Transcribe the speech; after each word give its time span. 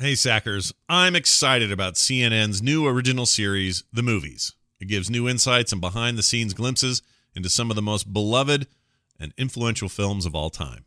Hey, 0.00 0.14
Sackers. 0.14 0.72
I'm 0.88 1.14
excited 1.14 1.70
about 1.70 1.94
CNN's 1.94 2.60
new 2.60 2.84
original 2.84 3.26
series, 3.26 3.84
The 3.92 4.02
Movies. 4.02 4.56
It 4.80 4.88
gives 4.88 5.08
new 5.08 5.28
insights 5.28 5.70
and 5.70 5.80
behind 5.80 6.18
the 6.18 6.22
scenes 6.24 6.52
glimpses 6.52 7.00
into 7.36 7.48
some 7.48 7.70
of 7.70 7.76
the 7.76 7.80
most 7.80 8.12
beloved 8.12 8.66
and 9.20 9.32
influential 9.38 9.88
films 9.88 10.26
of 10.26 10.34
all 10.34 10.50
time. 10.50 10.84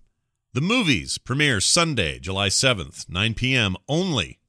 The 0.52 0.60
Movies 0.60 1.18
premieres 1.20 1.64
Sunday, 1.64 2.20
July 2.20 2.50
7th, 2.50 3.10
9 3.10 3.34
p.m. 3.34 3.78
only 3.88 4.40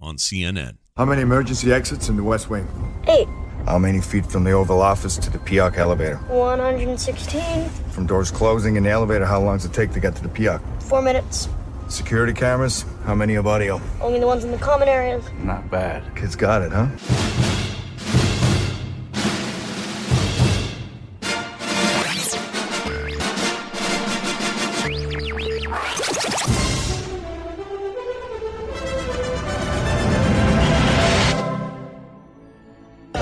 on 0.00 0.16
CNN. 0.16 0.78
How 0.96 1.04
many 1.04 1.20
emergency 1.20 1.70
exits 1.70 2.08
in 2.08 2.16
the 2.16 2.24
West 2.24 2.48
Wing? 2.48 2.66
Eight. 3.08 3.28
How 3.66 3.78
many 3.78 4.00
feet 4.00 4.24
from 4.24 4.42
the 4.42 4.52
Oval 4.52 4.80
Office 4.80 5.18
to 5.18 5.28
the 5.28 5.38
Peoc 5.38 5.76
elevator? 5.76 6.16
116. 6.28 7.68
From 7.90 8.06
doors 8.06 8.30
closing 8.30 8.76
in 8.76 8.84
the 8.84 8.90
elevator, 8.90 9.26
how 9.26 9.42
long 9.42 9.58
does 9.58 9.66
it 9.66 9.74
take 9.74 9.92
to 9.92 10.00
get 10.00 10.16
to 10.16 10.22
the 10.22 10.30
Peoc? 10.30 10.62
Four 10.82 11.02
minutes. 11.02 11.50
Security 11.88 12.34
cameras? 12.34 12.84
How 13.04 13.14
many 13.14 13.36
of 13.36 13.46
audio? 13.46 13.80
Only 14.00 14.20
the 14.20 14.26
ones 14.26 14.44
in 14.44 14.50
the 14.50 14.58
common 14.58 14.88
areas. 14.88 15.24
Not 15.42 15.70
bad. 15.70 16.02
Kids 16.14 16.36
got 16.36 16.62
it, 16.62 16.70
huh? 16.70 16.88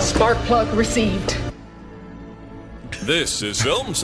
Spark 0.01 0.39
plug 0.39 0.69
received. 0.75 1.37
This 3.03 3.43
is 3.43 3.63
Film 3.63 3.95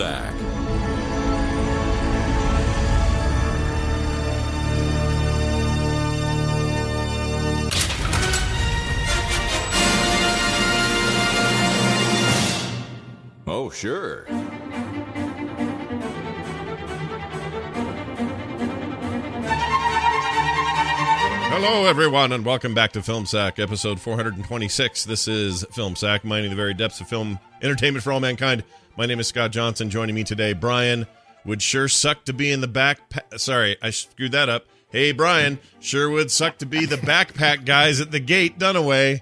sure. 13.72 14.24
Hello, 21.54 21.84
everyone, 21.86 22.32
and 22.32 22.44
welcome 22.44 22.74
back 22.74 22.92
to 22.92 23.02
Film 23.02 23.24
Sack, 23.26 23.58
episode 23.58 24.00
426. 24.00 25.04
This 25.04 25.28
is 25.28 25.64
Film 25.72 25.94
Sack, 25.96 26.24
mining 26.24 26.50
the 26.50 26.56
very 26.56 26.74
depths 26.74 27.00
of 27.00 27.08
film 27.08 27.38
entertainment 27.62 28.02
for 28.02 28.12
all 28.12 28.20
mankind. 28.20 28.64
My 28.96 29.06
name 29.06 29.20
is 29.20 29.28
Scott 29.28 29.52
Johnson. 29.52 29.90
Joining 29.90 30.14
me 30.14 30.24
today, 30.24 30.52
Brian. 30.52 31.06
Would 31.44 31.62
sure 31.62 31.88
suck 31.88 32.24
to 32.26 32.32
be 32.32 32.50
in 32.50 32.60
the 32.60 32.68
back. 32.68 33.08
Pa- 33.10 33.36
Sorry, 33.36 33.76
I 33.82 33.90
screwed 33.90 34.32
that 34.32 34.48
up. 34.48 34.66
Hey, 34.90 35.12
Brian. 35.12 35.58
Sure 35.80 36.10
would 36.10 36.30
suck 36.30 36.58
to 36.58 36.66
be 36.66 36.84
the 36.86 36.96
backpack 36.96 37.64
guys 37.64 38.00
at 38.00 38.10
the 38.10 38.20
gate, 38.20 38.58
Dunaway. 38.58 39.20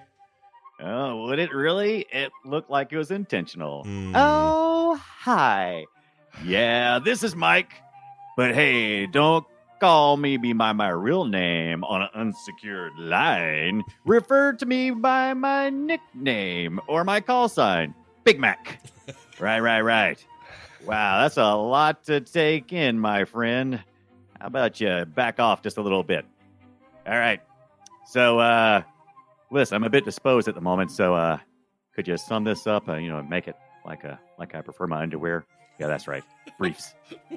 Oh, 0.83 1.27
would 1.27 1.39
it 1.39 1.53
really? 1.53 2.06
It 2.11 2.33
looked 2.45 2.70
like 2.70 2.92
it 2.92 2.97
was 2.97 3.11
intentional. 3.11 3.84
Hmm. 3.84 4.12
Oh, 4.14 5.00
hi. 5.03 5.84
Yeah, 6.45 6.98
this 6.98 7.22
is 7.22 7.37
Mike. 7.37 7.72
But 8.37 8.55
hey, 8.55 9.06
don't 9.06 9.45
call 9.81 10.17
me 10.17 10.37
by 10.37 10.72
my 10.72 10.89
real 10.89 11.25
name 11.25 11.84
on 11.84 12.03
an 12.03 12.09
unsecured 12.14 12.92
line. 12.98 13.83
Refer 14.05 14.53
to 14.55 14.67
me 14.67 14.91
by 14.91 15.34
my 15.34 15.70
nickname 15.70 16.81
or 16.87 17.05
my 17.05 17.20
call 17.20 17.48
sign, 17.48 17.94
Big 18.25 18.39
Mac. 18.39 18.81
right, 19.41 19.61
right, 19.61 19.81
right. 19.81 20.25
Wow, 20.87 21.20
that's 21.22 21.37
a 21.37 21.55
lot 21.55 22.05
to 22.05 22.20
take 22.20 22.72
in, 22.72 22.98
my 22.98 23.25
friend. 23.25 23.83
How 24.41 24.47
about 24.47 24.81
you 24.81 25.05
back 25.05 25.39
off 25.39 25.62
just 25.62 25.77
a 25.77 25.83
little 25.83 26.03
bit? 26.03 26.25
All 27.06 27.19
right. 27.19 27.41
So, 28.06 28.39
uh, 28.39 28.83
listen, 29.51 29.75
I'm 29.77 29.84
a 29.84 29.91
bit 29.91 30.05
disposed 30.05 30.48
at 30.48 30.55
the 30.55 30.61
moment, 30.61 30.91
so 30.91 31.15
uh, 31.15 31.39
could 31.95 32.06
you 32.09 32.17
sum 32.17 32.45
this 32.45 32.67
up? 32.67 32.89
Uh, 32.89 32.95
you 32.97 33.09
know, 33.09 33.23
make 33.23 33.48
it 33.48 33.56
like 33.84 34.05
a 34.05 34.19
like 34.39 34.55
I 34.55 34.61
prefer 34.61 34.87
my 34.87 35.03
underwear. 35.03 35.45
Yeah, 35.78 35.87
that's 35.87 36.06
right, 36.09 36.25
briefs. 36.59 36.94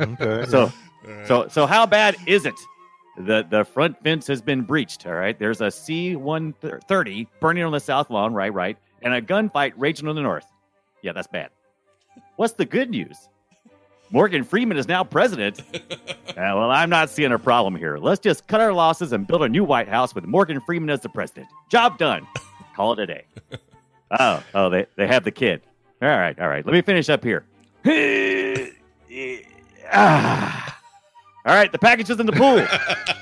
Okay. 0.00 0.44
So, 0.48 0.72
so, 1.26 1.48
so 1.48 1.66
how 1.66 1.86
bad 1.86 2.16
is 2.26 2.46
it? 2.46 2.54
The 3.16 3.46
the 3.48 3.64
front 3.64 4.00
fence 4.02 4.26
has 4.26 4.40
been 4.40 4.62
breached. 4.62 5.06
All 5.06 5.14
right, 5.14 5.38
there's 5.38 5.60
a 5.60 5.70
C 5.70 6.16
one 6.16 6.52
thirty 6.88 7.28
burning 7.40 7.64
on 7.64 7.72
the 7.72 7.80
south 7.80 8.10
lawn. 8.10 8.32
Right, 8.34 8.52
right, 8.52 8.76
and 9.02 9.14
a 9.14 9.20
gunfight 9.22 9.72
raging 9.76 10.08
on 10.08 10.16
the 10.16 10.22
north. 10.22 10.46
Yeah, 11.02 11.12
that's 11.12 11.26
bad. 11.28 11.50
What's 12.36 12.54
the 12.54 12.64
good 12.64 12.90
news? 12.90 13.16
Morgan 14.12 14.44
Freeman 14.44 14.76
is 14.76 14.86
now 14.86 15.02
president. 15.02 15.60
Yeah, 16.34 16.54
well, 16.54 16.70
I'm 16.70 16.88
not 16.88 17.10
seeing 17.10 17.30
a 17.30 17.38
problem 17.38 17.76
here. 17.76 17.98
Let's 17.98 18.18
just 18.18 18.46
cut 18.46 18.62
our 18.62 18.72
losses 18.72 19.12
and 19.12 19.26
build 19.26 19.42
a 19.42 19.48
new 19.50 19.64
White 19.64 19.86
House 19.86 20.14
with 20.14 20.24
Morgan 20.24 20.62
Freeman 20.62 20.88
as 20.88 21.02
the 21.02 21.10
president. 21.10 21.46
Job 21.68 21.98
done. 21.98 22.26
Call 22.74 22.94
it 22.94 23.00
a 23.00 23.06
day. 23.06 23.24
Oh, 24.18 24.42
oh, 24.54 24.70
they, 24.70 24.86
they 24.96 25.06
have 25.06 25.24
the 25.24 25.30
kid. 25.30 25.60
All 26.00 26.08
right, 26.08 26.36
all 26.40 26.48
right. 26.48 26.64
Let 26.64 26.72
me 26.72 26.80
finish 26.80 27.10
up 27.10 27.22
here. 27.22 27.44
Ah. 29.92 30.80
All 31.44 31.54
right, 31.54 31.70
the 31.70 31.78
package 31.78 32.08
is 32.08 32.18
in 32.18 32.24
the 32.24 32.32
pool. 32.32 32.66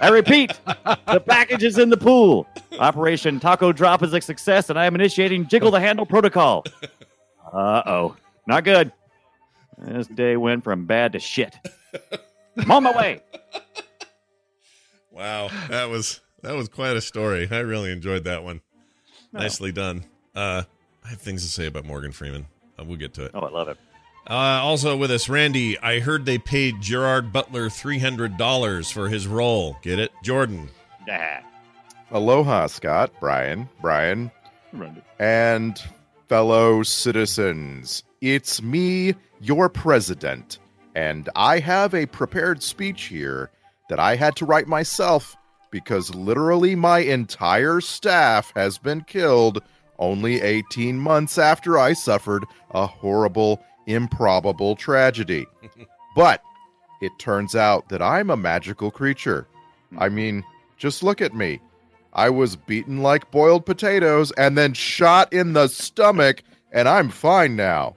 I 0.00 0.08
repeat, 0.08 0.52
the 0.64 1.20
package 1.26 1.64
is 1.64 1.78
in 1.78 1.90
the 1.90 1.96
pool. 1.96 2.46
Operation 2.78 3.40
Taco 3.40 3.72
Drop 3.72 4.04
is 4.04 4.14
a 4.14 4.20
success, 4.20 4.70
and 4.70 4.78
I 4.78 4.86
am 4.86 4.94
initiating 4.94 5.48
Jiggle 5.48 5.72
the 5.72 5.80
Handle 5.80 6.06
protocol. 6.06 6.64
Uh 7.52 7.82
oh, 7.86 8.16
not 8.46 8.62
good. 8.62 8.92
This 9.80 10.06
day 10.08 10.36
went 10.36 10.64
from 10.64 10.86
bad 10.86 11.12
to 11.12 11.18
shit. 11.18 11.56
I'm 12.56 12.70
on 12.70 12.82
my 12.84 12.96
way. 12.96 13.22
Wow, 15.12 15.50
that 15.68 15.91
was 15.91 16.20
that 16.42 16.54
was 16.54 16.68
quite 16.70 16.96
a 16.96 17.00
story. 17.02 17.46
I 17.50 17.58
really 17.58 17.92
enjoyed 17.92 18.24
that 18.24 18.42
one. 18.42 18.62
Nicely 19.32 19.70
done. 19.70 20.04
Uh, 20.34 20.62
I 21.04 21.08
have 21.08 21.20
things 21.20 21.42
to 21.44 21.50
say 21.50 21.66
about 21.66 21.84
Morgan 21.84 22.12
Freeman. 22.12 22.46
Uh, 22.78 22.84
we'll 22.84 22.96
get 22.96 23.12
to 23.14 23.24
it. 23.26 23.32
Oh, 23.34 23.41
I 23.41 23.50
love 23.50 23.68
it. 23.68 23.76
Uh, 24.26 24.32
also 24.62 24.96
with 24.96 25.10
us, 25.10 25.28
Randy. 25.28 25.78
I 25.80 26.00
heard 26.00 26.24
they 26.24 26.38
paid 26.38 26.80
Gerard 26.80 27.32
Butler 27.34 27.68
three 27.68 27.98
hundred 27.98 28.38
dollars 28.38 28.91
for 28.91 29.10
his 29.10 29.26
role. 29.26 29.76
Get 29.82 29.98
it, 29.98 30.10
Jordan? 30.22 30.70
Nah. 31.06 31.41
Aloha, 32.12 32.66
Scott, 32.68 33.12
Brian, 33.20 33.68
Brian, 33.82 34.30
and 35.18 35.78
fellow 36.28 36.82
citizens. 36.82 38.04
It's 38.22 38.62
me, 38.62 39.14
your 39.40 39.68
president, 39.68 40.58
and 40.94 41.28
I 41.34 41.58
have 41.58 41.94
a 41.94 42.06
prepared 42.06 42.62
speech 42.62 43.04
here 43.04 43.50
that 43.88 43.98
I 43.98 44.16
had 44.16 44.36
to 44.36 44.46
write 44.46 44.68
myself 44.68 45.36
because 45.70 46.14
literally 46.14 46.74
my 46.74 46.98
entire 46.98 47.80
staff 47.80 48.52
has 48.54 48.78
been 48.78 49.02
killed 49.02 49.62
only 49.98 50.40
18 50.40 50.98
months 50.98 51.38
after 51.38 51.78
I 51.78 51.92
suffered 51.92 52.44
a 52.70 52.86
horrible, 52.86 53.62
improbable 53.86 54.74
tragedy. 54.76 55.46
but 56.16 56.42
it 57.00 57.12
turns 57.18 57.54
out 57.54 57.88
that 57.88 58.02
I'm 58.02 58.30
a 58.30 58.36
magical 58.36 58.90
creature. 58.90 59.46
I 59.98 60.08
hmm. 60.08 60.14
mean, 60.14 60.44
just 60.76 61.02
look 61.02 61.20
at 61.20 61.34
me. 61.34 61.60
I 62.12 62.30
was 62.30 62.56
beaten 62.56 63.02
like 63.02 63.30
boiled 63.30 63.66
potatoes 63.66 64.32
and 64.32 64.58
then 64.58 64.74
shot 64.74 65.32
in 65.32 65.52
the 65.52 65.68
stomach, 65.68 66.42
and 66.72 66.88
I'm 66.88 67.08
fine 67.08 67.54
now. 67.54 67.94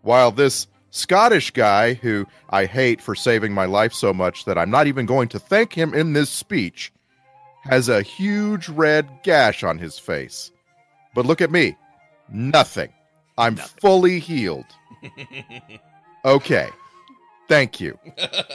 While 0.00 0.32
this 0.32 0.66
Scottish 0.92 1.50
guy, 1.50 1.94
who 1.94 2.26
I 2.50 2.66
hate 2.66 3.00
for 3.00 3.14
saving 3.14 3.52
my 3.52 3.64
life 3.64 3.92
so 3.94 4.12
much 4.12 4.44
that 4.44 4.58
I'm 4.58 4.70
not 4.70 4.86
even 4.86 5.06
going 5.06 5.28
to 5.28 5.38
thank 5.38 5.72
him 5.72 5.94
in 5.94 6.12
this 6.12 6.30
speech, 6.30 6.92
has 7.62 7.88
a 7.88 8.02
huge 8.02 8.68
red 8.68 9.08
gash 9.22 9.64
on 9.64 9.78
his 9.78 9.98
face. 9.98 10.52
But 11.14 11.26
look 11.26 11.40
at 11.40 11.50
me 11.50 11.76
nothing. 12.28 12.92
I'm 13.38 13.56
fully 13.56 14.18
healed. 14.20 14.66
Okay. 16.24 16.68
Thank 17.48 17.80
you. 17.80 17.98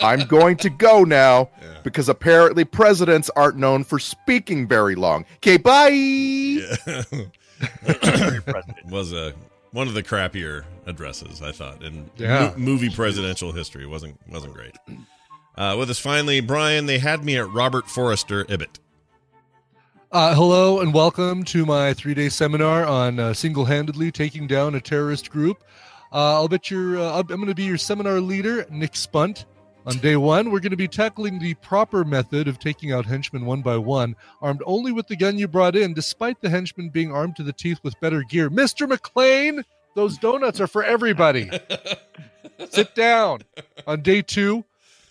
I'm 0.01 0.25
going 0.25 0.55
to 0.57 0.69
go 0.69 1.03
now 1.03 1.49
because 1.83 2.07
apparently 2.07 2.63
presidents 2.63 3.29
aren't 3.35 3.57
known 3.57 3.83
for 3.83 3.99
speaking 3.99 4.67
very 4.67 4.95
long. 4.95 5.25
Okay, 5.37 5.57
bye. 5.57 6.57
was 8.89 9.11
a 9.11 9.33
one 9.71 9.87
of 9.87 9.93
the 9.93 10.03
crappier 10.03 10.63
addresses 10.85 11.41
I 11.41 11.51
thought 11.51 11.83
in 11.83 12.09
Yeah. 12.17 12.51
mo- 12.51 12.53
movie 12.57 12.89
presidential 12.89 13.51
history. 13.51 13.85
Wasn't 13.85 14.19
wasn't 14.29 14.53
great. 14.53 14.75
Uh, 15.55 15.75
with 15.77 15.89
us 15.89 15.99
finally, 15.99 16.39
Brian. 16.39 16.85
They 16.85 16.99
had 16.99 17.23
me 17.25 17.37
at 17.37 17.49
Robert 17.51 17.87
Forster 17.89 18.45
Ibbott. 18.49 18.79
Uh, 20.11 20.33
hello 20.33 20.79
and 20.79 20.93
welcome 20.93 21.43
to 21.43 21.65
my 21.65 21.93
three 21.93 22.13
day 22.13 22.29
seminar 22.29 22.85
on 22.85 23.19
uh, 23.19 23.33
single 23.33 23.65
handedly 23.65 24.11
taking 24.11 24.47
down 24.47 24.73
a 24.75 24.79
terrorist 24.81 25.29
group. 25.29 25.63
Uh, 26.13 26.35
I'll 26.35 26.47
bet 26.47 26.71
your, 26.71 26.97
uh, 26.97 27.19
I'm 27.19 27.27
going 27.27 27.47
to 27.47 27.53
be 27.55 27.65
your 27.65 27.77
seminar 27.77 28.21
leader, 28.21 28.65
Nick 28.71 28.95
Spunt. 28.95 29.45
On 29.87 29.97
day 29.99 30.17
one, 30.17 30.51
we're 30.51 30.59
going 30.59 30.71
to 30.71 30.75
be 30.77 30.87
tackling 30.89 31.39
the 31.39 31.53
proper 31.55 32.03
method 32.03 32.49
of 32.49 32.59
taking 32.59 32.91
out 32.91 33.05
henchmen 33.05 33.45
one 33.45 33.61
by 33.61 33.77
one, 33.77 34.17
armed 34.41 34.61
only 34.65 34.91
with 34.91 35.07
the 35.07 35.15
gun 35.15 35.37
you 35.37 35.47
brought 35.47 35.77
in, 35.77 35.93
despite 35.93 36.41
the 36.41 36.49
henchmen 36.49 36.89
being 36.89 37.09
armed 37.09 37.37
to 37.37 37.43
the 37.43 37.53
teeth 37.53 37.79
with 37.83 37.97
better 38.01 38.21
gear. 38.23 38.49
Mr. 38.49 38.85
McLean, 38.85 39.63
those 39.95 40.17
donuts 40.17 40.59
are 40.59 40.67
for 40.67 40.83
everybody. 40.83 41.49
Sit 42.69 42.95
down. 42.95 43.43
On 43.87 44.01
day 44.01 44.21
two, 44.21 44.65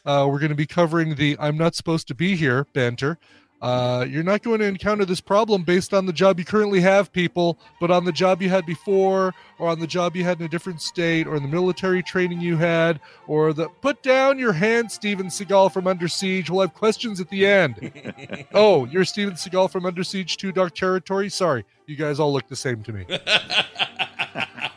Uh, 0.05 0.25
we're 0.31 0.39
going 0.39 0.51
to 0.51 0.55
be 0.55 0.67
covering 0.67 1.17
the 1.17 1.37
I'm 1.41 1.57
not 1.59 1.75
supposed 1.75 2.07
to 2.09 2.15
be 2.15 2.37
here 2.37 2.65
banter. 2.75 3.19
Uh, 3.63 4.05
you're 4.09 4.23
not 4.23 4.43
going 4.43 4.61
to 4.61 4.67
encounter 4.67 5.05
this 5.05 5.21
problem 5.21 5.63
based 5.63 5.95
on 5.95 6.05
the 6.07 6.13
job 6.13 6.39
you 6.39 6.45
currently 6.45 6.81
have, 6.81 7.11
people, 7.13 7.59
but 7.81 7.91
on 7.91 8.05
the 8.05 8.13
job 8.13 8.43
you 8.43 8.49
had 8.49 8.67
before, 8.67 9.35
or 9.59 9.69
on 9.69 9.81
the 9.81 9.87
job 9.87 10.15
you 10.15 10.25
had 10.25 10.39
in 10.39 10.47
a 10.47 10.49
different 10.49 10.81
state, 10.83 11.27
or 11.27 11.37
in 11.37 11.43
the 11.43 11.49
military 11.49 12.03
training 12.03 12.41
you 12.41 12.57
had, 12.57 13.01
or 13.27 13.53
the 13.53 13.69
put 13.81 14.03
down 14.03 14.39
your 14.39 14.53
hand, 14.53 14.93
Steven 14.93 15.27
Seagal 15.27 15.73
from 15.73 15.87
Under 15.87 16.09
Siege. 16.09 16.51
We'll 16.51 16.61
have 16.61 16.75
questions 16.75 17.21
at 17.21 17.31
the 17.31 17.47
end. 17.47 18.47
oh, 18.55 18.85
you're 18.87 19.05
Steven 19.05 19.35
Seagal 19.35 19.71
from 19.71 19.87
Under 19.87 20.05
Siege 20.05 20.37
2 20.37 20.53
Dark 20.53 20.75
Territory? 20.75 21.31
Sorry, 21.31 21.65
you 21.87 21.97
guys 21.97 22.21
all 22.21 22.33
look 22.33 22.49
the 22.49 22.57
same 22.57 22.83
to 22.83 22.93
me. 22.93 23.07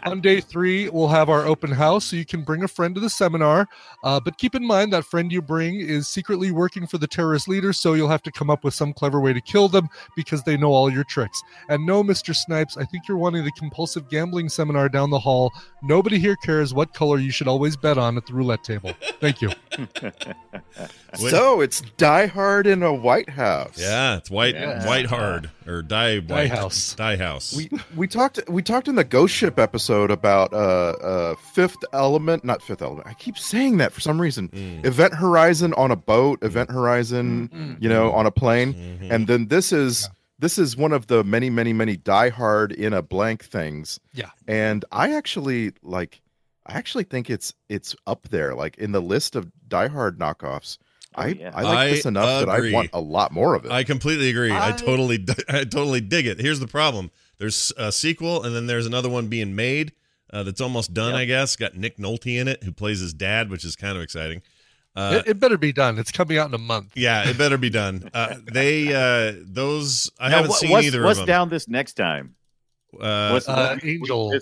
On 0.04 0.22
day 0.22 0.40
three, 0.40 0.88
we'll 0.90 1.10
have 1.10 1.30
our 1.30 1.46
open 1.46 1.72
house, 1.72 2.06
so 2.06 2.16
you 2.16 2.26
can 2.26 2.42
bring 2.44 2.64
a 2.64 2.68
friend 2.68 2.96
to 2.96 3.02
the 3.02 3.10
seminar. 3.10 3.68
Uh, 4.04 4.20
but 4.20 4.38
keep 4.38 4.56
in 4.56 4.66
mind 4.66 4.94
that 4.94 5.04
friend 5.06 5.32
you 5.32 5.42
bring 5.42 5.80
is 5.80 6.08
secretly 6.08 6.52
working 6.52 6.88
for 6.88 6.98
the 6.98 7.08
terrorist 7.08 7.48
leader, 7.48 7.74
so 7.74 7.94
you'll 7.94 8.08
have 8.08 8.24
to 8.24 8.32
come 8.32 8.50
up 8.50 8.64
with 8.64 8.74
some 8.74 8.94
clever 8.94 9.20
way 9.20 9.34
to 9.34 9.42
kill 9.42 9.68
them 9.68 9.90
because 10.16 10.42
they 10.44 10.56
know 10.56 10.72
all 10.72 10.90
your 10.90 11.04
tricks. 11.04 11.42
And 11.70 11.86
no, 11.86 12.04
Mr. 12.04 12.36
Snipes, 12.36 12.78
I 12.78 12.86
think 12.86 13.08
you're 13.08 13.18
wanting 13.18 13.44
the 13.44 13.52
compulsive 13.58 14.10
gambling 14.10 14.48
seminar 14.50 14.88
down 14.90 15.10
the 15.10 15.20
hall. 15.20 15.52
Nobody 15.84 16.18
here 16.18 16.36
cares 16.38 16.74
what 16.74 16.94
color 16.94 17.18
you 17.18 17.32
should 17.32 17.48
always 17.48 17.76
bet 17.76 17.98
on 17.98 18.16
at 18.18 18.26
the 18.26 18.34
roulette 18.34 18.64
table. 18.64 18.94
Thank 19.20 19.42
you. 19.42 19.50
So 21.16 21.60
it's 21.62 21.82
Die 21.98 22.28
Hard 22.28 22.68
in 22.68 22.84
a 22.84 22.94
White 22.94 23.30
House. 23.30 23.76
Yeah, 23.78 24.16
it's 24.18 24.30
white 24.30 24.54
Yeah. 24.56 24.86
white 24.88 25.08
hard 25.08 25.50
or 25.70 25.82
die 25.82 26.20
Die 26.20 26.34
white 26.34 26.50
House. 26.52 26.96
Die 26.96 27.16
house. 27.18 27.56
We 27.56 27.70
we 27.96 28.08
talked 28.08 28.40
we 28.50 28.62
talked 28.62 28.88
in 28.88 28.96
the 28.96 29.04
Ghost 29.04 29.34
Ship 29.36 29.58
episode 29.60 30.12
about 30.12 30.52
uh 30.54 30.58
uh 30.58 31.36
Fifth 31.54 31.78
Element, 31.94 32.44
not 32.44 32.62
Fifth 32.62 32.82
Element. 32.82 33.08
I 33.08 33.14
keep 33.14 33.38
saying 33.38 33.78
that 33.78 33.94
for 33.94 34.02
some 34.02 34.20
reason. 34.20 34.50
Mm. 34.50 34.86
Event 34.86 35.14
Horizon 35.14 35.74
on 35.76 35.92
a 35.92 35.96
boat, 35.96 36.44
Event 36.44 36.72
Horizon, 36.72 37.78
you 37.80 37.88
know, 37.90 38.12
on 38.12 38.26
a 38.26 38.32
plane, 38.32 38.74
Mhm. 38.74 39.12
and 39.12 39.28
then 39.28 39.48
this 39.48 39.72
is 39.72 40.10
this 40.40 40.58
is 40.58 40.76
one 40.78 40.94
of 40.94 41.08
the 41.08 41.24
many 41.24 41.50
many 41.50 41.74
many 41.74 41.96
Die 41.98 42.30
Hard 42.30 42.72
in 42.72 42.94
a 42.94 43.02
blank 43.02 43.44
things. 43.46 44.00
Yeah. 44.14 44.30
and 44.48 44.84
I 44.92 45.14
actually 45.14 45.74
like. 45.84 46.22
I 46.66 46.74
actually 46.74 47.06
think 47.06 47.32
it's 47.32 47.54
it's 47.68 47.96
up 48.06 48.28
there, 48.30 48.54
like 48.54 48.78
in 48.78 48.92
the 48.92 49.02
list 49.02 49.36
of 49.36 49.52
Die 49.68 49.88
Hard 49.88 50.20
knockoffs. 50.20 50.78
Oh, 51.16 51.22
I 51.24 51.28
yeah. 51.28 51.52
I 51.54 51.62
like 51.64 51.92
this 51.92 52.06
I 52.06 52.10
enough 52.10 52.40
that 52.46 52.50
I 52.50 52.58
agree. 52.58 52.74
want 52.74 52.90
a 52.94 53.00
lot 53.02 53.32
more 53.32 53.56
of 53.56 53.66
it. 53.66 53.72
I 53.72 53.84
completely 53.84 54.30
agree. 54.30 54.52
I, 54.52 54.70
I- 54.70 54.72
totally, 54.74 55.26
I 55.50 55.64
totally 55.64 56.02
dig 56.02 56.28
it. 56.28 56.40
Here's 56.40 56.60
the 56.60 56.68
problem: 56.68 57.12
there's 57.40 57.72
a 57.78 57.92
sequel, 57.92 58.44
and 58.44 58.56
then 58.56 58.68
there's 58.68 58.86
another 58.86 59.10
one 59.10 59.28
being 59.28 59.56
made 59.56 59.92
uh, 60.32 60.44
that's 60.44 60.62
almost 60.62 60.94
done. 60.94 61.12
Yep. 61.14 61.20
I 61.20 61.26
guess 61.26 61.56
got 61.56 61.76
Nick 61.76 61.98
Nolte 61.98 62.40
in 62.40 62.48
it, 62.48 62.64
who 62.64 62.72
plays 62.72 63.00
his 63.00 63.14
dad, 63.14 63.50
which 63.50 63.66
is 63.66 63.76
kind 63.76 63.98
of 63.98 64.04
exciting. 64.04 64.42
Uh, 64.96 65.22
it, 65.26 65.32
it 65.32 65.40
better 65.40 65.58
be 65.58 65.72
done. 65.72 65.98
It's 66.00 66.12
coming 66.12 66.38
out 66.38 66.48
in 66.50 66.54
a 66.54 66.58
month. 66.60 66.92
yeah, 66.96 67.30
it 67.30 67.38
better 67.38 67.58
be 67.58 67.70
done. 67.70 68.10
Uh, 68.14 68.36
they, 68.52 68.88
uh, 68.94 69.34
those, 69.46 70.10
I 70.20 70.30
Now, 70.30 70.36
haven't 70.38 70.50
what- 70.50 70.60
seen 70.60 70.72
what's, 70.72 70.88
either 70.88 71.04
what's 71.04 71.20
of 71.20 71.26
them. 71.28 71.32
What's 71.34 71.38
down 71.38 71.50
this 71.50 71.68
next 71.68 71.94
time? 71.94 72.36
uh, 73.00 73.30
What's- 73.30 73.48
Uh, 73.48 73.78
what- 73.80 73.86
Angel, 73.86 74.34
Angel, 74.34 74.42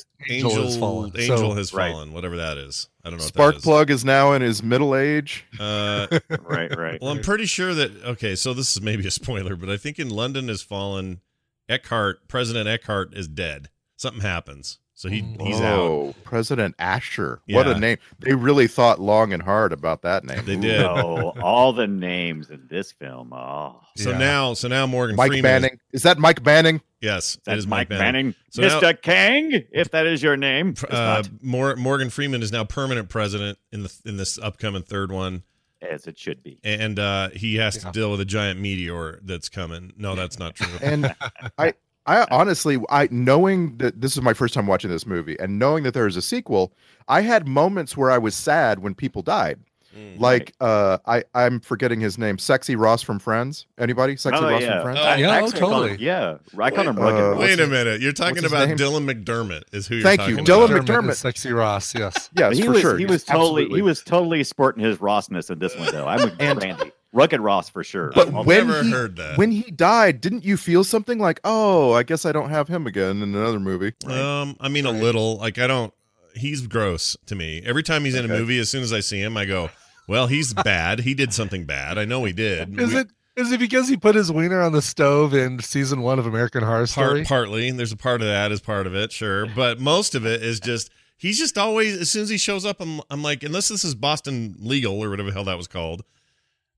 Angel, 0.52 0.64
has 0.66 0.78
fallen. 0.78 1.12
Angel 1.18 1.38
So- 1.38 1.54
has 1.54 1.74
Right. 1.74 1.92
fallen. 1.92 2.14
Whatever 2.14 2.38
that 2.38 2.58
is, 2.58 2.88
I 3.08 3.10
don't 3.10 3.20
know. 3.20 3.26
what 3.26 3.34
that 3.34 3.56
is. 3.56 3.64
Sparkplug 3.64 3.90
is 3.90 4.04
now 4.06 4.34
in 4.34 4.42
his 4.42 4.62
middle 4.62 4.96
age. 4.96 5.46
Uh, 5.60 6.08
right, 6.42 6.76
right. 6.78 7.02
Well, 7.02 7.12
I'm 7.12 7.22
pretty 7.22 7.46
sure 7.48 7.74
that 7.74 7.92
okay, 8.04 8.36
so 8.36 8.54
this 8.54 8.76
is 8.76 8.82
maybe 8.82 9.08
a 9.08 9.12
spoiler, 9.12 9.56
but 9.56 9.70
I 9.70 9.78
think 9.78 9.98
in 9.98 10.10
London 10.10 10.48
has 10.50 10.62
fallen 10.62 11.22
Eckhart, 11.68 12.28
President 12.28 12.68
Eckhart 12.68 13.14
is 13.16 13.28
dead. 13.28 13.70
Something 13.96 14.22
happens. 14.22 14.78
So 14.94 15.10
he 15.10 15.22
he's 15.42 15.62
out. 15.62 15.80
oh, 15.80 16.16
President 16.24 16.74
Asher. 16.80 17.42
What 17.50 17.68
a 17.68 17.80
name. 17.80 17.98
They 18.20 18.34
really 18.34 18.68
thought 18.68 19.00
long 19.00 19.32
and 19.34 19.44
hard 19.44 19.72
about 19.74 20.02
that 20.04 20.24
name. 20.24 20.44
They 20.46 20.56
did. 20.56 20.82
Oh, 20.82 21.34
all 21.42 21.72
the 21.74 21.86
names 21.88 22.50
in 22.50 22.68
this 22.68 22.92
film. 22.92 23.32
Oh, 23.34 23.80
So 23.96 24.12
Yeah. 24.12 24.18
now 24.18 24.54
so 24.54 24.68
now 24.68 24.88
Morgan 24.88 25.16
Mike 25.16 25.30
Freeman 25.30 25.44
Banning. 25.44 25.80
Is 25.92 26.04
that 26.04 26.18
Mike 26.18 26.42
Banning? 26.44 26.82
Yes, 27.02 27.38
that's 27.46 27.60
is 27.60 27.68
Mike 27.68 27.90
Mike 27.90 28.00
Banning. 28.00 28.14
Manning, 28.14 28.36
So 28.50 28.62
now- 28.64 28.80
Mr. 28.80 29.02
Kang, 29.02 29.64
if 29.72 29.92
that 29.92 30.06
is 30.06 30.22
your 30.24 30.38
name. 30.38 30.70
It's 30.70 30.84
Uh, 30.84 31.24
Morgan 31.42 32.10
Freeman 32.10 32.42
is 32.42 32.52
now 32.52 32.64
permanent 32.64 33.10
president 33.10 33.58
in 33.72 33.84
the 33.84 33.94
in 34.06 34.18
this 34.18 34.38
upcoming 34.40 34.84
third 34.84 35.12
one, 35.12 35.44
as 35.82 36.08
it 36.08 36.18
should 36.18 36.42
be. 36.44 36.60
and 36.64 36.98
uh, 37.00 37.30
he 37.30 37.56
has 37.58 37.76
Yeah. 37.76 37.84
to 37.84 37.92
deal 37.92 38.12
with 38.12 38.20
a 38.22 38.26
giant 38.26 38.60
meteor 38.60 39.20
that's 39.24 39.50
coming. 39.50 39.94
No, 39.98 40.16
that's 40.16 40.40
not 40.40 40.56
true. 40.56 40.68
And 40.82 41.14
I 41.58 41.74
I 42.06 42.26
honestly 42.32 42.78
I 42.90 43.10
knowing 43.12 43.78
that 43.78 44.00
this 44.02 44.14
is 44.16 44.22
my 44.22 44.34
first 44.34 44.54
time 44.54 44.66
watching 44.66 44.90
this 44.90 45.06
movie 45.06 45.38
and 45.40 45.60
knowing 45.60 45.84
that 45.84 45.94
there 45.94 46.08
is 46.08 46.16
a 46.16 46.22
sequel, 46.22 46.74
I 47.08 47.22
had 47.22 47.48
moments 47.48 47.96
where 47.98 48.10
I 48.12 48.18
was 48.18 48.34
sad 48.36 48.80
when 48.80 48.96
people 48.96 49.22
died. 49.22 49.60
Mm. 49.98 50.20
Like 50.20 50.54
uh 50.62 50.98
I 51.06 51.24
I'm 51.34 51.60
forgetting 51.60 52.00
his 52.00 52.18
name. 52.18 52.38
Sexy 52.38 52.76
Ross 52.76 53.02
from 53.02 53.20
Friends. 53.20 53.66
Anybody? 53.80 54.16
Sexy 54.16 54.38
Oh, 54.40 54.50
Ross 54.50 54.62
yeah. 54.62 54.74
from 54.74 54.82
Friends? 54.84 55.00
Oh, 55.02 55.16
yeah, 55.16 55.30
I 55.32 55.42
oh, 55.42 55.46
actually 55.46 55.60
call 55.60 55.70
him- 55.84 55.90
totally. 55.90 56.06
yeah, 56.06 56.38
I 56.60 56.70
call 56.72 56.88
him 56.88 57.00
Uh, 57.00 57.36
Wait 57.36 57.54
a 57.60 57.64
his- 57.64 57.70
minute, 57.70 58.02
you're 58.02 58.12
talking 58.14 58.46
about 58.46 58.68
name? 58.68 58.78
Dylan 58.78 59.10
McDermott 59.12 59.64
is 59.72 59.88
who 59.88 59.96
you're 59.96 60.04
Thank 60.04 60.28
you, 60.28 60.38
Dylan 60.38 60.72
about. 60.76 60.86
McDermott. 60.86 61.16
Sexy 61.16 61.52
Ross, 61.52 61.96
yes. 61.96 62.30
Yes, 62.38 62.58
he 62.58 62.64
for 62.64 62.72
was 62.72 62.82
sure. 62.82 62.98
he 62.98 63.04
Yes, 63.04 63.12
was 63.12 63.24
totally 63.24 63.64
absolutely. 63.64 63.78
he 63.78 63.82
was 63.82 64.04
totally 64.04 64.44
sporting 64.44 64.84
his 64.84 64.98
Rossness 64.98 65.50
in 65.50 65.60
this 65.60 65.76
one 65.76 65.92
though. 65.92 66.08
I'm 66.08 66.22
with 66.22 66.36
And- 66.40 66.62
Randy. 66.62 66.92
Rugged 67.14 67.40
Ross 67.40 67.70
for 67.70 67.84
sure. 67.86 68.12
But 68.14 68.28
I've 68.28 68.46
when 68.46 68.68
never 68.68 68.84
he, 68.84 68.92
heard 68.92 69.16
that. 69.16 69.38
when 69.38 69.50
he 69.52 69.72
died, 69.72 70.20
didn't 70.22 70.44
you 70.44 70.58
feel 70.58 70.84
something 70.84 71.18
like, 71.18 71.40
"Oh, 71.46 71.94
I 71.94 72.04
guess 72.04 72.26
I 72.26 72.32
don't 72.34 72.50
have 72.50 72.68
him 72.68 72.86
again 72.86 73.24
in 73.24 73.34
another 73.34 73.60
movie"? 73.62 73.94
Um, 74.06 74.58
I 74.60 74.68
mean 74.68 74.86
a 74.86 74.92
little. 74.92 75.38
Like 75.38 75.58
I 75.58 75.68
don't. 75.68 75.94
He's 76.36 76.68
gross 76.68 77.16
to 77.28 77.34
me. 77.36 77.64
Every 77.66 77.82
time 77.82 78.04
he's 78.06 78.14
in 78.14 78.26
a 78.26 78.28
movie, 78.28 78.60
as 78.60 78.70
soon 78.70 78.84
as 78.84 78.92
I 78.94 79.00
see 79.00 79.20
him, 79.22 79.38
I 79.38 79.46
go, 79.46 79.70
"Well, 80.08 80.28
he's 80.28 80.54
bad. 80.54 81.02
He 81.02 81.14
did 81.14 81.34
something 81.34 81.66
bad. 81.66 81.98
I 81.98 82.06
know 82.06 82.24
he 82.26 82.34
did." 82.34 82.80
Is 82.80 82.94
We- 82.94 83.00
it 83.02 83.08
is 83.36 83.52
it 83.52 83.60
because 83.60 83.88
he 83.88 83.98
put 83.98 84.16
his 84.16 84.32
wiener 84.32 84.62
on 84.62 84.72
the 84.72 84.82
stove 84.82 85.34
in 85.36 85.60
season 85.60 86.02
one 86.02 86.18
of 86.18 86.26
American 86.26 86.64
Horror 86.64 86.88
Story? 86.88 87.20
Part, 87.24 87.28
partly. 87.28 87.70
There's 87.70 87.92
a 87.92 87.98
part 87.98 88.22
of 88.22 88.28
that 88.28 88.52
as 88.52 88.62
part 88.62 88.88
of 88.88 88.96
it, 88.96 89.12
sure. 89.12 89.46
But 89.46 89.80
most 89.80 90.16
of 90.16 90.26
it 90.26 90.42
is 90.42 90.60
just 90.60 90.90
he's 91.18 91.38
just 91.38 91.56
always 91.58 91.96
as 91.98 92.10
soon 92.10 92.24
as 92.24 92.30
he 92.30 92.38
shows 92.40 92.66
up, 92.66 92.82
I'm 92.82 93.00
I'm 93.12 93.22
like, 93.22 93.44
unless 93.44 93.68
this 93.68 93.84
is 93.84 93.94
Boston 93.94 94.56
legal 94.60 95.04
or 95.04 95.10
whatever 95.12 95.30
the 95.30 95.34
hell 95.36 95.44
that 95.46 95.58
was 95.58 95.68
called. 95.68 96.04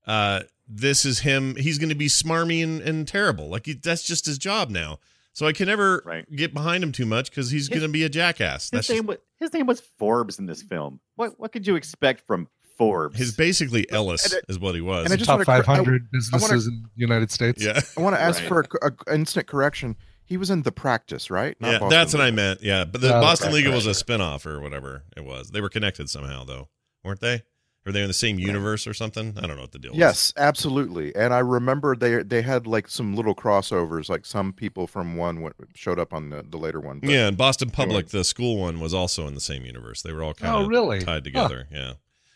Uh, 0.05 0.41
this 0.67 1.05
is 1.05 1.19
him. 1.19 1.55
He's 1.55 1.77
going 1.77 1.89
to 1.89 1.95
be 1.95 2.07
smarmy 2.07 2.63
and, 2.63 2.81
and 2.81 3.07
terrible. 3.07 3.47
Like 3.49 3.65
he, 3.65 3.73
that's 3.73 4.03
just 4.03 4.25
his 4.25 4.37
job 4.37 4.69
now. 4.69 4.99
So 5.33 5.47
I 5.47 5.53
can 5.53 5.67
never 5.67 6.01
Right. 6.05 6.29
get 6.35 6.53
behind 6.53 6.83
him 6.83 6.91
too 6.91 7.05
much 7.05 7.29
because 7.29 7.51
he's 7.51 7.69
going 7.69 7.81
to 7.83 7.87
be 7.87 8.03
a 8.03 8.09
jackass. 8.09 8.63
his 8.63 8.69
That's 8.71 8.89
name 8.89 8.97
just, 8.99 9.07
was 9.07 9.17
his 9.37 9.53
name 9.53 9.65
was 9.67 9.79
Forbes 9.79 10.39
in 10.39 10.45
this 10.47 10.61
film. 10.61 10.99
What 11.15 11.39
what 11.39 11.51
could 11.51 11.65
you 11.65 11.75
expect 11.75 12.25
from 12.27 12.47
Forbes? 12.79 13.19
his 13.19 13.35
basically 13.35 13.85
Ellis 13.91 14.25
And 14.25 14.33
it- 14.33 14.45
is 14.49 14.57
what 14.57 14.73
he 14.73 14.81
was. 14.81 15.05
and 15.05 15.13
I 15.13 15.17
just 15.17 15.27
Top 15.27 15.35
wanna 15.37 15.45
cor- 15.45 15.55
I- 15.55 15.61
500 15.61 16.09
businesses 16.11 16.65
in 16.65 16.81
the 16.81 16.89
United 16.95 17.29
States. 17.31 17.63
yeah, 17.63 17.79
I 17.95 18.01
want 18.01 18.15
to 18.15 18.21
ask 18.21 18.39
Right. 18.39 18.47
for 18.47 18.65
a, 18.81 18.91
a 19.11 19.13
instant 19.13 19.45
correction. 19.45 19.95
He 20.25 20.37
was 20.37 20.49
in 20.49 20.61
the 20.63 20.71
practice, 20.71 21.29
right? 21.29 21.55
Not 21.59 21.67
yeah, 21.73 21.79
Boston 21.79 21.89
that's 21.99 22.13
what 22.13 22.21
I 22.21 22.31
meant. 22.31 22.61
Yeah, 22.63 22.85
but 22.85 23.01
the 23.01 23.07
Yeah, 23.09 23.19
Boston 23.19 23.47
right, 23.49 23.55
Legal 23.55 23.73
was 23.73 23.85
a 23.85 23.89
right. 23.89 23.95
spinoff 23.95 24.45
or 24.45 24.59
whatever 24.59 25.03
it 25.17 25.25
was. 25.25 25.49
They 25.51 25.61
were 25.61 25.69
connected 25.69 26.09
somehow, 26.09 26.43
though, 26.45 26.69
weren't 27.03 27.19
they? 27.19 27.43
Were 27.85 27.93
they 27.93 28.01
in 28.01 28.07
the 28.07 28.13
same 28.13 28.37
universe 28.37 28.85
or 28.85 28.93
something? 28.93 29.33
I 29.37 29.47
don't 29.47 29.55
know 29.55 29.61
what 29.63 29.71
the 29.71 29.79
deal 29.79 29.91
was. 29.91 29.97
Yes, 29.97 30.33
absolutely. 30.37 31.15
And 31.15 31.33
I 31.33 31.39
remember 31.39 31.95
they 31.95 32.21
they 32.23 32.41
had 32.43 32.67
like 32.67 32.87
some 32.89 33.15
little 33.15 33.33
crossovers. 33.33 34.09
Like 34.09 34.25
some 34.25 34.51
people 34.53 34.85
from 34.85 35.15
one 35.15 35.41
went, 35.41 35.55
showed 35.75 35.97
up 35.97 36.13
on 36.13 36.29
the, 36.29 36.43
the 36.47 36.57
later 36.57 36.79
one. 36.81 36.99
but- 36.99 37.09
Yeah, 37.09 37.27
and 37.27 37.37
Boston 37.37 37.69
Public, 37.71 38.09
the 38.09 38.23
school 38.23 38.57
one, 38.59 38.79
was 38.79 38.93
also 38.93 39.25
in 39.27 39.33
the 39.33 39.39
same 39.39 39.63
universe. 39.65 40.01
They 40.03 40.11
were 40.11 40.21
all 40.21 40.33
kind 40.35 40.53
of 40.55 40.65
Oh, 40.65 40.67
really? 40.67 40.99
tied 40.99 41.23
together. 41.23 41.67
Yeah, 41.71 41.93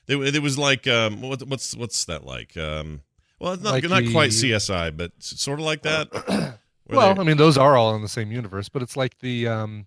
it, 0.07 0.17
it 0.35 0.41
was 0.41 0.57
like 0.57 0.87
um, 0.87 1.21
what, 1.21 1.41
what's 1.43 1.75
what's 1.75 2.05
that 2.05 2.25
like? 2.25 2.55
Um, 2.57 3.01
well, 3.39 3.53
it's 3.53 3.63
not 3.63 3.73
Like 3.73 3.83
not 3.83 4.03
quite 4.11 4.31
the- 4.31 4.51
CSI, 4.51 4.95
but 4.95 5.11
sort 5.19 5.59
of 5.59 5.65
like 5.65 5.81
that. 5.83 6.09
Where 6.85 6.97
Well, 6.97 7.13
they- 7.15 7.21
I 7.21 7.23
mean, 7.23 7.37
those 7.37 7.57
are 7.57 7.75
all 7.77 7.95
in 7.95 8.01
the 8.01 8.07
same 8.09 8.31
universe, 8.31 8.69
but 8.69 8.81
it's 8.81 8.95
like 8.97 9.19
the 9.19 9.47
um, 9.47 9.85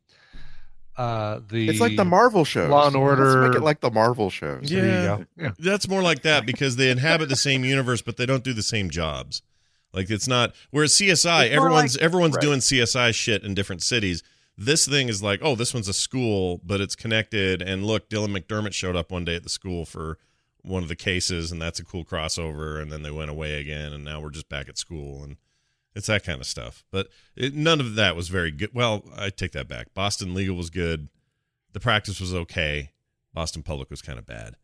uh, 0.96 1.40
the 1.50 1.68
It's 1.68 1.80
like 1.80 1.96
the 1.96 2.04
Marvel 2.04 2.44
shows. 2.44 2.70
Law 2.70 2.86
and 2.86 2.94
Let's 2.94 3.00
Order- 3.20 3.48
make 3.48 3.56
it 3.56 3.62
like 3.62 3.80
the 3.80 3.90
Marvel 3.90 4.30
shows. 4.30 4.70
Yeah. 4.70 4.80
There 4.80 5.00
you 5.00 5.06
go. 5.06 5.26
Yeah. 5.36 5.50
that's 5.58 5.88
more 5.88 6.02
like 6.02 6.22
that 6.22 6.46
because 6.46 6.76
they 6.76 6.90
inhabit 6.90 7.28
the 7.28 7.36
same 7.36 7.64
universe, 7.64 8.00
but 8.02 8.16
they 8.16 8.24
don't 8.26 8.42
do 8.44 8.52
the 8.54 8.62
same 8.62 8.88
jobs. 8.90 9.42
Like 9.92 10.10
it's 10.10 10.26
not 10.28 10.54
whereas 10.70 10.92
CSI, 10.92 11.46
It's 11.46 11.56
more 11.56 11.66
everyone's 11.66 11.96
like- 11.96 12.02
everyone's 12.02 12.34
right. 12.36 12.42
doing 12.42 12.60
CSI 12.60 13.14
shit 13.14 13.42
in 13.44 13.54
different 13.54 13.82
cities. 13.82 14.22
This 14.58 14.86
thing 14.86 15.08
is 15.08 15.22
like, 15.22 15.40
oh, 15.42 15.54
this 15.54 15.74
one's 15.74 15.88
a 15.88 15.92
school, 15.92 16.60
but 16.64 16.80
it's 16.80 16.96
connected. 16.96 17.60
And 17.60 17.84
look, 17.84 18.08
Dylan 18.08 18.36
McDermott 18.36 18.72
showed 18.72 18.96
up 18.96 19.10
one 19.10 19.24
day 19.24 19.36
at 19.36 19.42
the 19.42 19.48
school 19.50 19.84
for 19.84 20.18
one 20.62 20.82
of 20.82 20.88
the 20.88 20.96
cases, 20.96 21.52
and 21.52 21.60
that's 21.60 21.78
a 21.78 21.84
cool 21.84 22.04
crossover. 22.04 22.80
And 22.80 22.90
then 22.90 23.02
they 23.02 23.10
went 23.10 23.30
away 23.30 23.60
again, 23.60 23.92
and 23.92 24.04
now 24.04 24.20
we're 24.20 24.30
just 24.30 24.48
back 24.48 24.68
at 24.68 24.78
school, 24.78 25.22
and 25.22 25.36
it's 25.94 26.06
that 26.06 26.24
kind 26.24 26.40
of 26.40 26.46
stuff. 26.46 26.84
But 26.90 27.08
it, 27.36 27.54
none 27.54 27.80
of 27.80 27.94
that 27.96 28.16
was 28.16 28.28
very 28.28 28.50
good. 28.50 28.70
Well, 28.72 29.04
I 29.16 29.30
take 29.30 29.52
that 29.52 29.68
back. 29.68 29.92
Boston 29.94 30.34
Legal 30.34 30.56
was 30.56 30.70
good. 30.70 31.08
The 31.72 31.80
practice 31.80 32.20
was 32.20 32.34
okay. 32.34 32.92
Boston 33.34 33.62
Public 33.62 33.90
was 33.90 34.00
kind 34.00 34.18
of 34.18 34.26
bad. 34.26 34.56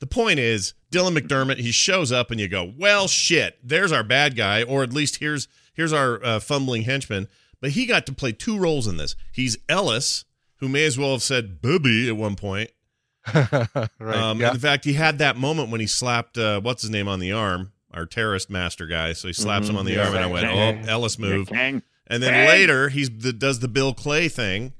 The 0.00 0.06
point 0.06 0.38
is, 0.38 0.74
Dylan 0.92 1.16
McDermott, 1.18 1.58
he 1.58 1.72
shows 1.72 2.12
up 2.12 2.30
and 2.30 2.38
you 2.38 2.46
go, 2.46 2.72
well, 2.76 3.08
shit, 3.08 3.58
there's 3.62 3.90
our 3.90 4.04
bad 4.04 4.36
guy, 4.36 4.62
or 4.62 4.82
at 4.82 4.92
least 4.92 5.16
here's 5.16 5.48
here's 5.72 5.92
our 5.92 6.22
uh, 6.24 6.40
fumbling 6.40 6.82
henchman. 6.82 7.28
But 7.60 7.70
he 7.70 7.86
got 7.86 8.06
to 8.06 8.12
play 8.12 8.32
two 8.32 8.58
roles 8.58 8.86
in 8.86 8.96
this. 8.98 9.16
He's 9.32 9.56
Ellis, 9.68 10.24
who 10.56 10.68
may 10.68 10.84
as 10.86 10.96
well 10.98 11.12
have 11.12 11.22
said 11.22 11.60
Booby 11.60 12.08
at 12.08 12.16
one 12.16 12.36
point, 12.36 12.70
right. 13.34 13.88
Um, 14.00 14.40
yeah. 14.40 14.52
In 14.52 14.58
fact, 14.58 14.84
he 14.84 14.94
had 14.94 15.18
that 15.18 15.36
moment 15.36 15.70
when 15.70 15.80
he 15.80 15.86
slapped 15.86 16.38
uh, 16.38 16.60
what's 16.60 16.82
his 16.82 16.90
name 16.90 17.08
on 17.08 17.20
the 17.20 17.32
arm, 17.32 17.72
our 17.92 18.06
terrorist 18.06 18.48
master 18.48 18.86
guy. 18.86 19.12
So 19.12 19.28
he 19.28 19.34
slaps 19.34 19.68
him 19.68 19.76
on 19.76 19.84
the 19.84 19.92
Yeah. 19.94 20.06
arm, 20.06 20.14
and 20.14 20.24
I 20.24 20.26
went, 20.28 20.46
"Oh, 20.46 20.90
Ellis 20.90 21.18
move." 21.18 21.50
And 21.50 21.82
then 22.22 22.48
later, 22.48 22.88
he 22.88 23.04
the, 23.06 23.32
does 23.32 23.60
the 23.60 23.68
Bill 23.68 23.92
Clay 23.92 24.28
thing 24.28 24.72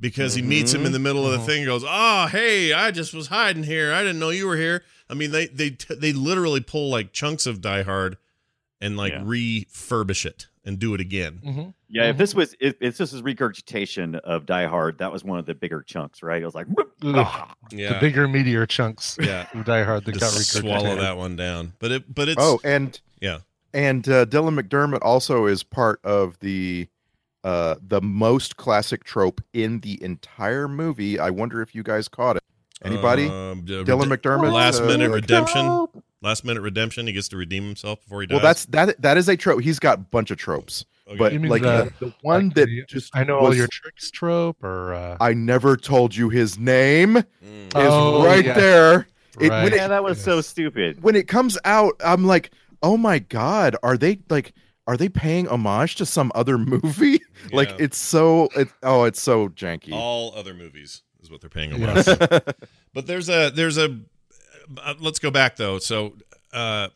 because 0.00 0.34
he 0.34 0.40
meets 0.40 0.72
him 0.72 0.86
in 0.86 0.92
the 0.92 0.98
middle 0.98 1.26
of 1.26 1.32
the 1.32 1.38
Mhm. 1.38 1.46
thing. 1.46 1.58
and 1.58 1.66
Goes, 1.66 1.84
"Oh, 1.86 2.26
hey, 2.28 2.72
I 2.72 2.90
just 2.90 3.12
was 3.12 3.26
hiding 3.26 3.64
here. 3.64 3.92
I 3.92 4.00
didn't 4.02 4.18
know 4.18 4.30
you 4.30 4.46
were 4.46 4.56
here." 4.56 4.82
I 5.10 5.14
mean, 5.14 5.30
they 5.32 5.46
they 5.48 5.70
they 5.90 6.12
literally 6.14 6.60
pull 6.60 6.88
like 6.90 7.12
chunks 7.12 7.44
of 7.46 7.60
Die 7.60 7.82
Hard 7.82 8.16
and 8.80 8.96
like 8.96 9.12
Yeah. 9.12 9.20
refurbish 9.24 10.24
it 10.24 10.46
and 10.64 10.78
do 10.78 10.94
it 10.94 11.00
again. 11.00 11.40
Mhm. 11.44 11.74
Yeah, 11.88 12.10
if 12.10 12.16
this 12.18 12.34
was 12.34 12.54
if, 12.60 12.74
if 12.80 12.98
this 12.98 13.12
was 13.12 13.22
regurgitation 13.22 14.14
of 14.16 14.46
Die 14.46 14.66
Hard, 14.66 14.98
that 14.98 15.10
was 15.10 15.24
one 15.24 15.38
of 15.38 15.46
the 15.46 15.54
bigger 15.54 15.82
chunks, 15.82 16.22
right? 16.22 16.40
It 16.42 16.44
was 16.44 16.54
like 16.54 16.66
Ugh, 17.02 17.48
Yeah, 17.72 17.94
The 17.94 18.00
bigger 18.00 18.28
meteor 18.28 18.66
chunks 18.66 19.16
yeah. 19.22 19.46
of 19.54 19.64
Die 19.64 19.82
Hard 19.84 20.04
that 20.04 20.12
got 20.12 20.20
Just 20.20 20.54
regurgitated. 20.56 20.60
swallow 20.60 20.96
that 20.96 21.16
one 21.16 21.36
down. 21.36 21.72
But 21.78 21.90
it 21.92 22.14
but 22.14 22.28
it's 22.28 22.42
Oh, 22.42 22.60
and 22.64 23.00
yeah. 23.20 23.38
and 23.72 24.06
uh, 24.08 24.26
Dylan 24.26 24.58
McDermott 24.60 25.00
also 25.02 25.46
is 25.46 25.62
part 25.62 26.00
of 26.04 26.38
the 26.40 26.88
uh 27.42 27.76
the 27.80 28.02
most 28.02 28.56
classic 28.58 29.02
trope 29.04 29.40
in 29.54 29.80
the 29.80 30.02
entire 30.02 30.68
movie. 30.68 31.18
I 31.18 31.30
wonder 31.30 31.62
if 31.62 31.74
you 31.74 31.82
guys 31.82 32.06
caught 32.06 32.36
it. 32.36 32.42
Anybody? 32.84 33.26
Um, 33.28 33.60
uh, 33.66 33.84
Dylan 33.84 34.14
McDermott. 34.14 34.52
Last 34.52 34.80
uh, 34.82 34.86
minute 34.86 35.10
like- 35.10 35.22
redemption. 35.22 35.86
Last 36.22 36.44
minute 36.44 36.60
redemption. 36.60 37.06
He 37.06 37.12
gets 37.12 37.28
to 37.28 37.36
redeem 37.36 37.64
himself 37.64 38.02
before 38.02 38.20
he 38.20 38.26
dies. 38.26 38.36
Well, 38.36 38.42
that's 38.42 38.66
that. 38.66 39.00
That 39.00 39.16
is 39.16 39.28
a 39.28 39.36
trope. 39.36 39.62
He's 39.62 39.78
got 39.78 39.98
a 39.98 40.02
bunch 40.02 40.30
of 40.30 40.36
tropes, 40.38 40.84
Okay. 41.08 41.16
but 41.18 41.32
You 41.32 41.40
mean 41.40 41.50
like 41.50 41.62
the- 41.62 41.92
the, 41.98 42.06
the 42.06 42.14
one 42.22 42.48
like 42.48 42.54
that 42.56 42.66
the- 42.66 42.84
just 42.86 43.16
I 43.16 43.24
know 43.24 43.38
all 43.38 43.54
your 43.54 43.68
tricks 43.68 44.10
trope, 44.10 44.62
or 44.62 44.92
uh, 44.94 45.16
I 45.20 45.32
never 45.32 45.76
told 45.76 46.14
you 46.14 46.28
his 46.28 46.58
name 46.58 47.16
is 47.16 47.24
Mm. 47.44 47.70
Oh, 47.74 48.24
right 48.26 48.44
yeah. 48.44 48.52
there. 48.54 49.06
It, 49.40 49.48
Right. 49.48 49.62
when, 49.64 49.72
yeah, 49.72 49.88
that 49.88 50.04
was 50.04 50.22
so 50.22 50.40
stupid. 50.42 51.02
when 51.02 51.14
it 51.16 51.26
comes 51.28 51.56
out, 51.64 51.94
I'm 52.04 52.26
like, 52.26 52.50
oh 52.82 52.96
my 52.98 53.20
god, 53.20 53.76
are 53.82 53.96
they 53.96 54.18
like, 54.28 54.52
are 54.86 54.96
they 54.98 55.08
paying 55.08 55.46
homage 55.48 55.94
to 55.96 56.04
some 56.04 56.30
other 56.34 56.58
movie? 56.58 57.20
like, 57.52 57.70
it's 57.78 57.96
so, 57.96 58.48
it, 58.56 58.68
oh, 58.82 59.04
it's 59.04 59.22
so 59.22 59.48
janky. 59.48 59.92
all 59.92 60.34
other 60.36 60.52
movies 60.52 61.02
is 61.22 61.30
what 61.30 61.40
they're 61.40 61.48
paying 61.48 61.72
homage. 61.72 62.06
Yes. 62.06 62.42
But 62.92 63.06
there's 63.06 63.28
a 63.30 63.50
there's 63.54 63.78
a 63.78 64.00
uh, 64.82 64.94
let's 65.00 65.18
go 65.18 65.30
back 65.30 65.56
though. 65.56 65.78
So 65.78 66.14
uh 66.52 66.88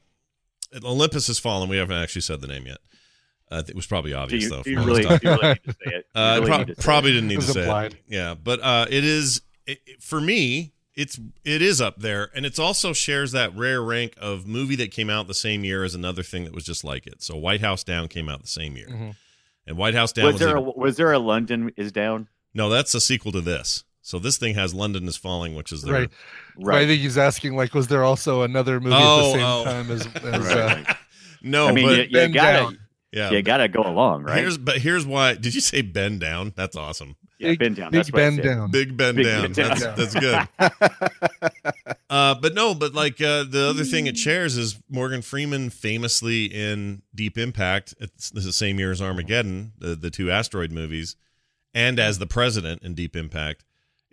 Olympus 0.83 1.27
has 1.29 1.39
fallen. 1.39 1.69
We 1.69 1.77
haven't 1.77 1.97
actually 1.97 2.23
said 2.23 2.41
the 2.41 2.49
name 2.49 2.67
yet. 2.67 2.79
Uh, 3.51 3.63
it 3.69 3.77
was 3.77 3.87
probably 3.87 4.11
Do 4.11 4.17
obvious 4.17 4.45
you, 4.45 4.51
though. 4.51 4.63
you 4.67 4.83
really, 4.83 5.05
the 5.05 5.19
do 5.19 5.29
you 5.29 5.35
really 5.37 5.49
need 5.53 5.65
to 5.65 5.73
say 5.73 5.95
it? 5.97 6.07
Uh, 6.15 6.35
really 6.41 6.47
pro- 6.49 6.59
need 6.59 6.67
to 6.69 6.75
say 6.75 6.83
probably 6.83 7.11
it. 7.11 7.15
didn't 7.15 7.29
need 7.29 7.39
It 7.39 7.43
to 7.43 7.53
say 7.53 7.61
implied. 7.61 7.93
it. 7.93 8.01
Yeah, 8.09 8.35
but 8.35 8.61
uh, 8.61 8.87
it 8.91 9.05
is 9.05 9.43
it, 9.67 9.81
it- 9.87 10.03
for 10.03 10.21
me. 10.21 10.73
It's 10.97 11.19
it 11.45 11.61
is 11.61 11.81
up 11.81 11.99
there, 11.99 12.31
and 12.37 12.47
it's 12.47 12.61
also 12.61 12.93
shares 12.93 13.33
that 13.33 13.53
rare 13.57 13.83
rank 13.83 14.15
of 14.17 14.47
movie 14.47 14.77
that 14.77 14.93
came 14.93 15.11
out 15.11 15.27
the 15.27 15.35
same 15.35 15.65
year 15.65 15.83
as 15.83 15.93
another 15.93 16.23
thing 16.23 16.45
that 16.45 16.55
was 16.55 16.63
just 16.63 16.85
like 16.85 17.05
it. 17.09 17.21
So 17.21 17.37
White 17.37 17.61
House 17.63 17.83
Down 17.83 18.07
came 18.07 18.29
out 18.29 18.43
the 18.43 18.47
same 18.47 18.77
year, 18.77 18.87
Mhm. 18.87 19.17
and 19.67 19.77
White 19.77 19.95
House 19.97 20.13
Down 20.13 20.27
Was 20.27 20.35
was, 20.35 20.41
there 20.41 20.55
a, 20.57 20.61
was 20.61 20.97
there 20.97 21.13
a 21.13 21.19
London 21.19 21.73
is 21.77 21.91
down? 21.91 22.29
no, 22.55 22.69
that's 22.69 22.95
a 22.95 23.01
sequel 23.01 23.33
to 23.33 23.41
this. 23.41 23.83
So 24.03 24.21
this 24.21 24.37
thing 24.37 24.55
has 24.55 24.73
London 24.73 25.09
is 25.09 25.17
Falling, 25.17 25.57
which 25.57 25.73
is 25.73 25.83
their 25.83 25.95
right. 25.95 26.11
Right. 26.57 26.83
I 26.83 26.87
think 26.87 27.01
he's 27.01 27.19
asking 27.19 27.57
like, 27.57 27.75
was 27.75 27.89
there 27.89 28.05
also 28.05 28.43
another 28.43 28.81
movie 28.81 28.95
Oh, 28.99 29.19
at 29.19 29.23
the 29.23 29.33
same 29.33 29.43
oh. 29.45 29.65
time 29.65 29.91
as, 29.91 30.07
as 30.45 30.55
Right. 30.55 30.89
uh, 30.91 30.95
no, 31.43 31.69
I 31.69 31.73
mean, 31.73 31.87
but 31.87 32.11
you, 32.11 32.21
you 32.21 32.29
gotta 32.29 32.59
down. 32.59 32.79
yeah, 33.13 33.31
you 33.31 33.43
gotta 33.43 33.69
go 33.69 33.83
along, 33.83 34.23
right? 34.25 34.39
Here's 34.39 34.57
but 34.59 34.79
here's 34.79 35.05
why. 35.07 35.35
Did 35.35 35.55
you 35.55 35.61
say 35.61 35.83
bend 35.83 36.21
down? 36.21 36.53
That's 36.57 36.77
awesome. 36.77 37.17
yeah, 37.39 37.51
big, 37.51 37.59
bend 37.59 37.77
down. 37.77 37.91
big 37.91 37.99
That's 37.99 38.11
bend 38.11 38.43
down? 38.43 38.71
Big 38.71 38.97
bend 38.97 39.17
Big 39.17 39.27
down. 39.27 39.43
bend 39.43 39.55
down. 39.55 39.79
That's, 39.97 40.15
that's 40.15 40.15
good. 40.15 40.49
Uh, 42.11 42.35
but 42.35 42.55
no, 42.55 42.75
but 42.75 42.95
like 42.95 43.21
uh, 43.21 43.43
the 43.43 43.67
other 43.71 43.83
thing 43.83 44.07
it 44.07 44.17
shares 44.17 44.57
is 44.57 44.79
Morgan 44.89 45.21
Freeman 45.21 45.69
famously 45.71 46.45
in 46.45 47.03
Deep 47.13 47.37
Impact. 47.37 47.93
It's, 47.99 48.31
it's 48.31 48.45
the 48.45 48.53
same 48.53 48.79
year 48.79 48.93
as 48.93 49.03
Armageddon, 49.03 49.73
the, 49.79 49.97
the 49.97 50.11
two 50.11 50.31
asteroid 50.31 50.71
movies, 50.71 51.17
and 51.73 51.99
as 51.99 52.21
the 52.21 52.27
president 52.27 52.83
in 52.85 52.95
Deep 52.95 53.17
Impact, 53.17 53.65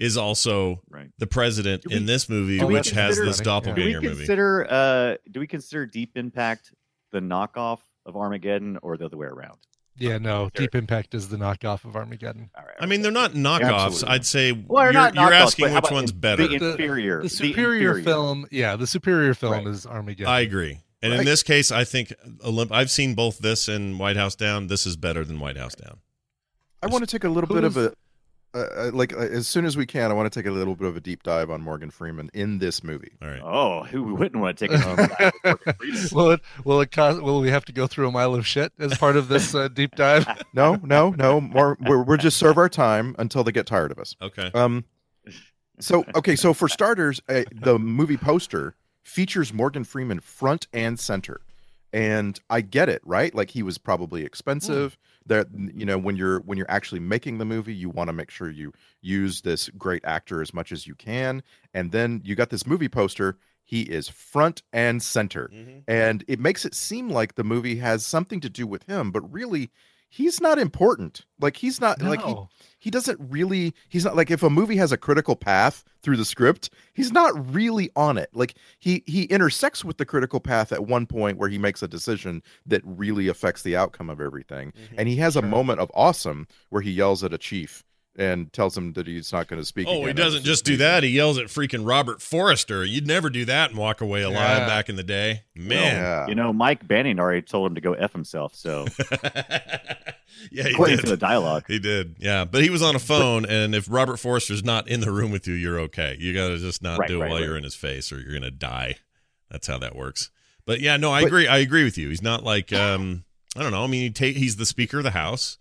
is 0.01 0.17
also 0.17 0.81
Right. 0.89 1.09
the 1.19 1.27
president 1.27 1.83
we- 1.87 1.95
in 1.95 2.05
this 2.07 2.27
movie, 2.27 2.57
do 2.59 2.65
we 2.67 2.73
which 2.73 2.89
has 2.91 3.15
consider- 3.17 3.25
this 3.27 3.37
Yeah. 3.39 3.43
Do 3.43 3.49
we 3.49 3.53
doppelganger 3.53 4.01
movie. 4.01 4.15
consider 4.17 4.67
uh 4.69 5.17
do 5.31 5.39
we 5.39 5.47
consider 5.47 5.85
Deep 5.85 6.17
Impact 6.17 6.73
the 7.11 7.19
knockoff 7.19 7.79
of 8.05 8.15
Armageddon 8.17 8.77
or 8.81 8.97
the 8.97 9.05
other 9.05 9.17
way 9.17 9.27
around? 9.27 9.59
Yeah, 9.97 10.17
no. 10.17 10.49
There- 10.55 10.65
Deep 10.65 10.75
Impact 10.75 11.13
is 11.13 11.29
the 11.29 11.37
knockoff 11.37 11.85
of 11.85 11.95
Armageddon. 11.95 12.49
All 12.57 12.63
right. 12.65 12.75
I 12.79 12.85
mean, 12.87 13.01
they're 13.03 13.11
not 13.11 13.33
knockoffs. 13.33 13.85
Absolutely. 13.85 14.09
I'd 14.15 14.25
say 14.25 14.51
well, 14.53 14.83
they're 14.83 14.93
you're, 14.93 15.01
not 15.01 15.15
you're 15.15 15.33
asking 15.33 15.65
which 15.65 15.77
about 15.77 15.91
one's 15.91 16.11
the 16.11 16.17
better. 16.17 16.43
inferior, 16.51 17.21
The 17.21 17.29
superior 17.29 17.89
inferior. 17.97 18.03
film, 18.03 18.47
yeah, 18.51 18.75
the 18.77 18.87
superior 18.87 19.33
film 19.35 19.53
Right. 19.53 19.67
is 19.67 19.85
Armageddon. 19.85 20.27
I 20.33 20.39
agree. 20.39 20.79
And 21.03 21.13
in 21.13 21.25
this 21.25 21.43
case, 21.43 21.71
I 21.71 21.83
think 21.83 22.13
Olymp- 22.45 22.71
I've 22.71 22.89
seen 22.91 23.13
both 23.15 23.39
this 23.39 23.67
and 23.67 23.99
White 23.99 24.17
House 24.17 24.35
Down. 24.35 24.67
This 24.67 24.85
is 24.87 24.95
better 24.95 25.23
than 25.25 25.39
White 25.39 25.57
House 25.57 25.75
Down. 25.75 25.99
I 26.83 26.87
want 26.87 27.03
to 27.03 27.07
take 27.07 27.23
a 27.23 27.29
little 27.29 27.47
Who 27.47 27.55
bit 27.55 27.63
of 27.63 27.77
is- 27.77 27.85
a, 27.87 27.93
uh, 28.53 28.57
uh, 28.57 28.91
like, 28.93 29.13
uh, 29.13 29.17
as 29.19 29.47
soon 29.47 29.65
as 29.65 29.77
we 29.77 29.85
can, 29.85 30.11
I 30.11 30.13
want 30.13 30.31
to 30.31 30.39
take 30.39 30.47
a 30.47 30.51
little 30.51 30.75
bit 30.75 30.87
of 30.87 30.95
a 30.95 30.99
deep 30.99 31.23
dive 31.23 31.49
on 31.49 31.61
Morgan 31.61 31.89
Freeman 31.89 32.29
in 32.33 32.59
this 32.59 32.83
movie. 32.83 33.11
All 33.21 33.27
right. 33.27 33.41
Oh, 33.43 33.83
who 33.83 34.15
wouldn't 34.15 34.41
want 34.41 34.57
to 34.57 34.67
take 34.67 34.77
a 34.77 34.79
home? 34.81 34.97
with 34.97 35.35
Morgan 35.43 35.73
Freeman? 35.73 36.09
will 36.11 36.31
it 36.31 36.41
will 36.65 36.81
it 36.81 36.91
cost, 36.91 37.21
will 37.21 37.41
we 37.41 37.49
have 37.49 37.65
to 37.65 37.71
go 37.71 37.87
through 37.87 38.07
a 38.07 38.11
mile 38.11 38.35
of 38.35 38.45
shit 38.45 38.73
as 38.79 38.97
part 38.97 39.15
of 39.15 39.27
this 39.27 39.55
uh, 39.55 39.67
deep 39.67 39.95
dive? 39.95 40.27
No, 40.53 40.75
no, 40.83 41.11
no. 41.11 41.39
More, 41.39 41.77
we're, 41.79 42.03
we're 42.03 42.17
just 42.17 42.37
serve 42.37 42.57
our 42.57 42.67
time 42.67 43.15
until 43.17 43.43
they 43.43 43.53
get 43.53 43.65
tired 43.65 43.91
of 43.91 43.99
us. 43.99 44.15
Okay. 44.21 44.51
Um, 44.53 44.83
so 45.79 46.03
okay, 46.15 46.35
so 46.35 46.53
for 46.53 46.67
starters, 46.67 47.21
uh, 47.29 47.43
the 47.53 47.79
movie 47.79 48.17
poster 48.17 48.75
features 49.01 49.53
Morgan 49.53 49.83
Freeman 49.83 50.19
front 50.19 50.67
and 50.73 50.99
center, 50.99 51.41
and 51.93 52.39
I 52.49 52.61
get 52.61 52.89
it, 52.89 53.01
right? 53.05 53.33
Like 53.33 53.51
he 53.51 53.63
was 53.63 53.77
probably 53.77 54.21
mm. 54.21 54.25
expensive. 54.25 54.97
That 55.27 55.47
you 55.53 55.85
know, 55.85 55.97
when 55.97 56.15
you're 56.15 56.39
when 56.41 56.57
you're 56.57 56.71
actually 56.71 56.99
making 56.99 57.37
the 57.37 57.45
movie, 57.45 57.75
you 57.75 57.89
want 57.89 58.07
to 58.07 58.13
make 58.13 58.31
sure 58.31 58.49
you 58.49 58.73
use 59.01 59.41
this 59.41 59.69
great 59.77 60.03
actor 60.03 60.41
as 60.41 60.53
much 60.53 60.71
as 60.71 60.87
you 60.87 60.95
can, 60.95 61.43
and 61.73 61.91
then 61.91 62.21
you 62.23 62.35
got 62.35 62.49
this 62.49 62.65
movie 62.65 62.89
poster. 62.89 63.37
He 63.63 63.83
is 63.83 64.09
front 64.09 64.63
and 64.73 65.01
center, 65.01 65.49
mm-hmm. 65.53 65.79
and 65.87 66.25
it 66.27 66.39
makes 66.39 66.65
it 66.65 66.73
seem 66.73 67.09
like 67.09 67.35
the 67.35 67.43
movie 67.43 67.77
has 67.77 68.05
something 68.05 68.39
to 68.41 68.49
do 68.49 68.65
with 68.65 68.83
him, 68.83 69.11
but 69.11 69.31
really. 69.31 69.69
He's 70.13 70.41
not 70.41 70.59
important. 70.59 71.25
Like 71.39 71.55
he's 71.55 71.79
not 71.79 72.01
like 72.01 72.21
he 72.21 72.35
he 72.79 72.91
doesn't 72.91 73.17
really 73.31 73.73
he's 73.87 74.03
not 74.03 74.17
like 74.17 74.29
if 74.29 74.43
a 74.43 74.49
movie 74.49 74.75
has 74.75 74.91
a 74.91 74.97
critical 74.97 75.37
path 75.37 75.85
through 76.03 76.17
the 76.17 76.25
script 76.25 76.69
he's 76.93 77.13
not 77.13 77.53
really 77.53 77.89
on 77.95 78.17
it. 78.17 78.29
Like 78.33 78.55
he 78.77 79.03
he 79.07 79.23
intersects 79.23 79.85
with 79.85 79.97
the 79.97 80.05
critical 80.05 80.41
path 80.41 80.73
at 80.73 80.85
one 80.85 81.05
point 81.05 81.37
where 81.37 81.47
he 81.47 81.57
makes 81.57 81.81
a 81.81 81.87
decision 81.87 82.43
that 82.65 82.81
really 82.83 83.29
affects 83.29 83.61
the 83.61 83.77
outcome 83.77 84.09
of 84.09 84.19
everything. 84.19 84.73
Mm-hmm. 84.73 84.95
And 84.97 85.07
he 85.07 85.15
has 85.15 85.37
a 85.37 85.41
moment 85.41 85.79
of 85.79 85.89
awesome 85.93 86.45
where 86.67 86.81
he 86.81 86.91
yells 86.91 87.23
at 87.23 87.33
a 87.33 87.37
chief 87.37 87.85
and 88.17 88.51
tells 88.51 88.77
him 88.77 88.91
that 88.93 89.07
he's 89.07 89.31
not 89.31 89.47
going 89.47 89.61
to 89.61 89.65
speak 89.65 89.87
Oh, 89.87 89.97
again. 90.03 90.07
he 90.07 90.13
doesn't 90.13 90.39
was 90.39 90.43
just 90.45 90.65
do 90.65 90.77
that. 90.77 91.03
He 91.03 91.09
yells 91.09 91.37
at 91.37 91.45
freaking 91.47 91.87
Robert 91.87 92.21
Forster. 92.21 92.83
You'd 92.83 93.07
never 93.07 93.29
do 93.29 93.45
that 93.45 93.69
and 93.69 93.79
walk 93.79 94.01
away 94.01 94.21
alive 94.21 94.59
Yeah. 94.59 94.67
back 94.67 94.89
in 94.89 94.97
the 94.97 95.03
day. 95.03 95.43
Man. 95.55 95.95
yeah 95.95 96.27
You 96.27 96.35
know, 96.35 96.51
Mike 96.51 96.85
Banning 96.87 97.19
already 97.19 97.41
told 97.41 97.71
him 97.71 97.75
to 97.75 97.81
go 97.81 97.93
f 97.93 98.11
himself. 98.11 98.53
So 98.55 98.85
yeah, 100.51 100.63
he 100.63 100.71
according 100.71 100.97
to 100.99 101.05
the 101.07 101.17
dialogue, 101.17 101.65
He 101.67 101.79
did. 101.79 102.17
Yeah. 102.19 102.45
But 102.45 102.63
he 102.63 102.69
was 102.69 102.81
on 102.81 102.95
a 102.95 102.99
phone, 102.99 103.45
and 103.45 103.73
if 103.75 103.87
Robert 103.89 104.17
Forster's 104.17 104.63
not 104.63 104.87
in 104.87 105.01
the 105.01 105.11
room 105.11 105.31
with 105.31 105.47
you, 105.47 105.53
you're 105.53 105.79
okay. 105.81 106.15
You 106.19 106.33
got 106.33 106.49
to 106.49 106.57
just 106.57 106.81
not 106.81 106.99
Right, 106.99 107.07
do 107.07 107.17
it 107.19 107.23
right, 107.23 107.29
while 107.29 107.39
right. 107.39 107.45
you're 107.47 107.57
in 107.57 107.63
his 107.63 107.75
face 107.75 108.11
or 108.11 108.19
you're 108.19 108.31
going 108.31 108.41
to 108.43 108.51
die. 108.51 108.95
That's 109.49 109.67
how 109.67 109.77
that 109.79 109.95
works. 109.95 110.31
But 110.65 110.79
yeah, 110.79 110.97
no, 110.97 111.11
I 111.11 111.21
But- 111.21 111.27
agree. 111.27 111.47
I 111.47 111.57
agree 111.59 111.83
with 111.83 111.97
you. 111.97 112.09
He's 112.09 112.21
not 112.21 112.43
like, 112.43 112.71
um, 112.73 113.23
I 113.55 113.63
don't 113.63 113.71
know. 113.71 113.83
I 113.83 113.87
mean, 113.87 114.01
he 114.01 114.09
take, 114.11 114.35
he's 114.37 114.55
the 114.57 114.65
Speaker 114.65 114.97
of 114.99 115.03
the 115.03 115.11
House. 115.11 115.57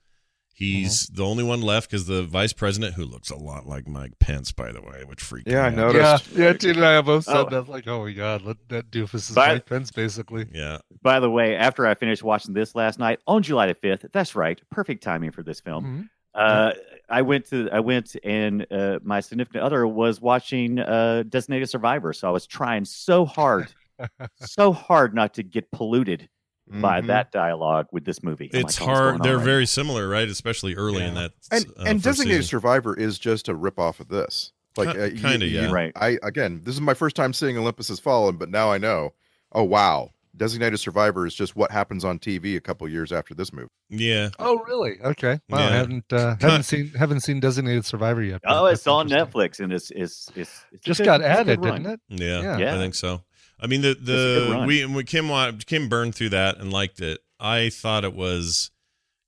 He's 0.60 1.06
Mm-hmm. 1.06 1.16
the 1.16 1.24
only 1.24 1.42
one 1.42 1.62
left 1.62 1.90
because 1.90 2.06
the 2.06 2.22
vice 2.22 2.52
president, 2.52 2.94
who 2.94 3.04
looks 3.04 3.30
a 3.30 3.36
lot 3.36 3.66
like 3.66 3.88
Mike 3.88 4.18
Pence, 4.20 4.52
by 4.52 4.70
the 4.72 4.82
way, 4.82 5.02
which 5.06 5.22
freaked 5.22 5.48
Yeah, 5.48 5.70
me 5.70 5.82
out. 5.82 5.94
Yeah, 5.94 6.00
I 6.00 6.12
noticed. 6.12 6.32
Yeah, 6.32 6.44
yeah. 6.44 6.52
Tina 6.52 6.74
and 6.76 6.84
I 6.84 7.00
both 7.00 7.24
said 7.24 7.36
Oh. 7.36 7.48
that. 7.48 7.68
Like, 7.68 7.88
oh 7.88 8.04
my 8.04 8.12
god, 8.12 8.42
let, 8.42 8.56
that 8.68 8.90
doofus 8.90 9.30
is 9.30 9.30
But- 9.30 9.48
Mike 9.54 9.66
Pence, 9.66 9.90
basically. 9.90 10.46
Yeah. 10.52 10.78
by 11.02 11.18
the 11.18 11.30
way, 11.30 11.56
after 11.56 11.86
I 11.86 11.94
finished 11.94 12.22
watching 12.22 12.52
this 12.52 12.74
last 12.74 12.98
night 12.98 13.20
on 13.26 13.42
July 13.42 13.68
the 13.68 13.74
fifth, 13.74 14.04
that's 14.12 14.36
right, 14.36 14.60
perfect 14.70 15.02
timing 15.02 15.30
for 15.32 15.42
this 15.42 15.60
film. 15.60 15.84
Mhm. 15.84 16.08
Uh, 16.32 16.72
I 17.08 17.22
went 17.22 17.46
to 17.46 17.68
I 17.72 17.80
went 17.80 18.14
and 18.22 18.64
uh, 18.70 19.00
my 19.02 19.18
significant 19.20 19.64
other 19.64 19.84
was 19.86 20.20
watching 20.20 20.78
uh, 20.78 21.24
Designated 21.28 21.68
Survivor, 21.70 22.12
so 22.12 22.28
I 22.28 22.30
was 22.30 22.46
trying 22.46 22.84
so 22.84 23.24
hard, 23.24 23.66
so 24.36 24.72
hard 24.72 25.12
not 25.14 25.34
to 25.34 25.42
get 25.42 25.70
polluted 25.72 26.28
by 26.70 27.00
Mhm. 27.00 27.06
that 27.08 27.32
dialogue 27.32 27.86
with 27.92 28.04
this 28.04 28.22
movie. 28.22 28.50
I'm 28.54 28.60
It's 28.60 28.80
like, 28.80 28.88
"Oh, 28.88 28.92
hard. 28.94 29.22
They're 29.22 29.36
right 29.38 29.44
very 29.44 29.66
similar, 29.66 30.08
right? 30.08 30.28
Especially 30.28 30.74
early 30.76 31.02
in 31.04 31.14
that. 31.14 31.32
and 31.50 31.66
uh, 31.78 31.82
and 31.86 32.02
designated 32.02 32.44
season. 32.44 32.48
survivor 32.58 32.94
is 32.96 33.18
just 33.18 33.48
a 33.48 33.54
rip 33.54 33.78
off 33.78 33.98
of 34.00 34.08
this 34.08 34.52
like 34.76 34.92
Ki- 34.94 35.00
uh, 35.00 35.10
kinda, 35.30 35.46
you- 35.46 35.58
yeah. 35.60 35.66
you- 35.66 35.72
Right. 35.74 35.92
i 35.96 36.16
again 36.22 36.60
this 36.64 36.76
is 36.76 36.80
my 36.80 36.94
first 36.94 37.16
time 37.16 37.32
seeing 37.32 37.58
olympus 37.58 37.88
has 37.88 37.98
fallen 37.98 38.36
but 38.36 38.48
now 38.48 38.70
i 38.70 38.78
know 38.78 39.14
oh 39.52 39.64
wow 39.64 40.10
Designated 40.36 40.78
Survivor 40.78 41.26
is 41.26 41.34
just 41.34 41.54
what 41.56 41.70
happens 41.72 42.02
on 42.04 42.18
TV 42.20 42.56
a 42.56 42.60
couple 42.60 42.88
years 42.88 43.10
after 43.12 43.34
this 43.34 43.52
movie. 43.52 43.68
Yeah. 43.90 44.30
Oh, 44.38 44.60
really? 44.60 44.98
Okay. 45.02 45.38
Wow. 45.50 45.58
I 45.58 45.62
haven't 45.72 46.10
uh, 46.12 46.36
haven't 46.40 46.62
seen 46.62 46.92
haven't 46.96 47.20
seen 47.20 47.40
Designated 47.40 47.84
Survivor 47.84 48.22
yet. 48.22 48.40
Oh, 48.46 48.66
it's 48.66 48.86
on. 48.86 49.08
Netflix, 49.08 49.58
and 49.58 49.70
it's 49.72 49.90
it's 49.90 50.30
it's, 50.36 50.64
it's 50.72 50.84
Just 50.84 51.00
good- 51.00 51.04
got 51.06 51.20
it's 51.20 51.40
a 51.40 51.44
good 51.44 51.58
added, 51.58 51.62
didn't 51.62 51.86
it? 51.86 52.00
Yeah, 52.08 52.40
Yeah. 52.42 52.58
Yeah. 52.58 52.74
I 52.76 52.78
think 52.78 52.94
so. 52.94 53.22
I 53.62 53.66
mean, 53.66 53.82
the 53.82 53.94
the 53.94 54.48
run. 54.50 54.66
we 54.66 55.04
Kim 55.04 55.58
Kim 55.66 55.88
burned 55.88 56.14
through 56.14 56.30
that 56.30 56.58
and 56.58 56.72
liked 56.72 57.00
it. 57.00 57.20
I 57.38 57.70
thought 57.70 58.04
it 58.04 58.14
was 58.14 58.70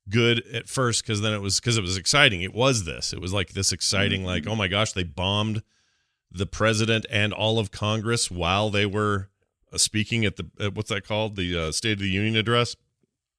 good 0.09 0.45
at 0.53 0.67
first 0.67 1.03
because 1.03 1.21
then 1.21 1.33
it 1.33 1.41
was 1.41 1.59
because 1.59 1.77
it 1.77 1.81
was 1.81 1.97
exciting. 1.97 2.41
It 2.41 2.53
was 2.53 2.83
this. 2.85 3.13
It 3.13 3.21
was 3.21 3.33
like 3.33 3.53
this 3.53 3.71
exciting, 3.71 4.21
Mm-hmm. 4.21 4.27
like 4.27 4.47
oh 4.47 4.55
my 4.55 4.67
gosh, 4.67 4.91
they 4.93 5.03
bombed 5.03 5.63
the 6.31 6.45
president 6.47 7.05
and 7.11 7.31
all 7.31 7.59
of 7.59 7.71
Congress 7.71 8.31
while 8.31 8.69
they 8.71 8.85
were 8.87 9.29
uh, 9.71 9.77
speaking 9.77 10.25
at 10.25 10.35
the 10.37 10.49
at, 10.59 10.73
what's 10.75 10.89
that 10.89 11.05
called 11.07 11.35
the 11.35 11.57
uh, 11.57 11.71
State 11.71 11.93
of 11.93 11.99
the 11.99 12.09
Union 12.09 12.35
address. 12.35 12.75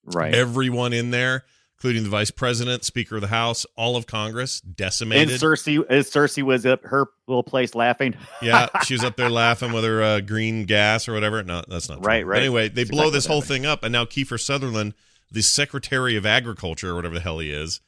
Right. 0.04 0.34
Everyone 0.34 0.92
in 0.92 1.10
there, 1.10 1.44
including 1.78 2.02
the 2.04 2.08
vice 2.08 2.30
president, 2.30 2.84
Speaker 2.84 3.16
of 3.16 3.20
the 3.20 3.26
House, 3.28 3.66
all 3.76 3.96
of 3.96 4.06
Congress, 4.06 4.60
decimated. 4.60 5.30
and. 5.30 5.40
Cersei, 5.40 5.84
as 5.90 6.10
Cersei 6.10 6.42
was 6.42 6.64
at 6.66 6.80
her 6.84 7.06
little 7.26 7.42
place 7.42 7.74
laughing. 7.74 8.14
Yeah, 8.40 8.68
she 8.84 8.94
was 8.94 9.04
up 9.04 9.16
there 9.16 9.30
laughing 9.30 9.72
with 9.72 9.84
her 9.84 10.02
uh, 10.02 10.20
green 10.20 10.64
gas 10.64 11.08
or 11.08 11.12
whatever. 11.12 11.42
No, 11.42 11.62
that's 11.68 11.88
not 11.88 11.96
true. 11.98 12.06
Right, 12.06 12.26
right. 12.26 12.38
Anyway, 12.40 12.68
they 12.68 12.82
That's 12.84 12.90
blow 12.90 13.08
exactly 13.08 13.16
this 13.16 13.26
whole 13.26 13.40
thing 13.42 13.66
up, 13.66 13.82
and 13.82 13.92
now 13.92 14.04
Kiefer 14.04 14.40
Sutherland, 14.40 14.94
the 15.30 15.42
Secretary 15.42 16.16
of 16.16 16.24
Agriculture 16.24 16.90
or 16.90 16.94
whatever 16.94 17.14
the 17.14 17.20
hell 17.20 17.38
he 17.40 17.50
is, 17.50 17.80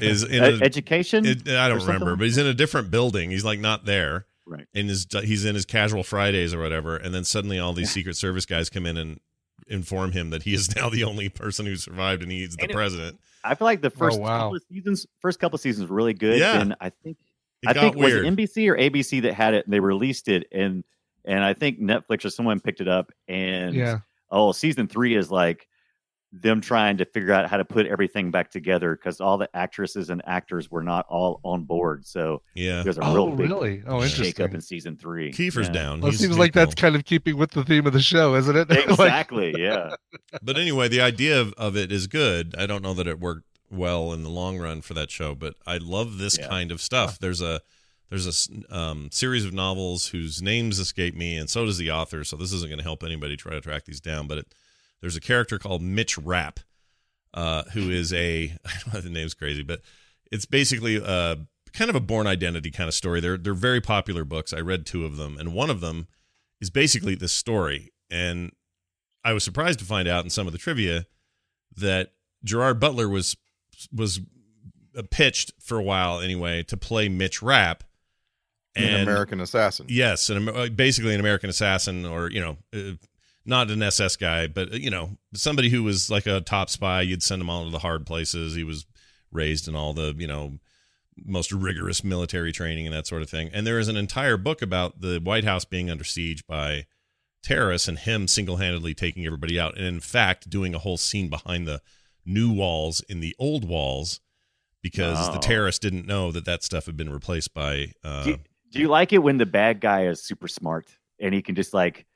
is 0.00 0.22
in 0.22 0.42
a, 0.44 0.62
education. 0.64 1.24
it- 1.26 1.48
I 1.48 1.68
don't 1.68 1.80
remember, 1.80 2.14
but 2.16 2.24
he's 2.24 2.38
in 2.38 2.46
a 2.46 2.54
different 2.54 2.90
building. 2.90 3.30
He's 3.30 3.44
like 3.44 3.58
not 3.58 3.84
there. 3.84 4.26
Right. 4.46 4.66
And 4.74 4.88
his 4.88 5.06
he's 5.24 5.44
in 5.44 5.54
his 5.54 5.66
casual 5.66 6.02
Fridays 6.02 6.54
or 6.54 6.60
whatever, 6.60 6.96
and 6.96 7.12
then 7.14 7.24
suddenly 7.24 7.58
all 7.58 7.74
these 7.74 7.90
Secret 7.90 8.16
Service 8.16 8.46
guys 8.46 8.70
come 8.70 8.86
in 8.86 8.96
and 8.96 9.20
inform 9.68 10.12
him 10.12 10.30
that 10.30 10.42
he 10.42 10.54
is 10.54 10.74
now 10.76 10.88
the 10.88 11.04
only 11.04 11.28
person 11.28 11.66
who 11.66 11.76
survived, 11.76 12.22
and 12.22 12.30
he's 12.32 12.56
the 12.56 12.62
And 12.62 12.70
it- 12.70 12.74
president. 12.74 13.18
I 13.44 13.54
feel 13.54 13.66
like 13.66 13.80
the 13.82 13.92
oh, 13.94 13.98
first 13.98 14.18
Oh, 14.18 14.22
wow. 14.22 14.38
couple 14.40 14.56
of 14.56 14.62
seasons, 14.68 15.06
first 15.20 15.38
couple 15.38 15.54
of 15.56 15.60
seasons, 15.60 15.88
really 15.88 16.12
good. 16.12 16.38
Yeah. 16.40 16.60
And 16.60 16.74
I 16.80 16.90
think 16.90 17.16
It 17.62 17.68
I 17.68 17.72
think 17.72 17.94
weird. 17.96 18.24
was 18.24 18.24
it 18.24 18.36
NBC 18.36 18.68
or 18.68 18.76
ABC 18.76 19.22
that 19.22 19.32
had 19.34 19.54
it. 19.54 19.64
and 19.64 19.72
They 19.72 19.80
released 19.80 20.28
it, 20.28 20.46
and 20.52 20.82
and 21.24 21.44
I 21.44 21.52
think 21.54 21.80
Netflix 21.80 22.24
or 22.24 22.30
someone 22.30 22.58
picked 22.60 22.80
it 22.80 22.88
up. 22.88 23.12
And 23.28 23.74
Yeah. 23.74 23.98
oh, 24.30 24.52
season 24.52 24.88
three 24.88 25.14
is 25.14 25.30
like 25.30 25.68
them 26.30 26.60
trying 26.60 26.98
to 26.98 27.06
figure 27.06 27.32
out 27.32 27.48
how 27.48 27.56
to 27.56 27.64
put 27.64 27.86
everything 27.86 28.30
back 28.30 28.50
together 28.50 28.94
because 28.94 29.18
all 29.20 29.38
the 29.38 29.48
actresses 29.56 30.10
and 30.10 30.20
actors 30.26 30.70
were 30.70 30.82
not 30.82 31.06
all 31.08 31.40
on 31.42 31.64
board. 31.64 32.04
So 32.06 32.42
yeah, 32.54 32.82
there's 32.82 32.98
a 32.98 33.02
Oh, 33.04 33.14
real 33.14 33.30
big 33.30 33.48
really? 33.50 33.82
Oh, 33.86 34.04
shake 34.06 34.38
up 34.38 34.52
in 34.52 34.60
season 34.60 34.96
three. 34.96 35.32
Kiefer's 35.32 35.68
Yeah. 35.68 35.72
down. 35.72 36.00
Well, 36.00 36.08
it 36.08 36.12
He's- 36.12 36.20
seems 36.20 36.32
he's 36.34 36.38
like 36.38 36.52
that's 36.52 36.74
kind 36.74 36.94
of 36.96 37.04
keeping 37.06 37.38
with 37.38 37.52
the 37.52 37.64
theme 37.64 37.86
of 37.86 37.94
the 37.94 38.02
show, 38.02 38.34
isn't 38.34 38.54
it? 38.56 38.68
Like- 38.70 38.88
Exactly. 38.90 39.54
yeah. 39.58 39.94
but 40.42 40.58
anyway, 40.58 40.88
the 40.88 41.00
idea 41.00 41.40
of, 41.40 41.54
of 41.54 41.76
it 41.78 41.90
is 41.90 42.06
good. 42.06 42.54
I 42.58 42.66
don't 42.66 42.82
know 42.82 42.92
that 42.94 43.06
it 43.06 43.18
worked 43.18 43.44
well 43.70 44.12
in 44.12 44.22
the 44.22 44.30
long 44.30 44.58
run 44.58 44.82
for 44.82 44.92
that 44.94 45.10
show, 45.10 45.34
but 45.34 45.54
I 45.66 45.78
love 45.78 46.18
this 46.18 46.36
Yeah. 46.38 46.48
kind 46.48 46.70
of 46.70 46.82
stuff. 46.82 47.18
There's 47.18 47.40
a 47.40 47.60
there's 48.10 48.26
a 48.48 48.74
um, 48.74 49.08
series 49.12 49.44
of 49.44 49.52
novels 49.52 50.08
whose 50.08 50.40
names 50.42 50.78
escape 50.78 51.14
me, 51.14 51.36
and 51.36 51.48
so 51.50 51.66
does 51.66 51.76
the 51.76 51.90
author. 51.90 52.24
So 52.24 52.36
this 52.36 52.52
isn't 52.54 52.68
going 52.70 52.78
to 52.78 52.82
help 52.84 53.02
anybody 53.02 53.36
try 53.36 53.52
to 53.52 53.60
track 53.60 53.84
these 53.84 54.00
down. 54.00 54.26
But 54.26 54.38
it, 54.38 54.54
there's 55.00 55.16
a 55.16 55.20
character 55.20 55.58
called 55.58 55.82
Mitch 55.82 56.18
Rapp, 56.18 56.60
uh, 57.34 57.64
who 57.72 57.90
is 57.90 58.12
a 58.12 58.54
I 58.66 58.70
don't 58.84 58.94
know 58.94 59.00
the 59.00 59.10
name's 59.10 59.34
crazy, 59.34 59.62
but 59.62 59.80
it's 60.30 60.46
basically 60.46 61.02
uh 61.02 61.36
kind 61.72 61.90
of 61.90 61.96
a 61.96 62.00
Bourne 62.00 62.26
Identity 62.26 62.70
kind 62.70 62.88
of 62.88 62.94
story. 62.94 63.20
They're 63.20 63.38
they're 63.38 63.54
very 63.54 63.80
popular 63.80 64.24
books. 64.24 64.52
I 64.52 64.60
read 64.60 64.86
two 64.86 65.04
of 65.04 65.16
them, 65.16 65.36
and 65.38 65.52
one 65.52 65.70
of 65.70 65.80
them 65.80 66.08
is 66.60 66.70
basically 66.70 67.14
this 67.14 67.32
story. 67.32 67.92
And 68.10 68.52
I 69.24 69.32
was 69.32 69.44
surprised 69.44 69.78
to 69.80 69.84
find 69.84 70.08
out 70.08 70.24
in 70.24 70.30
some 70.30 70.46
of 70.46 70.52
the 70.52 70.58
trivia 70.58 71.06
that 71.76 72.12
Gerard 72.44 72.80
Butler 72.80 73.08
was 73.08 73.36
was 73.92 74.20
uh, 74.96 75.02
pitched 75.10 75.52
for 75.60 75.78
a 75.78 75.82
while 75.82 76.20
anyway 76.20 76.62
to 76.64 76.76
play 76.76 77.08
Mitch 77.08 77.42
Rapp. 77.42 77.84
An 78.76 79.02
American 79.02 79.40
Assassin. 79.40 79.86
Yes, 79.88 80.30
an, 80.30 80.48
uh, 80.48 80.68
basically 80.68 81.12
an 81.12 81.20
American 81.20 81.50
assassin, 81.50 82.04
or 82.04 82.30
you 82.30 82.40
know, 82.40 82.56
uh, 82.72 82.92
not 83.48 83.70
an 83.70 83.82
SS 83.82 84.16
guy, 84.16 84.46
but 84.46 84.72
uh, 84.72 84.76
you 84.76 84.90
know, 84.90 85.16
somebody 85.34 85.70
who 85.70 85.82
was 85.82 86.10
like 86.10 86.26
a 86.26 86.40
top 86.40 86.70
spy. 86.70 87.00
You'd 87.00 87.22
send 87.22 87.40
him 87.42 87.50
all 87.50 87.64
to 87.64 87.70
the 87.70 87.80
hard 87.80 88.06
places. 88.06 88.54
He 88.54 88.64
was 88.64 88.86
raised 89.32 89.66
in 89.66 89.74
all 89.74 89.92
the 89.92 90.14
you 90.16 90.26
know 90.26 90.58
most 91.24 91.50
rigorous 91.50 92.04
military 92.04 92.52
training 92.52 92.86
and 92.86 92.94
that 92.94 93.06
sort 93.06 93.22
of 93.22 93.30
thing. 93.30 93.50
And 93.52 93.66
there 93.66 93.78
is 93.78 93.88
an 93.88 93.96
entire 93.96 94.36
book 94.36 94.62
about 94.62 95.00
the 95.00 95.18
White 95.18 95.44
House 95.44 95.64
being 95.64 95.90
under 95.90 96.04
siege 96.04 96.46
by 96.46 96.86
terrorists 97.42 97.88
and 97.88 97.98
him 97.98 98.28
single-handedly 98.28 98.94
taking 98.94 99.26
everybody 99.26 99.58
out, 99.58 99.76
and 99.76 99.86
in 99.86 100.00
fact 100.00 100.50
doing 100.50 100.74
a 100.74 100.78
whole 100.78 100.96
scene 100.96 101.28
behind 101.28 101.66
the 101.66 101.80
new 102.24 102.52
walls 102.52 103.00
in 103.08 103.20
the 103.20 103.34
old 103.38 103.66
walls 103.66 104.20
because 104.82 105.32
the 105.32 105.38
terrorists 105.38 105.80
didn't 105.80 106.06
know 106.06 106.30
that 106.30 106.44
that 106.44 106.62
stuff 106.62 106.86
had 106.86 106.96
been 106.96 107.10
replaced 107.10 107.52
by. 107.52 107.92
Uh, 108.04 108.24
do, 108.24 108.36
do 108.70 108.78
you 108.78 108.88
like 108.88 109.12
it 109.12 109.18
when 109.18 109.38
the 109.38 109.46
bad 109.46 109.80
guy 109.80 110.06
is 110.06 110.22
super 110.22 110.46
smart 110.46 110.86
and 111.18 111.34
he 111.34 111.42
can 111.42 111.54
just 111.54 111.74
like 111.74 112.06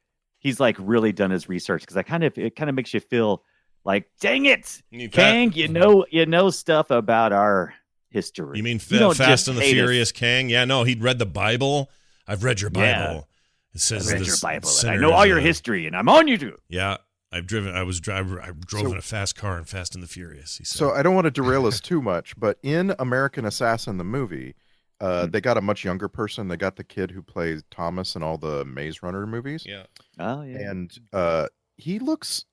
he's 0.43 0.61
like 0.61 0.77
really 0.79 1.13
done 1.13 1.31
his 1.31 1.49
research 1.49 1.81
because 1.83 1.97
I 1.97 2.03
kind 2.03 2.23
of 2.25 2.37
it 2.37 2.55
kind 2.57 2.69
of 2.69 2.77
makes 2.77 2.93
you 2.93 3.01
feel 3.01 3.43
like 3.85 4.11
dang 4.21 4.45
it 4.47 4.83
You 4.91 5.09
Kang 5.09 5.53
you 5.55 5.69
know 5.69 6.05
you 6.11 6.27
know 6.27 6.51
stuff 6.51 6.91
about 6.91 7.33
our 7.33 7.73
history 8.11 8.59
You 8.59 8.63
mean 8.63 8.75
You 8.89 9.09
fa- 9.09 9.15
Fast 9.15 9.49
and 9.49 9.57
the 9.57 9.63
hate 9.63 9.71
us. 9.71 9.73
Furious 9.75 10.13
Kang? 10.13 10.49
Yeah, 10.51 10.65
no, 10.67 10.85
he'd 10.85 11.03
read 11.03 11.19
the 11.19 11.27
Bible. 11.27 11.91
I've 12.29 12.45
read 12.45 12.61
your 12.61 12.71
Bible. 12.71 12.85
Yeah. 12.85 13.19
It 13.19 13.77
I 13.77 13.79
says 13.79 14.13
read 14.13 14.27
your 14.27 14.37
Bible 14.43 14.69
and 14.83 14.91
I 14.91 14.97
know 14.97 15.13
all 15.13 15.25
your 15.27 15.39
a- 15.39 15.43
history 15.43 15.87
and 15.87 15.97
I'm 15.97 16.09
on 16.09 16.29
you 16.29 16.37
too 16.39 16.59
Yeah, 16.69 16.99
I've 17.33 17.47
driven. 17.47 17.75
I 17.75 17.83
was 17.85 18.01
driver. 18.01 18.41
I 18.41 18.51
drove 18.67 18.85
So- 18.87 18.93
in 18.93 18.99
a 18.99 19.03
fast 19.03 19.35
car 19.37 19.57
in 19.59 19.65
Fast 19.65 19.95
and 19.95 20.05
the 20.05 20.09
Furious. 20.09 20.59
He 20.59 20.65
said. 20.65 20.77
So 20.77 20.91
I 20.93 21.03
don't 21.03 21.15
want 21.15 21.25
to 21.25 21.31
derail 21.31 21.65
us 21.67 21.81
too 21.91 22.03
much, 22.03 22.39
but 22.39 22.59
in 22.63 22.95
American 22.99 23.47
Assassin 23.47 23.97
the 23.97 24.05
movie, 24.05 24.55
uh, 25.01 25.27
they 25.27 25.41
got 25.41 25.57
a 25.57 25.61
much 25.63 25.83
younger 25.85 26.07
person. 26.07 26.47
They 26.49 26.57
got 26.59 26.77
the 26.77 26.85
kid 26.85 27.11
who 27.11 27.23
plays 27.23 27.65
Thomas 27.71 28.15
in 28.15 28.23
all 28.23 28.37
the 28.39 28.65
Maze 28.67 29.03
Runner 29.03 29.27
movies, 29.27 29.65
yeah, 29.67 29.85
oh 30.19 30.43
yeah 30.43 30.71
and 30.71 30.93
uh, 31.13 31.47
he 31.77 31.99
looks 31.99 32.45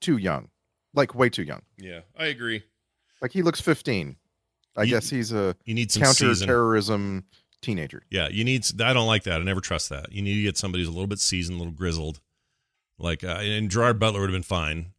too 0.00 0.16
young, 0.18 0.48
like 0.94 1.14
way 1.14 1.28
too 1.30 1.42
young. 1.42 1.62
yeah, 1.78 2.00
I 2.18 2.26
agree. 2.26 2.62
Like 3.22 3.32
he 3.32 3.42
looks 3.42 3.60
fifteen. 3.60 4.16
I 4.76 4.82
You- 4.82 4.90
guess 4.90 5.08
he's 5.08 5.32
a 5.32 5.56
You 5.64 5.74
need 5.74 5.90
some 5.90 6.04
season. 6.04 6.26
counterterrorism 6.46 7.24
teenager. 7.62 8.02
Yeah, 8.10 8.28
you 8.28 8.44
need. 8.44 8.64
I 8.80 8.92
don't 8.92 9.06
like 9.06 9.22
that. 9.24 9.40
I 9.40 9.44
never 9.44 9.60
trust 9.62 9.88
that. 9.88 10.12
You 10.12 10.20
need 10.22 10.34
to 10.34 10.42
get 10.42 10.58
somebody 10.58 10.82
who's 10.82 10.88
a 10.88 10.92
little 10.92 11.06
bit 11.06 11.18
seasoned, 11.18 11.56
a 11.56 11.58
little 11.58 11.72
grizzled. 11.72 12.20
Like, 12.98 13.24
uh, 13.24 13.38
and 13.40 13.70
Gerard 13.70 13.98
Butler 13.98 14.20
would 14.20 14.30
have 14.30 14.34
been 14.34 14.42
fine, 14.42 14.92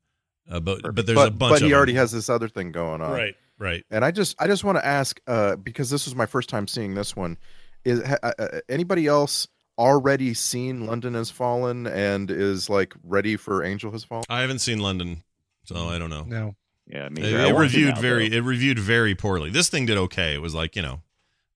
uh, 0.49 0.59
but 0.59 0.81
but 0.81 1.05
there's 1.05 1.15
but, 1.15 1.27
a 1.29 1.31
bunch. 1.31 1.53
Of 1.53 1.59
but 1.59 1.65
he 1.65 1.71
of 1.71 1.77
already 1.77 1.93
them. 1.93 1.99
has 2.01 2.11
this 2.11 2.29
other 2.29 2.47
thing 2.47 2.71
going 2.71 3.01
on. 3.01 3.11
right, 3.11 3.35
right. 3.59 3.83
And 3.91 4.03
I 4.03 4.11
just 4.11 4.35
I 4.39 4.47
just 4.47 4.63
want 4.63 4.77
to 4.79 4.85
ask 4.85 5.19
uh, 5.27 5.55
because 5.55 5.89
this 5.89 6.05
was 6.05 6.15
my 6.15 6.25
first 6.25 6.49
time 6.49 6.67
seeing 6.67 6.93
this 6.95 7.15
one. 7.15 7.37
Is 7.85 8.03
ha, 8.05 8.17
uh, 8.23 8.33
uh, 8.37 8.59
anybody 8.69 9.07
else 9.07 9.47
already 9.77 10.33
seen 10.33 10.85
London 10.85 11.13
Has 11.13 11.29
Fallen 11.29 11.87
and 11.87 12.29
is 12.31 12.69
like 12.69 12.93
ready 13.03 13.35
for 13.37 13.63
Angel 13.63 13.91
Has 13.91 14.03
Fallen? 14.03 14.25
I 14.29 14.41
haven't 14.41 14.59
seen 14.59 14.79
London, 14.79 15.23
so 15.65 15.87
I 15.87 15.97
don't 15.99 16.09
know. 16.09 16.23
No. 16.23 16.55
yeah 16.87 17.09
me 17.09 17.21
It, 17.21 17.27
either. 17.33 17.39
I 17.41 17.49
it 17.49 17.55
reviewed 17.57 17.95
now, 17.95 18.01
very. 18.01 18.29
though. 18.29 18.37
It 18.37 18.43
reviewed 18.43 18.79
very 18.79 19.15
poorly. 19.15 19.49
This 19.49 19.69
thing 19.69 19.85
did 19.85 19.97
okay. 19.97 20.33
It 20.33 20.41
was 20.41 20.53
like 20.55 20.75
you 20.75 20.81
know, 20.81 21.01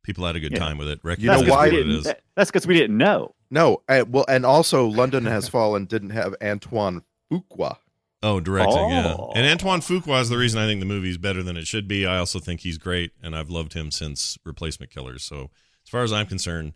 people 0.04 0.26
had 0.26 0.36
a 0.36 0.40
good 0.40 0.54
Yeah. 0.54 0.60
time 0.60 0.78
with 0.78 0.88
it. 0.88 1.00
You 1.20 1.28
know 1.28 1.40
why 1.40 1.44
we 1.44 1.50
what 1.52 1.68
it 1.68 1.72
didn't- 1.72 1.92
is. 1.98 2.04
that- 2.06 2.22
that's 2.36 2.50
because 2.50 2.66
we 2.68 2.74
didn't 2.76 2.98
know 2.98 3.36
No. 3.50 3.82
Uh, 3.90 4.06
well, 4.08 4.26
and 4.30 4.46
also 4.46 4.86
London 4.88 5.26
Has 5.26 5.48
Fallen 5.56 5.86
didn't 5.86 6.12
have 6.12 6.34
Antoine 6.44 7.02
Fuqua. 7.32 7.78
Oh, 8.24 8.40
directing, 8.40 8.90
yeah. 8.92 9.16
Oh. 9.18 9.32
And 9.36 9.48
Antoine 9.48 9.80
Fuqua 9.82 10.22
is 10.22 10.30
the 10.30 10.38
reason 10.38 10.60
I 10.60 10.68
think 10.68 10.80
the 10.80 10.86
movie's 10.86 11.18
better 11.18 11.42
than 11.42 11.58
it 11.58 11.66
should 11.66 11.88
be. 11.88 12.06
I 12.06 12.18
also 12.20 12.38
think 12.40 12.60
he's 12.62 12.78
great, 12.78 13.14
and 13.24 13.36
I've 13.36 13.50
loved 13.50 13.74
him 13.74 13.90
since 13.90 14.38
Replacement 14.46 14.92
Killers. 14.92 15.24
So, 15.24 15.50
as 15.84 15.90
far 15.90 16.04
as 16.04 16.14
I'm 16.14 16.28
concerned, 16.28 16.74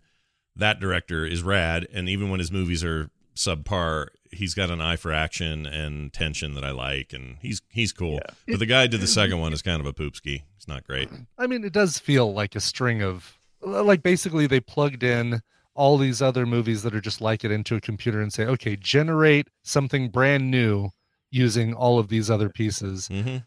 that 0.56 0.80
director 0.80 1.26
is 1.26 1.42
rad. 1.42 1.86
And 1.92 2.08
even 2.08 2.30
when 2.30 2.40
his 2.40 2.50
movies 2.50 2.82
are 2.82 3.10
subpar, 3.34 4.08
he's 4.32 4.54
got 4.54 4.70
an 4.70 4.80
eye 4.80 4.96
for 4.96 5.12
action 5.12 5.66
and 5.66 6.12
tension 6.12 6.54
that 6.54 6.64
I 6.64 6.70
like, 6.70 7.12
and 7.12 7.36
he's 7.40 7.62
he's 7.68 7.92
cool. 7.92 8.14
Yeah. 8.14 8.34
But 8.48 8.58
the 8.58 8.66
guy 8.66 8.82
who 8.82 8.88
did 8.88 9.00
the 9.00 9.06
second 9.06 9.38
one 9.40 9.52
is 9.52 9.62
kind 9.62 9.80
of 9.80 9.86
a 9.86 9.92
poopski. 9.92 10.42
It's 10.56 10.68
not 10.68 10.84
great. 10.84 11.08
I 11.38 11.46
mean, 11.46 11.64
it 11.64 11.72
does 11.72 11.98
feel 11.98 12.32
like 12.32 12.54
a 12.56 12.60
string 12.60 13.02
of, 13.02 13.38
like, 13.60 14.02
basically 14.02 14.46
they 14.46 14.60
plugged 14.60 15.02
in 15.02 15.40
all 15.74 15.98
these 15.98 16.22
other 16.22 16.46
movies 16.46 16.82
that 16.82 16.94
are 16.94 17.00
just 17.00 17.20
like 17.20 17.44
it 17.44 17.50
into 17.50 17.76
a 17.76 17.80
computer 17.80 18.20
and 18.22 18.32
say, 18.32 18.46
okay, 18.46 18.76
generate 18.76 19.48
something 19.62 20.08
brand 20.08 20.50
new 20.50 20.88
using 21.30 21.74
all 21.74 21.98
of 21.98 22.08
these 22.08 22.30
other 22.30 22.48
pieces. 22.48 23.08
hmm 23.08 23.38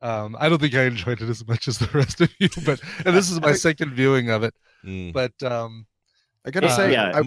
Um, 0.00 0.36
I 0.40 0.48
don't 0.48 0.60
think 0.60 0.74
I 0.74 0.84
enjoyed 0.84 1.22
it 1.22 1.28
as 1.28 1.46
much 1.46 1.68
as 1.68 1.78
the 1.78 1.88
rest 1.94 2.20
of 2.20 2.30
you, 2.40 2.48
but 2.64 2.80
and 3.06 3.16
this 3.16 3.30
is 3.30 3.40
my 3.40 3.52
second 3.66 3.94
viewing 3.94 4.28
of 4.28 4.42
it. 4.42 4.54
Mm. 4.84 5.12
But 5.12 5.40
um, 5.44 5.86
I 6.44 6.50
gotta 6.50 6.66
Uh, 6.68 6.76
say, 6.76 6.92
yeah. 6.92 7.20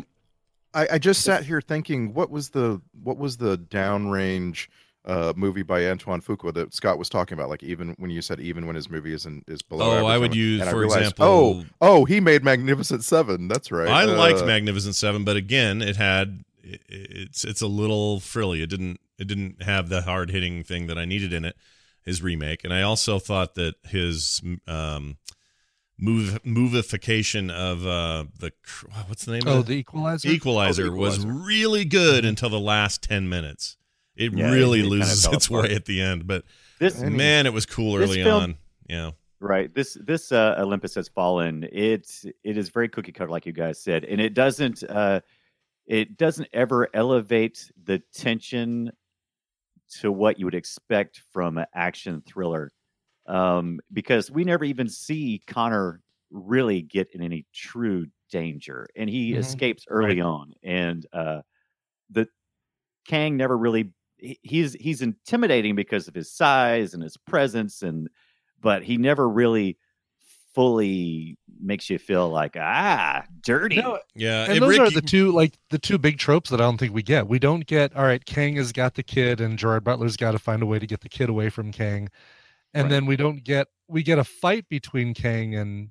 I, 0.73 0.81
I 0.83 0.87
I 0.93 0.97
just 0.97 1.21
sat 1.21 1.43
here 1.45 1.61
thinking, 1.61 2.13
what 2.13 2.29
was 2.29 2.49
the 2.49 2.81
what 3.03 3.17
was 3.17 3.37
the 3.37 3.57
downrange 3.57 4.67
uh, 5.05 5.31
movie 5.35 5.61
by 5.63 5.85
Antoine 5.87 6.19
Fuqua 6.21 6.53
that 6.53 6.73
Scott 6.73 6.97
was 6.97 7.07
talking 7.09 7.37
about? 7.37 7.49
Like 7.49 7.63
even 7.63 7.95
when 7.97 8.09
you 8.11 8.21
said 8.21 8.39
even 8.39 8.65
when 8.65 8.75
his 8.75 8.89
movie 8.89 9.13
isn't 9.13 9.45
is 9.47 9.61
below. 9.61 9.85
Oh, 9.85 9.91
average, 9.97 10.05
I 10.09 10.17
would 10.17 10.31
I'm- 10.31 10.39
use, 10.39 10.59
and 10.61 10.69
I 10.69 10.73
for 10.73 10.79
realized, 10.79 10.99
example- 11.01 11.25
Oh, 11.25 11.65
oh, 11.81 12.05
he 12.05 12.19
made 12.19 12.43
Magnificent 12.43 13.03
Seven. 13.03 13.47
That's 13.47 13.71
right. 13.71 13.87
I 13.87 14.03
liked 14.05 14.39
Uh, 14.39 14.45
Magnificent 14.45 14.95
Seven, 14.95 15.23
but 15.23 15.35
again, 15.37 15.81
it 15.81 15.95
had 15.95 16.43
it's 16.63 17.45
it's 17.45 17.61
a 17.61 17.67
little 17.67 18.19
frilly. 18.19 18.61
It 18.61 18.69
didn't 18.69 18.99
it 19.17 19.27
didn't 19.27 19.63
have 19.63 19.87
the 19.89 20.01
hard 20.01 20.29
hitting 20.31 20.63
thing 20.63 20.87
that 20.87 20.97
I 20.97 21.05
needed 21.05 21.31
in 21.31 21.45
it. 21.45 21.55
His 22.03 22.21
remake, 22.21 22.63
and 22.63 22.71
I 22.71 22.83
also 22.83 23.17
thought 23.17 23.55
that 23.55 23.75
his 23.85 24.39
um, 24.67 25.17
move 25.97 26.41
movification 26.43 27.51
of 27.51 27.85
uh, 27.85 28.25
the 28.39 28.51
what's 29.07 29.25
the 29.25 29.33
name? 29.33 29.41
Oh, 29.45 29.59
of 29.59 29.67
the 29.67 29.75
Equalizer. 29.77 30.29
Equalizer, 30.29 30.87
Oh, 30.87 30.89
the 30.91 30.95
was 30.95 31.25
really 31.25 31.85
good 31.85 32.25
until 32.25 32.49
the 32.49 32.59
last 32.59 33.01
ten 33.03 33.29
minutes. 33.29 33.77
It 34.15 34.33
Yeah, 34.33 34.51
really 34.51 34.79
it- 34.79 34.83
it 34.83 34.89
kinda 34.89 34.95
loses 34.97 35.25
its 35.27 35.47
apart. 35.47 35.69
way 35.69 35.75
at 35.75 35.85
the 35.85 36.01
end, 36.01 36.27
but 36.27 36.43
This 36.79 36.99
man, 37.01 37.45
it 37.45 37.53
was 37.53 37.65
cool 37.65 37.95
early 37.97 38.23
film- 38.23 38.43
on. 38.43 38.57
Yeah, 38.87 39.11
Right. 39.39 39.73
This 39.73 39.97
this 40.01 40.31
uh, 40.31 40.55
Olympus 40.57 40.95
has 40.95 41.07
fallen. 41.09 41.67
It's 41.71 42.25
it 42.43 42.57
is 42.57 42.69
very 42.69 42.87
cookie 42.89 43.11
cutter, 43.11 43.29
like 43.29 43.45
you 43.45 43.51
guys 43.53 43.79
said, 43.81 44.03
and 44.05 44.19
it 44.21 44.33
doesn't 44.33 44.83
uh, 44.83 45.21
it 45.87 46.17
doesn't 46.17 46.47
ever 46.53 46.89
elevate 46.93 47.69
the 47.83 47.99
tension 48.13 48.91
to 49.99 50.11
what 50.11 50.39
you 50.39 50.45
would 50.45 50.55
expect 50.55 51.21
from 51.31 51.57
an 51.57 51.65
action 51.75 52.21
thriller, 52.25 52.71
um, 53.27 53.79
because 53.93 54.29
we 54.31 54.43
never 54.43 54.63
even 54.65 54.87
see 54.89 55.41
Connor 55.47 56.01
really 56.31 56.81
get 56.81 57.09
in 57.13 57.21
any 57.21 57.45
true 57.53 58.05
danger, 58.31 58.87
and 58.95 59.09
he 59.09 59.31
Mhm. 59.33 59.37
escapes 59.37 59.85
early 59.89 60.19
on, 60.21 60.53
and 60.63 61.05
uh, 61.13 61.41
the 62.09 62.27
Kang 63.07 63.37
never 63.37 63.57
really 63.57 63.91
he- 64.17 64.39
he's 64.41 64.73
he's 64.73 65.01
intimidating 65.01 65.75
because 65.75 66.07
of 66.07 66.15
his 66.15 66.31
size 66.31 66.93
and 66.93 67.03
his 67.03 67.17
presence 67.17 67.83
and 67.83 68.09
but 68.61 68.81
he 68.83 68.97
never 68.97 69.27
really 69.29 69.77
fully 70.53 71.37
makes 71.61 71.89
you 71.89 71.97
feel 71.99 72.29
like 72.29 72.55
ah 72.57 73.23
dirty 73.43 73.75
No, 73.75 73.99
yeah. 74.15 74.45
and 74.45 74.57
it- 74.57 74.59
those 74.61 74.77
Rick, 74.79 74.79
are 74.81 74.89
the 74.89 75.01
two 75.01 75.31
like 75.31 75.53
the 75.69 75.77
two 75.77 75.97
big 75.97 76.17
tropes 76.17 76.49
that 76.49 76.61
I 76.61 76.63
don't 76.63 76.77
think 76.77 76.93
we 76.93 77.03
get. 77.03 77.27
We 77.27 77.39
don't 77.39 77.65
get 77.65 77.95
all 77.95 78.03
right. 78.05 78.23
Kang 78.25 78.55
has 78.55 78.71
got 78.71 78.95
the 78.95 79.03
kid, 79.03 79.41
and 79.41 79.57
Gerard 79.59 79.83
Butler's 79.83 80.15
got 80.17 80.31
to 80.31 80.39
find 80.39 80.63
a 80.63 80.65
way 80.65 80.79
to 80.79 80.87
get 80.87 81.01
the 81.01 81.09
kid 81.09 81.29
away 81.29 81.49
from 81.49 81.71
Kang, 81.71 82.09
and 82.75 82.83
Right. 82.83 82.89
then 82.91 83.05
we 83.07 83.15
don't 83.15 83.43
get 83.43 83.67
we 83.87 84.03
get 84.03 84.19
a 84.19 84.23
fight 84.23 84.69
between 84.69 85.13
Kang 85.15 85.55
and 85.55 85.89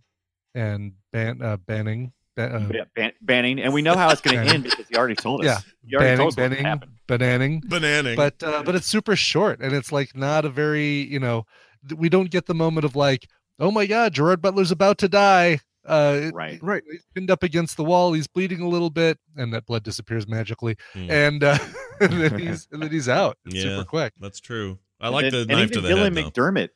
and 0.55 0.93
Ban, 1.13 1.43
uh, 1.43 1.57
Banning. 1.57 2.13
Ba- 2.37 2.57
uh, 2.57 2.69
Yeah, 2.73 2.85
ban- 2.97 3.13
banning 3.21 3.61
and 3.61 3.73
we 3.73 3.83
know 3.83 3.97
how 3.97 4.11
it's 4.11 4.21
going 4.21 4.37
to 4.37 4.41
Banning. 4.45 4.55
end 4.55 4.65
because 4.65 4.87
he 4.89 4.97
already 4.97 5.15
told 5.15 5.41
us 5.41 5.47
Yeah, 5.47 5.59
he 5.89 5.95
already 5.97 6.07
Banning, 6.11 6.19
told 6.19 6.29
us 6.33 6.37
what's 6.37 6.49
Banning, 6.49 6.65
happened 6.65 6.93
Banning. 7.07 7.61
bananing. 7.61 8.17
But 8.17 8.43
uh, 8.43 8.63
but 8.65 8.75
it's 8.75 8.87
super 8.87 9.15
short, 9.17 9.61
and 9.61 9.73
it's 9.73 9.91
like 9.93 10.15
not 10.17 10.45
a 10.45 10.49
very 10.51 11.03
you 11.03 11.19
know 11.21 11.47
th- 11.89 11.99
we 11.99 12.09
don't 12.09 12.31
get 12.31 12.47
the 12.47 12.55
moment 12.55 12.85
of 12.85 12.95
like 12.97 13.29
oh 13.61 13.71
my 13.71 13.87
god 13.87 14.13
Gerard 14.15 14.43
Butler's 14.43 14.71
about 14.73 14.99
to 14.99 15.09
die. 15.09 15.61
Uh, 15.87 16.31
right 16.33 16.59
Right. 16.63 16.83
he's 16.91 17.05
pinned 17.15 17.31
up 17.31 17.43
against 17.43 17.77
the 17.77 17.85
wall. 17.85 18.15
He's 18.15 18.27
bleeding 18.27 18.63
a 18.63 18.69
little 18.69 18.89
bit, 18.91 19.19
and 19.37 19.53
that 19.53 19.67
blood 19.67 19.83
disappears 19.85 20.27
magically. 20.27 20.77
Hmm. 20.95 21.11
And, 21.11 21.45
uh, 21.45 21.59
and 22.01 22.13
then 22.23 22.39
he's 22.39 22.67
and 22.73 22.83
then 22.83 22.91
he's 22.91 23.07
out. 23.09 23.37
It's 23.45 23.55
Yeah. 23.57 23.63
super 23.65 23.85
quick. 23.85 24.15
That's 24.19 24.41
true. 24.41 24.79
I 25.01 25.09
like 25.09 25.25
then- 25.25 25.33
the 25.33 25.39
and 25.41 25.49
knife 25.49 25.71
to 25.73 25.79
even 25.81 25.83
the 25.83 25.89
Dylan 25.97 26.15
head 26.17 26.33
though. 26.35 26.43
McDermott 26.43 26.69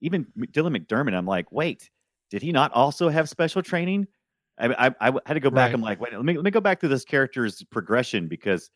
even 0.00 0.26
Dylan 0.38 0.76
McDermott 0.76 1.14
I'm 1.14 1.26
like 1.26 1.50
wait 1.52 1.90
did 2.30 2.42
he 2.42 2.52
not 2.52 2.72
also 2.72 3.08
have 3.08 3.28
special 3.28 3.62
training 3.62 4.06
I, 4.58 4.88
I, 4.88 4.94
I 5.00 5.12
had 5.26 5.34
to 5.34 5.40
go 5.40 5.50
back 5.50 5.66
Right. 5.68 5.74
I'm 5.74 5.80
like 5.82 6.00
wait 6.00 6.12
let 6.12 6.24
me 6.24 6.34
let 6.34 6.44
me 6.44 6.50
go 6.50 6.60
back 6.60 6.80
to 6.80 6.88
this 6.88 7.04
character's 7.04 7.62
progression 7.70 8.28
because 8.28 8.70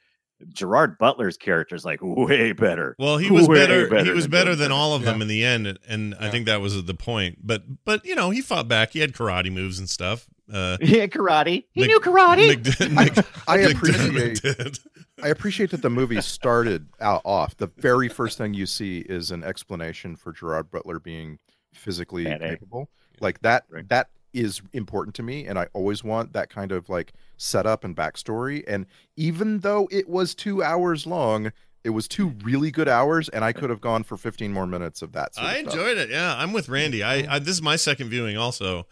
Gerard 0.53 0.99
Butler's 0.99 1.37
character 1.39 1.75
is 1.75 1.85
like 1.85 1.99
way 2.03 2.53
better 2.53 2.95
Well, 2.99 3.17
he 3.19 3.31
was 3.33 3.49
Way 3.49 3.57
better. 3.67 4.05
he 4.05 4.11
was 4.11 4.25
than 4.25 4.31
better 4.31 4.55
than 4.55 4.71
all 4.71 4.95
of 4.95 5.03
them 5.03 5.17
Yeah. 5.19 5.23
in 5.23 5.29
the 5.29 5.45
end, 5.45 5.67
and, 5.67 5.79
and 5.89 6.15
I 6.21 6.29
think 6.31 6.45
that 6.47 6.61
was 6.61 6.85
the 6.85 6.93
point. 6.95 7.39
But 7.43 7.63
but 7.87 8.05
you 8.05 8.15
know, 8.15 8.29
he 8.29 8.43
fought 8.43 8.69
back. 8.69 8.91
He 8.93 8.99
had 9.01 9.15
karate 9.15 9.51
moves 9.51 9.79
and 9.79 9.89
stuff. 9.89 10.27
Uh, 10.53 10.77
yeah 10.81 11.07
karate 11.07 11.65
he 11.73 11.81
Mc- 11.81 11.89
knew 11.89 11.99
karate 12.01 12.49
Mc- 12.65 12.91
Mc- 12.93 13.27
I 13.49 13.59
McDermott 13.59 13.73
appreciate 13.73 14.43
did. 14.43 14.79
I 15.23 15.29
appreciate 15.29 15.71
that 15.71 15.83
the 15.83 15.91
movie 15.91 16.21
started 16.21 16.87
out 17.01 17.23
off. 17.25 17.57
The 17.57 17.67
very 17.79 18.09
first 18.09 18.39
thing 18.39 18.55
you 18.55 18.67
see 18.67 18.99
is 19.01 19.31
an 19.33 19.43
explanation 19.43 20.15
for 20.15 20.33
Gerard 20.33 20.71
Butler 20.71 21.01
being 21.01 21.39
physically 21.75 22.25
Bad 22.25 22.43
egg. 22.43 22.51
capable. 22.61 22.89
Like 23.21 23.41
that 23.43 23.65
Right. 23.71 23.89
that 23.89 24.09
is 24.33 24.61
important 24.73 25.15
to 25.17 25.23
me 25.23 25.47
and 25.47 25.59
I 25.59 25.67
always 25.73 26.05
want 26.05 26.33
that 26.35 26.51
kind 26.51 26.71
of 26.71 26.89
like 26.89 27.13
setup 27.39 27.83
and 27.85 27.97
backstory. 27.97 28.63
And 28.69 28.87
even 29.17 29.61
though 29.61 29.89
it 29.91 30.09
was 30.09 30.35
two 30.35 30.63
hours 30.63 31.07
long, 31.07 31.51
it 31.85 31.91
was 31.91 32.07
two 32.07 32.35
really 32.45 32.71
good 32.71 32.89
hours 32.89 33.29
and 33.31 33.45
I 33.45 33.53
could 33.53 33.71
have 33.71 33.81
gone 33.81 34.03
for 34.05 34.17
15 34.17 34.53
more 34.53 34.67
minutes 34.67 35.01
of 35.03 35.13
that. 35.13 35.35
Sort 35.35 35.47
I 35.47 35.55
of 35.57 35.61
stuff. 35.71 35.75
enjoyed 35.75 35.99
it. 35.99 36.11
Yeah, 36.11 36.37
I'm 36.37 36.53
with 36.53 36.69
Randy. 36.69 37.03
I, 37.03 37.37
I 37.37 37.39
this 37.39 37.55
is 37.55 37.63
my 37.63 37.77
second 37.77 38.11
viewing 38.11 38.37
also. 38.37 38.87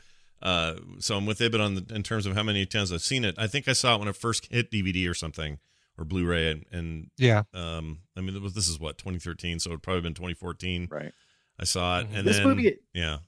Uh, 0.44 0.74
so 0.98 1.16
I'm 1.16 1.24
with 1.26 1.40
Ibbott 1.40 1.60
on 1.60 1.74
the, 1.74 1.86
in 1.94 2.02
terms 2.02 2.26
of 2.26 2.34
how 2.36 2.42
many 2.42 2.66
times 2.66 2.92
I've 2.92 3.00
seen 3.02 3.24
it. 3.24 3.34
I 3.38 3.46
think 3.46 3.66
I 3.66 3.72
saw 3.72 3.94
it 3.96 3.98
when 4.00 4.08
it 4.08 4.16
first 4.16 4.46
hit 4.52 4.70
DVD 4.70 5.08
or 5.10 5.14
something 5.14 5.58
or 5.98 6.04
Blu-ray, 6.04 6.50
and, 6.50 6.64
and 6.70 7.10
Yeah. 7.16 7.44
um, 7.54 8.00
I 8.16 8.20
mean, 8.20 8.40
was, 8.42 8.52
this 8.52 8.68
is 8.68 8.78
what 8.78 8.98
2013, 8.98 9.58
so 9.60 9.72
it 9.72 9.80
probably 9.82 10.02
been 10.02 10.12
2014. 10.14 10.88
right 10.90 11.12
I 11.58 11.64
saw 11.64 12.00
it, 12.00 12.10
Mhm. 12.10 12.18
and 12.18 12.26
This 12.28 12.36
then 12.38 12.48
movie- 12.48 12.76
yeah, 12.92 13.18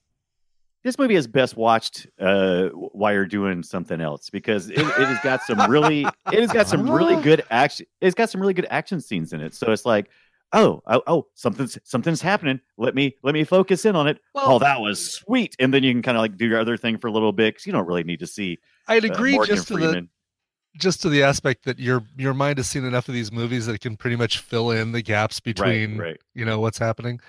this 0.82 0.98
movie 0.98 1.14
is 1.14 1.26
best 1.28 1.56
watched 1.56 2.06
uh, 2.20 2.68
while 2.68 3.12
you're 3.12 3.24
doing 3.26 3.62
something 3.62 4.00
else 4.00 4.28
because 4.30 4.68
it, 4.68 4.78
it 4.78 4.84
has 4.84 5.18
got 5.22 5.42
some 5.42 5.70
really 5.70 6.02
it 6.32 6.40
has 6.40 6.52
got 6.52 6.68
some 6.68 6.88
really 6.90 7.20
good 7.22 7.44
action 7.50 7.86
it's 8.00 8.14
got 8.14 8.30
some 8.30 8.40
really 8.40 8.54
good 8.54 8.66
action 8.70 9.00
scenes 9.00 9.32
in 9.32 9.40
it 9.40 9.52
so 9.54 9.72
it's 9.72 9.84
like 9.86 10.10
oh 10.52 10.82
oh, 10.86 11.02
oh 11.06 11.26
something's 11.34 11.78
something's 11.84 12.20
happening. 12.20 12.60
Let 12.76 12.94
me 12.94 13.16
let 13.22 13.34
me 13.34 13.44
focus 13.44 13.84
in 13.84 13.96
on 13.96 14.06
it. 14.06 14.18
Oh 14.34 14.58
that 14.58 14.80
was 14.80 15.14
sweet. 15.14 15.56
And 15.58 15.72
then 15.72 15.82
you 15.82 15.92
can 15.92 16.02
kind 16.02 16.16
of 16.16 16.22
like 16.22 16.36
do 16.36 16.46
your 16.46 16.60
other 16.60 16.76
thing 16.76 16.98
for 16.98 17.08
a 17.08 17.12
little 17.12 17.32
bit 17.32 17.54
because 17.54 17.66
you 17.66 17.72
don't 17.72 17.86
really 17.86 18.04
need 18.04 18.20
to 18.20 18.26
see 18.26 18.58
I'd 18.88 19.04
uh, 19.04 19.12
agree 19.12 19.34
Morgan 19.34 19.56
just 19.56 19.68
to 19.68 19.76
the 19.76 20.08
just 20.78 21.02
to 21.02 21.08
the 21.08 21.22
aspect 21.22 21.64
that 21.64 21.78
your 21.78 22.02
your 22.16 22.34
mind 22.34 22.58
has 22.58 22.68
seen 22.68 22.84
enough 22.84 23.08
of 23.08 23.14
these 23.14 23.32
movies 23.32 23.66
that 23.66 23.74
it 23.74 23.80
can 23.80 23.96
pretty 23.96 24.16
much 24.16 24.38
fill 24.38 24.70
in 24.70 24.92
the 24.92 25.02
gaps 25.02 25.40
between 25.40 25.98
right. 25.98 26.06
right 26.06 26.20
you 26.34 26.44
know 26.44 26.60
what's 26.60 26.78
happening. 26.78 27.20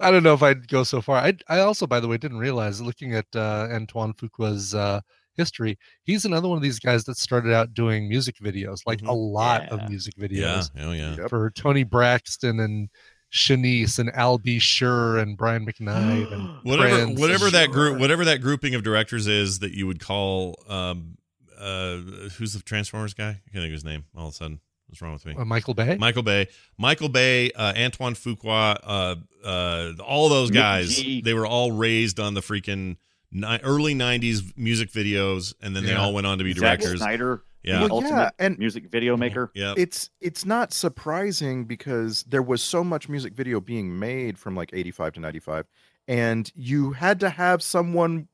I 0.00 0.10
don't 0.10 0.24
know 0.24 0.34
if 0.34 0.42
I'd 0.42 0.68
go 0.68 0.82
so 0.82 1.00
far. 1.00 1.18
I 1.18 1.34
I 1.48 1.60
also, 1.60 1.86
by 1.86 2.00
the 2.00 2.08
way, 2.08 2.16
didn't 2.18 2.38
realize 2.38 2.80
looking 2.80 3.14
at 3.14 3.26
uh, 3.34 3.68
Antoine 3.70 4.12
Fuqua's 4.12 4.74
uh, 4.74 5.00
history, 5.36 5.78
he's 6.04 6.24
another 6.24 6.48
one 6.48 6.56
of 6.56 6.62
these 6.62 6.78
guys 6.78 7.04
that 7.04 7.16
started 7.16 7.52
out 7.52 7.74
doing 7.74 8.08
music 8.08 8.36
videos, 8.42 8.80
like 8.86 9.00
a 9.02 9.04
Mhm. 9.06 9.32
lot 9.32 9.62
Yeah. 9.62 9.74
of 9.74 9.88
music 9.88 10.14
yeah, 10.16 10.26
videos 10.26 10.70
oh 10.78 10.92
yeah. 10.92 11.28
For 11.28 11.50
Toni 11.50 11.84
Braxton 11.84 12.60
and 12.60 12.88
Shanice 13.32 13.98
and 13.98 14.10
Al 14.14 14.38
B. 14.38 14.58
Sure 14.58 15.18
and 15.18 15.36
Brian 15.36 15.66
McKnight 15.66 16.32
and 16.32 16.48
whatever 16.62 17.04
Prince 17.04 17.18
whatever 17.20 17.46
and- 17.46 17.54
that 17.54 17.70
group 17.70 17.98
whatever 17.98 18.24
that 18.26 18.40
grouping 18.40 18.74
of 18.74 18.82
directors 18.84 19.26
is 19.26 19.58
that 19.58 19.72
you 19.72 19.86
would 19.86 19.98
call 20.00 20.56
um 20.68 21.16
uh 21.58 21.96
who's 22.38 22.52
the 22.52 22.62
Transformers 22.62 23.14
guy? 23.14 23.28
I 23.30 23.32
can't 23.32 23.54
think 23.54 23.66
of 23.66 23.72
his 23.72 23.84
name. 23.84 24.04
All 24.16 24.28
of 24.28 24.34
a 24.34 24.36
sudden, 24.36 24.60
what's 24.88 25.00
wrong 25.02 25.12
with 25.14 25.24
me? 25.26 25.34
uh, 25.36 25.44
Michael 25.44 25.74
Bay. 25.74 25.96
Michael 25.98 26.22
Bay, 26.22 26.46
Michael 26.78 27.08
Bay, 27.08 27.50
uh, 27.52 27.72
Antoine 27.76 28.14
Fuqua, 28.14 28.76
uh, 28.82 29.14
uh, 29.44 29.92
all 30.04 30.28
those 30.28 30.50
guys. 30.50 30.96
They 30.96 31.32
were 31.34 31.46
all 31.46 31.72
raised 31.72 32.18
on 32.20 32.34
the 32.34 32.40
freaking 32.40 32.96
ni- 33.34 33.58
early 33.62 33.94
'90s 33.94 34.56
music 34.56 34.90
videos, 34.90 35.52
and 35.60 35.76
then 35.76 35.84
they 35.84 35.90
Yeah. 35.90 35.98
all 36.00 36.14
went 36.14 36.26
on 36.26 36.38
to 36.38 36.44
be 36.44 36.52
Zack 36.54 36.78
directors. 36.80 37.00
Snyder 37.00 37.42
Yeah. 37.62 37.80
the 37.80 37.88
Well, 37.88 37.88
yeah, 37.88 37.94
ultimate 38.08 38.34
and- 38.38 38.58
music 38.58 38.90
video 38.90 39.16
maker 39.16 39.50
Yeah, 39.54 39.74
it's 39.76 40.08
it's 40.20 40.44
not 40.46 40.72
surprising 40.72 41.64
because 41.64 42.22
there 42.28 42.42
was 42.42 42.62
so 42.62 42.82
much 42.84 43.08
music 43.08 43.34
video 43.34 43.60
being 43.60 43.98
made 43.98 44.38
from 44.38 44.54
like 44.54 44.70
85 44.72 45.14
to 45.14 45.20
95 45.20 45.66
and 46.06 46.50
you 46.54 46.92
had 46.92 47.18
to 47.20 47.30
have 47.30 47.62
someone 47.62 48.28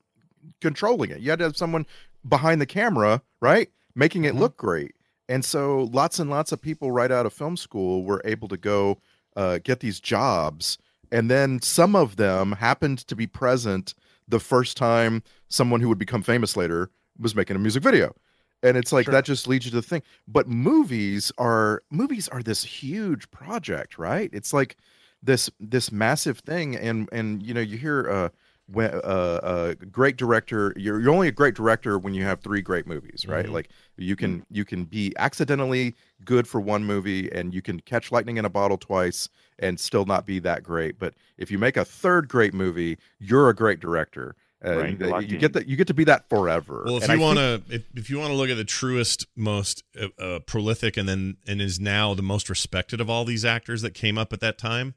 controlling 0.59 1.11
it 1.11 1.19
you 1.21 1.29
had 1.29 1.39
to 1.39 1.45
have 1.45 1.55
someone 1.57 1.85
behind 2.27 2.59
the 2.59 2.65
camera 2.65 3.21
right 3.39 3.69
making 3.95 4.25
it 4.25 4.33
Mhm. 4.35 4.39
look 4.39 4.57
great 4.57 4.95
and 5.29 5.45
so 5.45 5.83
lots 5.93 6.19
and 6.19 6.29
lots 6.29 6.51
of 6.51 6.61
people 6.61 6.91
right 6.91 7.11
out 7.11 7.25
of 7.25 7.31
film 7.31 7.55
school 7.55 8.03
were 8.03 8.21
able 8.25 8.47
to 8.49 8.57
go 8.57 8.97
uh, 9.37 9.59
get 9.63 9.79
these 9.79 9.99
jobs 10.01 10.77
and 11.11 11.29
then 11.31 11.61
some 11.61 11.95
of 11.95 12.17
them 12.17 12.53
happened 12.53 12.97
to 12.99 13.15
be 13.15 13.27
present 13.27 13.93
the 14.31 14.39
first 14.39 14.77
time 14.77 15.23
someone 15.49 15.81
who 15.81 15.89
would 15.89 15.99
become 15.99 16.23
famous 16.23 16.57
later 16.57 16.89
was 17.19 17.35
making 17.35 17.55
a 17.55 17.59
music 17.59 17.83
video. 17.83 18.15
And 18.63 18.77
it's 18.77 18.91
like 18.93 19.05
Sure. 19.05 19.13
that 19.13 19.25
just 19.25 19.47
leads 19.47 19.65
you 19.65 19.71
to 19.71 19.81
think. 19.81 20.03
But 20.27 20.47
movies 20.47 21.31
are 21.37 21.83
movies 21.91 22.27
are 22.29 22.43
this 22.43 22.63
huge 22.63 23.29
project 23.31 23.97
right? 23.97 24.29
It's 24.33 24.53
like 24.53 24.77
this 25.23 25.49
this 25.59 25.91
massive 25.91 26.39
thing. 26.39 26.75
And 26.75 27.09
and 27.11 27.43
you 27.43 27.53
know 27.53 27.61
you 27.61 27.77
hear 27.77 28.09
uh 28.09 28.29
when 28.71 28.91
uh, 29.03 29.75
a 29.81 29.85
great 29.85 30.17
director 30.17 30.73
you're, 30.77 30.99
you're 30.99 31.13
only 31.13 31.27
a 31.27 31.31
great 31.31 31.55
director 31.55 31.97
when 31.97 32.13
you 32.13 32.23
have 32.23 32.39
three 32.41 32.61
great 32.61 32.87
movies 32.87 33.25
right? 33.27 33.45
Mhm. 33.45 33.53
like 33.53 33.69
you 33.97 34.15
can 34.15 34.45
you 34.49 34.65
can 34.65 34.85
be 34.85 35.13
accidentally 35.17 35.95
good 36.25 36.47
for 36.47 36.59
one 36.61 36.83
movie 36.83 37.31
and 37.31 37.53
you 37.53 37.61
can 37.61 37.79
catch 37.81 38.11
lightning 38.11 38.37
in 38.37 38.45
a 38.45 38.49
bottle 38.49 38.77
twice 38.77 39.29
and 39.59 39.79
still 39.79 40.05
not 40.05 40.25
be 40.25 40.39
that 40.39 40.63
great. 40.63 40.97
But 40.97 41.13
if 41.37 41.51
you 41.51 41.57
make 41.57 41.77
a 41.77 41.85
third 41.85 42.27
great 42.27 42.53
movie 42.53 42.97
you're 43.19 43.49
a 43.49 43.55
great 43.55 43.79
director. 43.79 44.35
Uh, 44.63 44.77
Right, 44.77 45.27
you 45.27 45.39
get 45.39 45.53
that 45.53 45.67
you 45.67 45.75
get 45.75 45.87
to 45.87 45.93
be 45.95 46.03
that 46.03 46.29
forever. 46.29 46.83
Well, 46.85 46.97
if 46.97 47.09
And 47.09 47.13
you 47.13 47.19
want 47.19 47.39
to, 47.39 47.63
if, 47.67 47.83
if 47.95 48.09
you 48.11 48.19
want 48.19 48.29
to 48.29 48.35
look 48.35 48.51
at 48.51 48.57
the 48.57 48.63
truest, 48.63 49.25
most 49.35 49.83
uh, 49.99 50.09
uh, 50.21 50.39
prolific, 50.45 50.97
and 50.97 51.09
then 51.09 51.37
and 51.47 51.59
is 51.59 51.79
now 51.79 52.13
the 52.13 52.21
most 52.21 52.47
respected 52.47 53.01
of 53.01 53.09
all 53.09 53.25
these 53.25 53.43
actors 53.43 53.81
that 53.81 53.95
came 53.95 54.19
up 54.19 54.31
at 54.33 54.39
that 54.41 54.59
time, 54.59 54.93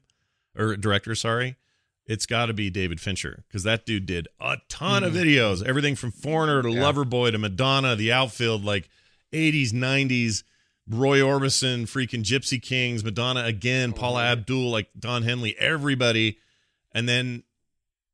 or 0.55 0.75
directors, 0.75 1.21
sorry, 1.21 1.55
it's 2.07 2.25
got 2.25 2.47
to 2.47 2.53
be 2.53 2.69
David 2.69 2.99
Fincher 3.01 3.43
because 3.47 3.63
that 3.63 3.85
dude 3.85 4.05
did 4.05 4.27
a 4.39 4.57
ton 4.69 5.03
of 5.03 5.13
videos, 5.13 5.63
everything 5.63 5.95
from 5.95 6.11
Foreigner 6.11 6.61
to 6.61 6.69
Yeah. 6.71 6.81
Loverboy 6.81 7.31
to 7.31 7.37
Madonna, 7.37 7.95
The 7.95 8.11
Outfield, 8.11 8.63
like 8.63 8.89
'80s, 9.33 9.71
'90s. 9.71 10.43
Roy 10.87 11.17
Orbison, 11.17 11.85
freaking 11.87 12.21
Gypsy 12.23 12.61
Kings, 12.61 13.03
Madonna 13.03 13.43
again, 13.43 13.91
Paula 13.91 14.23
Abdul, 14.25 14.69
like 14.69 14.87
Don 14.99 15.23
Henley, 15.23 15.55
everybody, 15.57 16.37
and 16.91 17.09
then 17.09 17.41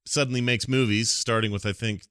suddenly 0.06 0.40
makes 0.40 0.70
movies, 0.70 1.10
starting 1.10 1.52
with 1.52 1.66
I 1.66 1.74
think, 1.74 2.04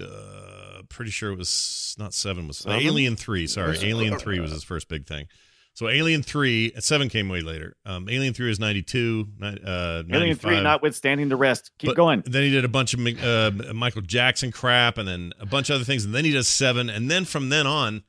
uh, 0.00 0.82
pretty 0.88 1.12
sure 1.12 1.30
it 1.30 1.38
was 1.38 1.94
not 2.00 2.14
seven 2.14 2.48
was 2.48 2.58
Seven? 2.58 2.80
Alien 2.80 3.14
three. 3.14 3.46
Sorry, 3.46 3.78
Alien 3.80 4.18
three 4.18 4.40
was 4.40 4.50
his 4.50 4.64
first 4.64 4.88
big 4.88 5.06
thing. 5.06 5.26
So 5.74 5.88
Alien 5.88 6.22
three, 6.22 6.72
seven 6.78 7.08
came 7.08 7.28
way 7.28 7.40
later. 7.40 7.76
Um, 7.86 8.08
Alien 8.08 8.34
three 8.34 8.50
is 8.50 8.60
ninety 8.60 8.82
two. 8.82 9.26
Uh, 9.42 10.02
Alien 10.12 10.36
3 10.36 10.60
notwithstanding 10.60 11.28
the 11.28 11.36
rest. 11.36 11.70
Keep 11.78 11.88
But 11.88 11.96
going. 11.96 12.22
Then 12.26 12.42
he 12.42 12.50
did 12.50 12.64
a 12.64 12.68
bunch 12.68 12.92
of 12.94 13.00
uh, 13.00 13.72
Michael 13.72 14.02
Jackson 14.02 14.52
crap, 14.52 14.98
and 14.98 15.08
then 15.08 15.32
a 15.40 15.46
bunch 15.46 15.70
of 15.70 15.76
other 15.76 15.84
things, 15.84 16.04
and 16.04 16.14
then 16.14 16.24
he 16.24 16.32
does 16.32 16.48
seven, 16.48 16.90
and 16.90 17.10
then 17.10 17.24
from 17.24 17.48
then 17.48 17.66
on, 17.66 18.02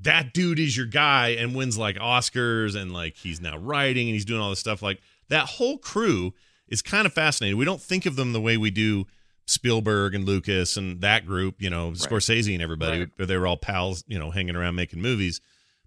that 0.00 0.32
dude 0.32 0.58
is 0.58 0.76
your 0.76 0.86
guy 0.86 1.28
and 1.30 1.54
wins 1.54 1.76
like 1.76 1.96
Oscars, 1.96 2.74
and 2.74 2.92
like 2.92 3.16
he's 3.16 3.40
now 3.40 3.58
writing 3.58 4.08
and 4.08 4.14
he's 4.14 4.24
doing 4.24 4.40
all 4.40 4.50
this 4.50 4.58
stuff. 4.58 4.80
Like 4.80 5.00
that 5.28 5.46
whole 5.46 5.78
crew 5.78 6.32
is 6.68 6.80
kind 6.80 7.06
of 7.06 7.12
fascinating. 7.12 7.58
We 7.58 7.66
don't 7.66 7.80
think 7.80 8.06
of 8.06 8.16
them 8.16 8.32
the 8.32 8.40
way 8.40 8.56
we 8.56 8.70
do 8.70 9.06
Spielberg 9.46 10.14
and 10.14 10.24
Lucas 10.24 10.76
and 10.76 11.00
that 11.02 11.26
group, 11.26 11.56
you 11.60 11.68
know, 11.68 11.90
Scorsese 11.90 12.52
and 12.54 12.62
everybody. 12.62 13.00
Right. 13.00 13.28
They 13.28 13.36
were 13.36 13.46
all 13.46 13.56
pals, 13.56 14.04
you 14.06 14.18
know, 14.18 14.30
hanging 14.30 14.56
around 14.56 14.76
making 14.76 15.02
movies. 15.02 15.40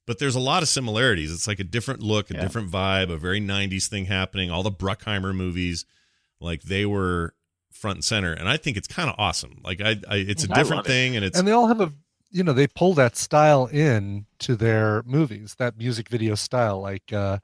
But 0.07 0.19
there's 0.19 0.35
a 0.35 0.39
lot 0.39 0.61
of 0.63 0.69
similarities. 0.69 1.33
It's 1.33 1.47
like 1.47 1.59
a 1.59 1.63
different 1.63 2.01
look, 2.01 2.29
a 2.29 2.35
Yeah. 2.35 2.41
different 2.41 2.69
vibe, 2.71 3.09
a 3.11 3.17
very 3.17 3.39
90s 3.41 3.87
thing 3.87 4.05
happening. 4.05 4.51
All 4.51 4.61
the 4.63 4.71
Bruckheimer 4.71 5.35
movies, 5.35 5.85
like 6.39 6.61
they 6.63 6.85
were 6.85 7.33
front 7.71 7.97
and 7.97 8.03
center. 8.05 8.31
And 8.33 8.47
I 8.47 8.57
think 8.57 8.77
it's 8.77 8.87
kind 8.87 9.09
of 9.09 9.15
awesome. 9.17 9.59
Like 9.63 9.81
I, 9.81 9.97
I 10.07 10.17
it's 10.17 10.45
a 10.45 10.51
I 10.51 10.55
different 10.55 10.77
love 10.79 10.85
it. 10.85 10.89
thing 10.89 11.15
and 11.15 11.25
it's 11.25 11.37
and 11.37 11.47
they 11.47 11.51
all 11.51 11.67
have 11.67 11.81
a 11.81 11.91
you 12.31 12.43
know 12.43 12.53
they 12.53 12.67
pull 12.67 12.93
that 12.95 13.15
style 13.17 13.65
in 13.67 14.25
to 14.39 14.55
their 14.55 15.01
movies 15.05 15.55
that 15.57 15.77
music 15.77 16.09
video 16.09 16.35
style 16.35 16.81
like 16.81 17.13
uh 17.13 17.37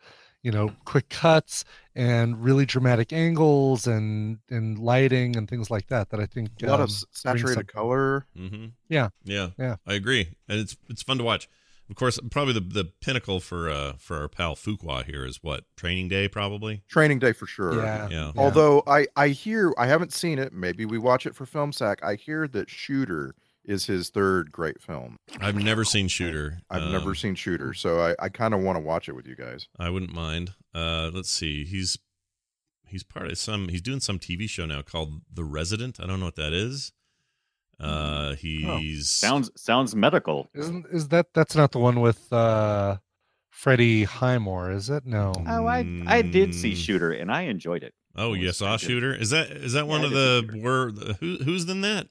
you 0.43 0.52
know 0.52 0.71
quick 0.86 1.08
cuts 1.10 1.63
and 1.95 2.43
really 2.43 2.65
dramatic 2.65 3.13
angles 3.13 3.86
and 3.88 4.39
and 4.50 4.80
lighting 4.80 5.36
and 5.38 5.47
things 5.50 5.69
like 5.69 5.88
that 5.88 6.10
that 6.10 6.19
i 6.19 6.26
think 6.26 6.50
A 6.63 6.65
lot 6.65 6.80
um, 6.80 6.86
of 6.86 6.91
saturated 7.12 7.54
some- 7.56 7.63
color. 7.65 8.26
hmm 8.36 8.65
Yeah. 8.89 9.10
Yeah. 9.24 9.50
Yeah. 9.58 9.76
I 9.86 9.93
agree. 9.93 10.30
And 10.50 10.60
it's 10.60 10.76
it's 10.89 11.04
fun 11.04 11.17
to 11.19 11.24
watch. 11.24 11.47
Of 11.91 11.97
course, 11.97 12.17
probably 12.32 12.54
the, 12.54 12.62
the 12.62 12.86
pinnacle 13.01 13.39
for 13.41 13.69
uh 13.69 13.93
for 13.99 14.17
our 14.17 14.27
pal 14.30 14.56
Fuqua 14.56 15.04
here 15.06 15.25
is 15.25 15.39
what? 15.43 15.65
Training 15.75 16.08
Day 16.08 16.27
probably? 16.30 16.82
Training 16.88 17.19
Day 17.19 17.34
for 17.34 17.45
sure. 17.45 17.75
yeah, 17.75 18.08
Yeah. 18.10 18.32
yeah. 18.34 18.41
Although 18.41 18.82
I 18.88 19.08
I 19.15 19.27
hear 19.27 19.73
I 19.77 19.88
haven't 19.88 20.13
seen 20.13 20.39
it. 20.39 20.54
Maybe 20.54 20.86
we 20.86 20.97
watch 20.97 21.25
it 21.25 21.36
for 21.36 21.45
Film 21.45 21.73
Sack. 21.73 21.99
I 22.01 22.15
hear 22.15 22.47
that 22.47 22.69
Shooter 22.69 23.36
is 23.65 23.86
his 23.86 24.10
third 24.10 24.51
great 24.51 24.82
film. 24.82 25.17
I've 25.39 25.56
never 25.56 25.84
seen 25.84 26.08
Shooter. 26.08 26.60
I've 26.69 26.82
Um, 26.84 26.91
never 26.93 27.13
seen 27.13 27.36
Shooter, 27.36 27.73
so 27.75 27.99
I, 27.99 28.15
I 28.19 28.30
kind 28.30 28.54
of 28.56 28.62
want 28.62 28.77
to 28.77 28.80
watch 28.80 29.08
it 29.10 29.15
with 29.15 29.27
you 29.27 29.36
guys. 29.36 29.67
I 29.77 29.89
wouldn't 29.89 30.13
mind. 30.13 30.54
Uh 30.73 31.12
let's 31.13 31.30
see. 31.30 31.65
He's 31.65 31.97
he's 32.88 33.04
part 33.04 33.27
of 33.27 33.38
some 33.38 33.67
he's 33.67 33.82
doing 33.82 33.99
some 33.99 34.17
TV 34.17 34.49
show 34.49 34.65
now 34.65 34.82
called 34.82 35.21
The 35.32 35.43
Resident. 35.43 35.99
I 36.01 36.08
don't 36.08 36.19
know 36.19 36.25
what 36.25 36.38
that 36.38 36.54
is. 36.54 36.93
Uh 37.81 38.35
he's 38.35 39.09
Sounds 39.09 39.49
sounds 39.55 39.95
medical. 39.95 40.47
isn't 40.53 40.85
is 40.91 41.07
that 41.07 41.33
that's 41.33 41.55
not 41.55 41.71
the 41.71 41.79
one 41.79 41.99
with 41.99 42.31
uh 42.31 42.97
freddie 43.49 44.03
highmore 44.03 44.71
is 44.71 44.89
it 44.89 45.05
no 45.05 45.33
Oh, 45.47 45.65
I 45.65 46.03
I 46.07 46.21
did 46.21 46.53
see 46.53 46.73
Mm. 46.73 46.77
Shooter 46.77 47.11
and 47.11 47.31
I 47.31 47.41
enjoyed 47.43 47.83
it. 47.83 47.93
Oh, 48.15 48.33
you 48.33 48.47
was- 48.47 48.57
saw 48.57 48.77
Shooter? 48.77 49.13
Is 49.15 49.31
that 49.31 49.49
is 49.51 49.73
that 49.73 49.87
one 49.87 50.03
of 50.05 50.11
the 50.11 50.41
Shooter. 50.45 50.59
were 50.61 50.91
who 51.19 51.37
who's 51.43 51.67
in 51.69 51.81
that? 51.81 52.07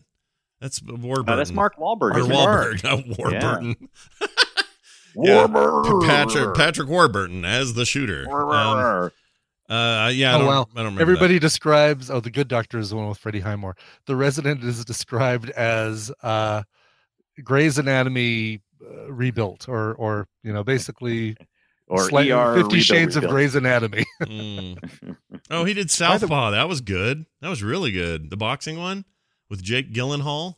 That's 0.61 0.83
Warburton. 0.83 1.33
Oh, 1.33 1.37
that's 1.37 1.53
Mark 1.53 1.77
Wahlberg. 1.77 2.15
Or 2.15 2.19
isn't 2.19 2.33
it? 2.33 2.35
Wahlberg, 2.35 2.85
not 2.85 3.19
Warburton. 3.19 3.89
Warburton. 5.15 6.03
Patrick 6.09 6.55
Patrick 6.55 6.89
Warburton 6.89 7.45
as 7.45 7.75
the 7.75 7.85
shooter. 7.85 8.27
Um, 8.31 9.11
uh, 9.71 10.11
yeah, 10.13 10.33
I 10.33 10.35
Oh, 10.35 10.39
don't, 10.39 10.47
wow. 10.49 10.67
I 10.73 10.77
don't 10.77 10.85
remember. 10.87 11.01
Everybody 11.03 11.39
describes. 11.39 12.11
Oh, 12.11 12.21
the 12.21 12.31
Good 12.31 12.49
Doctor 12.49 12.79
is 12.79 12.91
the 12.91 12.97
one 12.97 13.09
with 13.09 13.19
Freddie 13.19 13.41
Highmore. 13.41 13.77
The 14.07 14.17
Resident 14.17 14.63
is 14.65 14.85
described 14.85 15.51
as 15.51 16.11
uh, 16.23 16.63
Grey's 17.45 17.79
Anatomy 17.79 18.61
uh, 18.85 19.13
rebuilt, 19.13 19.69
or 19.69 19.95
or 19.95 20.27
you 20.43 20.53
know, 20.53 20.65
basically 20.65 21.37
or 21.87 22.09
slight- 22.09 22.31
ER 22.31 22.55
Fifty 22.57 22.65
rebuild, 22.77 22.83
Shades 22.85 23.17
of 23.17 23.23
rebuild. 23.23 23.35
Grey's 23.35 23.55
Anatomy. 23.55 24.05
Mm. 24.23 25.17
Oh, 25.53 25.65
he 25.65 25.75
did 25.75 25.91
Southpaw. 25.91 26.53
That 26.53 26.69
was 26.69 26.81
good. 26.81 27.27
That 27.41 27.49
was 27.49 27.61
really 27.61 27.91
good. 27.91 28.31
The 28.31 28.37
boxing 28.37 28.79
one 28.79 29.05
with 29.49 29.63
Jake 29.65 29.93
Gyllenhaal. 29.93 30.55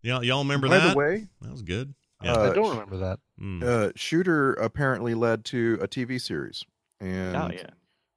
Y'all, 0.00 0.24
y'all 0.24 0.38
remember 0.42 0.66
By 0.68 0.78
that? 0.78 0.92
the 0.92 0.96
way, 0.98 1.26
that 1.42 1.50
was 1.52 1.60
good. 1.60 1.94
Yeah. 2.22 2.32
Uh, 2.32 2.50
I 2.50 2.54
don't 2.54 2.70
remember 2.70 2.96
that. 2.98 3.18
Mm. 3.38 3.62
uh, 3.62 3.92
Shooter 3.96 4.54
apparently 4.54 5.12
led 5.12 5.44
to 5.46 5.78
a 5.82 5.88
TV 5.88 6.18
series, 6.18 6.64
and 7.00 7.36
Oh 7.36 7.50
yeah. 7.52 7.66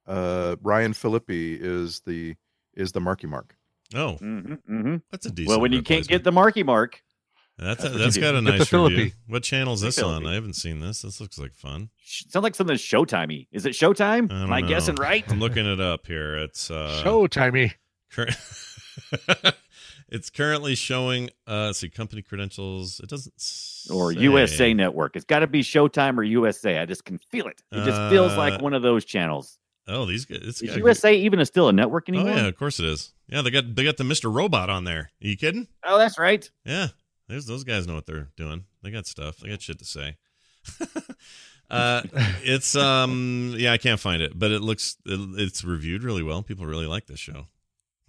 Uh, 0.08 0.56
Ryan 0.62 0.92
Phillippe 0.94 1.24
is 1.28 2.00
the 2.00 2.34
is 2.74 2.92
the 2.92 3.00
Marky 3.00 3.26
Mark. 3.26 3.54
oh, 3.94 4.12
hmm 4.16 4.54
hmm 4.66 4.96
that's 5.10 5.26
a 5.26 5.30
decent. 5.30 5.48
Well, 5.48 5.60
when 5.60 5.72
you 5.72 5.82
can't 5.82 6.08
get 6.08 6.24
the 6.24 6.32
Marky 6.32 6.62
Mark, 6.62 7.02
that's 7.58 7.82
that's 7.82 7.84
a, 7.84 7.92
what 7.92 7.98
that's 7.98 8.16
you 8.16 8.22
got 8.22 8.34
a 8.34 8.40
nice 8.40 8.72
review. 8.72 8.88
Phillippe. 8.96 9.12
What 9.26 9.42
channel 9.42 9.74
is 9.74 9.80
Hey, 9.82 9.88
this 9.88 9.98
on? 10.02 10.26
I 10.26 10.34
haven't 10.34 10.54
seen 10.54 10.80
this. 10.80 11.02
This 11.02 11.20
looks 11.20 11.38
like 11.38 11.52
fun. 11.54 11.90
sh- 12.02 12.22
sounds 12.28 12.42
like 12.44 12.54
something 12.54 12.76
Showtimey. 12.76 13.48
Is 13.52 13.66
it 13.66 13.70
Showtime? 13.74 14.24
I 14.30 14.34
don't 14.34 14.42
Am 14.44 14.52
I 14.52 14.60
know. 14.62 14.68
guessing 14.68 14.94
right? 14.94 15.24
I'm 15.28 15.40
looking 15.40 15.66
it 15.66 15.80
up 15.80 16.06
here. 16.06 16.36
It's 16.38 16.70
uh, 16.70 17.02
Showtimey. 17.04 17.72
Cur- 18.10 18.28
it's 20.08 20.30
currently 20.30 20.74
showing. 20.74 21.30
Uh, 21.46 21.66
let's 21.66 21.78
see, 21.80 21.88
company 21.88 22.22
credentials. 22.22 23.00
It 23.00 23.08
doesn't. 23.10 23.34
Or. 23.94 24.12
USA 24.12 24.72
Network. 24.74 25.16
It's 25.16 25.24
got 25.24 25.40
to 25.40 25.46
be 25.46 25.60
Showtime 25.60 26.16
or 26.18 26.22
USA. 26.22 26.78
I 26.78 26.86
just 26.86 27.04
can 27.04 27.18
feel 27.18 27.46
it. 27.46 27.62
It 27.72 27.84
just 27.84 28.00
feels 28.10 28.32
Uh, 28.32 28.38
like 28.38 28.62
one 28.62 28.74
of 28.74 28.82
those 28.82 29.04
channels. 29.04 29.58
Oh, 29.88 30.04
these 30.04 30.24
guys. 30.24 30.38
Is 30.38 30.62
USA 30.62 31.14
even 31.14 31.40
a, 31.40 31.46
still 31.46 31.68
a 31.68 31.72
network 31.72 32.08
anymore? 32.08 32.30
Oh 32.30 32.36
yeah, 32.36 32.46
of 32.46 32.56
course 32.56 32.78
it 32.78 32.86
is. 32.86 33.12
Yeah, 33.26 33.42
they 33.42 33.50
got 33.50 33.74
they 33.74 33.84
got 33.84 33.96
the 33.96 34.04
Mr. 34.04 34.32
Robot 34.32 34.70
on 34.70 34.84
there. 34.84 34.98
Are 35.22 35.26
you 35.26 35.36
kidding? 35.36 35.66
Oh, 35.82 35.98
that's 35.98 36.18
right. 36.18 36.48
Yeah, 36.64 36.88
there's 37.28 37.46
those 37.46 37.64
guys 37.64 37.86
know 37.86 37.94
what 37.94 38.06
they're 38.06 38.28
doing. 38.36 38.64
They 38.82 38.90
got 38.90 39.06
stuff. 39.06 39.38
They 39.38 39.48
got 39.48 39.62
shit 39.62 39.78
to 39.78 39.84
say. 39.84 40.16
uh, 41.70 42.02
it's 42.42 42.76
um 42.76 43.54
yeah, 43.56 43.72
I 43.72 43.78
can't 43.78 44.00
find 44.00 44.22
it, 44.22 44.38
but 44.38 44.50
it 44.50 44.60
looks 44.60 44.96
it, 45.06 45.18
it's 45.40 45.64
reviewed 45.64 46.04
really 46.04 46.22
well. 46.22 46.42
People 46.42 46.66
really 46.66 46.86
like 46.86 47.06
this 47.06 47.20
show. 47.20 47.46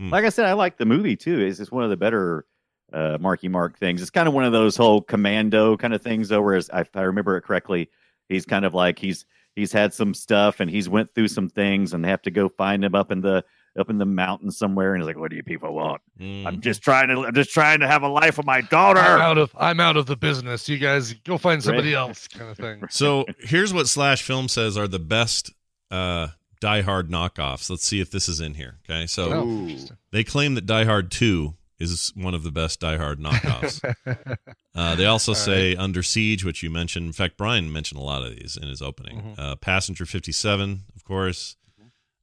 Like 0.02 0.24
I 0.24 0.30
said, 0.30 0.46
I 0.46 0.54
like 0.54 0.78
the 0.78 0.86
movie 0.86 1.18
too. 1.18 1.42
It's 1.42 1.58
just 1.58 1.74
one 1.74 1.84
of 1.84 1.90
the 1.90 1.98
better 1.98 2.46
uh, 2.94 3.18
Marky 3.20 3.48
Mark 3.48 3.78
things. 3.78 4.02
It's 4.02 4.10
kind 4.10 4.28
of 4.28 4.34
one 4.34 4.46
of 4.46 4.52
those 4.52 4.78
whole 4.78 5.02
commando 5.02 5.78
kind 5.78 5.94
of 5.94 6.02
things, 6.02 6.30
though. 6.30 6.42
Whereas 6.42 6.70
if 6.74 6.96
I 6.96 7.02
remember 7.02 7.38
it 7.38 7.42
correctly, 7.42 7.90
he's 8.28 8.46
kind 8.46 8.66
of 8.66 8.74
like 8.74 9.00
he's 9.00 9.26
he's 9.60 9.72
had 9.72 9.94
some 9.94 10.14
stuff 10.14 10.60
and 10.60 10.70
he's 10.72 10.90
went 10.90 11.14
through 11.14 11.28
some 11.28 11.50
things 11.50 11.94
and 11.94 12.04
they 12.04 12.10
have 12.10 12.22
to 12.24 12.32
go 12.32 12.50
find 12.50 12.84
him 12.84 12.96
up 12.96 13.12
in 13.12 13.22
the 13.22 13.44
up 13.78 13.90
in 13.90 13.98
the 14.00 14.06
mountains 14.06 14.58
somewhere. 14.58 14.94
And 14.94 15.02
he's 15.04 15.08
like, 15.08 15.18
"What 15.18 15.30
do 15.30 15.36
you 15.38 15.44
people 15.44 15.74
want? 15.74 16.02
Mm. 16.20 16.46
I'm 16.48 16.62
just 16.62 16.82
trying 16.82 17.10
to 17.10 17.22
I'm 17.26 17.34
just 17.36 17.52
trying 17.54 17.80
to 17.82 17.88
have 17.88 18.02
a 18.02 18.08
life 18.08 18.38
with 18.38 18.46
my 18.46 18.62
daughter." 18.62 19.00
I'm 19.00 19.22
out 19.22 19.38
of 19.38 19.52
I'm 19.58 19.80
out 19.80 19.96
of 19.98 20.06
the 20.08 20.16
business. 20.18 20.68
You 20.68 20.78
guys 20.78 21.14
go 21.14 21.38
find 21.38 21.64
somebody 21.64 21.90
Right. 21.94 22.00
else, 22.00 22.28
kind 22.28 22.50
of 22.50 22.58
thing. 22.58 22.84
So 22.90 23.26
here's 23.40 23.74
what 23.74 23.88
Slash 23.88 24.24
Film 24.24 24.48
says 24.48 24.78
are 24.78 24.88
the 24.88 25.00
best 25.00 25.52
uh, 25.92 26.30
Die 26.60 26.82
Hard 26.82 27.10
knockoffs. 27.10 27.70
Let's 27.70 27.86
see 27.86 28.02
if 28.02 28.10
this 28.12 28.28
is 28.28 28.40
in 28.40 28.56
here. 28.56 28.80
Okay, 28.90 29.06
so 29.08 29.32
Oh, 29.34 29.76
they 30.12 30.24
claim 30.24 30.56
that 30.56 30.66
Die 30.66 30.86
Hard 30.86 31.12
Two 31.12 31.54
is 31.80 32.12
one 32.16 32.34
of 32.34 32.44
the 32.44 32.52
best 32.52 32.80
Die 32.80 32.98
Hard 32.98 33.20
knockoffs. 33.20 33.80
uh, 34.76 34.96
they 34.96 35.06
also 35.06 35.32
All 35.32 35.36
say 35.36 35.76
Under 35.76 36.04
Siege, 36.04 36.44
which 36.44 36.62
you 36.62 36.70
mentioned. 36.70 37.06
In 37.06 37.14
fact, 37.14 37.38
Brian 37.38 37.72
mentioned 37.72 38.00
a 38.02 38.04
lot 38.04 38.24
of 38.24 38.32
these 38.36 38.58
in 38.62 38.68
his 38.68 38.82
opening. 38.82 39.22
Mhm. 39.22 39.40
Uh, 39.40 39.56
Passenger 39.56 40.06
Fifty 40.06 40.32
Seven, 40.32 40.82
of 40.96 41.04
course. 41.04 41.56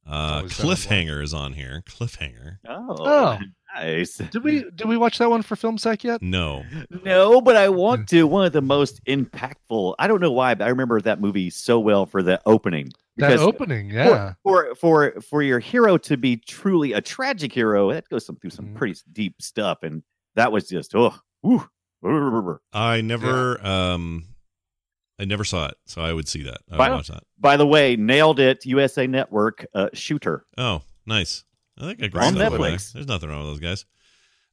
Uh, 0.09 0.37
always 0.37 0.57
been 0.57 0.65
a 0.65 0.69
Cliffhanger 0.69 1.21
is 1.21 1.33
on 1.33 1.53
here. 1.53 1.83
Cliffhanger. 1.85 2.59
Oh, 2.67 2.95
Oh. 2.99 3.37
nice. 3.75 4.17
did 4.17 4.41
we 4.43 4.63
did 4.73 4.87
we 4.87 4.95
watch 4.95 5.17
that 5.17 5.29
one 5.29 5.41
for 5.41 5.55
Film 5.57 5.77
Sack 5.77 6.03
yet? 6.05 6.21
No. 6.21 6.63
No, 7.03 7.41
but 7.41 7.57
I 7.57 7.67
want 7.69 8.07
to. 8.09 8.23
One 8.25 8.45
of 8.45 8.53
the 8.53 8.61
most 8.61 9.03
impactful. 9.05 9.95
I 9.99 10.07
don't 10.07 10.21
know 10.21 10.31
why, 10.31 10.53
but 10.55 10.65
I 10.65 10.69
remember 10.69 11.01
that 11.01 11.19
movie 11.19 11.49
so 11.49 11.79
well 11.79 12.05
for 12.05 12.23
the 12.23 12.39
opening. 12.45 12.89
That 13.17 13.39
opening, 13.39 13.89
yeah. 13.89 14.33
for 14.43 14.75
for 14.75 15.19
for 15.21 15.41
your 15.41 15.59
hero 15.59 15.97
to 15.99 16.17
be 16.17 16.37
truly 16.37 16.93
a 16.93 17.01
tragic 17.01 17.51
hero, 17.51 17.91
that 17.93 18.07
goes 18.09 18.25
through 18.25 18.49
some 18.51 18.67
Mhm. 18.67 18.75
pretty 18.75 18.99
deep 19.11 19.41
stuff, 19.41 19.79
and 19.83 20.03
that 20.35 20.51
was 20.51 20.67
just 20.67 20.93
oh, 20.95 21.15
whew. 21.41 21.67
I 22.73 23.01
never 23.01 23.59
um 23.65 24.25
I 25.19 25.25
never 25.25 25.43
saw 25.43 25.65
it, 25.67 25.75
so 25.87 26.01
I 26.01 26.13
would 26.13 26.27
see 26.27 26.43
that. 26.43 26.59
I 26.71 26.77
would 26.77 26.95
watch 26.95 27.07
that. 27.07 27.23
By 27.39 27.57
the 27.57 27.65
way, 27.65 27.95
nailed 27.95 28.39
it. 28.39 28.65
USA 28.67 29.07
Network 29.07 29.65
uh, 29.73 29.89
shooter. 29.93 30.45
Oh, 30.59 30.83
nice. 31.07 31.43
I 31.79 31.85
think 31.87 32.03
I 32.03 32.09
can 32.09 32.19
On 32.19 32.35
that 32.35 32.51
one. 32.51 32.59
Netflix. 32.61 32.93
There's 32.93 33.07
nothing 33.07 33.29
wrong 33.29 33.39
with 33.39 33.49
those 33.49 33.59
guys. 33.59 33.85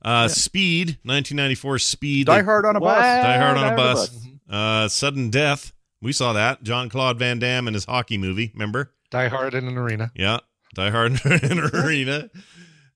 Uh, 0.02 0.26
Speed, 0.28 0.98
1994 1.04 1.78
Speed. 1.80 2.26
Die 2.28 2.42
Hard 2.42 2.64
on 2.64 2.76
a 2.76 2.80
What? 2.80 2.94
bus. 2.94 3.02
Die 3.02 3.36
Hard 3.38 3.56
on 3.58 3.64
a 3.64 3.70
Die 3.70 3.76
bus. 3.76 4.08
bus. 4.08 4.26
Uh, 4.48 4.88
Sudden 4.88 5.28
Death. 5.30 5.72
We 6.04 6.12
saw 6.12 6.34
that. 6.34 6.62
John 6.62 6.90
Claude 6.90 7.18
Van 7.18 7.38
Damme 7.38 7.66
and 7.66 7.74
his 7.74 7.86
hockey 7.86 8.18
movie. 8.18 8.50
Remember? 8.52 8.92
Die 9.10 9.28
Hard 9.28 9.54
in 9.54 9.66
an 9.66 9.78
arena. 9.78 10.12
Yeah. 10.14 10.40
Die 10.74 10.90
Hard 10.90 11.12
in 11.24 11.58
an 11.58 11.70
arena. 11.74 12.28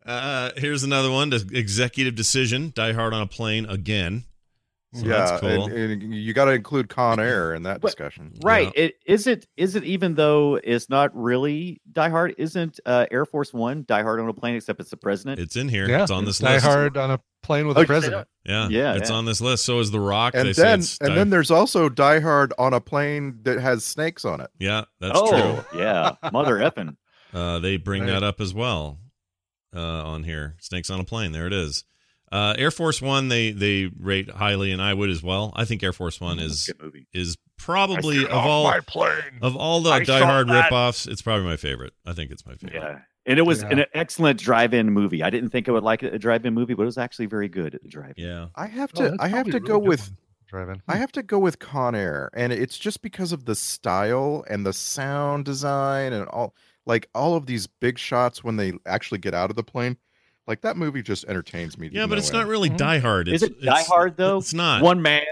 Uh, 0.04 0.50
here's 0.58 0.84
another 0.84 1.10
one. 1.10 1.30
The 1.30 1.48
executive 1.54 2.14
decision. 2.14 2.70
Die 2.74 2.92
Hard 2.92 3.14
on 3.14 3.22
a 3.22 3.26
plane 3.26 3.64
again. 3.64 4.24
So 4.94 5.04
yeah, 5.04 5.18
that's 5.26 5.40
cool. 5.42 5.64
and, 5.66 6.02
and 6.02 6.14
you 6.14 6.32
got 6.32 6.46
to 6.46 6.52
include 6.52 6.88
Con 6.88 7.20
Air 7.20 7.54
in 7.54 7.64
that 7.64 7.82
But- 7.82 7.88
discussion. 7.88 8.32
Right. 8.42 8.72
It 8.74 8.94
is 9.04 9.26
it 9.26 9.46
is 9.56 9.76
it 9.76 9.84
even 9.84 10.14
though 10.14 10.58
it's 10.64 10.88
not 10.88 11.14
really 11.14 11.82
Die 11.92 12.08
Hard, 12.08 12.34
isn't 12.38 12.80
uh, 12.86 13.04
Air 13.10 13.26
Force 13.26 13.52
One 13.52 13.84
Die 13.86 14.02
Hard 14.02 14.18
on 14.18 14.28
a 14.28 14.32
plane 14.32 14.56
except 14.56 14.80
it's 14.80 14.88
the 14.88 14.96
president? 14.96 15.40
It's 15.40 15.56
in 15.56 15.68
here. 15.68 15.86
Yeah, 15.86 16.02
it's 16.02 16.10
on 16.10 16.24
this 16.24 16.38
Die 16.38 16.54
list. 16.54 16.64
Hard 16.64 16.96
on 16.96 17.10
a 17.10 17.20
plane 17.42 17.66
with 17.66 17.76
Oh, 17.76 17.82
a 17.82 17.86
president. 17.86 18.28
Yeah, 18.46 18.68
Yeah, 18.70 18.94
it's 18.94 19.10
yeah. 19.10 19.16
on 19.16 19.26
this 19.26 19.42
list. 19.42 19.66
So 19.66 19.78
is 19.80 19.90
The 19.90 20.00
Rock. 20.00 20.32
And 20.34 20.48
they 20.48 20.54
say 20.54 20.62
then 20.62 20.78
it's 20.80 20.96
and 21.00 21.10
Die- 21.10 21.14
then 21.16 21.28
there's 21.28 21.50
also 21.50 21.90
Die 21.90 22.20
Hard 22.20 22.54
on 22.58 22.72
a 22.72 22.80
plane 22.80 23.40
that 23.42 23.60
has 23.60 23.84
snakes 23.84 24.24
on 24.24 24.40
it. 24.40 24.48
yeah, 24.58 24.84
that's 25.00 25.12
oh, 25.20 25.64
true. 25.70 25.80
yeah. 25.80 26.14
Mother 26.32 26.56
effing. 26.58 26.96
Uh, 27.34 27.58
they 27.58 27.76
bring 27.76 28.04
Right. 28.04 28.12
that 28.12 28.22
up 28.22 28.40
as 28.40 28.54
well 28.54 29.00
uh, 29.76 29.80
on 29.82 30.22
here. 30.24 30.56
Snakes 30.60 30.88
on 30.88 30.98
a 30.98 31.04
plane. 31.04 31.32
There 31.32 31.46
it 31.46 31.52
is. 31.52 31.84
Uh, 32.30 32.54
Air 32.58 32.70
Force 32.70 33.00
One. 33.02 33.28
They 33.28 33.52
they 33.52 33.90
rate 33.98 34.30
highly, 34.30 34.72
and 34.72 34.80
I 34.82 34.94
would 34.94 35.10
as 35.10 35.22
well. 35.22 35.52
I 35.56 35.64
think 35.64 35.82
Air 35.82 35.92
Force 35.92 36.20
One 36.20 36.38
is 36.38 36.70
is 37.12 37.36
probably 37.58 38.24
of 38.24 38.32
all 38.32 38.72
plane. 38.86 39.38
of 39.42 39.56
all 39.56 39.80
the 39.80 39.90
I 39.90 40.04
Die 40.04 40.24
Hard 40.24 40.48
that. 40.48 40.70
ripoffs. 40.70 41.08
It's 41.08 41.22
probably 41.22 41.46
my 41.46 41.56
favorite. 41.56 41.92
I 42.06 42.12
think 42.12 42.30
it's 42.30 42.46
my 42.46 42.54
favorite. 42.54 42.74
Yeah. 42.82 42.98
And 43.26 43.38
it 43.38 43.42
was 43.42 43.62
Yeah. 43.62 43.68
an 43.70 43.84
excellent 43.92 44.40
drive-in 44.40 44.90
movie. 44.90 45.22
I 45.22 45.28
didn't 45.28 45.50
think 45.50 45.68
I 45.68 45.72
would 45.72 45.82
like 45.82 46.02
a 46.02 46.18
drive-in 46.18 46.54
movie, 46.54 46.72
but 46.72 46.82
it 46.84 46.86
was 46.86 46.96
actually 46.96 47.26
very 47.26 47.48
good 47.48 47.74
at 47.74 47.82
the 47.82 47.88
drive-in. 47.88 48.24
Yeah. 48.24 48.46
I 48.54 48.66
have 48.66 48.90
Oh, 48.96 49.02
to 49.04 49.10
that's 49.10 49.22
I 49.22 49.28
have 49.28 49.44
to 49.46 49.50
a 49.50 49.60
really 49.60 49.68
go 49.68 49.78
with 49.78 50.00
one. 50.00 50.16
Drive-in. 50.46 50.82
I 50.88 50.96
have 50.96 51.12
to 51.12 51.22
go 51.22 51.38
with 51.38 51.58
Con 51.58 51.94
Air, 51.94 52.30
and 52.32 52.54
it's 52.54 52.78
just 52.78 53.02
because 53.02 53.32
of 53.32 53.44
the 53.44 53.54
style 53.54 54.44
and 54.48 54.64
the 54.64 54.72
sound 54.72 55.44
design 55.44 56.14
and 56.14 56.26
all 56.28 56.54
like 56.86 57.10
all 57.14 57.34
of 57.36 57.44
these 57.44 57.66
big 57.66 57.98
shots 57.98 58.42
when 58.42 58.56
they 58.56 58.72
actually 58.86 59.18
get 59.18 59.34
out 59.34 59.50
of 59.50 59.56
the 59.56 59.62
plane. 59.62 59.98
Like 60.48 60.62
that 60.62 60.76
movie 60.78 61.02
just 61.02 61.26
entertains 61.26 61.76
me. 61.78 61.90
Yeah, 61.92 62.06
but 62.06 62.14
no 62.14 62.18
it's 62.18 62.30
end. 62.30 62.38
not 62.38 62.46
really 62.48 62.70
Mhm. 62.70 62.78
Die 62.78 62.98
Hard. 62.98 63.28
Is 63.28 63.42
It's, 63.42 63.52
it 63.52 63.62
Die 63.62 63.82
Hard 63.84 64.16
though? 64.16 64.38
It's 64.38 64.54
not. 64.54 64.82
One 64.82 65.02
man, 65.02 65.22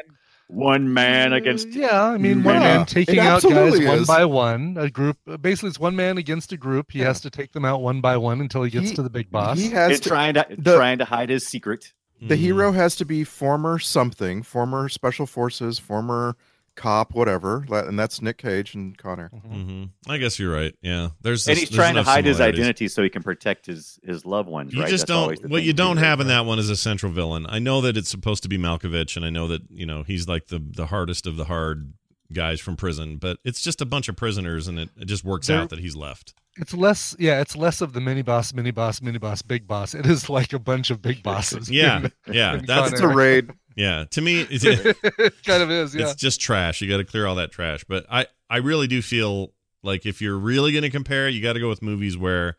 one 0.48 0.92
man 0.92 1.32
against. 1.32 1.68
Uh, 1.68 1.70
yeah, 1.72 2.04
I 2.04 2.18
mean, 2.18 2.42
one 2.44 2.54
Yeah, 2.56 2.60
man 2.60 2.86
taking 2.86 3.18
out 3.18 3.42
guys 3.42 3.50
absolutely 3.52 3.86
one 3.86 4.04
by 4.04 4.24
one. 4.26 4.76
A 4.78 4.90
group, 4.90 5.16
basically, 5.40 5.70
it's 5.70 5.80
one 5.80 5.96
man 5.96 6.18
against 6.18 6.52
a 6.52 6.56
group. 6.58 6.92
He 6.92 6.98
Yeah. 7.00 7.06
has 7.06 7.20
to 7.22 7.30
take 7.30 7.52
them 7.52 7.64
out 7.64 7.80
one 7.80 8.00
by 8.02 8.18
one 8.18 8.40
until 8.42 8.62
he 8.62 8.70
gets 8.70 8.90
He- 8.90 8.96
to 8.96 9.02
the 9.02 9.10
big 9.10 9.30
boss. 9.30 9.58
He 9.58 9.70
has 9.70 9.92
And 9.92 10.02
to, 10.02 10.08
trying 10.08 10.34
to 10.34 10.46
the- 10.56 10.76
trying 10.76 10.98
to 10.98 11.06
hide 11.06 11.30
his 11.30 11.46
secret. 11.46 11.92
the 12.20 12.34
Mhm. 12.34 12.38
hero 12.38 12.72
has 12.72 12.94
to 12.96 13.04
be 13.06 13.24
former 13.24 13.78
something, 13.78 14.42
former 14.42 14.88
special 14.90 15.26
forces, 15.26 15.78
former 15.78 16.36
cop, 16.76 17.14
whatever, 17.14 17.64
and 17.70 17.98
that's 17.98 18.22
Nick 18.22 18.38
Cage 18.38 18.74
and 18.74 18.96
Connor. 18.96 19.30
Mhm. 19.34 19.90
I 20.06 20.18
guess 20.18 20.38
you're 20.38 20.52
right. 20.54 20.74
Yeah. 20.82 21.08
There's 21.22 21.46
and 21.48 21.56
this- 21.56 21.60
he's 21.62 21.70
there's 21.70 21.76
trying 21.76 21.94
to 21.96 22.02
hide 22.04 22.24
his 22.24 22.40
identity 22.40 22.86
so 22.88 23.02
he 23.02 23.08
can 23.10 23.22
protect 23.22 23.66
his 23.66 23.98
his 24.04 24.24
loved 24.24 24.48
ones. 24.48 24.72
You 24.72 24.82
right? 24.82 24.88
just 24.90 25.06
That's 25.08 25.40
don't. 25.40 25.50
What 25.50 25.62
you 25.64 25.72
don't 25.72 25.96
have 25.96 26.20
in 26.20 26.28
that 26.28 26.46
one 26.46 26.58
is 26.58 26.70
a 26.70 26.76
central 26.76 27.10
villain. 27.10 27.46
I 27.48 27.58
know 27.58 27.80
that 27.80 27.96
it's 27.96 28.08
supposed 28.08 28.42
to 28.44 28.48
be 28.48 28.58
Malkovich, 28.58 29.16
and 29.16 29.24
I 29.24 29.30
know 29.30 29.48
that 29.48 29.62
you 29.70 29.86
know 29.86 30.02
he's 30.04 30.28
like 30.28 30.46
the 30.46 30.58
the 30.60 30.86
hardest 30.86 31.26
of 31.26 31.36
the 31.36 31.46
hard 31.46 31.94
guys 32.32 32.60
from 32.60 32.76
prison. 32.76 33.16
But 33.16 33.38
it's 33.44 33.62
just 33.62 33.80
a 33.80 33.86
bunch 33.86 34.08
of 34.08 34.16
prisoners, 34.16 34.68
and 34.68 34.78
it, 34.78 34.90
it 35.00 35.06
just 35.06 35.24
works 35.24 35.46
There- 35.46 35.58
out 35.60 35.70
that 35.70 35.78
he's 35.78 35.96
left. 35.96 36.34
It's 36.58 36.72
less, 36.72 37.14
yeah, 37.18 37.40
it's 37.40 37.54
less 37.54 37.80
of 37.80 37.92
the 37.92 38.00
mini 38.00 38.22
boss, 38.22 38.54
mini 38.54 38.70
boss, 38.70 39.02
mini 39.02 39.18
boss, 39.18 39.42
big 39.42 39.66
boss. 39.66 39.94
It 39.94 40.06
is 40.06 40.28
like 40.30 40.52
a 40.52 40.58
bunch 40.58 40.90
of 40.90 41.02
big 41.02 41.22
bosses. 41.22 41.70
Yeah, 41.70 42.08
yeah. 42.30 42.54
in 42.54 42.64
That's 42.64 42.92
It's 42.92 43.00
a 43.00 43.08
raid. 43.08 43.50
yeah. 43.76 44.04
To 44.10 44.20
me, 44.22 44.46
it's, 44.48 44.64
it 44.64 45.44
kind 45.44 45.62
of 45.62 45.70
is, 45.70 45.94
yeah. 45.94 46.02
it's 46.02 46.14
just 46.14 46.40
trash. 46.40 46.80
You 46.80 46.88
got 46.88 46.98
to 46.98 47.04
clear 47.04 47.26
all 47.26 47.34
that 47.36 47.52
trash. 47.52 47.84
But 47.84 48.06
I 48.10 48.26
I 48.48 48.58
really 48.58 48.86
do 48.86 49.02
feel 49.02 49.52
like 49.82 50.06
if 50.06 50.22
you're 50.22 50.38
really 50.38 50.72
going 50.72 50.82
to 50.82 50.90
compare, 50.90 51.28
you 51.28 51.42
got 51.42 51.54
to 51.54 51.60
go 51.60 51.68
with 51.68 51.82
movies 51.82 52.16
where 52.16 52.56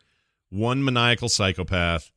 one 0.50 0.84
maniacal 0.84 1.28
psychopath 1.28 2.12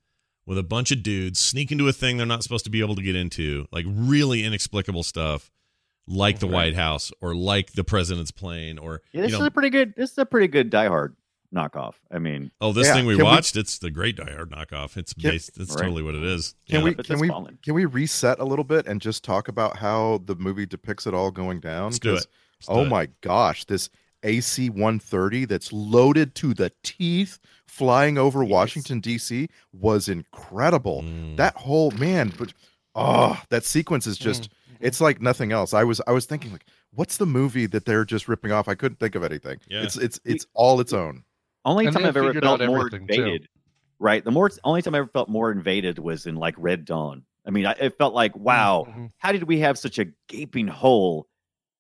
with 0.46 0.58
a 0.58 0.64
bunch 0.64 0.92
of 0.92 1.02
dudes 1.04 1.40
sneak 1.40 1.72
into 1.72 1.88
a 1.88 1.94
thing 1.94 2.18
they're 2.18 2.26
not 2.26 2.44
supposed 2.44 2.66
to 2.66 2.72
be 2.72 2.82
able 2.82 2.96
to 2.96 3.02
get 3.02 3.16
into, 3.16 3.68
like 3.72 3.86
really 3.88 4.44
inexplicable 4.44 5.04
stuff, 5.04 5.52
like 6.08 6.40
the 6.40 6.48
White 6.48 6.76
House 6.76 7.12
or 7.22 7.36
like 7.36 7.74
the 7.74 7.84
president's 7.84 8.32
plane 8.32 8.78
or 8.78 9.02
Yeah, 9.14 9.22
this 9.22 9.32
you 9.32 9.40
is 9.40 9.46
a 9.46 9.52
pretty 9.52 9.70
good. 9.70 9.96
This 9.96 10.12
is 10.12 10.18
a 10.20 10.26
pretty 10.26 10.48
good 10.48 10.70
Die 10.70 10.88
Hard 10.88 11.16
knockoff. 11.54 11.94
I 12.12 12.20
mean, 12.20 12.52
oh 12.62 12.72
this 12.74 12.88
Yeah, 12.88 12.94
thing 12.96 13.06
we 13.06 13.16
can 13.16 13.26
we- 13.26 13.32
watched, 13.32 13.56
it's 13.58 13.78
the 13.80 13.92
great 13.92 14.16
Die 14.16 14.32
Hard 14.32 14.52
knockoff. 14.52 14.96
It's 14.98 15.14
Can- 15.14 15.32
based. 15.32 15.58
It's 15.60 15.72
Right. 15.72 15.82
totally 15.84 16.02
what 16.04 16.16
it 16.16 16.24
is. 16.24 16.56
Can 16.70 16.80
Yeah. 16.80 16.84
we 16.86 16.94
can 16.96 17.20
we 17.20 17.28
fallen. 17.28 17.58
can 17.64 17.74
we 17.74 17.86
reset 17.86 18.40
a 18.40 18.46
little 18.46 18.64
bit 18.66 18.88
and 18.88 19.02
just 19.02 19.24
talk 19.24 19.48
about 19.48 19.78
how 19.78 20.22
the 20.26 20.36
movie 20.36 20.66
depicts 20.66 21.06
it 21.08 21.14
all 21.14 21.30
going 21.32 21.60
down? 21.60 21.86
Let's 21.86 22.00
do 22.00 22.14
'Cause, 22.14 22.24
it. 22.26 22.32
Let's 22.60 22.68
do 22.68 22.74
Oh 22.74 22.82
it. 22.86 22.90
my 22.90 23.08
gosh, 23.22 23.66
this 23.66 23.90
AC 24.24 24.70
130 24.70 25.46
that's 25.46 25.74
loaded 25.74 26.36
to 26.36 26.54
the 26.54 26.72
teeth 26.84 27.40
flying 27.68 28.18
over 28.18 28.44
Yes. 28.44 28.52
Washington 28.52 29.00
D.C. 29.00 29.48
was 29.74 30.08
incredible. 30.08 31.02
Mm. 31.04 31.38
That 31.38 31.56
whole 31.58 31.92
man, 31.92 32.32
but 32.38 32.54
oh, 32.96 33.42
that 33.50 33.66
sequence 33.66 34.06
is 34.08 34.18
just 34.18 34.50
it's 34.80 35.02
like 35.02 35.22
nothing 35.22 35.52
else. 35.52 35.74
I 35.74 35.84
was 35.84 36.02
I 36.08 36.12
was 36.12 36.26
thinking 36.26 36.52
like 36.52 36.66
what's 36.94 37.18
the 37.18 37.26
movie 37.26 37.66
that 37.68 37.86
they're 37.86 38.06
just 38.06 38.28
ripping 38.28 38.52
off? 38.52 38.68
I 38.68 38.76
couldn't 38.76 39.00
think 39.00 39.16
of 39.16 39.24
anything. 39.24 39.58
Yeah. 39.70 39.84
It's 39.84 39.98
it's 39.98 40.20
it's 40.24 40.46
all 40.54 40.80
its 40.80 40.94
own. 40.94 41.24
Only 41.66 41.86
And 41.88 41.96
time 41.96 42.06
I've 42.06 42.18
ever 42.18 42.34
felt 42.34 42.62
more 42.62 42.80
everything, 42.88 43.08
too. 43.08 43.14
invaded. 43.14 43.48
Right. 44.00 44.24
The 44.24 44.32
more 44.32 44.50
only 44.64 44.82
time 44.82 44.96
I 44.96 45.00
ever 45.00 45.08
felt 45.08 45.30
more 45.30 45.52
invaded 45.52 46.00
was 46.00 46.26
in 46.26 46.36
like 46.36 46.56
Red 46.58 46.86
Dawn. 46.86 47.24
I 47.46 47.52
mean, 47.52 47.66
I, 47.66 47.72
it 47.80 47.98
felt 47.98 48.14
like, 48.14 48.36
wow, 48.36 48.86
Mhm. 48.90 49.12
how 49.18 49.32
did 49.32 49.44
we 49.44 49.60
have 49.60 49.78
such 49.78 50.00
a 50.00 50.06
gaping 50.28 50.68
hole 50.68 51.28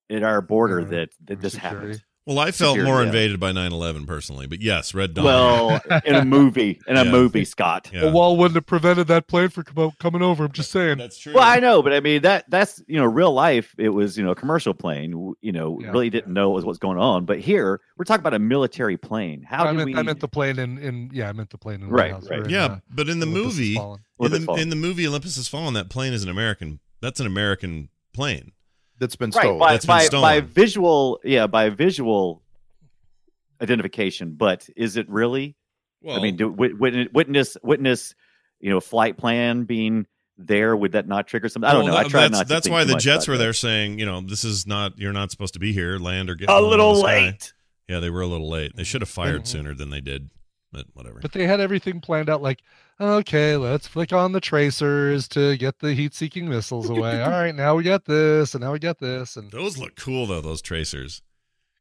at 0.09 0.23
our 0.23 0.41
border 0.41 0.81
Yeah, 0.81 0.87
that 0.87 1.09
that 1.25 1.41
this 1.41 1.53
security. 1.53 1.77
happened? 1.87 2.03
Well, 2.27 2.37
I 2.37 2.51
felt 2.51 2.77
more 2.77 3.01
yeah. 3.01 3.07
invaded 3.07 3.39
by 3.39 3.51
9/11 3.51 4.05
personally, 4.05 4.45
but 4.45 4.61
yes, 4.61 4.93
Red 4.93 5.15
Dawn. 5.15 5.25
Well, 5.25 5.81
in 6.05 6.13
a 6.13 6.23
movie, 6.23 6.79
in 6.87 6.95
a 6.95 7.03
Yeah. 7.05 7.11
movie, 7.11 7.43
Scott. 7.45 7.89
yeah. 7.91 8.01
A 8.03 8.11
wall 8.11 8.37
wouldn't 8.37 8.53
have 8.55 8.67
prevented 8.67 9.07
that 9.07 9.25
plane 9.27 9.49
from 9.49 9.63
coming 9.99 10.21
over. 10.21 10.45
I'm 10.45 10.51
just 10.51 10.69
saying. 10.69 10.99
that's 10.99 11.17
true. 11.17 11.33
Well, 11.33 11.43
I 11.43 11.59
know, 11.59 11.81
but 11.81 11.93
I 11.93 11.99
mean 11.99 12.21
that 12.21 12.45
that's 12.47 12.79
you 12.87 12.97
know 12.99 13.05
real 13.05 13.33
life. 13.33 13.73
It 13.79 13.89
was 13.89 14.19
you 14.19 14.23
know 14.23 14.31
a 14.31 14.35
commercial 14.35 14.75
plane. 14.75 15.33
You 15.41 15.51
know, 15.51 15.79
Yeah. 15.81 15.89
really 15.89 16.11
didn't 16.11 16.31
know 16.31 16.49
what 16.51 16.57
was 16.57 16.65
what's 16.65 16.79
going 16.79 16.99
on. 16.99 17.25
But 17.25 17.39
here 17.39 17.81
we're 17.97 18.05
talking 18.05 18.19
about 18.21 18.35
a 18.35 18.39
military 18.39 18.97
plane. 18.97 19.41
How 19.41 19.63
I 19.63 19.67
did 19.71 19.77
meant, 19.77 19.85
we? 19.87 19.95
I 19.95 20.03
meant 20.03 20.19
the 20.19 20.27
plane 20.27 20.59
in, 20.59 20.77
in 20.77 21.09
yeah, 21.11 21.27
I 21.29 21.33
meant 21.33 21.49
the 21.49 21.57
plane 21.57 21.81
in 21.81 21.89
Right, 21.89 22.11
White 22.11 22.21
House, 22.21 22.29
right. 22.29 22.39
or 22.41 22.43
in, 22.43 22.49
yeah, 22.51 22.65
uh, 22.65 22.79
but 22.91 23.09
in 23.09 23.19
the 23.19 23.25
Olympus 23.25 23.55
movie, 23.57 23.75
in 24.19 24.45
the, 24.45 24.53
in 24.61 24.69
the 24.69 24.75
movie 24.75 25.07
Olympus 25.07 25.37
Has 25.37 25.47
Fallen, 25.47 25.73
that 25.73 25.89
plane 25.89 26.13
is 26.13 26.21
an 26.23 26.29
American. 26.29 26.81
That's 27.01 27.19
an 27.19 27.25
American 27.25 27.89
plane. 28.13 28.51
That's 29.01 29.17
been 29.17 29.31
right 29.31 29.41
stolen. 29.41 29.59
by, 29.59 29.71
That's 29.73 29.85
been 29.85 29.95
by, 29.97 30.03
stolen. 30.05 30.21
by 30.21 30.39
visual, 30.41 31.19
yeah, 31.25 31.47
by 31.47 31.69
visual 31.69 32.41
identification. 33.61 34.33
But 34.33 34.69
is 34.75 34.95
it 34.97 35.09
really? 35.09 35.55
Well, 36.01 36.17
I 36.17 36.21
mean, 36.21 36.35
do, 36.37 36.49
wit- 36.49 36.79
wit- 36.79 37.11
witness 37.13 37.57
witness, 37.63 38.15
you 38.59 38.69
know, 38.69 38.79
flight 38.79 39.17
plan 39.17 39.63
being 39.65 40.07
there. 40.37 40.75
Would 40.75 40.93
that 40.93 41.07
not 41.07 41.27
trigger 41.27 41.49
something? 41.49 41.69
I 41.69 41.73
don't 41.73 41.83
well, 41.85 41.93
know. 41.93 41.99
I 41.99 42.03
that- 42.03 42.09
try 42.09 42.21
that's, 42.21 42.31
not. 42.31 42.41
To 42.43 42.47
That's 42.47 42.65
think 42.67 42.73
why 42.73 42.81
too 42.83 42.87
the 42.87 42.93
much 42.93 43.03
jets 43.03 43.27
were 43.27 43.37
that. 43.37 43.43
there 43.43 43.53
saying, 43.53 43.99
you 43.99 44.05
know, 44.05 44.21
this 44.21 44.43
is 44.43 44.65
not. 44.65 44.97
You're 44.97 45.13
not 45.13 45.31
supposed 45.31 45.53
to 45.55 45.59
be 45.59 45.73
here. 45.73 45.97
Land 45.97 46.29
or 46.29 46.35
get 46.35 46.49
A 46.49 46.53
one 46.53 46.57
out 46.59 46.63
of 46.65 46.69
little 46.69 47.01
late. 47.01 47.53
Yeah, 47.87 47.99
they 47.99 48.09
were 48.09 48.21
a 48.21 48.27
little 48.27 48.49
late. 48.49 48.75
They 48.75 48.83
should 48.83 49.01
have 49.01 49.09
fired 49.09 49.41
Mhm. 49.41 49.47
sooner 49.47 49.73
than 49.73 49.89
they 49.89 49.99
did. 50.01 50.29
But 50.71 50.85
whatever. 50.93 51.19
But 51.19 51.33
they 51.33 51.45
had 51.45 51.59
everything 51.59 51.99
planned 51.99 52.29
out 52.29 52.41
like, 52.41 52.61
okay, 53.01 53.57
let's 53.57 53.87
flick 53.87 54.13
on 54.13 54.31
the 54.31 54.41
tracers 54.41 55.27
to 55.29 55.57
get 55.57 55.79
the 55.79 55.93
heat 55.93 56.13
seeking 56.13 56.47
missiles 56.47 56.89
away. 56.89 57.21
All 57.21 57.29
right, 57.31 57.55
now 57.55 57.75
we 57.75 57.83
got 57.83 58.05
this, 58.05 58.53
and 58.53 58.63
now 58.63 58.71
we 58.71 58.79
got 58.79 58.99
this. 58.99 59.35
And 59.35 59.51
those 59.51 59.77
look 59.77 59.95
cool 59.95 60.27
though. 60.27 60.41
Those 60.41 60.61
tracers. 60.61 61.21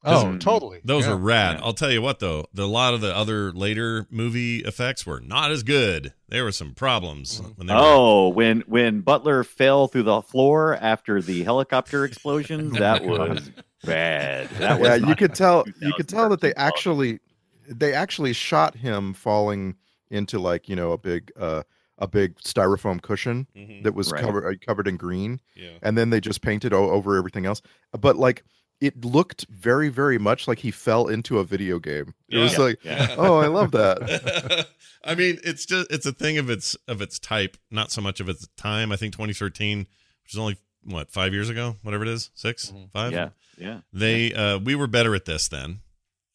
oh, 0.03 0.25
Mhm. 0.25 0.41
totally. 0.41 0.81
Those 0.83 1.05
yeah. 1.05 1.13
are 1.13 1.17
rad. 1.19 1.59
yeah. 1.59 1.65
I'll 1.65 1.75
tell 1.75 1.91
you 1.91 2.01
what 2.01 2.21
though, 2.21 2.47
the, 2.55 2.63
a 2.63 2.65
lot 2.65 2.95
of 2.95 3.03
the 3.03 3.15
other 3.15 3.53
later 3.53 4.07
movie 4.11 4.61
effects 4.61 5.05
were 5.05 5.21
not 5.21 5.51
as 5.51 5.63
good. 5.63 6.15
There 6.29 6.43
were 6.43 6.53
some 6.53 6.73
problems 6.73 7.41
Mhm. 7.43 7.59
when 7.59 7.67
they 7.67 7.75
were 7.75 7.81
Oh, 7.83 8.29
when 8.31 8.61
when 8.67 9.03
Butler 9.03 9.45
fell 9.45 9.89
through 9.89 10.05
the 10.05 10.23
floor 10.23 10.75
after 10.81 11.21
the 11.21 11.43
helicopter 11.45 12.07
explosion, 12.07 12.71
that 12.79 13.05
was 13.05 13.51
bad. 13.85 14.49
That 14.59 14.81
was 14.81 14.89
yeah, 14.89 14.95
you 15.07 15.15
could 15.17 15.35
tell 15.35 15.67
you 15.83 15.93
could 15.93 16.09
tell 16.09 16.31
that 16.31 16.41
they 16.41 16.55
actually 16.55 17.21
they 17.69 17.93
actually 17.93 18.33
shot 18.33 18.77
him 18.77 19.13
falling 19.13 19.77
into 20.11 20.39
like, 20.39 20.69
you 20.69 20.77
know, 20.77 20.93
a 20.93 20.99
big 20.99 21.33
uh 21.39 21.63
a 21.99 22.07
big 22.09 22.37
styrofoam 22.41 23.01
cushion 23.03 23.47
Mhm. 23.55 23.83
that 23.85 23.95
was 23.95 24.11
Right. 24.11 24.23
covered 24.23 24.47
uh, 24.47 24.57
covered 24.67 24.89
in 24.89 24.97
green 24.97 25.41
Yeah. 25.55 25.77
and 25.83 25.99
then 25.99 26.11
they 26.11 26.21
just 26.21 26.41
painted 26.41 26.73
o- 26.73 26.91
over 26.91 27.17
everything 27.17 27.45
else. 27.47 27.61
But 27.93 28.17
like 28.17 28.43
it 28.81 29.05
looked 29.05 29.45
very 29.51 29.91
very 29.91 30.17
much 30.19 30.49
like 30.49 30.61
he 30.61 30.71
fell 30.71 31.07
into 31.09 31.39
a 31.39 31.45
video 31.45 31.79
game. 31.79 32.15
It 32.31 32.39
was 32.39 32.53
Yeah. 32.55 32.59
like, 32.61 32.79
Yeah. 32.85 33.15
"Oh, 33.19 33.37
I 33.37 33.49
love 33.49 33.73
that." 33.73 34.67
I 35.05 35.15
mean, 35.15 35.39
it's 35.45 35.67
just 35.67 35.91
it's 35.91 36.07
a 36.07 36.13
thing 36.13 36.39
of 36.39 36.49
its 36.49 36.75
of 36.89 37.03
its 37.03 37.19
type, 37.19 37.57
not 37.71 37.91
so 37.93 38.01
much 38.01 38.21
of 38.21 38.29
its 38.31 38.49
time. 38.57 38.91
I 38.93 38.97
think 38.97 39.13
2013, 39.13 39.81
which 40.25 40.33
is 40.33 40.39
only 40.39 40.57
what 40.83 41.11
five 41.11 41.35
years 41.35 41.51
ago, 41.51 41.77
whatever 41.83 42.05
it 42.05 42.09
is, 42.09 42.31
6 42.35 42.71
Mhm. 42.71 42.91
five. 42.91 43.13
Yeah, 43.13 43.29
yeah. 43.59 43.81
They 43.93 44.33
uh 44.33 44.57
we 44.59 44.75
were 44.75 44.87
better 44.87 45.15
at 45.15 45.27
this 45.27 45.49
then. 45.49 45.81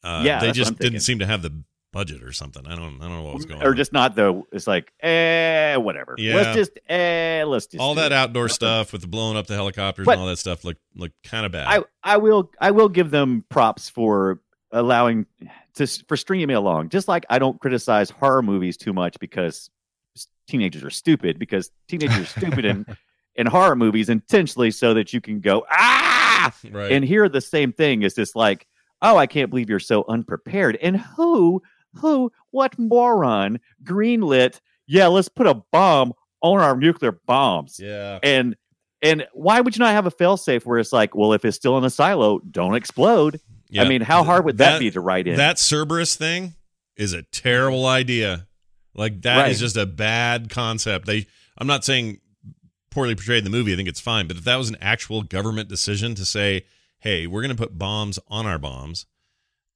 Uh, 0.03 0.21
Yeah, 0.23 0.39
they 0.39 0.51
just 0.51 0.77
didn't 0.77 0.99
seem 0.99 1.17
to 1.17 1.25
have 1.25 1.41
the 1.41 1.63
budget 1.95 2.21
or 2.21 2.33
something. 2.33 2.67
I 2.67 2.75
don't 2.75 3.01
I 3.01 3.07
don't 3.07 3.15
know 3.15 3.23
what 3.23 3.35
was 3.35 3.45
going 3.45 3.61
or 3.61 3.67
on. 3.67 3.71
Or 3.71 3.73
just 3.73 3.93
not 3.93 4.15
the. 4.15 4.43
It's 4.51 4.67
like, 4.67 4.91
eh, 4.99 5.77
whatever. 5.77 6.15
Yeah. 6.17 6.35
Let's 6.35 6.55
just, 6.55 6.71
eh, 6.89 7.45
let's 7.47 7.67
just 7.67 7.79
all 7.79 7.95
that 7.95 8.11
it. 8.11 8.15
outdoor 8.15 8.49
stuff 8.49 8.91
with 8.91 9.01
the 9.01 9.07
blowing 9.07 9.37
up 9.37 9.47
the 9.47 9.55
helicopters 9.55 10.05
But- 10.05 10.13
and 10.13 10.21
all 10.21 10.27
that 10.27 10.37
stuff 10.37 10.65
looked 10.65 10.81
looked 10.93 11.15
kind 11.23 11.45
of 11.45 11.53
bad. 11.53 11.67
I, 11.67 11.83
I 12.03 12.17
will, 12.17 12.51
I 12.59 12.71
will 12.71 12.89
give 12.89 13.11
them 13.11 13.45
props 13.49 13.87
for 13.87 14.41
allowing 14.71 15.25
to 15.75 15.87
for 16.09 16.17
stringing 16.17 16.47
me 16.47 16.53
along. 16.53 16.89
Just 16.89 17.07
like 17.07 17.25
I 17.29 17.39
don't 17.39 17.59
criticize 17.61 18.09
horror 18.09 18.41
movies 18.43 18.75
too 18.75 18.91
much 18.91 19.17
because 19.19 19.69
teenagers 20.49 20.83
are 20.83 20.89
stupid 20.89 21.39
because 21.39 21.71
teenagers 21.87 22.19
are 22.19 22.25
stupid 22.25 22.65
and 22.65 22.85
in 23.35 23.47
horror 23.47 23.75
movies 23.77 24.09
intentionally 24.09 24.69
so 24.69 24.93
that 24.93 25.13
you 25.13 25.21
can 25.21 25.39
go 25.39 25.65
ah. 25.71 26.53
Right. 26.69 26.91
And 26.91 27.05
here 27.05 27.29
the 27.29 27.41
same 27.41 27.71
thing 27.71 28.03
is 28.03 28.13
just 28.13 28.35
like, 28.35 28.67
oh, 29.01 29.17
I 29.17 29.27
can't 29.27 29.49
believe 29.49 29.69
you're 29.69 29.79
so 29.79 30.03
unprepared. 30.09 30.77
And 30.81 30.97
who, 30.97 31.61
who, 31.99 32.31
what 32.51 32.77
moron 32.79 33.59
greenlit? 33.83 34.59
Yeah, 34.87 35.07
let's 35.07 35.29
put 35.29 35.47
a 35.47 35.55
bomb 35.71 36.13
on 36.41 36.59
our 36.59 36.75
nuclear 36.75 37.13
bombs. 37.25 37.79
yeah. 37.81 38.19
And 38.23 38.55
and 39.01 39.27
why 39.33 39.61
would 39.61 39.75
you 39.75 39.79
not 39.79 39.91
have 39.93 40.05
a 40.07 40.11
failsafe 40.11 40.65
where 40.65 40.79
it's 40.79 40.91
like, 40.93 41.15
well, 41.15 41.33
if 41.33 41.45
it's 41.45 41.55
still 41.57 41.77
in 41.77 41.83
a 41.83 41.89
silo, 41.89 42.39
don't 42.39 42.75
explode. 42.75 43.39
Yeah. 43.69 43.83
I 43.83 43.87
mean, 43.89 44.01
how 44.01 44.23
hard 44.23 44.45
would 44.45 44.57
that, 44.59 44.73
That- 44.73 44.79
be 44.79 44.89
to 44.91 45.01
write 45.01 45.27
in? 45.27 45.35
That 45.37 45.57
Cerberus 45.59 46.15
thing 46.15 46.55
is 46.95 47.13
a 47.13 47.21
terrible 47.23 47.85
idea. 47.85 48.47
Like 48.93 49.21
that 49.23 49.49
is 49.49 49.57
Right. 49.57 49.65
just 49.65 49.77
a 49.77 49.85
bad 49.85 50.49
concept. 50.49 51.05
They 51.07 51.27
I'm 51.57 51.67
not 51.67 51.83
saying 51.83 52.19
poorly 52.91 53.15
portrayed 53.15 53.39
in 53.39 53.43
the 53.43 53.49
movie. 53.57 53.73
I 53.73 53.75
think 53.75 53.89
it's 53.89 53.99
fine, 53.99 54.27
but 54.27 54.37
if 54.37 54.43
that 54.45 54.55
was 54.55 54.69
an 54.69 54.77
actual 54.81 55.23
government 55.23 55.67
decision 55.67 56.15
to 56.15 56.23
say, 56.25 56.65
"Hey, 56.99 57.27
we're 57.27 57.41
going 57.41 57.55
to 57.55 57.61
put 57.61 57.77
bombs 57.77 58.17
on 58.29 58.45
our 58.45 58.57
bombs." 58.59 59.05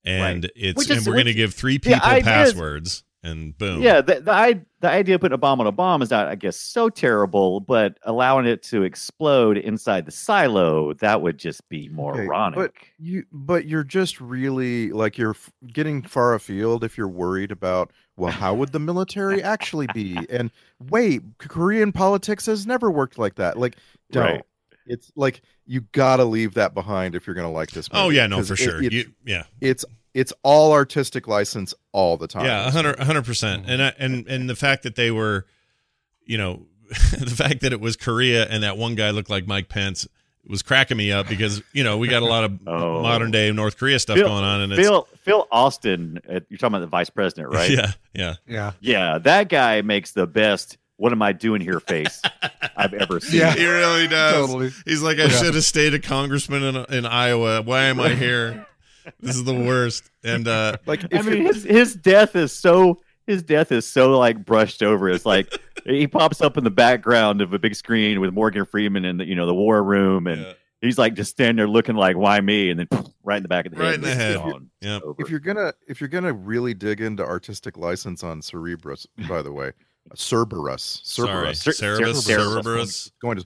And 0.06 0.43
Right. 0.45 0.52
it's 0.56 0.78
Which 0.78 0.89
is- 0.89 0.97
and 0.97 1.08
we're 1.08 1.14
going 1.14 1.26
to 1.26 1.34
give 1.34 1.54
three 1.54 1.78
the 1.78 1.91
people 1.91 2.08
idea 2.08 2.18
is- 2.43 2.54
passwords 2.54 3.04
and 3.22 3.58
boom. 3.58 3.82
Yeah, 3.82 4.00
the 4.00 4.22
the, 4.22 4.32
I, 4.32 4.62
the 4.80 4.89
idea 4.89 5.16
of 5.16 5.22
putting 5.22 5.34
a 5.34 5.38
bomb 5.38 5.60
on 5.60 5.68
a 5.68 5.74
bomb 5.74 6.02
is 6.02 6.10
not, 6.10 6.28
I 6.30 6.36
guess, 6.36 6.56
so 6.56 6.88
terrible, 6.88 7.60
but 7.60 7.97
allowing 8.04 8.45
it 8.45 8.64
to 8.64 8.84
explode 8.84 9.58
inside 9.58 10.06
the 10.06 10.12
silo 10.12 10.93
that 10.95 11.22
would 11.22 11.38
just 11.38 11.68
be 11.68 11.89
Okay, 11.89 12.28
But 12.56 12.72
you, 12.97 13.26
but 13.34 13.66
you're 13.66 13.84
just 13.84 14.22
really 14.22 14.91
like 14.93 15.18
you're 15.18 15.32
f- 15.32 15.52
getting 15.68 16.02
far 16.02 16.34
afield 16.34 16.86
if 16.86 16.97
you're 16.97 17.10
worried 17.10 17.52
about. 17.52 17.91
Well, 18.16 18.32
how 18.32 18.54
would 18.54 18.72
the 18.72 18.80
military 18.80 19.43
actually 19.43 19.88
be? 19.93 20.18
And 20.30 20.50
wait, 20.89 21.22
Korean 21.39 21.91
politics 21.91 22.45
has 22.45 22.66
never 22.66 22.89
worked 22.89 23.18
like 23.18 23.36
that. 23.36 23.58
Like, 23.58 23.76
don't. 24.12 24.24
Right. 24.24 24.41
It's 24.90 25.12
like 25.16 25.42
you 25.66 25.82
gotta 25.94 26.26
leave 26.26 26.56
that 26.56 26.74
behind 26.74 27.16
if 27.16 27.26
you're 27.28 27.36
gonna 27.36 27.52
like 27.52 27.72
this. 27.72 27.90
Movie, 27.92 28.04
Oh 28.06 28.10
yeah, 28.10 28.28
no, 28.28 28.44
for 28.44 28.54
it- 28.54 28.58
sure. 28.58 28.84
it's, 28.84 28.94
You, 28.94 29.12
yeah. 29.26 29.44
it's 29.62 29.86
it's 30.14 30.34
all 30.44 30.74
artistic 30.74 31.28
license 31.28 31.74
all 31.92 32.18
the 32.18 32.28
time. 32.28 32.44
Yeah, 32.46 32.68
a 32.68 32.72
hundred, 32.72 33.00
hundred 33.00 33.24
percent. 33.26 33.66
And 33.68 33.82
I, 33.82 33.94
and 34.00 34.28
and 34.28 34.50
the 34.50 34.56
fact 34.56 34.84
that 34.84 34.96
they 34.96 35.12
were, 35.12 35.46
you 36.26 36.38
know, 36.38 36.66
the 36.90 37.30
fact 37.36 37.62
that 37.62 37.72
it 37.72 37.80
was 37.80 37.96
Korea 37.96 38.46
and 38.48 38.64
that 38.64 38.76
one 38.76 38.96
guy 38.96 39.12
looked 39.12 39.30
like 39.30 39.46
Mike 39.48 39.70
Pence 39.70 40.08
was 40.48 40.64
cracking 40.64 40.98
me 40.98 41.12
up 41.12 41.28
because 41.28 41.62
you 41.74 41.84
know 41.84 42.00
we 42.00 42.08
got 42.08 42.24
a 42.24 42.26
lot 42.26 42.44
of 42.44 42.58
Oh. 42.68 43.04
modern 43.04 43.30
day 43.30 43.52
North 43.52 43.78
Korea 43.78 44.00
stuff 44.00 44.18
Phil- 44.18 44.28
going 44.28 44.44
on, 44.44 44.62
and 44.62 44.74
it's 44.74 44.82
Phil 44.82 45.08
Phil 45.22 45.48
Austin, 45.52 46.20
uh, 46.28 46.40
you're 46.50 46.58
talking 46.58 46.74
about 46.74 46.80
the 46.80 46.88
vice 46.88 47.12
president, 47.12 47.54
right? 47.54 47.70
yeah, 47.70 47.92
yeah, 48.16 48.36
Yeah. 48.48 48.72
Yeah, 48.80 49.18
that 49.20 49.50
guy 49.50 49.84
makes 49.84 50.14
the 50.14 50.26
best. 50.26 50.78
What 51.00 51.12
am 51.14 51.22
I 51.22 51.32
doing 51.32 51.62
here? 51.62 51.80
Face 51.80 52.22
I've 52.76 52.93
ever 52.93 53.20
seen. 53.22 53.39
Yeah. 53.39 53.54
he 53.56 53.66
really 53.66 54.08
does. 54.08 54.36
Totally. 54.47 54.72
He's 54.86 55.02
like, 55.02 55.18
I 55.18 55.24
Yeah. 55.24 55.30
should 55.30 55.56
have 55.56 55.64
stayed 55.64 55.93
a 55.93 56.00
congressman 56.00 56.64
in, 56.64 56.76
in 56.93 57.06
Iowa. 57.06 57.62
Why 57.62 57.84
am 57.86 58.00
I 58.00 58.10
here? 58.10 58.66
this 59.22 59.36
is 59.36 59.43
the 59.45 59.54
worst. 59.56 60.10
And 60.24 60.47
uh, 60.47 60.78
Like 60.86 61.12
I 61.14 61.22
mean, 61.22 61.45
his 61.45 61.64
his 61.64 61.95
death 61.95 62.36
is 62.36 62.52
so 62.52 63.00
his 63.26 63.41
death 63.43 63.72
is 63.72 63.86
so 63.88 64.18
like 64.20 64.43
brushed 64.45 64.84
over. 64.84 65.10
It's 65.10 65.26
like 65.26 65.52
he 65.86 66.06
pops 66.08 66.41
up 66.41 66.58
in 66.58 66.64
the 66.64 66.70
background 66.70 67.41
of 67.41 67.54
a 67.54 67.60
big 67.60 67.76
screen 67.76 68.20
with 68.20 68.34
Morgan 68.34 68.66
Freeman 68.66 69.06
in 69.06 69.18
the 69.18 69.26
you 69.26 69.36
know 69.36 69.45
the 69.45 69.56
war 69.56 69.82
room, 69.84 70.28
and 70.28 70.41
yeah, 70.41 70.54
he's 70.82 70.97
like 70.97 71.14
just 71.14 71.32
standing 71.32 71.56
there 71.56 71.68
looking 71.68 71.95
like, 71.95 72.18
"Why 72.18 72.41
me?" 72.41 72.70
And 72.72 72.80
then 72.80 72.88
right 73.24 73.38
in 73.38 73.43
the 73.43 73.50
back 73.50 73.66
of 73.68 73.72
the 73.74 73.78
Right 73.80 73.91
head, 73.91 73.95
in 73.95 74.02
the 74.02 74.14
head. 74.16 74.36
gone. 74.38 74.70
yeah. 74.82 75.00
Over. 75.04 75.22
if 75.22 75.30
you're 75.30 75.39
gonna 75.39 75.74
if 75.88 76.02
you're 76.02 76.08
gonna 76.10 76.34
really 76.34 76.74
dig 76.74 77.00
into 77.02 77.24
artistic 77.24 77.78
license 77.78 78.24
on 78.24 78.41
Cerebrus, 78.41 79.06
by 79.28 79.41
the 79.41 79.52
way, 79.54 79.72
Cerberus, 80.16 81.01
Sorry, 81.03 81.53
Cerberus, 81.55 81.62
Cer- 81.62 81.72
Cerebus, 81.72 82.24
Cerebus. 82.28 82.64
Cerebus, 82.64 83.12
going 83.22 83.38
to 83.38 83.45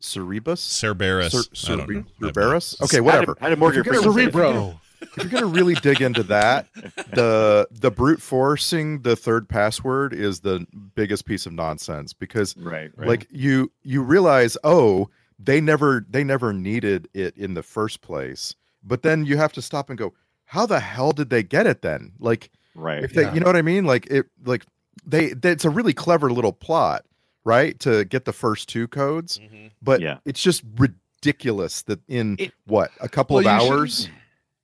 Cerebus, 0.00 0.58
Cerberus. 0.58 1.30
Cer- 1.54 1.72
I 1.72 1.76
don't 1.76 1.88
know. 1.90 2.04
Cerbe- 2.04 2.34
Cerberus. 2.34 2.80
Okay, 2.82 2.96
How 2.98 3.02
whatever. 3.02 3.34
did, 3.34 3.40
how 3.40 3.48
did 3.48 3.58
Morgan 3.58 3.80
If 3.80 3.86
you're 3.86 3.94
gonna 4.02 4.12
Freeman 4.12 4.32
say 4.32 4.38
it? 4.38 4.42
Cerebro. 4.44 4.80
if 5.00 5.16
you're 5.18 5.26
gonna 5.40 5.46
really 5.46 5.74
dig 5.74 6.00
into 6.00 6.22
that, 6.24 6.66
the 7.14 7.66
the 7.70 7.90
brute 7.90 8.22
forcing 8.22 9.02
the 9.02 9.16
third 9.16 9.48
password 9.48 10.12
is 10.12 10.40
the 10.40 10.66
biggest 10.94 11.24
piece 11.24 11.46
of 11.46 11.52
nonsense 11.52 12.12
because 12.12 12.56
Right, 12.56 12.90
right. 12.96 13.08
like 13.08 13.26
you 13.30 13.72
you 13.82 14.02
realize 14.02 14.56
oh 14.64 15.08
they 15.38 15.60
never 15.60 16.04
they 16.08 16.22
never 16.24 16.52
needed 16.52 17.08
it 17.14 17.36
in 17.36 17.54
the 17.54 17.62
first 17.62 18.00
place, 18.00 18.54
but 18.84 19.02
then 19.02 19.24
you 19.24 19.36
have 19.36 19.52
to 19.54 19.62
stop 19.62 19.88
and 19.90 19.98
go 19.98 20.14
how 20.44 20.64
the 20.64 20.80
hell 20.80 21.12
did 21.12 21.28
they 21.30 21.42
get 21.42 21.66
it 21.66 21.82
then? 21.82 22.12
Like 22.20 22.50
right. 22.74 23.02
if 23.04 23.12
they 23.14 23.22
Yeah. 23.22 23.34
you 23.34 23.40
know 23.40 23.46
what 23.46 23.56
I 23.56 23.62
mean 23.62 23.84
like 23.84 24.06
it 24.06 24.26
like 24.44 24.64
they, 25.06 25.32
they 25.32 25.50
it's 25.50 25.64
a 25.64 25.70
really 25.70 25.92
clever 25.94 26.30
little 26.30 26.52
plot 26.52 27.04
right 27.44 27.78
to 27.80 28.04
get 28.04 28.24
the 28.24 28.32
first 28.32 28.68
two 28.68 28.86
codes 28.88 29.38
Mhm. 29.38 29.70
but 29.82 30.00
Yeah. 30.00 30.18
it's 30.24 30.42
just 30.42 30.62
ridiculous 30.76 31.82
that 31.82 32.00
in 32.08 32.36
It- 32.38 32.52
what 32.66 32.90
a 33.00 33.08
couple 33.08 33.36
Well, 33.36 33.46
of 33.48 33.62
hours 33.70 34.00
shouldn't- 34.02 34.14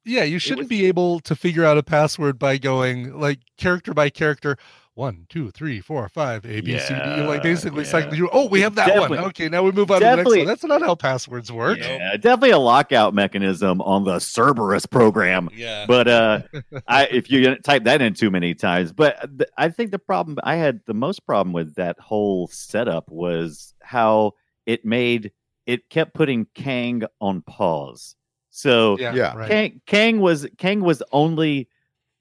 Yeah, 0.07 0.25
you 0.25 0.39
shouldn't 0.39 0.61
was- 0.65 0.69
be 0.69 0.85
able 0.87 1.21
to 1.21 1.35
figure 1.35 1.65
out 1.65 1.79
a 1.79 1.83
password 1.83 2.39
by 2.39 2.59
going 2.59 3.19
like 3.19 3.41
character 3.57 3.95
by 3.95 4.11
character. 4.11 4.59
One, 4.97 5.27
two, 5.29 5.51
three, 5.51 5.81
four, 5.81 6.09
five, 6.09 6.47
A, 6.47 6.61
B, 6.61 6.79
C, 6.79 6.95
D. 6.95 7.01
You're 7.17 7.27
like 7.27 7.43
basically 7.43 7.83
yeah. 7.83 7.91
cycling 7.91 8.15
through. 8.15 8.29
Oh, 8.33 8.47
we 8.47 8.61
have 8.61 8.77
that 8.77 8.87
Definitely- 8.87 9.19
one. 9.19 9.27
Okay, 9.31 9.49
now 9.49 9.65
we 9.65 9.73
move 9.73 9.91
on 9.91 9.99
to 10.01 10.07
the 10.07 10.17
next 10.17 10.31
one. 10.37 10.47
That's 10.47 10.63
not 10.63 10.83
how 10.83 10.95
passwords 10.95 11.51
work. 11.51 11.79
yeah, 11.79 12.17
definitely 12.17 12.51
a 12.51 12.59
lockout 12.59 13.13
mechanism 13.13 13.81
on 13.83 14.05
the 14.05 14.21
Cerberus 14.21 14.87
program. 14.87 15.49
Yeah. 15.53 15.87
but 15.89 16.07
uh 16.07 16.43
i 16.87 17.07
if 17.07 17.29
you 17.31 17.57
type 17.57 17.85
that 17.85 18.01
in 18.03 18.15
too 18.15 18.31
many 18.31 18.55
times 18.55 18.93
but 18.93 19.21
th- 19.39 19.51
i 19.59 19.69
think 19.69 19.91
the 19.91 19.99
problem 19.99 20.39
i 20.45 20.55
had 20.57 20.81
the 20.87 20.95
most 20.95 21.27
problem 21.27 21.53
with 21.53 21.75
that 21.75 21.99
whole 21.99 22.47
setup 22.49 23.11
was 23.11 23.75
how 23.83 24.33
it 24.67 24.85
made 24.85 25.33
it 25.67 25.89
kept 25.91 26.15
putting 26.15 26.47
kang 26.55 27.03
on 27.21 27.43
pause 27.43 28.15
so 28.51 28.97
Yeah, 28.99 29.15
Yeah. 29.15 29.37
right. 29.37 29.51
kang, 29.51 29.81
kang 29.87 30.21
was 30.21 30.47
kang 30.59 30.81
was 30.83 31.03
only 31.13 31.69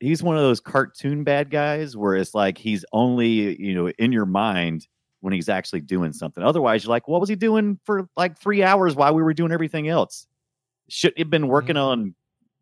he's 0.04 0.22
one 0.22 0.36
of 0.36 0.44
those 0.44 0.60
cartoon 0.60 1.24
bad 1.24 1.50
guys 1.50 1.96
where 1.96 2.16
it's 2.16 2.36
like 2.36 2.58
he's 2.58 2.84
only 2.92 3.60
you 3.62 3.74
know 3.74 3.90
in 3.98 4.12
your 4.12 4.26
mind 4.26 4.88
when 5.22 5.34
he's 5.34 5.48
actually 5.48 5.80
doing 5.80 6.12
something. 6.12 6.44
Otherwise 6.44 6.84
you're 6.84 6.90
like 6.90 7.08
what 7.08 7.22
was 7.22 7.30
he 7.30 7.36
doing 7.36 7.80
for 7.86 8.10
like 8.18 8.38
three 8.38 8.62
hours 8.62 8.96
while 8.96 9.14
we 9.14 9.24
were 9.24 9.34
doing 9.34 9.52
everything 9.52 9.88
else? 9.88 10.28
Shouldn't 10.90 11.18
he 11.18 11.22
have 11.22 11.30
been 11.30 11.48
working 11.48 11.78
on 11.78 12.14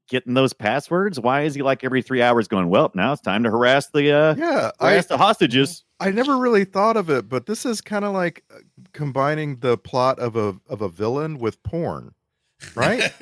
getting 0.07 0.35
those 0.35 0.53
passwords? 0.53 1.19
Why 1.19 1.41
is 1.41 1.55
he 1.55 1.63
like 1.63 1.83
every 1.83 2.03
three 2.03 2.21
hours 2.21 2.47
going 2.47 2.69
well 2.69 2.91
now 2.93 3.13
it's 3.13 3.21
time 3.21 3.43
to 3.43 3.49
harass 3.49 3.87
the 3.87 4.11
uh 4.11 4.35
yeah 4.37 4.71
I, 4.79 4.91
harass 4.91 5.07
the 5.07 5.17
hostages. 5.17 5.83
I 5.99 6.11
never 6.11 6.37
really 6.37 6.65
thought 6.65 6.95
of 6.95 7.09
it 7.09 7.27
but 7.27 7.47
this 7.47 7.65
is 7.65 7.81
kind 7.81 8.05
of 8.05 8.13
like 8.13 8.43
uh, 8.53 8.59
combining 8.93 9.57
the 9.57 9.77
plot 9.77 10.19
of 10.19 10.35
a 10.35 10.55
of 10.67 10.81
a 10.81 10.89
villain 10.89 11.39
with 11.39 11.61
porn 11.63 12.13
right? 12.75 13.11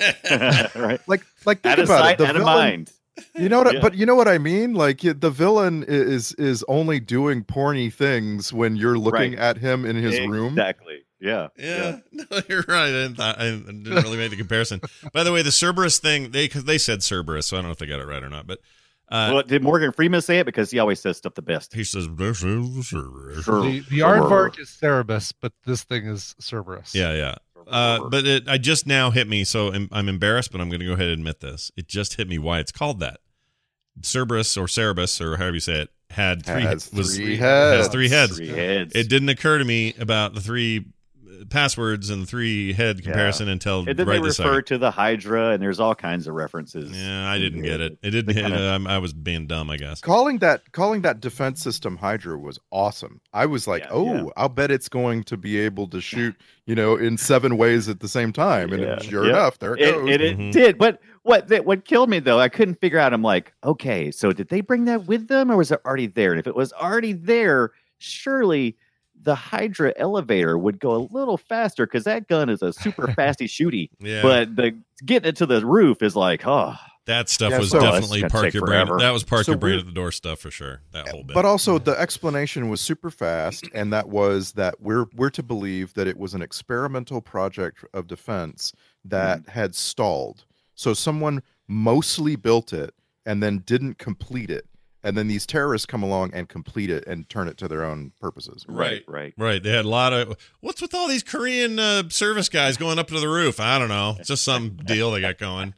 Right. 0.76 1.00
Like 1.08 1.22
like 1.46 1.62
think 1.62 1.66
out 1.66 1.78
about 1.78 2.00
sight 2.00 2.14
it 2.14 2.18
the 2.18 2.26
out 2.26 2.36
villain, 2.36 2.44
mind 2.44 2.92
you 3.34 3.48
know 3.48 3.58
what 3.58 3.66
I, 3.68 3.70
Yeah. 3.72 3.80
but 3.80 3.94
you 3.94 4.06
know 4.06 4.14
what 4.14 4.28
i 4.28 4.38
mean 4.38 4.74
like 4.74 5.00
the 5.00 5.30
villain 5.30 5.84
is 5.86 6.32
is 6.34 6.64
only 6.68 7.00
doing 7.00 7.44
porny 7.44 7.92
things 7.92 8.52
when 8.52 8.76
you're 8.76 8.98
looking 8.98 9.32
Right. 9.32 9.38
at 9.38 9.58
him 9.58 9.84
in 9.84 9.96
his 9.96 10.18
room 10.20 10.52
exactly 10.54 11.04
yeah 11.20 11.48
Yeah, 11.58 11.98
no, 12.12 12.24
you're 12.48 12.64
right. 12.66 12.84
I 12.88 12.90
didn't, 12.90 13.16
thought, 13.16 13.38
I 13.38 13.44
didn't 13.50 13.84
really 13.84 14.16
make 14.16 14.30
the 14.30 14.36
comparison. 14.38 14.80
By 15.12 15.22
the 15.22 15.32
way, 15.32 15.42
the 15.42 15.50
Cerberus 15.52 15.98
thing, 15.98 16.30
they 16.30 16.48
cause 16.48 16.64
they 16.64 16.78
said 16.78 17.02
Cerberus, 17.02 17.46
so 17.46 17.56
I 17.56 17.60
don't 17.60 17.66
know 17.66 17.72
if 17.72 17.78
they 17.78 17.84
got 17.86 18.00
it 18.00 18.06
right 18.06 18.22
or 18.22 18.30
not. 18.30 18.46
But 18.46 18.60
uh, 19.10 19.30
well, 19.34 19.42
did 19.42 19.62
Morgan 19.62 19.92
Freeman 19.92 20.22
say 20.22 20.38
it 20.38 20.46
because 20.46 20.70
he 20.70 20.78
always 20.78 20.98
says 20.98 21.18
stuff 21.18 21.34
the 21.34 21.42
best? 21.42 21.74
he 21.74 21.84
says 21.84 22.08
this 22.16 22.42
is 22.42 22.74
the 22.74 22.82
Cerberus. 22.82 23.44
Sure. 23.44 23.60
The, 23.62 23.80
the 23.90 23.98
aardvark 23.98 24.58
is 24.58 24.70
Cerberus, 24.70 25.32
but 25.32 25.52
this 25.66 25.82
thing 25.82 26.06
is 26.06 26.34
Cerberus. 26.40 26.94
Yeah, 26.94 27.12
yeah. 27.12 27.34
Uh, 27.66 28.08
but 28.08 28.26
it, 28.26 28.48
I 28.48 28.58
just 28.58 28.86
now 28.86 29.10
hit 29.10 29.28
me, 29.28 29.44
so 29.44 29.72
I'm, 29.72 29.88
I'm 29.92 30.08
embarrassed, 30.08 30.52
but 30.52 30.60
I'm 30.60 30.68
going 30.68 30.80
to 30.80 30.86
go 30.86 30.92
ahead 30.92 31.08
and 31.08 31.20
admit 31.20 31.40
this. 31.40 31.70
It 31.76 31.88
just 31.88 32.14
hit 32.16 32.28
me 32.28 32.38
why 32.38 32.58
it's 32.60 32.72
called 32.72 33.00
that. 33.00 33.20
Cerberus 34.02 34.56
or 34.56 34.66
Cerebus 34.66 35.20
or 35.20 35.36
however 35.36 35.54
you 35.54 35.60
say 35.60 35.82
it 35.82 35.90
had 36.10 36.44
three 36.44 36.62
Has 36.62 36.92
was 36.92 37.16
three 37.16 37.36
has 37.36 37.82
heads. 37.82 37.88
three 37.88 38.08
heads. 38.08 38.36
Three 38.36 38.48
heads. 38.48 38.94
It 38.94 39.08
didn't 39.08 39.28
occur 39.28 39.58
to 39.58 39.64
me 39.64 39.94
about 39.98 40.34
the 40.34 40.40
three 40.40 40.86
passwords 41.48 42.10
and 42.10 42.28
three 42.28 42.72
head 42.72 43.02
comparison 43.02 43.48
until 43.48 43.88
and 43.88 43.98
then 43.98 44.06
right 44.06 44.14
they 44.14 44.18
refer 44.28 44.32
second. 44.56 44.64
to 44.66 44.78
the 44.78 44.90
Hydra, 44.90 45.50
and 45.50 45.62
there's 45.62 45.80
all 45.80 45.94
kinds 45.94 46.26
of 46.26 46.34
references. 46.34 46.90
Yeah, 46.92 47.28
I 47.30 47.38
didn't 47.38 47.62
get 47.62 47.80
it. 47.80 47.98
It 48.02 48.10
didn't 48.10 48.34
hit. 48.34 48.42
kinda- 48.44 48.72
um, 48.74 48.86
I 48.86 48.98
was 48.98 49.12
being 49.12 49.46
dumb, 49.46 49.70
I 49.70 49.76
guess. 49.76 50.00
calling 50.00 50.38
that 50.38 50.70
calling 50.72 51.02
that 51.02 51.20
defense 51.20 51.62
system 51.62 51.96
hydra 51.96 52.38
was 52.38 52.58
awesome 52.70 53.20
i 53.32 53.46
was 53.46 53.66
like 53.66 53.82
Yeah, 53.84 53.88
oh 53.90 54.14
yeah. 54.14 54.24
i'll 54.36 54.48
bet 54.48 54.70
it's 54.70 54.88
going 54.88 55.24
to 55.24 55.36
be 55.36 55.58
able 55.58 55.86
to 55.88 56.00
shoot 56.00 56.34
you 56.66 56.74
know 56.74 56.96
in 56.96 57.16
seven 57.16 57.56
ways 57.56 57.88
at 57.88 58.00
the 58.00 58.08
same 58.08 58.32
time 58.32 58.72
and 58.72 58.82
Yeah, 58.82 58.98
sure 59.00 59.24
yeah. 59.24 59.30
enough 59.30 59.58
there 59.58 59.74
it, 59.74 59.80
It, 59.82 59.94
goes 59.94 60.08
it, 60.10 60.20
it 60.20 60.38
Mhm. 60.38 60.52
did, 60.52 60.78
but 60.78 61.00
what 61.22 61.48
that 61.48 61.64
what 61.66 61.84
killed 61.84 62.08
me 62.10 62.18
though, 62.18 62.38
I 62.38 62.48
couldn't 62.48 62.80
figure 62.80 62.98
out. 62.98 63.12
I'm 63.12 63.22
like, 63.22 63.52
okay, 63.62 64.10
so 64.10 64.32
did 64.32 64.48
they 64.48 64.62
bring 64.62 64.86
that 64.86 65.06
with 65.06 65.28
them, 65.28 65.50
or 65.52 65.56
was 65.58 65.70
it 65.70 65.80
already 65.84 66.06
there? 66.06 66.30
And 66.32 66.40
if 66.40 66.46
it 66.46 66.56
was 66.56 66.72
already 66.72 67.12
there, 67.12 67.72
surely 67.98 68.76
the 69.22 69.34
Hydra 69.34 69.92
elevator 69.96 70.56
would 70.58 70.80
go 70.80 70.94
a 70.94 71.02
little 71.10 71.36
faster 71.36 71.86
because 71.86 72.04
that 72.04 72.28
gun 72.28 72.48
is 72.48 72.62
a 72.62 72.72
super 72.72 73.06
fasty 73.18 73.46
shooty. 73.46 73.90
Yeah, 73.98 74.22
But 74.22 74.56
the 74.56 74.76
getting 75.04 75.28
it 75.28 75.36
to 75.36 75.46
the 75.46 75.64
roof 75.64 76.02
is 76.02 76.16
like, 76.16 76.46
oh, 76.46 76.74
That 77.06 77.28
stuff 77.28 77.50
Yeah, 77.50 77.58
was 77.58 77.70
so- 77.70 77.78
Oh, 77.78 77.82
definitely 77.82 78.22
park 78.22 78.44
take 78.44 78.54
your 78.54 78.66
brain. 78.66 78.86
That 78.98 79.12
was 79.12 79.24
park 79.24 79.44
So 79.44 79.52
your 79.52 79.58
brain 79.58 79.78
at 79.78 79.86
the 79.86 79.92
door 79.92 80.12
stuff 80.12 80.40
for 80.40 80.50
sure. 80.50 80.82
That 80.92 81.08
whole 81.08 81.24
bit. 81.24 81.34
But 81.34 81.44
also 81.44 81.78
the 81.78 81.98
explanation 81.98 82.68
was 82.68 82.80
super 82.80 83.10
fast, 83.10 83.64
and 83.74 83.92
that 83.92 84.08
was 84.08 84.52
that 84.52 84.80
we're 84.80 85.06
we're 85.14 85.30
to 85.30 85.42
believe 85.42 85.94
that 85.94 86.06
it 86.06 86.18
was 86.18 86.34
an 86.34 86.42
experimental 86.42 87.20
project 87.20 87.84
of 87.94 88.06
defense 88.06 88.72
that 89.04 89.40
mm-hmm. 89.40 89.50
had 89.50 89.74
stalled. 89.74 90.44
So 90.74 90.94
someone 90.94 91.42
mostly 91.68 92.36
built 92.36 92.72
it 92.72 92.94
and 93.26 93.42
then 93.42 93.58
didn't 93.66 93.98
complete 93.98 94.50
it, 94.50 94.66
and 95.02 95.16
then 95.16 95.28
these 95.28 95.46
terrorists 95.46 95.86
come 95.86 96.02
along 96.02 96.30
and 96.34 96.48
complete 96.48 96.90
it 96.90 97.04
and 97.06 97.28
turn 97.28 97.48
it 97.48 97.56
to 97.58 97.68
their 97.68 97.84
own 97.84 98.12
purposes. 98.20 98.64
Right. 98.68 99.02
right. 99.08 99.32
Right. 99.38 99.62
They 99.62 99.70
had 99.70 99.84
a 99.84 99.88
lot 99.88 100.12
of. 100.12 100.36
What's 100.60 100.82
with 100.82 100.94
all 100.94 101.08
these 101.08 101.22
Korean 101.22 101.78
uh, 101.78 102.08
service 102.10 102.48
guys 102.48 102.76
going 102.76 102.98
up 102.98 103.08
to 103.08 103.18
the 103.20 103.28
roof? 103.28 103.60
I 103.60 103.78
don't 103.78 103.88
know. 103.88 104.16
It's 104.18 104.28
just 104.28 104.42
some 104.44 104.70
deal 104.84 105.10
they 105.10 105.20
got 105.20 105.38
going. 105.38 105.74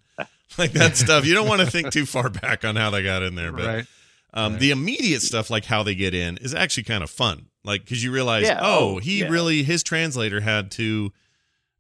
Like 0.59 0.73
that 0.73 0.97
stuff. 0.99 1.25
You 1.25 1.33
don't 1.35 1.49
want 1.49 1.61
to 1.63 1.67
think 1.71 1.91
too 1.93 2.05
far 2.05 2.29
back 2.29 2.65
on 2.65 2.77
how 2.77 2.91
they 2.91 3.03
got 3.03 3.23
in 3.23 3.37
there. 3.37 3.53
But 3.53 3.67
right. 3.67 3.87
um, 4.35 4.59
the 4.59 4.71
immediate 4.71 5.23
stuff, 5.23 5.49
like 5.51 5.65
how 5.65 5.83
they 5.83 5.95
get 5.95 6.15
in, 6.15 6.37
is 6.39 6.55
actually 6.55 6.83
kind 6.83 7.03
of 7.03 7.09
fun. 7.09 7.47
Like, 7.65 7.85
because 7.85 8.03
you 8.05 8.13
realize, 8.13 8.43
Yeah. 8.45 8.59
oh, 8.61 8.97
Oh, 8.97 8.99
he 8.99 9.21
yeah. 9.21 9.29
really, 9.29 9.63
his 9.63 9.83
translator 9.83 10.41
had 10.41 10.71
to 10.73 11.11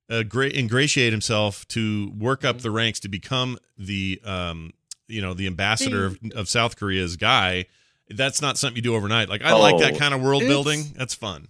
uh, 0.08 0.22
gra- 0.22 0.48
ingratiate 0.56 1.12
himself 1.12 1.66
to 1.68 2.12
work 2.16 2.44
up 2.44 2.60
the 2.62 2.70
ranks 2.70 2.98
to 3.00 3.08
become 3.08 3.58
the, 3.76 4.20
um, 4.24 4.72
you 5.12 5.20
know, 5.22 5.34
the 5.34 5.46
ambassador 5.46 6.06
of, 6.06 6.18
of 6.34 6.48
South 6.48 6.76
Korea's 6.76 7.16
guy. 7.16 7.66
That's 8.08 8.42
not 8.42 8.58
something 8.58 8.76
you 8.76 8.82
do 8.82 8.94
overnight. 8.94 9.28
Like, 9.28 9.42
I 9.42 9.52
like 9.54 9.78
that 9.78 9.94
Oh. 9.94 9.98
kind 9.98 10.12
of 10.14 10.20
world 10.20 10.42
building. 10.42 10.92
That's 10.96 11.14
fun. 11.14 11.48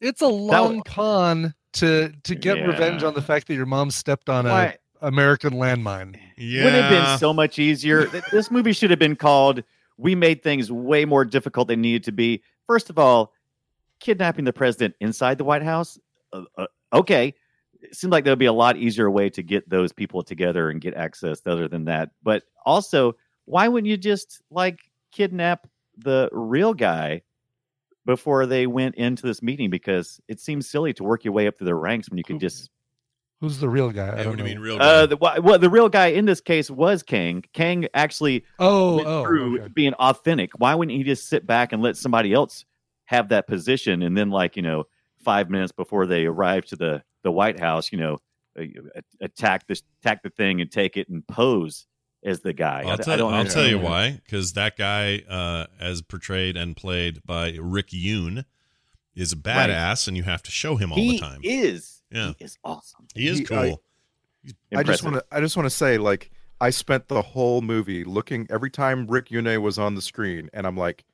It's 0.00 0.20
a 0.22 0.26
long 0.28 0.78
wa- 0.78 0.82
con 0.84 1.54
to 1.74 2.12
to 2.24 2.34
get 2.34 2.58
Yeah. 2.58 2.64
revenge 2.66 3.02
on 3.02 3.14
the 3.14 3.22
fact 3.22 3.46
that 3.48 3.54
your 3.54 3.66
mom 3.66 3.90
stepped 3.90 4.28
on 4.28 4.46
a 4.46 4.50
Why- 4.50 4.76
American 5.02 5.54
landmine. 5.54 6.16
Yeah. 6.36 6.64
Would 6.64 6.72
have 6.74 6.90
been 6.90 7.18
so 7.18 7.32
much 7.32 7.58
easier. 7.58 8.06
This 8.30 8.50
movie 8.50 8.72
should 8.72 8.90
have 8.90 8.98
been 8.98 9.16
called 9.16 9.62
"We 9.96 10.14
Made 10.14 10.42
Things 10.42 10.70
Way 10.70 11.04
More 11.04 11.24
Difficult 11.24 11.68
Than 11.68 11.80
Needed 11.80 12.04
to 12.04 12.12
Be." 12.12 12.42
First 12.66 12.90
of 12.90 12.98
all, 12.98 13.32
kidnapping 14.00 14.44
the 14.44 14.52
president 14.52 14.94
inside 15.00 15.38
the 15.38 15.44
White 15.44 15.62
House. 15.62 15.98
Uh, 16.32 16.42
uh, 16.56 16.66
okay, 16.92 17.34
it 17.82 17.94
seemed 17.94 18.12
like 18.12 18.24
there 18.24 18.32
would 18.32 18.38
be 18.38 18.46
a 18.46 18.52
lot 18.52 18.76
easier 18.76 19.10
way 19.10 19.30
to 19.30 19.42
get 19.42 19.68
those 19.68 19.92
people 19.92 20.22
together 20.22 20.70
and 20.70 20.80
get 20.80 20.94
access 20.94 21.40
other 21.46 21.68
than 21.68 21.84
that. 21.86 22.10
But 22.22 22.44
also, 22.64 23.14
why 23.44 23.68
wouldn't 23.68 23.88
you 23.88 23.96
just 23.96 24.42
like 24.50 24.80
kidnap 25.12 25.66
the 25.98 26.28
real 26.32 26.74
guy 26.74 27.22
before 28.06 28.46
they 28.46 28.66
went 28.66 28.94
into 28.96 29.22
this 29.22 29.42
meeting? 29.42 29.70
Because 29.70 30.20
it 30.28 30.40
seems 30.40 30.68
silly 30.68 30.92
to 30.94 31.04
work 31.04 31.24
your 31.24 31.32
way 31.32 31.46
up 31.46 31.58
through 31.58 31.66
the 31.66 31.74
ranks 31.74 32.08
when 32.10 32.18
you 32.18 32.24
could 32.24 32.40
just 32.40 32.70
Who's 33.40 33.58
the 33.58 33.70
real 33.70 33.90
guy? 33.90 34.08
I 34.08 34.16
Yeah, 34.16 34.16
don't 34.16 34.26
what 34.26 34.36
do 34.36 34.44
you 34.44 34.50
mean, 34.50 34.58
real? 34.58 34.76
uh, 34.78 35.06
the, 35.06 35.16
well, 35.16 35.40
well, 35.40 35.58
the 35.58 35.70
real 35.70 35.88
guy 35.88 36.08
in 36.08 36.26
this 36.26 36.42
case 36.42 36.70
was 36.70 37.02
Kang. 37.02 37.42
Kang 37.54 37.88
actually 37.94 38.44
oh, 38.58 38.96
went 38.96 39.08
oh, 39.08 39.24
through 39.24 39.60
okay. 39.60 39.68
being 39.68 39.94
authentic. 39.94 40.50
Why 40.58 40.74
wouldn't 40.74 40.96
he 40.96 41.04
just 41.04 41.26
sit 41.26 41.46
back 41.46 41.72
and 41.72 41.82
let 41.82 41.96
somebody 41.96 42.34
else 42.34 42.66
have 43.06 43.30
that 43.30 43.46
position? 43.46 44.02
And 44.02 44.14
then, 44.14 44.28
like 44.28 44.56
you 44.56 44.62
know, 44.62 44.84
five 45.24 45.48
minutes 45.48 45.72
before 45.72 46.06
they 46.06 46.26
arrive 46.26 46.66
to 46.66 46.76
the 46.76 47.02
the 47.22 47.30
White 47.30 47.60
House, 47.60 47.92
you 47.92 47.98
know, 47.98 48.18
uh, 48.58 48.64
attack 49.20 49.66
this 49.66 49.82
attack 50.02 50.22
the 50.22 50.30
thing 50.30 50.60
and 50.60 50.70
take 50.70 50.96
it 50.96 51.08
and 51.08 51.26
pose 51.26 51.86
as 52.24 52.40
the 52.40 52.52
guy. 52.52 52.80
I- 52.80 52.84
I'll, 52.84 52.92
I 52.92 52.96
tell, 52.96 53.16
don't 53.16 53.34
I'll 53.34 53.44
tell 53.46 53.66
you 53.66 53.78
why. 53.78 54.20
Because 54.24 54.52
that 54.54 54.76
guy, 54.76 55.22
uh, 55.28 55.66
as 55.78 56.02
portrayed 56.02 56.56
and 56.56 56.76
played 56.76 57.20
by 57.24 57.56
Rick 57.60 57.88
Yune, 57.88 58.44
is 59.14 59.32
a 59.32 59.36
badass, 59.36 60.08
and 60.08 60.16
you 60.16 60.22
have 60.24 60.42
to 60.44 60.50
show 60.50 60.76
him 60.76 60.92
all 60.92 60.98
he 60.98 61.12
the 61.12 61.18
time. 61.18 61.40
He 61.42 61.60
is. 61.60 62.02
Yeah. 62.10 62.32
He 62.38 62.44
is 62.44 62.58
awesome. 62.64 63.06
he 63.14 63.28
is 63.28 63.38
he- 63.40 63.44
cool. 63.44 63.56
I- 63.56 64.78
I 64.78 64.82
just 64.82 65.02
want 65.02 65.16
to 65.16 65.24
I 65.30 65.40
just 65.40 65.56
want 65.56 65.66
to 65.66 65.70
say 65.70 65.98
like 65.98 66.30
I 66.62 66.70
spent 66.70 67.08
the 67.08 67.20
whole 67.20 67.60
movie 67.60 68.04
looking 68.04 68.46
every 68.48 68.70
time 68.70 69.06
Rick 69.06 69.28
Yune 69.28 69.60
was 69.60 69.78
on 69.78 69.94
the 69.94 70.00
screen 70.02 70.48
and 70.54 70.66
I'm 70.66 70.76
like 70.78 71.04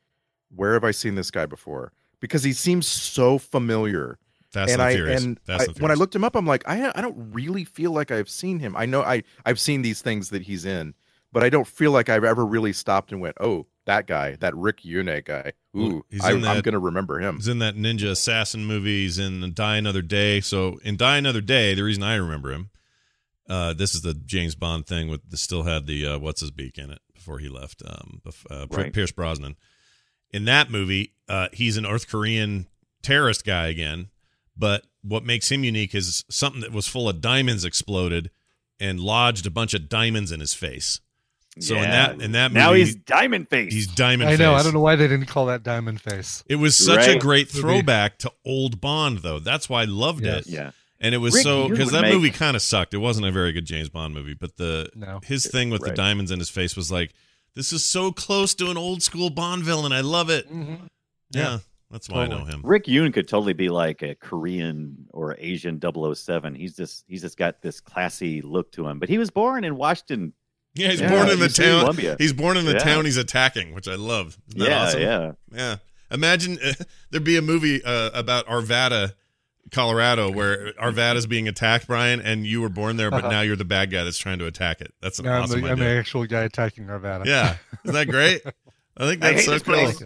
where 0.54 0.74
have 0.74 0.84
I 0.84 0.92
seen 0.92 1.16
this 1.16 1.32
guy 1.32 1.44
before? 1.46 1.92
Because 2.20 2.44
he 2.44 2.52
seems 2.52 2.86
so 2.86 3.36
familiar. 3.36 4.18
Fast 4.57 4.72
and 4.72 4.80
and 4.80 4.82
I 4.82 4.94
Furious. 4.94 5.22
and 5.22 5.40
I, 5.48 5.64
and 5.64 5.78
when 5.78 5.90
I 5.90 5.94
looked 5.94 6.14
him 6.14 6.24
up 6.24 6.34
I'm 6.34 6.46
like 6.46 6.62
I 6.66 6.92
I 6.94 7.00
don't 7.00 7.32
really 7.32 7.64
feel 7.64 7.92
like 7.92 8.11
I've 8.11 8.28
seen 8.28 8.59
him. 8.59 8.76
I 8.76 8.86
know 8.86 9.02
I 9.02 9.22
I've 9.44 9.61
seen 9.61 9.82
these 9.82 10.02
things 10.02 10.30
that 10.30 10.42
he's 10.42 10.64
in, 10.64 10.94
but 11.32 11.44
I 11.44 11.48
don't 11.50 11.66
feel 11.66 11.90
like 11.90 12.09
I've 12.09 12.24
ever 12.24 12.44
really 12.46 12.72
stopped 12.72 13.12
and 13.12 13.20
went, 13.20 13.36
"Oh, 13.40 13.66
that 13.84 14.07
guy, 14.07 14.36
that 14.36 14.57
Rick 14.57 14.80
Yune 14.82 15.24
guy. 15.24 15.52
Ooh, 15.76 16.04
I, 16.22 16.32
going 16.32 16.72
to 16.72 16.78
remember 16.78 17.20
him." 17.20 17.36
He's 17.36 17.48
in 17.48 17.59
that 17.59 17.76
ninja 17.76 18.11
assassin 18.11 18.64
movie. 18.64 19.02
He's 19.02 19.18
in 19.18 19.52
Die 19.52 19.76
Another 19.76 20.02
Day. 20.02 20.40
So 20.40 20.78
in 20.82 20.96
Die 20.96 21.16
Another 21.18 21.40
Day, 21.42 21.74
the 21.74 21.84
reason 21.84 22.02
I 22.02 22.14
remember 22.14 22.52
him, 22.52 22.70
uh, 23.48 23.74
this 23.74 23.94
is 23.94 24.00
the 24.00 24.14
James 24.14 24.54
Bond 24.54 24.86
thing 24.86 25.09
with 25.09 25.28
the 25.28 25.36
still 25.36 25.64
had 25.64 25.86
the 25.86 26.07
uh, 26.07 26.18
what's 26.18 26.40
his 26.40 26.50
beak 26.50 26.78
in 26.78 26.90
it 26.90 27.00
before 27.14 27.38
he 27.38 27.48
left, 27.48 27.82
um, 27.86 28.22
uh, 28.50 28.66
Right. 28.70 28.92
Pierce 28.92 29.12
Brosnan. 29.12 29.57
In 30.30 30.44
that 30.46 30.70
movie, 30.70 31.14
uh, 31.28 31.48
he's 31.52 31.76
a 31.76 31.80
North 31.80 32.09
Korean 32.09 32.66
terrorist 33.02 33.44
guy 33.44 33.66
again. 33.68 34.09
But 34.57 34.84
what 35.02 35.24
makes 35.24 35.50
him 35.50 35.64
unique 35.64 35.94
is 35.94 36.24
something 36.30 36.61
that 36.62 36.72
was 36.72 36.88
full 36.88 37.09
of 37.09 37.20
diamonds 37.20 37.64
exploded 37.64 38.30
and 38.80 39.00
lodged 39.00 39.46
a 39.46 39.50
bunch 39.50 39.74
of 39.74 39.88
diamonds 39.88 40.32
in 40.32 40.40
his 40.40 40.54
face. 40.54 41.00
So 41.59 41.76
in 41.76 41.82
that 41.82 42.20
in 42.20 42.32
that 42.32 42.52
movie, 42.52 42.61
now 42.61 42.72
he's 42.74 42.94
diamond 42.94 43.48
face. 43.48 43.72
he's 43.72 43.86
diamond. 43.86 44.28
I 44.28 44.36
know. 44.36 44.54
I 44.54 44.62
don't 44.62 44.74
know 44.74 44.80
why 44.80 44.94
they 44.96 45.09
didn't 45.09 45.24
call 45.26 45.46
that 45.46 45.62
Diamond 45.62 46.02
Face. 46.02 46.44
It 46.46 46.57
was 46.57 46.76
such 46.76 47.09
a 47.09 47.18
great 47.18 47.48
throwback 47.48 48.18
to 48.18 48.32
old 48.44 48.78
Bond, 48.78 49.20
though. 49.20 49.38
That's 49.38 49.66
why 49.66 49.80
I 49.82 49.84
loved 49.86 50.22
Yes. 50.22 50.46
it. 50.46 50.52
yeah. 50.52 50.72
And 51.00 51.14
it 51.14 51.18
was 51.18 51.32
Rick, 51.34 51.44
so 51.44 51.68
because 51.70 51.92
that 51.92 52.02
make- 52.02 52.12
movie 52.12 52.30
kind 52.30 52.57
of 52.57 52.62
sucked. 52.62 52.92
It 52.92 52.98
wasn't 52.98 53.26
a 53.26 53.30
very 53.32 53.52
good 53.52 53.64
James 53.64 53.88
Bond 53.88 54.12
movie, 54.12 54.34
but 54.34 54.57
the 54.59 54.90
No. 54.94 55.20
his 55.24 55.46
thing 55.46 55.70
with 55.70 55.80
the 55.82 55.92
diamonds 55.92 56.30
in 56.30 56.38
his 56.40 56.50
face 56.50 56.76
was 56.76 56.90
like, 56.92 57.14
this 57.54 57.72
is 57.72 57.82
so 57.82 58.12
close 58.12 58.54
to 58.57 58.70
an 58.70 58.76
old 58.76 59.02
school 59.02 59.30
Bond 59.30 59.62
villain. 59.64 59.92
I 59.92 60.00
love 60.02 60.28
it. 60.28 60.52
Mhm. 60.52 60.88
Yeah, 61.30 61.40
Yeah. 61.42 61.59
That's 61.97 62.11
why 62.11 62.24
I 62.24 62.26
know 62.26 62.44
him. 62.44 62.61
Rick 62.62 62.84
Yune 62.84 63.11
could 63.14 63.26
totally 63.26 63.55
be 63.55 63.70
like 63.70 64.03
a 64.03 64.14
Korean 64.16 65.07
or 65.12 65.34
Asian 65.38 65.80
007. 65.80 66.55
He's 66.55 66.76
just 66.76 67.05
he's 67.09 67.22
just 67.22 67.38
got 67.38 67.62
this 67.62 67.80
classy 67.80 68.42
look 68.42 68.70
to 68.72 68.86
him. 68.86 68.99
But 68.99 69.09
he 69.09 69.16
was 69.16 69.30
born 69.30 69.64
in 69.64 69.76
Washington. 69.76 70.34
Yeah, 70.74 70.90
he's 70.90 71.01
Yeah, 71.01 71.09
born 71.11 71.30
in 71.30 71.38
the 71.38 71.47
he's 71.47 71.57
town. 71.57 71.80
Columbia. 71.80 72.16
He's 72.18 72.34
born 72.34 72.59
in 72.59 72.66
the 72.66 72.72
Yeah. 72.72 72.78
town 72.80 73.07
he's 73.07 73.16
attacking, 73.16 73.74
which 73.74 73.88
I 73.88 73.94
love. 73.94 74.36
Isn't 74.49 74.61
that 74.61 74.68
yeah, 74.68 74.82
awesome? 74.82 75.01
yeah. 75.01 75.32
Yeah. 75.55 75.76
Imagine 76.11 76.59
uh, 76.62 76.72
there'd 77.11 77.24
be 77.24 77.38
a 77.38 77.42
movie 77.42 77.82
uh, 77.82 78.11
about 78.12 78.47
Arvada, 78.47 79.14
Colorado, 79.72 80.30
where 80.30 80.72
Arvada's 80.74 81.26
being 81.26 81.49
attacked, 81.49 81.86
Brian, 81.86 82.20
and 82.20 82.47
you 82.47 82.61
were 82.61 82.68
born 82.68 82.97
there, 82.99 83.11
but 83.11 83.24
Uh-huh. 83.24 83.30
now 83.32 83.40
you're 83.40 83.57
the 83.57 83.64
bad 83.64 83.90
guy 83.90 84.05
that's 84.05 84.18
trying 84.18 84.38
to 84.38 84.47
attack 84.47 84.80
it. 84.82 84.92
That's 85.01 85.18
an 85.18 85.24
No, 85.24 85.32
I'm, 85.32 85.42
awesome 85.44 85.62
the, 85.62 85.70
I'm 85.70 85.78
the 85.78 85.86
actual 85.86 86.26
guy 86.26 86.42
attacking 86.42 86.84
Arvada. 86.86 87.24
Yeah, 87.24 87.57
isn't 87.84 87.94
that 87.94 88.09
great? 88.09 88.42
I 88.99 89.07
think 89.09 89.24
I 89.24 89.32
that's 89.32 89.40
hate 89.40 89.44
so 89.47 89.51
this 89.53 89.62
cool. 89.62 89.74
place. 89.74 90.03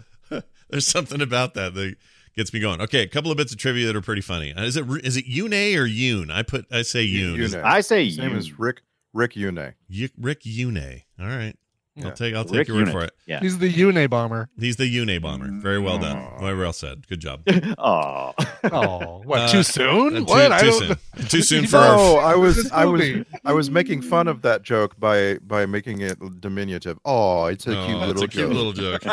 There's 0.71 0.87
something 0.87 1.21
about 1.21 1.53
that 1.53 1.73
that 1.75 1.95
gets 2.35 2.53
me 2.53 2.59
going. 2.59 2.81
Okay, 2.81 3.01
a 3.01 3.07
couple 3.07 3.29
of 3.31 3.37
bits 3.37 3.51
of 3.51 3.57
trivia 3.59 3.85
that 3.87 3.95
are 3.95 4.01
pretty 4.01 4.21
funny. 4.21 4.53
Uh, 4.53 4.63
Is 4.63 4.77
it 4.77 4.85
is 5.03 5.17
it 5.17 5.25
Yune 5.27 5.75
or 5.77 5.85
Yoon? 5.85 6.31
I 6.31 6.43
put 6.43 6.65
I 6.71 6.81
say 6.81 7.05
Yoon. 7.05 7.37
Is- 7.39 7.53
Yune. 7.53 7.63
I 7.63 7.81
say 7.81 8.05
His 8.05 8.17
name 8.17 8.31
Yoon. 8.31 8.37
is 8.37 8.57
Rick 8.57 8.81
Rick 9.13 9.33
Yune. 9.33 9.73
Y- 9.89 10.09
Rick 10.17 10.41
Yune. 10.43 11.03
All 11.19 11.27
right, 11.27 11.55
I'll 12.03 12.11
take 12.13 12.33
I'll 12.33 12.45
take 12.45 12.59
Rick 12.59 12.67
your 12.69 12.77
word 12.77 12.87
Unit. 12.87 12.93
for 12.93 13.03
it. 13.03 13.11
Yeah. 13.27 13.41
He's 13.41 13.57
the 13.59 13.67
Une 13.69 14.07
bomber. 14.09 14.49
He's 14.57 14.77
the 14.77 14.85
Yune 14.85 15.21
bomber. 15.21 15.49
Very 15.51 15.77
well 15.79 15.97
done. 15.97 16.15
Aw. 16.17 16.39
Very 16.39 16.57
well 16.57 16.71
said. 16.73 17.05
Good 17.07 17.19
job. 17.19 17.41
Oh. 17.77 18.31
Oh, 18.71 19.21
what? 19.25 19.39
Uh, 19.41 19.47
too 19.49 19.63
soon? 19.63 20.15
Uh, 20.15 20.19
too, 20.19 20.23
what? 20.25 20.51
I 20.53 20.59
too 20.61 20.65
don't. 20.67 20.79
soon. 20.79 20.97
Too 21.27 21.41
soon 21.41 21.67
for 21.67 21.77
No, 21.77 22.17
our. 22.19 22.33
I 22.33 22.35
was 22.35 22.71
I 22.71 22.85
was. 22.85 23.01
I 23.43 23.51
was 23.53 23.69
making 23.69 24.01
fun 24.03 24.27
of 24.27 24.41
that 24.43 24.61
joke 24.63 24.97
by 24.99 25.37
by 25.39 25.65
making 25.65 26.01
it 26.01 26.17
diminutive. 26.39 26.97
Oh, 27.05 27.45
it's 27.45 27.67
a 27.67 27.77
Oh, 27.77 27.85
cute 27.85 27.97
it's 27.97 28.07
little 28.07 28.23
a 28.23 28.27
cute 28.27 28.47
joke. 28.47 28.53
little 28.53 28.73
joke. 28.73 29.05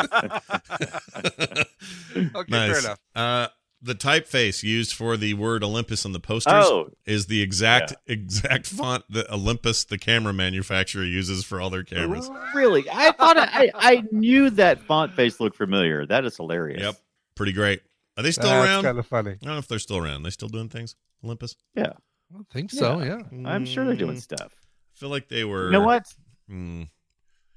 Okay, 2.35 2.45
nice. 2.49 2.71
fair 2.71 2.79
enough. 2.79 2.99
Uh, 3.15 3.47
the 3.81 3.95
typeface 3.95 4.61
used 4.61 4.93
for 4.93 5.15
the 5.15 5.33
word 5.35 5.63
Olympus 5.63 6.05
on 6.05 6.11
the 6.11 6.19
posters 6.19 6.65
Oh, 6.65 6.89
is 7.05 7.27
the 7.27 7.41
exact 7.41 7.93
exact 8.07 8.67
font 8.67 9.03
that 9.09 9.29
Olympus, 9.31 9.85
the 9.85 9.97
camera 9.97 10.33
manufacturer, 10.33 11.03
uses 11.05 11.45
for 11.45 11.61
all 11.61 11.69
their 11.69 11.83
cameras. 11.83 12.29
really? 12.53 12.85
I 12.91 13.11
thought 13.13 13.37
I, 13.37 13.71
I 13.75 14.03
knew 14.11 14.49
that 14.51 14.81
font 14.81 15.13
face 15.13 15.39
looked 15.39 15.55
familiar. 15.55 16.05
That 16.05 16.25
is 16.25 16.35
hilarious. 16.35 16.81
Yep, 16.81 16.95
pretty 17.35 17.53
great. 17.53 17.81
Are 18.17 18.23
they 18.23 18.31
still 18.31 18.49
That's 18.49 18.67
around? 18.67 18.83
kind 18.83 18.99
of 18.99 19.07
funny. 19.07 19.31
I 19.31 19.35
don't 19.45 19.53
know 19.53 19.57
if 19.59 19.67
they're 19.69 19.79
still 19.79 19.97
around. 19.97 20.23
They 20.23 20.29
still 20.29 20.49
doing 20.49 20.67
things? 20.67 20.95
Olympus? 21.23 21.55
Yeah, 21.73 21.93
I 22.37 22.41
think 22.51 22.71
so. 22.71 23.01
Yeah. 23.01 23.21
I'm 23.45 23.65
sure 23.65 23.85
they're 23.85 23.95
doing 23.95 24.17
Mm, 24.17 24.21
stuff. 24.21 24.51
I 24.53 24.99
feel 24.99 25.09
like 25.09 25.29
they 25.29 25.45
were. 25.45 25.67
You 25.67 25.71
know 25.71 25.81
what? 25.85 26.03
Mm, 26.51 26.83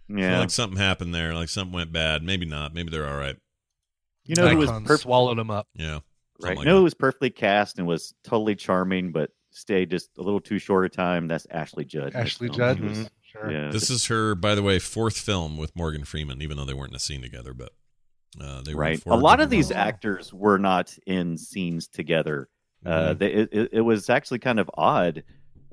I 0.08 0.12
feel 0.12 0.18
Yeah. 0.20 0.38
like 0.38 0.50
something 0.50 0.78
happened 0.78 1.12
there. 1.12 1.34
Like 1.34 1.48
something 1.48 1.72
went 1.74 1.92
bad. 1.92 2.22
Maybe 2.22 2.46
not. 2.46 2.74
Maybe 2.74 2.90
they're 2.90 3.08
all 3.08 3.16
right. 3.18 3.36
You 4.24 4.36
know 4.36 4.46
who 4.46 4.56
was 4.58 4.70
Icons 4.70 4.86
perfect? 4.86 5.02
swallowed 5.02 5.36
him 5.40 5.50
up. 5.50 5.66
Yeah. 5.74 5.98
Right. 6.40 6.48
something 6.48 6.58
like 6.58 6.66
no, 6.66 6.72
that. 6.74 6.78
who 6.78 6.84
was 6.84 6.94
perfectly 6.94 7.30
cast 7.30 7.78
and 7.78 7.86
was 7.86 8.14
totally 8.24 8.54
charming, 8.56 9.12
but 9.12 9.30
stayed 9.50 9.90
just 9.90 10.10
a 10.18 10.22
little 10.22 10.40
too 10.40 10.58
short 10.58 10.84
a 10.86 10.88
time. 10.88 11.28
That's 11.28 11.46
Ashley 11.50 11.84
Judd. 11.84 12.08
this 12.12 12.14
Ashley. 12.16 12.48
Judd. 12.48 12.80
Was- 12.80 12.98
Mm-hmm. 12.98 13.06
Sure. 13.22 13.50
yeah. 13.50 13.70
This 13.70 13.88
is 13.88 14.06
her, 14.08 14.34
by 14.34 14.54
the 14.54 14.62
way, 14.62 14.78
fourth 14.78 15.16
film 15.16 15.56
with 15.56 15.74
Morgan 15.74 16.04
Freeman, 16.04 16.42
even 16.42 16.58
though 16.58 16.66
they 16.66 16.74
weren't 16.74 16.90
in 16.90 16.96
a 16.96 16.98
scene 16.98 17.22
together. 17.22 17.54
But 17.54 17.70
uh, 18.38 18.60
they 18.60 18.74
were 18.74 18.80
right. 18.82 19.02
A 19.06 19.16
lot 19.16 19.40
of 19.40 19.48
these 19.48 19.68
ones. 19.68 19.76
actors 19.76 20.34
were 20.34 20.58
not 20.58 20.94
in 21.06 21.38
scenes 21.38 21.88
together. 21.88 22.50
Uh, 22.84 23.14
Mhm. 23.14 23.18
they, 23.18 23.32
it, 23.32 23.48
it- 23.52 23.68
it 23.72 23.80
was 23.80 24.10
actually 24.10 24.40
kind 24.40 24.60
of 24.60 24.70
odd 24.74 25.24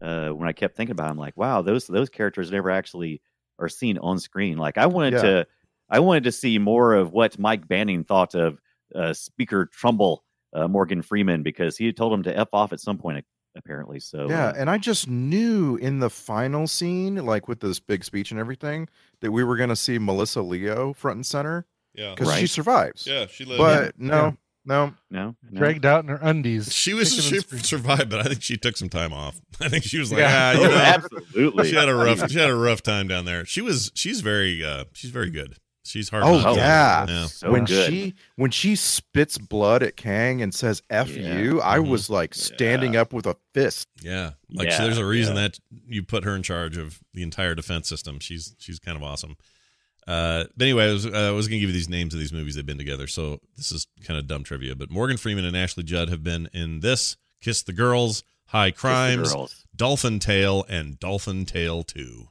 uh, 0.01 0.29
when 0.29 0.47
I 0.47 0.53
kept 0.53 0.77
thinking 0.77 0.93
about. 0.93 1.07
It. 1.07 1.11
I'm 1.11 1.17
like, 1.17 1.35
wow, 1.35 1.61
those 1.61 1.85
those 1.87 2.07
characters 2.09 2.49
never 2.49 2.71
actually 2.71 3.21
are 3.57 3.67
seen 3.67 3.97
on 3.97 4.19
screen. 4.19 4.57
Like 4.57 4.77
I 4.77 4.85
wanted 4.85 5.13
Yeah. 5.15 5.21
to, 5.21 5.47
I 5.89 5.99
wanted 5.99 6.23
to 6.23 6.31
see 6.31 6.57
more 6.59 6.93
of 6.93 7.11
what 7.11 7.37
Mike 7.37 7.67
Banning 7.67 8.05
thought 8.05 8.35
of 8.35 8.61
uh, 8.95 9.11
Speaker 9.11 9.65
Trumbull, 9.65 10.23
uh, 10.53 10.67
Morgan 10.67 11.01
Freeman, 11.01 11.43
because 11.43 11.77
he 11.77 11.85
had 11.85 11.95
told 11.97 12.13
him 12.13 12.23
to 12.23 12.37
f 12.37 12.47
off 12.53 12.73
at 12.73 12.79
some 12.79 12.97
point, 12.97 13.23
apparently. 13.55 13.99
So 13.99 14.27
Yeah, 14.29 14.47
uh, 14.47 14.53
and 14.57 14.69
I 14.69 14.77
just 14.77 15.07
knew 15.07 15.75
in 15.77 15.99
the 15.99 16.09
final 16.09 16.67
scene, 16.67 17.15
like 17.25 17.47
with 17.47 17.59
this 17.59 17.79
big 17.79 18.03
speech 18.03 18.31
and 18.31 18.39
everything, 18.39 18.87
that 19.21 19.31
we 19.31 19.43
were 19.43 19.57
going 19.57 19.69
to 19.69 19.75
see 19.75 19.99
Melissa 19.99 20.41
Leo 20.41 20.93
front 20.93 21.17
and 21.17 21.25
center 21.25 21.65
Yeah. 21.93 22.15
because 22.15 22.35
she 22.37 22.47
survives. 22.47 23.05
Yeah, 23.07 23.25
she 23.27 23.45
lived. 23.45 23.57
But 23.59 23.99
no, 23.99 24.15
Yeah. 24.15 24.31
no, 24.65 24.93
no, 25.09 25.35
no. 25.49 25.57
Dragged 25.59 25.85
out 25.85 26.03
in 26.03 26.09
her 26.09 26.19
undies. 26.21 26.71
She 26.73 26.93
was 26.93 27.13
she 27.23 27.39
survived, 27.39 28.09
but 28.09 28.19
I 28.19 28.23
think 28.29 28.41
she 28.43 28.57
took 28.57 28.77
some 28.77 28.89
time 28.89 29.13
off. 29.13 29.39
I 29.61 29.67
think 29.69 29.83
she 29.83 29.97
was 29.99 30.11
like, 30.11 30.19
Yeah. 30.19 30.53
ah, 30.55 30.61
you 30.61 30.67
know, 30.67 30.75
absolutely. 30.75 31.69
she 31.69 31.75
had 31.75 31.89
a 31.89 31.95
rough 31.95 32.29
she 32.31 32.39
had 32.39 32.49
a 32.49 32.55
rough 32.55 32.81
time 32.83 33.07
down 33.07 33.25
there. 33.25 33.45
She 33.45 33.61
was 33.61 33.91
she's 33.95 34.21
very 34.21 34.63
uh 34.63 34.85
she's 34.93 35.11
very 35.11 35.29
good. 35.29 35.55
She's 35.89 36.09
hard. 36.09 36.23
Oh, 36.23 36.55
yeah. 36.55 37.05
yeah. 37.07 37.25
So 37.25 37.51
when 37.51 37.65
good. 37.65 37.89
she 37.89 38.13
when 38.35 38.51
she 38.51 38.75
spits 38.75 39.37
blood 39.37 39.81
at 39.81 39.95
Kang 39.97 40.41
and 40.41 40.53
says 40.53 40.83
"f 40.89 41.09
Yeah. 41.09 41.39
you," 41.39 41.61
I 41.61 41.79
Mhm. 41.79 41.89
was 41.89 42.09
like 42.09 42.35
standing 42.35 42.95
up 42.95 43.11
with 43.11 43.25
a 43.25 43.35
fist. 43.53 43.87
Yeah, 44.01 44.31
like 44.51 44.67
Yeah, 44.69 44.83
there's 44.83 44.97
a 44.99 45.05
reason 45.05 45.35
yeah. 45.35 45.41
that 45.47 45.59
you 45.87 46.03
put 46.03 46.23
her 46.25 46.35
in 46.35 46.43
charge 46.43 46.77
of 46.77 46.99
the 47.13 47.23
entire 47.23 47.55
defense 47.55 47.87
system. 47.89 48.19
She's 48.19 48.55
she's 48.59 48.77
kind 48.79 48.95
of 48.97 49.03
awesome. 49.03 49.35
Uh, 50.07 50.45
but 50.57 50.63
anyway, 50.63 50.89
I 50.89 50.93
was, 50.93 51.05
uh, 51.05 51.09
I 51.11 51.31
was 51.31 51.47
going 51.47 51.57
to 51.57 51.61
give 51.61 51.69
you 51.69 51.73
these 51.73 51.89
names 51.89 52.13
of 52.15 52.19
these 52.19 52.33
movies 52.33 52.55
they've 52.55 52.65
been 52.65 52.79
together. 52.79 53.05
So 53.05 53.41
this 53.57 53.71
is 53.71 53.85
kind 54.03 54.17
of 54.19 54.25
dumb 54.25 54.43
trivia. 54.43 54.75
But 54.75 54.89
Morgan 54.89 55.17
Freeman 55.17 55.45
and 55.45 55.55
Ashley 55.55 55.83
Judd 55.83 56.09
have 56.09 56.23
been 56.23 56.49
in 56.51 56.79
this, 56.79 57.15
Kiss 57.41 57.61
the 57.61 57.73
Girls, 57.73 58.23
High 58.45 58.71
Crimes, 58.71 59.33
Girls. 59.33 59.65
Dolphin 59.75 60.17
Tale, 60.19 60.65
and 60.67 60.99
Dolphin 60.99 61.45
Tale 61.45 61.83
Two. 61.83 62.29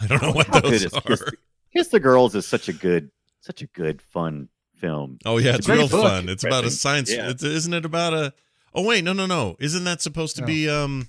I 0.00 0.06
don't 0.06 0.22
know 0.22 0.30
what 0.30 0.46
How 0.46 0.60
good 0.60 0.72
those 0.72 0.84
is 0.84 0.94
are. 0.94 1.32
Kiss 1.72 1.88
the, 1.88 2.00
Girls 2.00 2.34
is 2.34 2.46
such 2.46 2.68
a 2.68 2.72
good, 2.72 3.10
such 3.40 3.62
a 3.62 3.66
good 3.66 4.00
fun 4.02 4.48
film. 4.76 5.18
Oh 5.24 5.38
yeah, 5.38 5.50
It's 5.50 5.60
it's 5.60 5.68
real 5.68 5.88
book. 5.88 6.02
fun. 6.02 6.28
It's 6.28 6.44
about 6.44 6.64
a 6.64 6.70
science. 6.70 7.12
Yeah. 7.12 7.30
It's, 7.30 7.42
isn't 7.42 7.72
it 7.74 7.84
about 7.84 8.14
a? 8.14 8.32
Oh 8.74 8.82
wait, 8.84 9.02
no, 9.04 9.12
no, 9.12 9.26
no. 9.26 9.56
Isn't 9.58 9.84
that 9.84 10.00
supposed 10.02 10.36
to 10.36 10.42
No. 10.42 10.46
be 10.46 10.68
um 10.68 11.08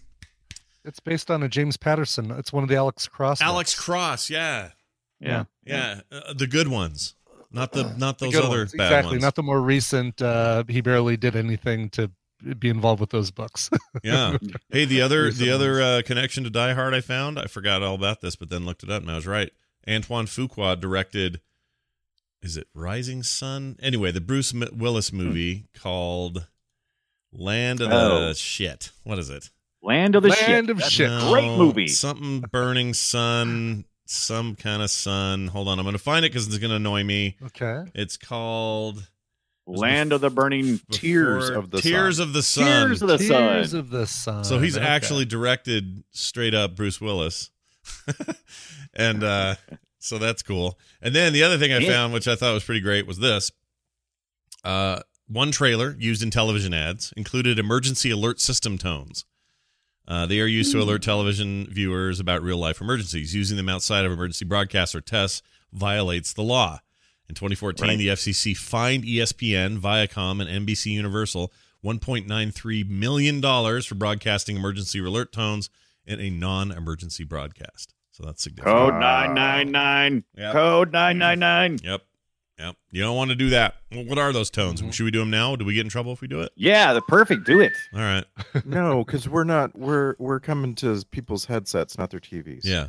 It's 0.84 1.00
based 1.00 1.30
on 1.30 1.44
a 1.44 1.50
James 1.50 1.78
Patterson. 1.78 2.32
It's 2.32 2.52
one 2.52 2.64
of 2.64 2.70
the 2.70 2.76
Alex 2.76 3.08
Cross. 3.08 3.42
Alex 3.42 3.74
books. 3.76 3.86
Cross? 3.86 4.30
Yeah, 4.30 4.70
Yeah, 5.20 5.44
yeah, 5.66 6.02
uh, 6.12 6.34
the 6.34 6.48
good 6.48 6.68
ones, 6.68 7.16
not 7.52 7.72
the 7.74 7.94
not 7.98 8.18
The 8.20 8.26
those 8.26 8.34
good 8.36 8.46
other 8.46 8.58
ones. 8.60 8.72
bad 8.74 8.86
exactly, 8.88 9.12
ones. 9.14 9.22
not 9.24 9.36
the 9.36 9.44
more 9.44 9.62
recent. 9.62 10.22
Uh, 10.22 10.64
he 10.68 10.82
barely 10.82 11.16
did 11.18 11.36
anything 11.36 11.90
to 11.92 12.10
be 12.58 12.70
involved 12.70 13.02
with 13.02 13.10
those 13.12 13.30
books. 13.32 13.70
yeah. 14.04 14.38
Hey, 14.72 14.86
the 14.86 15.02
other 15.02 15.30
the 15.32 15.52
other 15.52 15.82
uh, 15.82 16.02
connection 16.06 16.44
to 16.46 16.50
Die 16.50 16.74
Hard 16.74 16.94
I 16.94 17.02
found. 17.02 17.38
I 17.38 17.46
forgot 17.46 17.84
all 17.84 17.96
about 17.96 18.22
this, 18.22 18.36
but 18.36 18.50
then 18.50 18.66
looked 18.66 18.82
it 18.84 18.90
up 18.90 19.02
and 19.04 19.12
I 19.12 19.16
was 19.16 19.28
right. 19.28 19.52
Antoine 19.88 20.26
Fuqua 20.26 20.80
directed. 20.80 21.42
Is 22.42 22.56
it 22.58 22.68
Rising 22.74 23.22
Sun? 23.24 23.78
Anyway, 23.82 24.12
the 24.12 24.22
Bruce 24.22 24.54
M- 24.54 24.68
Willis 24.78 25.10
hmm. 25.10 25.18
movie 25.18 25.66
called 25.78 26.48
Land 27.34 27.82
of 27.82 27.90
the 27.90 27.96
Oh. 27.96 28.34
Shit. 28.34 28.92
What 29.04 29.20
is 29.20 29.30
it? 29.30 29.50
Land 29.82 30.16
of 30.16 30.24
the 30.24 30.30
Land 30.30 30.40
Shit. 30.40 30.70
of 30.70 30.78
That's 30.80 30.92
Shit. 30.92 31.10
a 31.10 31.28
great 31.30 31.58
movie. 31.58 31.88
Something 31.88 32.42
burning 32.42 32.94
sun, 32.94 33.86
some 34.06 34.56
kind 34.56 34.82
of 34.82 34.90
sun. 34.92 35.48
Hold 35.48 35.68
on, 35.68 35.80
I'm 35.80 35.86
going 35.86 35.94
to 35.94 36.00
find 36.00 36.26
it 36.26 36.30
because 36.32 36.48
it's 36.48 36.58
going 36.58 36.70
to 36.72 36.76
annoy 36.78 37.04
me. 37.04 37.38
okay. 37.46 37.84
It's 37.94 38.18
called 38.18 39.08
Land 39.68 40.12
of 40.14 40.22
the 40.22 40.30
Burning 40.30 40.80
Tears 40.92 41.50
of 41.50 41.70
the 41.72 41.80
Tears 41.82 42.18
Sun. 42.18 42.28
of 42.28 42.34
the 42.34 42.42
Sun. 42.44 42.66
Tears 42.66 43.02
of 43.04 43.08
the 43.10 43.18
Tears 43.20 43.72
Sun. 43.72 43.80
of 43.80 43.90
the 43.90 44.08
Sun. 44.08 44.44
so 44.44 44.60
he's 44.60 44.76
Okay. 44.78 44.86
actually 44.86 45.26
directed 45.26 46.04
straight 46.12 46.54
up 46.54 46.76
Bruce 46.76 47.00
Willis, 47.00 47.52
and 49.00 49.24
uh, 49.24 49.56
so 50.00 50.18
that's 50.18 50.42
cool. 50.44 50.78
And 51.02 51.16
then 51.16 51.34
the 51.34 51.44
other 51.44 51.58
thing 51.58 51.72
I 51.74 51.80
Yeah. 51.80 51.90
found, 51.90 52.14
which 52.14 52.28
I 52.28 52.36
thought 52.36 52.54
was 52.54 52.64
pretty 52.64 52.82
great, 52.82 53.08
was 53.08 53.18
this. 53.20 53.52
Uh, 54.64 55.02
one 55.28 55.52
trailer 55.52 55.96
used 56.00 56.22
in 56.24 56.32
television 56.32 56.74
ads 56.74 57.14
included 57.16 57.60
emergency 57.60 58.10
alert 58.12 58.40
system 58.40 58.78
tones. 58.78 59.26
Uh, 60.08 60.26
they 60.26 60.40
are 60.42 60.48
used 60.48 60.72
to 60.72 60.82
alert 60.82 61.04
television 61.04 61.68
viewers 61.70 62.20
about 62.20 62.42
real 62.42 62.58
life 62.58 62.82
emergencies. 62.82 63.36
Using 63.36 63.58
them 63.58 63.70
outside 63.70 64.06
of 64.06 64.12
emergency 64.12 64.44
broadcasts 64.44 64.96
or 64.96 65.02
tests 65.02 65.44
violates 65.72 66.34
the 66.34 66.42
law. 66.42 66.80
In 67.30 67.36
2014, 67.36 67.88
Right. 67.88 67.98
the 67.98 68.10
FCC 68.10 68.56
fined 68.56 69.04
ESPN, 69.06 69.80
Viacom, 69.80 70.42
and 70.42 70.50
NBC 70.68 70.92
Universal 70.94 71.54
$1.93 71.86 72.84
million 72.90 73.40
for 73.84 73.96
broadcasting 73.96 74.56
emergency 74.56 74.98
alert 75.00 75.32
tones 75.32 75.70
in 76.08 76.20
a 76.20 76.32
non 76.32 76.72
emergency 76.72 77.24
broadcast. 77.24 77.94
So 78.20 78.26
that's 78.26 78.44
significant. 78.44 78.76
Code 78.76 78.94
999. 78.96 80.24
Yep. 80.38 80.52
Code 80.54 80.92
999. 80.92 81.80
Yep. 81.90 82.02
Yep. 82.60 82.76
You 82.92 83.02
don't 83.04 83.16
want 83.16 83.30
to 83.30 83.36
do 83.36 83.50
that. 83.52 83.76
Well, 83.92 84.04
what 84.04 84.18
are 84.18 84.34
those 84.34 84.50
tones? 84.50 84.82
Mhm. 84.82 84.92
Should 84.92 85.06
we 85.06 85.12
do 85.12 85.20
them 85.20 85.30
now? 85.30 85.56
Do 85.56 85.64
we 85.64 85.74
get 85.74 85.86
in 85.86 85.90
trouble 85.90 86.12
if 86.12 86.20
we 86.20 86.28
do 86.28 86.42
it? 86.42 86.52
Yeah, 86.58 86.92
the 86.92 87.02
perfect. 87.02 87.46
Do 87.46 87.62
it. 87.62 87.72
All 87.94 88.02
right. 88.02 88.26
no, 88.66 89.06
because 89.06 89.30
we're 89.30 89.46
not. 89.46 89.78
We're 89.78 90.16
we're 90.20 90.42
coming 90.42 90.76
to 90.76 91.02
people's 91.12 91.46
headsets, 91.46 91.98
not 91.98 92.10
their 92.10 92.20
TVs. 92.20 92.62
Yeah, 92.66 92.88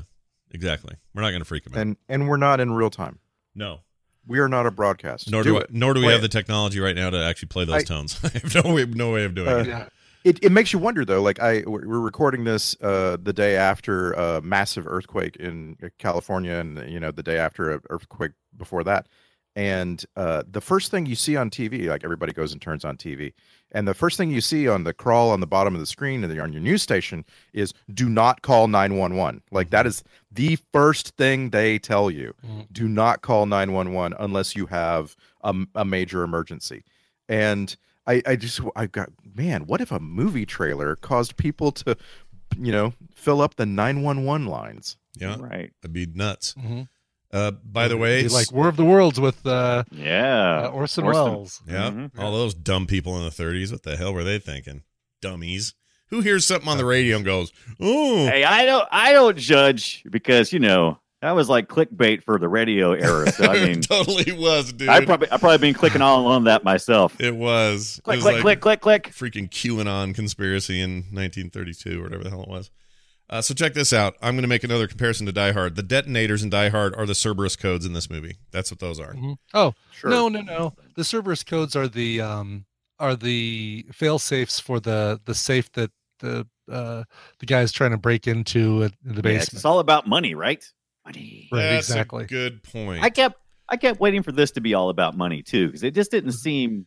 exactly. 0.50 0.96
We're 1.14 1.22
not 1.22 1.30
going 1.30 1.42
to 1.42 1.44
freak 1.44 1.62
them 1.64 1.74
out. 1.74 1.78
and 1.80 1.96
and 2.08 2.28
we're 2.28 2.36
not 2.36 2.58
in 2.60 2.72
real 2.72 2.90
time. 2.90 3.20
no. 3.54 3.80
We 4.26 4.38
are 4.38 4.48
not 4.48 4.66
a 4.66 4.70
broadcast. 4.70 5.30
Nor 5.30 5.42
do, 5.42 5.56
I, 5.56 5.60
it. 5.62 5.72
nor 5.72 5.94
do 5.94 6.00
we 6.00 6.06
Play 6.06 6.12
have 6.12 6.20
it. 6.20 6.30
the 6.30 6.38
technology 6.38 6.78
right 6.78 6.94
now 6.94 7.08
to 7.10 7.16
actually 7.24 7.48
play 7.48 7.64
those 7.64 7.76
I- 7.76 7.82
tones. 7.84 8.20
I 8.24 8.28
have 8.28 8.54
no 8.64 8.74
way, 8.74 8.84
no 8.84 9.10
way 9.12 9.24
of 9.24 9.34
doing 9.34 9.48
Uh, 9.48 9.56
it. 9.86 9.92
It, 10.24 10.38
it 10.42 10.52
makes 10.52 10.72
you 10.72 10.78
wonder 10.78 11.04
though. 11.04 11.22
Like 11.22 11.40
I, 11.40 11.62
we're 11.66 11.98
recording 11.98 12.44
this 12.44 12.76
uh, 12.82 13.16
the 13.22 13.32
day 13.32 13.56
after 13.56 14.12
a 14.12 14.42
massive 14.42 14.86
earthquake 14.86 15.36
in 15.36 15.76
California, 15.98 16.54
and 16.54 16.90
you 16.90 17.00
know 17.00 17.10
the 17.10 17.22
day 17.22 17.38
after 17.38 17.70
an 17.70 17.80
earthquake 17.90 18.32
before 18.56 18.84
that. 18.84 19.06
And 19.56 20.04
uh, 20.16 20.44
the 20.48 20.60
first 20.60 20.92
thing 20.92 21.06
you 21.06 21.16
see 21.16 21.36
on 21.36 21.50
TV, 21.50 21.88
like 21.88 22.04
everybody 22.04 22.32
goes 22.32 22.52
and 22.52 22.62
turns 22.62 22.84
on 22.84 22.96
TV, 22.96 23.32
and 23.72 23.88
the 23.88 23.94
first 23.94 24.16
thing 24.16 24.30
you 24.30 24.40
see 24.40 24.68
on 24.68 24.84
the 24.84 24.92
crawl 24.94 25.30
on 25.30 25.40
the 25.40 25.46
bottom 25.46 25.74
of 25.74 25.80
the 25.80 25.86
screen 25.86 26.22
and 26.22 26.40
on 26.40 26.52
your 26.52 26.62
news 26.62 26.82
station 26.82 27.24
is 27.52 27.72
"Do 27.92 28.08
not 28.08 28.42
call 28.42 28.68
911." 28.68 29.42
Like 29.50 29.70
that 29.70 29.86
is 29.86 30.04
the 30.30 30.56
first 30.72 31.16
thing 31.16 31.50
they 31.50 31.78
tell 31.78 32.10
you. 32.10 32.34
Mhm. 32.46 32.66
Do 32.70 32.88
not 32.88 33.22
call 33.22 33.46
911 33.46 34.16
unless 34.20 34.54
you 34.54 34.66
have 34.66 35.16
a, 35.42 35.54
a 35.74 35.84
major 35.84 36.22
emergency. 36.22 36.84
And 37.28 37.74
I, 38.06 38.22
I 38.26 38.36
just 38.36 38.60
I 38.76 38.86
got 38.86 39.10
man, 39.34 39.66
what 39.66 39.80
if 39.80 39.92
a 39.92 40.00
movie 40.00 40.46
trailer 40.46 40.96
caused 40.96 41.36
people 41.36 41.70
to, 41.72 41.96
you 42.58 42.72
know, 42.72 42.92
fill 43.14 43.40
up 43.40 43.56
the 43.56 43.66
911 43.66 44.46
lines? 44.46 44.96
Yeah, 45.16 45.36
Right. 45.38 45.72
that'd 45.82 45.92
be 45.92 46.06
nuts. 46.06 46.54
Mhm. 46.58 46.88
Uh, 47.32 47.52
by 47.52 47.86
the 47.88 47.96
way, 47.96 48.22
Be 48.22 48.28
like 48.28 48.50
War 48.52 48.66
of 48.68 48.76
the 48.76 48.84
Worlds 48.84 49.20
with 49.20 49.46
uh, 49.46 49.84
Yeah. 49.92 50.62
uh, 50.64 50.68
Orson, 50.70 51.04
Orson. 51.04 51.22
Welles. 51.24 51.62
yeah, 51.68 51.90
Mhm. 51.90 52.10
all 52.18 52.32
those 52.32 52.54
dumb 52.54 52.86
people 52.86 53.16
in 53.18 53.24
the 53.24 53.30
30s. 53.30 53.70
What 53.70 53.82
the 53.84 53.96
hell 53.96 54.12
were 54.12 54.24
they 54.24 54.38
thinking? 54.40 54.82
Dummies. 55.22 55.74
Who 56.08 56.22
hears 56.22 56.44
something 56.44 56.68
on 56.68 56.76
the 56.76 56.84
radio 56.84 57.14
and 57.16 57.24
goes, 57.24 57.52
"Oh, 57.78 58.26
Hey, 58.26 58.42
I 58.42 58.64
don't. 58.64 58.88
I 58.90 59.12
don't 59.12 59.38
judge 59.38 60.02
because 60.10 60.52
you 60.52 60.58
know 60.58 60.98
that 61.22 61.32
was 61.32 61.48
like 61.48 61.68
clickbait 61.68 62.22
for 62.22 62.38
the 62.38 62.48
radio 62.48 62.92
era. 62.92 63.30
So 63.32 63.44
I 63.44 63.54
mean, 63.64 63.78
it 63.78 63.82
totally 63.88 64.32
was, 64.32 64.72
dude." 64.72 64.88
I 64.88 65.04
probably 65.04 65.30
I 65.30 65.36
probably 65.36 65.58
been 65.58 65.74
clicking 65.74 66.02
all 66.02 66.26
on 66.26 66.44
that 66.44 66.64
myself. 66.64 67.20
it 67.20 67.34
was. 67.36 67.98
It 67.98 68.04
Click, 68.04 68.16
was 68.16 68.22
click, 68.24 68.34
like 68.44 68.60
click, 68.60 68.80
click, 68.80 69.02
click. 69.04 69.32
freaking 69.32 69.48
QAnon 69.50 70.14
conspiracy 70.14 70.80
in 70.80 71.04
1932 71.12 72.00
or 72.00 72.02
whatever 72.04 72.24
the 72.24 72.30
hell 72.30 72.42
it 72.42 72.48
was. 72.48 72.70
Uh, 73.28 73.40
so 73.40 73.54
check 73.54 73.74
this 73.74 73.92
out. 73.92 74.16
I'm 74.20 74.34
going 74.34 74.42
to 74.42 74.48
make 74.48 74.64
another 74.64 74.88
comparison 74.88 75.24
to 75.26 75.32
Die 75.32 75.52
Hard. 75.52 75.76
The 75.76 75.84
detonators 75.84 76.42
in 76.42 76.50
Die 76.50 76.68
Hard 76.70 76.96
are 76.96 77.06
the 77.06 77.14
Cerberus 77.14 77.54
codes 77.54 77.86
in 77.86 77.92
this 77.92 78.10
movie. 78.10 78.38
That's 78.50 78.72
what 78.72 78.80
those 78.80 78.98
are. 78.98 79.14
Mhm. 79.14 79.36
Oh 79.54 79.72
Sure. 79.92 80.10
no, 80.10 80.28
no, 80.28 80.40
no! 80.40 80.74
The 80.96 81.04
Cerberus 81.04 81.44
codes 81.44 81.76
are 81.76 81.86
the 81.86 82.20
um 82.20 82.64
are 82.98 83.14
the 83.14 83.86
fail 83.92 84.18
safes 84.18 84.58
for 84.58 84.80
the 84.80 85.20
the 85.26 85.34
safe 85.36 85.70
that 85.72 85.92
the 86.18 86.46
uh 86.68 87.04
the 87.38 87.46
guy's 87.46 87.70
trying 87.70 87.92
to 87.92 87.96
break 87.98 88.26
into 88.26 88.82
in 88.82 88.92
the 89.04 89.22
Yeah, 89.30 89.36
it's 89.38 89.64
all 89.64 89.78
about 89.78 90.08
money, 90.08 90.34
right? 90.34 90.64
Money. 91.14 91.48
Right, 91.52 91.62
That's 91.62 91.90
a 91.90 91.92
exactly. 91.92 92.26
good 92.26 92.62
point. 92.62 93.02
I 93.02 93.10
kept 93.10 93.36
I 93.68 93.76
kept 93.76 94.00
waiting 94.00 94.22
for 94.22 94.32
this 94.32 94.50
to 94.52 94.60
be 94.60 94.74
all 94.74 94.88
about 94.90 95.16
money 95.16 95.42
too, 95.42 95.66
because 95.66 95.82
it 95.82 95.94
just 95.94 96.10
didn't 96.10 96.32
seem 96.32 96.86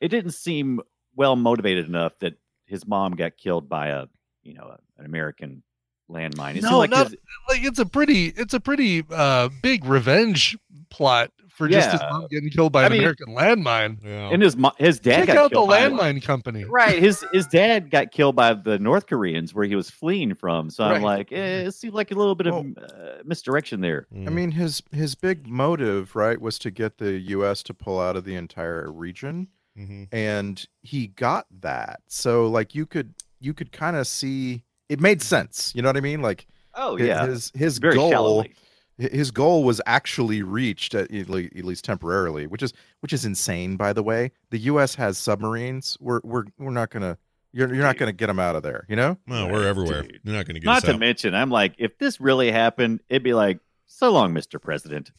it 0.00 0.08
didn't 0.08 0.32
seem 0.32 0.80
well 1.14 1.36
motivated 1.36 1.86
enough 1.86 2.18
that 2.20 2.34
his 2.66 2.86
mom 2.86 3.12
got 3.12 3.36
killed 3.36 3.68
by 3.68 3.88
a 3.88 4.06
you 4.42 4.54
know 4.54 4.76
an 4.98 5.04
American 5.04 5.62
landmine. 6.10 6.56
It 6.56 6.62
No, 6.62 6.78
like 6.78 6.90
not- 6.90 7.06
his- 7.08 7.16
like 7.48 7.64
it's 7.64 7.78
a 7.78 7.86
pretty 7.86 8.26
it's 8.26 8.54
a 8.54 8.60
pretty 8.60 9.04
uh 9.10 9.48
big 9.62 9.84
revenge 9.84 10.56
plot 10.90 11.30
for 11.54 11.68
just 11.68 11.90
his 11.90 12.00
mom 12.00 12.26
getting 12.30 12.48
killed 12.50 12.72
by 12.72 12.82
I 12.82 12.86
an 12.86 12.92
mean- 12.92 13.00
American 13.02 13.28
landmine. 13.28 13.98
yeah. 14.04 14.30
and 14.32 14.42
his 14.42 14.56
his 14.78 14.98
dad 15.00 15.18
Check 15.18 15.26
got 15.28 15.36
out 15.36 15.50
the 15.50 15.56
killed 15.56 15.68
by- 15.68 15.82
landmine 15.88 16.22
company. 16.22 16.64
Right, 16.64 16.98
his 16.98 17.24
his 17.32 17.46
dad 17.46 17.90
got 17.90 18.10
killed 18.10 18.34
by 18.36 18.54
the 18.54 18.78
North 18.78 19.06
Koreans 19.06 19.54
where 19.54 19.64
he 19.64 19.76
was 19.76 19.90
fleeing 19.90 20.34
from. 20.34 20.70
So 20.70 20.84
I'm 20.84 21.02
like, 21.02 21.30
eh, 21.32 21.66
it 21.66 21.72
seemed 21.74 21.94
like 21.94 22.10
a 22.10 22.14
little 22.14 22.34
bit 22.34 22.46
of 22.46 22.54
uh, 22.56 23.22
misdirection 23.24 23.80
there. 23.80 24.06
Mm. 24.14 24.26
I 24.26 24.30
mean, 24.30 24.50
his 24.52 24.82
his 24.92 25.14
big 25.14 25.46
motive, 25.46 26.16
right, 26.16 26.40
was 26.40 26.58
to 26.60 26.70
get 26.70 26.98
the 26.98 27.12
U.S. 27.12 27.62
to 27.64 27.74
pull 27.74 28.00
out 28.00 28.16
of 28.16 28.24
the 28.24 28.34
entire 28.34 28.90
region, 28.90 29.48
Mhm. 29.78 30.08
and 30.12 30.64
he 30.82 31.06
got 31.08 31.46
that. 31.60 32.00
So, 32.08 32.46
like, 32.46 32.74
you 32.74 32.86
could 32.86 33.14
you 33.40 33.54
could 33.54 33.72
kind 33.72 33.96
of 33.96 34.06
see 34.06 34.64
it 34.88 35.00
made 35.00 35.20
sense. 35.22 35.72
You 35.74 35.82
know 35.82 35.88
what 35.88 35.96
I 35.96 36.00
mean? 36.00 36.22
Like, 36.22 36.46
Oh 36.74 36.96
hi- 36.96 37.04
yeah, 37.04 37.26
his 37.26 37.50
his 37.54 37.78
very 37.78 37.94
goal 37.96 38.10
shallowly. 38.10 38.54
Hi- 39.00 39.08
his 39.10 39.30
goal 39.30 39.64
was 39.64 39.80
actually 39.86 40.42
reached 40.42 40.94
at, 40.94 41.12
at 41.12 41.28
le- 41.28 41.44
at 41.44 41.64
least 41.64 41.84
temporarily, 41.84 42.46
which 42.46 42.62
is 42.62 42.72
which 43.00 43.12
is 43.12 43.24
insane. 43.24 43.76
By 43.76 43.92
the 43.92 44.02
way, 44.02 44.32
the 44.50 44.58
U.S. 44.58 44.94
has 44.96 45.18
submarines. 45.18 45.96
We're 46.00 46.20
we're 46.24 46.44
we're 46.58 46.70
not 46.70 46.90
gonna 46.90 47.18
you're 47.52 47.72
you're 47.72 47.84
not 47.84 47.96
gonna 47.98 48.12
get 48.12 48.28
them 48.28 48.38
out 48.38 48.56
of 48.56 48.62
there. 48.62 48.84
You 48.88 48.96
know. 48.96 49.18
Well, 49.26 49.50
we're 49.50 49.66
everywhere. 49.66 50.02
Dude. 50.02 50.20
You're 50.24 50.34
not 50.34 50.46
going 50.46 50.54
to 50.54 50.60
get 50.60 50.66
Not 50.66 50.78
us 50.78 50.84
to 50.84 50.94
out. 50.94 51.00
mention, 51.00 51.34
I'm 51.34 51.50
like, 51.50 51.74
if 51.78 51.98
this 51.98 52.20
really 52.20 52.50
happened, 52.50 53.00
it'd 53.08 53.22
be 53.22 53.34
like, 53.34 53.58
so 53.86 54.10
long, 54.10 54.32
Mr. 54.34 54.60
President. 54.60 55.10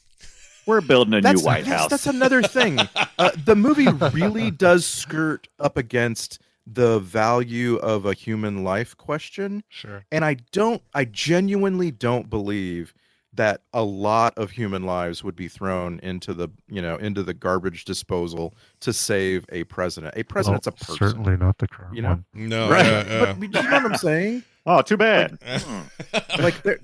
We're 0.65 0.81
building 0.81 1.13
a 1.13 1.21
new 1.21 1.41
White 1.41 1.65
yes, 1.65 1.81
House. 1.81 1.89
That's 1.89 2.07
another 2.07 2.41
thing. 2.41 2.79
uh, 3.19 3.31
the 3.45 3.55
movie 3.55 3.87
really 4.13 4.49
does 4.49 4.85
skirt 4.85 5.49
up 5.59 5.75
against 5.75 6.39
the 6.65 6.99
value 6.99 7.75
of 7.75 8.05
a 8.05 8.13
human 8.13 8.63
life 8.63 8.95
question. 8.95 9.63
Sure. 9.67 10.05
And 10.09 10.23
I 10.23 10.37
don't, 10.53 10.81
I 10.93 11.03
genuinely 11.03 11.91
don't 11.91 12.29
believe 12.29 12.93
that 13.35 13.61
a 13.73 13.83
lot 13.83 14.37
of 14.37 14.51
human 14.51 14.83
lives 14.83 15.23
would 15.23 15.35
be 15.35 15.47
thrown 15.47 15.99
into 16.03 16.33
the, 16.33 16.49
you 16.67 16.81
know, 16.81 16.95
into 16.97 17.23
the 17.23 17.33
garbage 17.33 17.83
disposal 17.85 18.53
to 18.81 18.93
save 18.93 19.45
a 19.49 19.63
president. 19.65 20.13
A 20.15 20.23
president's 20.23 20.67
a 20.67 20.71
person. 20.71 20.97
Certainly 20.97 21.37
not 21.37 21.57
the 21.57 21.67
current 21.67 21.95
You 21.95 22.03
know? 22.03 22.09
one. 22.09 22.25
No, 22.33 22.69
Right. 22.69 22.85
uh, 22.85 22.89
uh, 22.89 23.33
But 23.33 23.41
you 23.41 23.47
know 23.49 23.61
what 23.71 23.85
I'm 23.91 23.95
saying? 23.97 24.43
Oh, 24.65 24.81
too 24.81 24.97
bad. 24.97 25.37
like 26.39 26.61
there, 26.63 26.79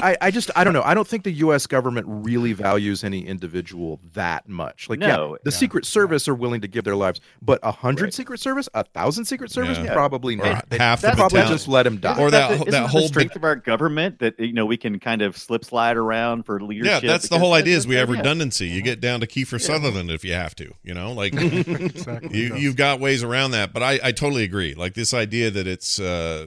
I, 0.00 0.16
I 0.20 0.30
just 0.30 0.50
i 0.56 0.64
don't 0.64 0.72
know 0.72 0.82
i 0.82 0.94
don't 0.94 1.06
think 1.06 1.24
the 1.24 1.32
us 1.34 1.66
government 1.66 2.06
really 2.08 2.52
values 2.52 3.04
any 3.04 3.26
individual 3.26 4.00
that 4.14 4.48
much 4.48 4.88
like 4.88 4.98
No, 4.98 5.06
yeah 5.06 5.38
the 5.44 5.50
yeah, 5.50 5.56
secret 5.56 5.84
service 5.84 6.26
are 6.28 6.34
willing 6.34 6.60
to 6.62 6.68
give 6.68 6.84
their 6.84 6.96
lives 6.96 7.20
but 7.40 7.58
a 7.62 7.72
hundred 7.72 8.04
Right. 8.04 8.14
secret 8.14 8.40
service 8.40 8.68
a 8.74 8.84
thousand 8.84 9.24
secret 9.26 9.50
service 9.50 9.78
Yeah. 9.78 9.92
probably 9.92 10.36
not 10.36 10.68
They 10.70 10.78
half 10.78 11.00
the 11.00 11.08
probably 11.08 11.24
battalion. 11.38 11.48
just 11.52 11.68
let 11.68 11.86
him 11.86 11.98
die 11.98 12.18
Or 12.18 12.30
that- 12.30 12.50
the, 12.50 12.64
that 12.64 12.68
isn't 12.68 12.84
whole 12.86 13.02
the 13.02 13.08
strength 13.08 13.30
bit- 13.30 13.36
of 13.38 13.44
our 13.44 13.56
government 13.56 14.18
that 14.20 14.38
you 14.38 14.52
know 14.52 14.66
we 14.66 14.76
can 14.76 14.98
kind 14.98 15.22
of 15.22 15.36
slip 15.36 15.64
slide 15.64 15.96
around 15.96 16.44
for 16.44 16.60
leadership. 16.60 16.86
yeah, 16.90 16.96
leadership. 16.96 17.08
that's 17.10 17.28
the 17.28 17.38
whole 17.38 17.52
idea. 17.54 17.76
Is 17.76 17.86
we 17.86 17.94
have 17.96 18.08
yeah. 18.10 18.16
redundancy. 18.16 18.68
You 18.68 18.82
get 18.82 19.00
down 19.00 19.20
to 19.20 19.26
Kiefer 19.26 19.60
Sutherland 19.60 20.10
if 20.10 20.24
you 20.24 20.32
have 20.34 20.54
to. 20.56 20.72
You 20.82 20.94
know, 20.94 21.12
like 21.12 21.34
exactly. 21.36 22.36
you 22.38 22.56
you've 22.56 22.76
got 22.76 23.00
ways 23.00 23.22
around 23.22 23.52
that. 23.52 23.72
But 23.72 23.82
I 23.82 24.00
I 24.02 24.12
totally 24.12 24.44
agree. 24.44 24.74
Like 24.74 24.94
this 24.94 25.14
idea 25.14 25.50
that 25.50 25.66
it's 25.66 25.98
uh 26.00 26.46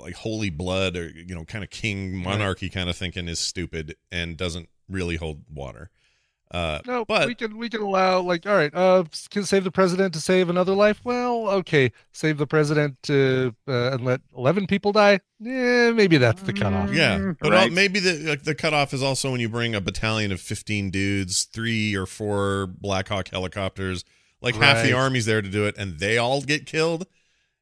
like 0.00 0.14
holy 0.14 0.50
blood 0.50 0.96
or 0.96 1.08
you 1.08 1.34
know 1.34 1.44
kind 1.44 1.64
of 1.64 1.70
king 1.70 2.14
monarchy 2.16 2.68
kind 2.68 2.88
of 2.90 2.96
thinking 2.96 3.28
is 3.28 3.38
stupid 3.40 3.96
and 4.10 4.36
doesn't 4.36 4.68
really 4.88 5.16
hold 5.16 5.42
water. 5.52 5.90
Uh, 6.52 6.80
No, 6.84 7.04
but 7.04 7.28
we 7.28 7.34
can 7.36 7.56
we 7.58 7.68
can 7.68 7.80
allow 7.80 8.18
like 8.20 8.44
all 8.44 8.56
right, 8.56 8.74
uh, 8.74 9.04
can 9.30 9.44
save 9.44 9.62
the 9.62 9.70
president 9.70 10.12
to 10.14 10.20
save 10.20 10.50
another 10.50 10.74
life. 10.74 11.00
Well, 11.04 11.48
okay, 11.48 11.92
save 12.12 12.38
the 12.38 12.46
president 12.46 13.00
to 13.04 13.54
uh, 13.68 13.92
and 13.92 14.04
let 14.04 14.20
eleven 14.36 14.66
people 14.66 14.90
die. 14.90 15.20
Yeah, 15.38 15.92
maybe 15.92 16.16
that's 16.16 16.42
the 16.42 16.52
cutoff. 16.52 16.92
Yeah, 16.92 17.18
Mm, 17.18 17.36
but 17.40 17.52
right. 17.52 17.70
uh, 17.70 17.72
maybe 17.72 18.00
the 18.00 18.30
like, 18.30 18.42
the 18.42 18.56
cutoff 18.56 18.92
is 18.92 19.00
also 19.00 19.30
when 19.30 19.40
you 19.40 19.48
bring 19.48 19.76
a 19.76 19.80
battalion 19.80 20.32
of 20.32 20.40
fifteen 20.40 20.90
dudes, 20.90 21.44
three 21.44 21.94
or 21.94 22.04
four 22.04 22.66
Black 22.66 23.06
Hawk 23.06 23.28
helicopters, 23.28 24.04
like 24.42 24.56
half 24.56 24.82
the 24.82 24.92
army's 24.92 25.26
there 25.26 25.42
to 25.42 25.48
do 25.48 25.66
it, 25.66 25.76
and 25.78 26.00
they 26.00 26.18
all 26.18 26.42
get 26.42 26.66
killed. 26.66 27.06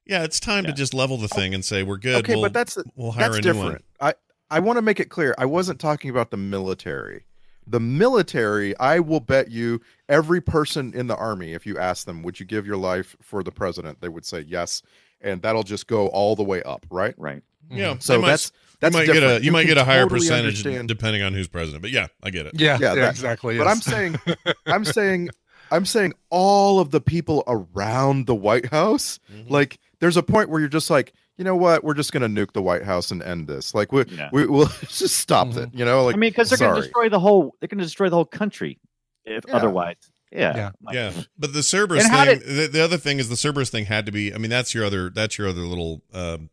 Yeah, 0.09 0.25
it's 0.25 0.41
time 0.41 0.65
to 0.65 0.73
just 0.73 0.95
level 0.95 1.17
the 1.19 1.29
oh, 1.31 1.37
thing 1.37 1.55
and 1.55 1.65
say 1.65 1.83
we're 1.83 1.99
good. 1.99 2.17
okay 2.17 2.35
we'll, 2.35 2.43
but 2.43 2.53
that's 2.53 2.79
we'll 2.97 3.13
hire 3.13 3.31
that's 3.31 3.39
a 3.47 3.53
new 3.53 3.59
one. 3.59 3.67
different 3.67 3.85
i 4.01 4.15
i 4.51 4.59
want 4.59 4.77
to 4.79 4.83
make 4.83 4.99
it 5.01 5.11
clear 5.11 5.35
i 5.39 5.45
wasn't 5.45 5.79
talking 5.79 6.11
about 6.11 6.31
the 6.31 6.37
military 6.39 7.25
the 7.67 7.79
military 7.81 8.77
i 8.79 8.99
will 8.99 9.21
bet 9.21 9.51
you 9.51 9.81
every 10.09 10.41
person 10.41 10.93
in 10.95 11.07
the 11.07 11.17
army 11.17 11.53
if 11.53 11.67
you 11.67 11.77
ask 11.79 12.07
them 12.07 12.23
would 12.23 12.41
you 12.41 12.47
give 12.47 12.67
your 12.67 12.77
life 12.79 13.15
for 13.21 13.43
the 13.43 13.53
president 13.53 14.01
they 14.01 14.09
would 14.09 14.25
say 14.25 14.41
yes 14.41 14.83
and 15.21 15.43
that'll 15.43 15.63
just 15.63 15.87
go 15.87 16.07
all 16.09 16.35
the 16.35 16.43
way 16.43 16.63
up 16.63 16.87
right 16.91 17.15
Right. 17.19 17.43
Yeah, 17.71 17.97
so 17.99 18.15
they 18.15 18.21
might- 18.23 18.29
that's 18.29 18.53
that's 18.81 18.95
you 18.95 19.01
might 19.01 19.07
get 19.07 19.17
a 19.17 19.21
different. 19.21 19.45
you, 19.45 19.53
might 19.53 19.67
get 19.67 19.77
a 19.77 19.85
higher 19.85 20.05
totally 20.05 20.21
percentage 20.21 20.65
understand- 20.65 20.89
depending 20.89 21.21
on 21.23 21.35
who's 21.35 21.49
president. 21.49 21.83
But 21.83 21.91
yeah, 21.91 22.07
I 22.23 22.31
get 22.31 22.47
it. 22.47 22.55
Yeah, 22.59 22.79
Yeah, 22.81 22.95
yeah, 22.95 23.01
that- 23.03 23.11
exactly. 23.11 23.59
But 23.59 23.65
yes. 23.67 23.75
I'm 23.75 23.81
saying, 23.83 24.19
I'm 24.67 24.85
saying, 24.87 25.29
I'm 25.71 25.85
saying 25.85 26.15
all 26.31 26.81
of 26.81 26.91
the 26.91 27.01
people 27.01 27.45
around 27.47 28.27
the 28.27 28.35
White 28.35 28.67
House, 28.67 29.19
Mhm. 29.33 29.51
like, 29.51 29.79
there's 30.01 30.17
a 30.17 30.23
point 30.23 30.49
where 30.49 30.61
you're 30.61 30.69
just 30.69 30.91
like, 30.91 31.13
you 31.37 31.45
know 31.45 31.57
what? 31.57 31.85
We're 31.85 31.95
just 31.95 32.13
gonna 32.13 32.29
nuke 32.29 32.53
the 32.53 32.63
White 32.63 32.83
House 32.85 33.11
and 33.11 33.23
end 33.23 33.47
this. 33.49 33.75
Like, 33.75 33.93
we, 33.93 34.05
Yeah. 34.09 34.29
we 34.33 34.47
we'll 34.47 34.67
just 34.89 35.17
stop 35.17 35.55
it. 35.57 35.71
You 35.73 35.85
know, 35.85 36.05
like, 36.05 36.15
I 36.15 36.19
mean, 36.19 36.31
because 36.31 36.51
they're 36.51 36.59
going 36.59 36.75
to 36.75 36.83
destroy 36.83 37.09
the 37.09 37.21
whole. 37.21 37.55
They're 37.61 37.69
going 37.69 37.79
to 37.79 37.85
destroy 37.85 38.09
the 38.09 38.17
whole 38.17 38.25
country. 38.25 38.79
If 39.25 39.45
Yeah. 39.47 39.57
otherwise, 39.57 39.97
yeah, 40.33 40.57
Yeah. 40.57 40.71
Like, 40.83 40.95
Yeah, 40.95 41.13
but 41.39 41.53
the 41.53 41.63
Cerberus 41.63 42.05
And 42.05 42.13
how 42.13 42.25
thing. 42.25 42.41
the, 42.41 42.67
the 42.73 42.83
other 42.83 42.97
thing 42.99 43.19
is 43.19 43.29
the 43.29 43.37
Cerberus 43.37 43.71
thing 43.71 43.85
had 43.87 44.07
to 44.07 44.13
be. 44.13 44.33
I 44.35 44.39
mean, 44.39 44.51
that's 44.51 44.75
your 44.75 44.85
other. 44.85 45.11
That's 45.11 45.39
your 45.39 45.49
other 45.49 45.61
little. 45.63 46.03
Um, 46.13 46.51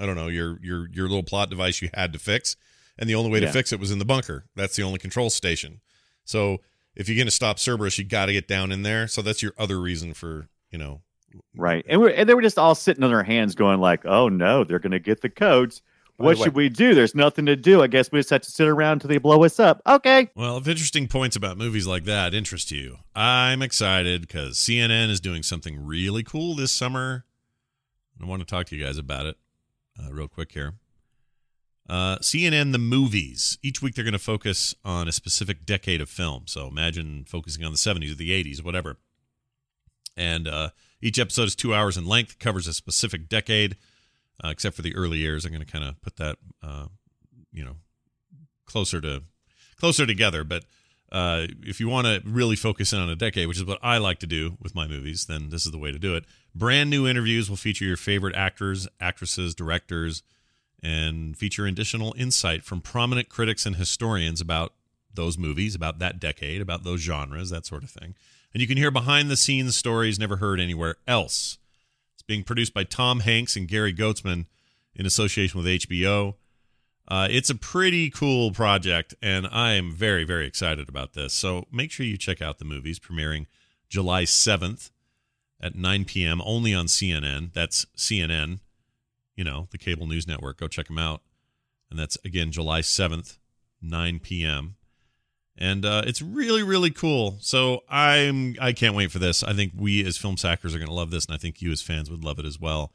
I 0.00 0.06
don't 0.06 0.16
know 0.16 0.28
your 0.28 0.58
your 0.62 0.88
your 0.92 1.06
little 1.08 1.22
plot 1.22 1.48
device 1.50 1.80
you 1.82 1.90
had 1.94 2.12
to 2.14 2.18
fix, 2.18 2.56
and 2.98 3.08
the 3.08 3.14
only 3.14 3.30
way 3.30 3.40
to 3.40 3.52
fix 3.52 3.72
it 3.72 3.78
was 3.78 3.90
in 3.92 3.98
the 4.00 4.04
bunker. 4.04 4.46
That's 4.56 4.74
the 4.76 4.82
only 4.82 4.98
control 4.98 5.30
station. 5.30 5.80
So 6.24 6.58
if 6.96 7.08
you're 7.08 7.16
going 7.16 7.26
to 7.26 7.32
stop 7.32 7.58
Cerberus, 7.58 7.98
you 7.98 8.04
got 8.04 8.26
to 8.26 8.32
get 8.32 8.48
down 8.48 8.72
in 8.72 8.82
there. 8.82 9.06
So 9.06 9.22
that's 9.22 9.42
your 9.42 9.52
other 9.58 9.80
reason 9.80 10.14
for 10.14 10.48
you 10.70 10.78
know. 10.78 11.02
Right. 11.54 11.84
And 11.88 12.00
we 12.00 12.14
and 12.14 12.28
they 12.28 12.34
were 12.34 12.42
just 12.42 12.58
all 12.58 12.74
sitting 12.74 13.04
on 13.04 13.10
their 13.10 13.22
hands, 13.22 13.54
going 13.54 13.80
like, 13.80 14.04
"Oh 14.06 14.28
no, 14.28 14.64
they're 14.64 14.78
going 14.78 14.92
to 14.92 14.98
get 14.98 15.20
the 15.20 15.28
codes. 15.28 15.82
What 16.18 16.38
should 16.38 16.54
we 16.54 16.70
do? 16.70 16.94
There's 16.94 17.14
nothing 17.14 17.44
to 17.46 17.56
do. 17.56 17.82
I 17.82 17.88
guess 17.88 18.10
we 18.10 18.18
just 18.18 18.30
have 18.30 18.40
to 18.42 18.50
sit 18.50 18.66
around 18.66 18.92
until 18.92 19.08
they 19.08 19.18
blow 19.18 19.44
us 19.44 19.60
up. 19.60 19.82
Okay. 19.86 20.30
Well, 20.34 20.56
if 20.56 20.66
interesting 20.66 21.08
points 21.08 21.36
about 21.36 21.58
movies 21.58 21.86
like 21.86 22.04
that 22.04 22.32
interest 22.32 22.70
you, 22.70 22.98
I'm 23.14 23.60
excited 23.60 24.22
because 24.22 24.56
CNN 24.56 25.10
is 25.10 25.20
doing 25.20 25.42
something 25.42 25.84
really 25.84 26.22
cool 26.22 26.54
this 26.54 26.72
summer. 26.72 27.26
I 28.20 28.24
want 28.24 28.40
to 28.40 28.46
talk 28.46 28.66
to 28.68 28.76
you 28.76 28.82
guys 28.82 28.96
about 28.96 29.26
it 29.26 29.36
uh, 30.02 30.10
real 30.10 30.28
quick 30.28 30.52
here. 30.52 30.74
Uh, 31.88 32.18
CNN 32.18 32.72
the 32.72 32.78
movies. 32.78 33.58
Each 33.62 33.80
week 33.80 33.94
they're 33.94 34.04
going 34.04 34.12
to 34.12 34.18
focus 34.18 34.74
on 34.84 35.06
a 35.06 35.12
specific 35.12 35.64
decade 35.64 36.00
of 36.00 36.08
film. 36.08 36.44
So 36.46 36.66
imagine 36.66 37.24
focusing 37.28 37.64
on 37.64 37.72
the 37.72 37.78
70s 37.78 38.12
or 38.12 38.16
the 38.16 38.30
80s, 38.30 38.64
whatever. 38.64 38.96
And 40.16 40.48
uh, 40.48 40.70
each 41.00 41.18
episode 41.18 41.44
is 41.44 41.54
two 41.54 41.74
hours 41.74 41.96
in 41.96 42.06
length, 42.06 42.38
covers 42.38 42.66
a 42.66 42.72
specific 42.72 43.28
decade, 43.28 43.76
uh, 44.42 44.48
except 44.48 44.74
for 44.74 44.82
the 44.82 44.96
early 44.96 45.18
years. 45.18 45.44
I'm 45.44 45.52
going 45.52 45.64
to 45.64 45.70
kind 45.70 45.84
of 45.84 46.00
put 46.02 46.16
that, 46.16 46.38
uh, 46.62 46.86
you 47.52 47.64
know, 47.64 47.76
closer 48.64 49.00
to 49.00 49.22
closer 49.78 50.06
together. 50.06 50.42
But 50.42 50.64
uh, 51.12 51.46
if 51.62 51.78
you 51.78 51.88
want 51.88 52.06
to 52.06 52.20
really 52.24 52.56
focus 52.56 52.92
in 52.92 52.98
on 52.98 53.08
a 53.08 53.16
decade, 53.16 53.46
which 53.46 53.58
is 53.58 53.64
what 53.64 53.78
I 53.82 53.98
like 53.98 54.18
to 54.20 54.26
do 54.26 54.56
with 54.60 54.74
my 54.74 54.86
movies, 54.88 55.26
then 55.26 55.50
this 55.50 55.66
is 55.66 55.72
the 55.72 55.78
way 55.78 55.92
to 55.92 55.98
do 55.98 56.16
it. 56.16 56.24
Brand 56.54 56.90
new 56.90 57.06
interviews 57.06 57.48
will 57.48 57.56
feature 57.56 57.84
your 57.84 57.96
favorite 57.96 58.34
actors, 58.34 58.88
actresses, 59.00 59.54
directors, 59.54 60.22
and 60.86 61.36
feature 61.36 61.66
additional 61.66 62.14
insight 62.16 62.62
from 62.62 62.80
prominent 62.80 63.28
critics 63.28 63.66
and 63.66 63.74
historians 63.74 64.40
about 64.40 64.72
those 65.12 65.36
movies, 65.36 65.74
about 65.74 65.98
that 65.98 66.20
decade, 66.20 66.60
about 66.60 66.84
those 66.84 67.00
genres, 67.00 67.50
that 67.50 67.66
sort 67.66 67.82
of 67.82 67.90
thing. 67.90 68.14
And 68.54 68.60
you 68.60 68.68
can 68.68 68.76
hear 68.76 68.92
behind 68.92 69.28
the 69.28 69.36
scenes 69.36 69.76
stories 69.76 70.16
never 70.16 70.36
heard 70.36 70.60
anywhere 70.60 70.94
else. 71.08 71.58
It's 72.14 72.22
being 72.22 72.44
produced 72.44 72.72
by 72.72 72.84
Tom 72.84 73.20
Hanks 73.20 73.56
and 73.56 73.66
Gary 73.66 73.92
Goetzman 73.92 74.46
in 74.94 75.06
association 75.06 75.58
with 75.58 75.66
HBO. 75.66 76.34
Uh, 77.08 77.26
it's 77.30 77.50
a 77.50 77.56
pretty 77.56 78.08
cool 78.08 78.52
project, 78.52 79.12
and 79.20 79.48
I 79.50 79.72
am 79.72 79.90
very, 79.90 80.22
very 80.22 80.46
excited 80.46 80.88
about 80.88 81.14
this. 81.14 81.34
So 81.34 81.64
make 81.72 81.90
sure 81.90 82.06
you 82.06 82.16
check 82.16 82.40
out 82.40 82.58
the 82.58 82.64
movies 82.64 83.00
premiering 83.00 83.46
July 83.88 84.22
7th 84.22 84.90
at 85.60 85.74
9 85.74 86.04
p.m. 86.04 86.40
only 86.44 86.72
on 86.72 86.86
CNN. 86.86 87.52
That's 87.52 87.86
CNN, 87.96 88.60
you 89.36 89.44
know, 89.44 89.68
the 89.70 89.78
cable 89.78 90.06
news 90.06 90.26
network. 90.26 90.58
Go 90.58 90.68
check 90.68 90.86
them 90.88 90.98
out. 90.98 91.22
And 91.90 91.98
that's, 91.98 92.18
again, 92.24 92.50
July 92.50 92.80
7th, 92.80 93.38
9 93.80 94.18
p.m. 94.20 94.76
And 95.58 95.84
uh, 95.84 96.02
it's 96.04 96.20
really, 96.20 96.62
really 96.62 96.90
cool. 96.90 97.36
So 97.40 97.82
I'm 97.88 98.56
I 98.60 98.72
can't 98.72 98.94
wait 98.94 99.10
for 99.10 99.18
this. 99.18 99.42
I 99.42 99.54
think 99.54 99.72
we 99.76 100.04
as 100.04 100.18
film 100.18 100.36
sackers 100.36 100.74
are 100.74 100.78
going 100.78 100.88
to 100.88 100.94
love 100.94 101.10
this, 101.10 101.24
and 101.24 101.34
I 101.34 101.38
think 101.38 101.62
you 101.62 101.72
as 101.72 101.80
fans 101.80 102.10
would 102.10 102.24
love 102.24 102.38
it 102.38 102.44
as 102.44 102.60
well. 102.60 102.92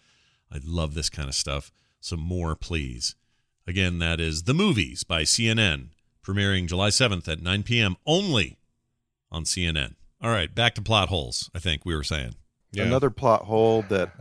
I 0.51 0.59
love 0.63 0.93
this 0.93 1.09
kind 1.09 1.27
of 1.27 1.33
stuff. 1.33 1.71
So 1.99 2.17
more, 2.17 2.55
please. 2.55 3.15
Again, 3.65 3.99
that 3.99 4.19
is 4.19 4.43
The 4.43 4.53
Movies 4.53 5.03
by 5.03 5.21
CNN, 5.23 5.89
premiering 6.25 6.67
July 6.67 6.89
7th 6.89 7.27
at 7.27 7.41
9 7.41 7.63
p.m. 7.63 7.95
only 8.05 8.59
on 9.31 9.43
CNN. 9.43 9.95
All 10.21 10.29
right, 10.29 10.53
back 10.53 10.75
to 10.75 10.81
plot 10.81 11.09
holes, 11.09 11.49
I 11.55 11.59
think 11.59 11.83
we 11.85 11.95
were 11.95 12.03
saying. 12.03 12.35
Another 12.85 13.09
plot 13.09 13.43
hole 13.43 13.83
that 13.89 14.13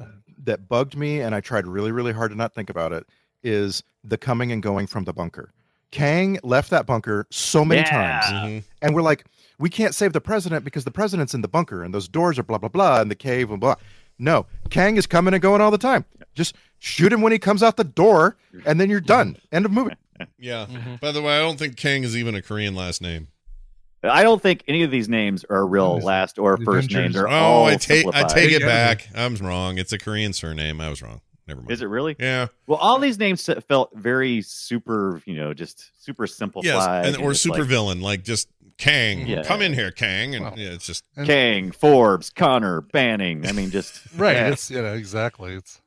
that 0.45 0.68
bugged 0.68 0.97
me, 0.97 1.20
and 1.20 1.34
I 1.34 1.41
tried 1.41 1.66
really, 1.66 1.93
really 1.93 2.12
hard 2.12 2.30
to 2.30 2.36
not 2.36 2.55
think 2.55 2.70
about 2.70 2.93
it, 2.93 3.07
is 3.43 3.82
the 4.05 4.16
coming 4.18 4.53
and 4.53 4.62
going 4.62 4.86
from 4.86 5.05
the 5.05 5.12
bunker. 5.12 5.53
Kang 5.91 6.38
left 6.43 6.70
that 6.70 6.86
bunker 6.86 7.26
so 7.30 7.64
many 7.64 7.80
Yeah. 7.80 7.91
times, 7.91 8.24
Mhm. 8.26 8.64
and 8.82 8.95
we're 8.95 9.03
like, 9.03 9.24
we 9.59 9.68
can't 9.68 9.95
save 9.95 10.12
the 10.12 10.20
president 10.20 10.64
because 10.64 10.84
the 10.84 10.91
president's 10.91 11.34
in 11.34 11.41
the 11.43 11.49
bunker, 11.49 11.82
and 11.82 11.93
those 11.93 12.07
doors 12.09 12.38
are 12.38 12.43
blah 12.45 12.59
blah 12.59 12.68
blah, 12.68 13.01
and 13.01 13.11
the 13.11 13.14
cave 13.16 13.51
and 13.51 13.61
blah. 13.61 13.74
No, 14.18 14.47
Kang 14.70 14.97
is 14.97 15.07
coming 15.07 15.34
and 15.34 15.43
going 15.43 15.61
all 15.61 15.70
the 15.70 15.78
time. 15.78 16.05
Just 16.34 16.55
shoot 16.78 17.12
him 17.12 17.22
when 17.22 17.32
he 17.32 17.38
comes 17.38 17.62
out 17.62 17.76
the 17.76 17.84
door, 17.84 18.36
and 18.64 18.78
then 18.80 18.88
you're 18.91 19.01
done. 19.01 19.36
End 19.53 19.64
of 19.64 19.72
movie. 19.72 19.95
Yeah. 20.38 20.66
By 21.01 21.12
the 21.12 21.22
way, 21.22 21.38
I 21.38 21.41
don't 21.41 21.59
think 21.59 21.76
Kang 21.78 22.05
is 22.05 22.14
even 22.14 22.34
a 22.34 22.43
Korean 22.43 22.74
last 22.74 23.01
name. 23.01 23.28
I 24.03 24.22
don't 24.22 24.40
think 24.40 24.64
any 24.68 24.82
of 24.82 24.90
these 24.90 25.09
names 25.09 25.44
are 25.51 25.66
real 25.66 25.98
last 25.98 26.38
or 26.38 26.57
first 26.57 26.90
names. 26.90 26.94
Avengers. 26.94 27.14
They're 27.14 27.28
Oh, 27.28 27.32
all 27.32 27.66
I 27.66 27.76
take 27.76 28.07
I 28.14 28.22
take 28.24 28.53
it 28.53 28.62
back. 28.62 29.09
I'm 29.14 29.34
wrong. 29.36 29.78
It's 29.78 29.92
a 29.92 29.98
Korean 29.98 30.32
surname. 30.32 30.80
I 30.80 30.88
was 30.88 31.03
wrong. 31.03 31.20
Never 31.46 31.61
mind. 31.62 31.70
Is 31.72 31.82
it 31.82 31.86
really? 31.86 32.16
Yeah. 32.18 32.46
Well, 32.66 32.78
all 32.78 32.98
these 32.98 33.18
names 33.18 33.48
felt 33.68 33.90
very 33.94 34.40
super, 34.42 35.20
you 35.26 35.34
know, 35.34 35.53
just 35.53 35.90
super 36.03 36.26
simple. 36.26 36.62
Yes. 36.64 36.86
And, 37.07 37.16
or 37.18 37.34
super 37.34 37.64
villain, 37.64 38.01
like 38.01 38.22
just 38.24 38.48
Kang. 38.78 39.26
Yeah. 39.26 39.42
Come 39.42 39.61
in 39.61 39.74
here, 39.74 39.90
Kang. 39.90 40.34
And 40.34 40.44
Well, 40.44 40.55
yeah, 40.57 40.70
it's 40.70 40.86
just 40.86 41.05
Kang, 41.26 41.70
Forbes, 41.72 42.30
Connor, 42.30 42.80
Banning. 42.80 43.46
I 43.46 43.53
mean, 43.53 43.70
just 43.70 44.01
Right. 44.16 44.36
yeah. 44.36 44.48
It's 44.51 44.70
you 44.70 44.80
know 44.80 44.94
exactly. 44.94 45.55
It's 45.55 45.80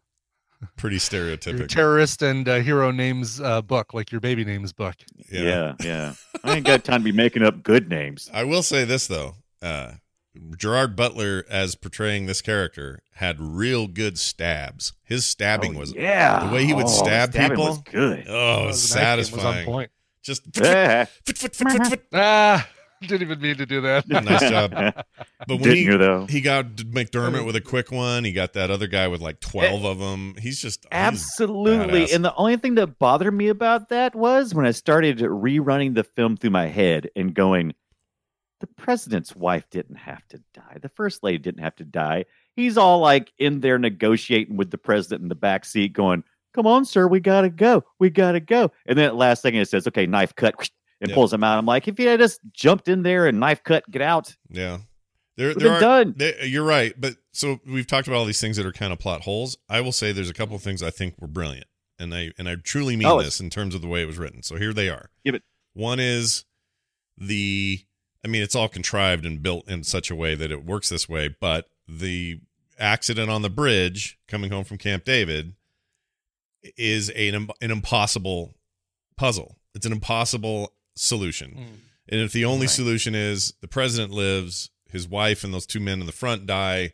pretty 0.77 0.95
your 0.95 0.99
stereotypical. 1.01 1.67
terrorist 1.67 2.21
and 2.21 2.47
uh, 2.47 2.55
hero 2.59 2.91
names 2.91 3.39
uh, 3.41 3.61
book, 3.61 3.93
like 3.93 4.11
your 4.11 4.21
baby 4.21 4.43
names 4.45 4.73
book. 4.73 4.95
yeah, 5.31 5.73
yeah. 5.83 6.13
I 6.43 6.55
ain't 6.57 6.65
got 6.65 6.83
time 6.83 7.01
to 7.01 7.03
be 7.05 7.11
making 7.11 7.43
up 7.43 7.63
good 7.63 7.89
names. 7.89 8.29
I 8.33 8.43
will 8.43 8.63
say 8.63 8.83
this 8.85 9.07
though. 9.07 9.35
Uh 9.61 9.93
Gerard 10.57 10.95
Butler 10.95 11.45
as 11.47 11.75
portraying 11.75 12.25
this 12.25 12.41
character 12.41 13.03
had 13.13 13.39
real 13.39 13.85
good 13.87 14.17
stabs. 14.17 14.93
His 15.03 15.25
stabbing 15.27 15.75
Oh, 15.75 15.79
was 15.81 15.93
yeah. 15.93 16.47
the 16.47 16.51
way 16.51 16.65
he 16.65 16.73
would 16.73 16.85
Oh, 16.85 16.89
stab 16.89 17.33
people. 17.33 17.65
was 17.65 17.77
good. 17.83 18.25
oh, 18.27 18.63
it 18.63 18.65
was 18.67 18.89
the 18.89 18.95
knife 18.99 19.05
game 19.05 19.17
was 19.17 19.29
on 19.33 19.37
satisfying. 19.53 19.65
point. 19.65 19.91
Just 20.23 20.41
Yeah. 20.59 21.05
foot, 21.05 21.37
foot, 21.37 21.55
foot, 21.55 21.69
foot, 21.71 21.87
foot. 21.87 22.03
Ah, 22.13 22.67
didn't 23.07 23.23
even 23.23 23.41
mean 23.41 23.57
to 23.57 23.65
do 23.65 23.81
that. 23.81 24.07
Nice 24.23 24.49
job. 24.49 24.73
But 25.45 25.55
when 25.55 25.63
Didn't 25.63 25.77
he, 25.77 25.83
you 25.83 25.97
though? 25.97 26.25
he 26.25 26.39
got 26.39 26.67
McDermott 26.75 27.45
with 27.45 27.57
a 27.57 27.61
quick 27.61 27.91
one, 27.91 28.23
he 28.23 28.31
got 28.31 28.53
that 28.53 28.71
other 28.71 28.87
guy 28.87 29.09
with 29.09 29.19
like 29.19 29.41
twelve 29.41 29.83
eh, 29.83 29.87
of 29.89 29.99
them. 29.99 30.35
He's 30.39 30.61
just 30.61 30.85
Absolutely. 30.89 32.05
badass. 32.05 32.15
And 32.15 32.23
the 32.23 32.33
only 32.35 32.55
thing 32.55 32.75
that 32.75 32.97
bothered 32.97 33.33
me 33.33 33.49
about 33.49 33.89
that 33.89 34.15
was 34.15 34.55
when 34.55 34.65
I 34.65 34.71
started 34.71 35.17
rerunning 35.17 35.95
the 35.95 36.05
film 36.05 36.37
through 36.37 36.51
my 36.51 36.67
head 36.67 37.09
and 37.17 37.33
going, 37.33 37.73
the 38.61 38.67
president's 38.67 39.35
wife 39.35 39.69
didn't 39.69 39.97
have 39.97 40.25
to 40.29 40.41
die. 40.53 40.77
The 40.81 40.87
first 40.87 41.23
lady 41.23 41.39
didn't 41.39 41.63
have 41.63 41.75
to 41.75 41.83
die. 41.83 42.23
He's 42.55 42.77
all 42.77 42.99
like 42.99 43.33
in 43.37 43.59
there 43.59 43.77
negotiating 43.77 44.55
with 44.55 44.71
the 44.71 44.77
president 44.77 45.23
in 45.23 45.27
the 45.27 45.35
back 45.35 45.65
seat, 45.65 45.91
going, 45.91 46.23
Come 46.53 46.67
on, 46.67 46.85
sir, 46.85 47.07
we 47.07 47.19
gotta 47.19 47.49
go. 47.49 47.83
We 47.99 48.09
gotta 48.09 48.39
go. 48.39 48.71
And 48.85 48.97
then 48.97 49.05
at 49.05 49.15
last 49.15 49.41
second 49.41 49.59
it 49.59 49.67
says, 49.67 49.87
Okay, 49.87 50.05
knife 50.05 50.33
cut 50.35 50.69
and 51.03 51.09
Yeah. 51.11 51.15
pulls 51.15 51.31
him 51.31 51.43
out. 51.43 51.59
I'm 51.59 51.65
like, 51.67 51.87
if 51.87 51.97
he 51.97 52.05
had 52.05 52.19
just 52.19 52.39
jumped 52.51 52.87
in 52.87 53.03
there 53.03 53.27
and 53.27 53.39
knife 53.39 53.61
cut, 53.63 53.83
get 53.91 54.01
out, 54.01 54.35
Yeah. 54.49 54.79
There, 55.35 55.53
there 55.55 55.71
are, 55.73 55.79
done. 55.79 56.13
They, 56.15 56.45
you're 56.45 56.63
right, 56.65 56.93
but 56.99 57.15
so 57.31 57.59
we've 57.65 57.87
talked 57.87 58.07
about 58.07 58.17
all 58.17 58.25
these 58.25 58.39
things 58.39 58.55
that 58.57 58.67
are 58.67 58.71
kind 58.71 58.93
of 58.93 58.99
plot 58.99 59.21
holes. 59.21 59.57
I 59.67 59.81
will 59.81 59.91
say 59.91 60.11
there's 60.11 60.29
a 60.29 60.33
couple 60.33 60.55
of 60.55 60.61
things 60.61 60.83
I 60.83 60.91
think 60.91 61.15
were 61.19 61.27
brilliant, 61.27 61.65
and 61.97 62.13
I 62.13 62.31
and 62.37 62.47
I 62.47 62.55
truly 62.55 62.95
mean 62.95 63.07
Oh, 63.07 63.19
this 63.21 63.39
in 63.39 63.49
terms 63.49 63.73
of 63.73 63.81
the 63.81 63.87
way 63.87 64.03
it 64.03 64.05
was 64.05 64.19
written. 64.19 64.43
So 64.43 64.57
here 64.57 64.73
they 64.73 64.89
are. 64.89 65.09
Give 65.25 65.33
it. 65.33 65.41
One 65.73 65.99
is 65.99 66.45
the, 67.17 67.79
I 68.23 68.27
mean, 68.27 68.43
it's 68.43 68.55
all 68.55 68.69
contrived 68.69 69.25
and 69.25 69.41
built 69.41 69.67
in 69.67 69.83
such 69.83 70.11
a 70.11 70.15
way 70.15 70.35
that 70.35 70.51
it 70.51 70.63
works 70.65 70.89
this 70.89 71.09
way, 71.09 71.35
but 71.41 71.67
the 71.87 72.39
accident 72.77 73.31
on 73.31 73.41
the 73.41 73.49
bridge 73.49 74.19
coming 74.27 74.51
home 74.51 74.65
from 74.65 74.77
Camp 74.77 75.03
David 75.03 75.55
is 76.77 77.09
an 77.09 77.49
an 77.59 77.71
impossible 77.71 78.53
puzzle. 79.17 79.57
It's 79.73 79.87
an 79.87 79.91
impossible 79.91 80.73
solution. 80.95 81.51
Mm. 81.51 81.65
And 82.09 82.21
if 82.21 82.31
the 82.33 82.45
only 82.45 82.65
Right. 82.67 82.69
solution 82.75 83.15
is 83.15 83.53
the 83.61 83.67
president 83.67 84.11
lives, 84.11 84.69
his 84.89 85.07
wife 85.07 85.43
and 85.43 85.53
those 85.53 85.65
two 85.65 85.79
men 85.79 85.99
in 86.01 86.05
the 86.05 86.11
front 86.11 86.45
die, 86.45 86.91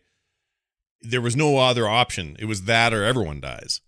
there 1.01 1.21
was 1.21 1.35
no 1.35 1.57
other 1.57 1.87
option. 1.87 2.35
It 2.39 2.45
was 2.45 2.63
that 2.63 2.93
or 2.93 3.03
everyone 3.03 3.39
dies. 3.39 3.81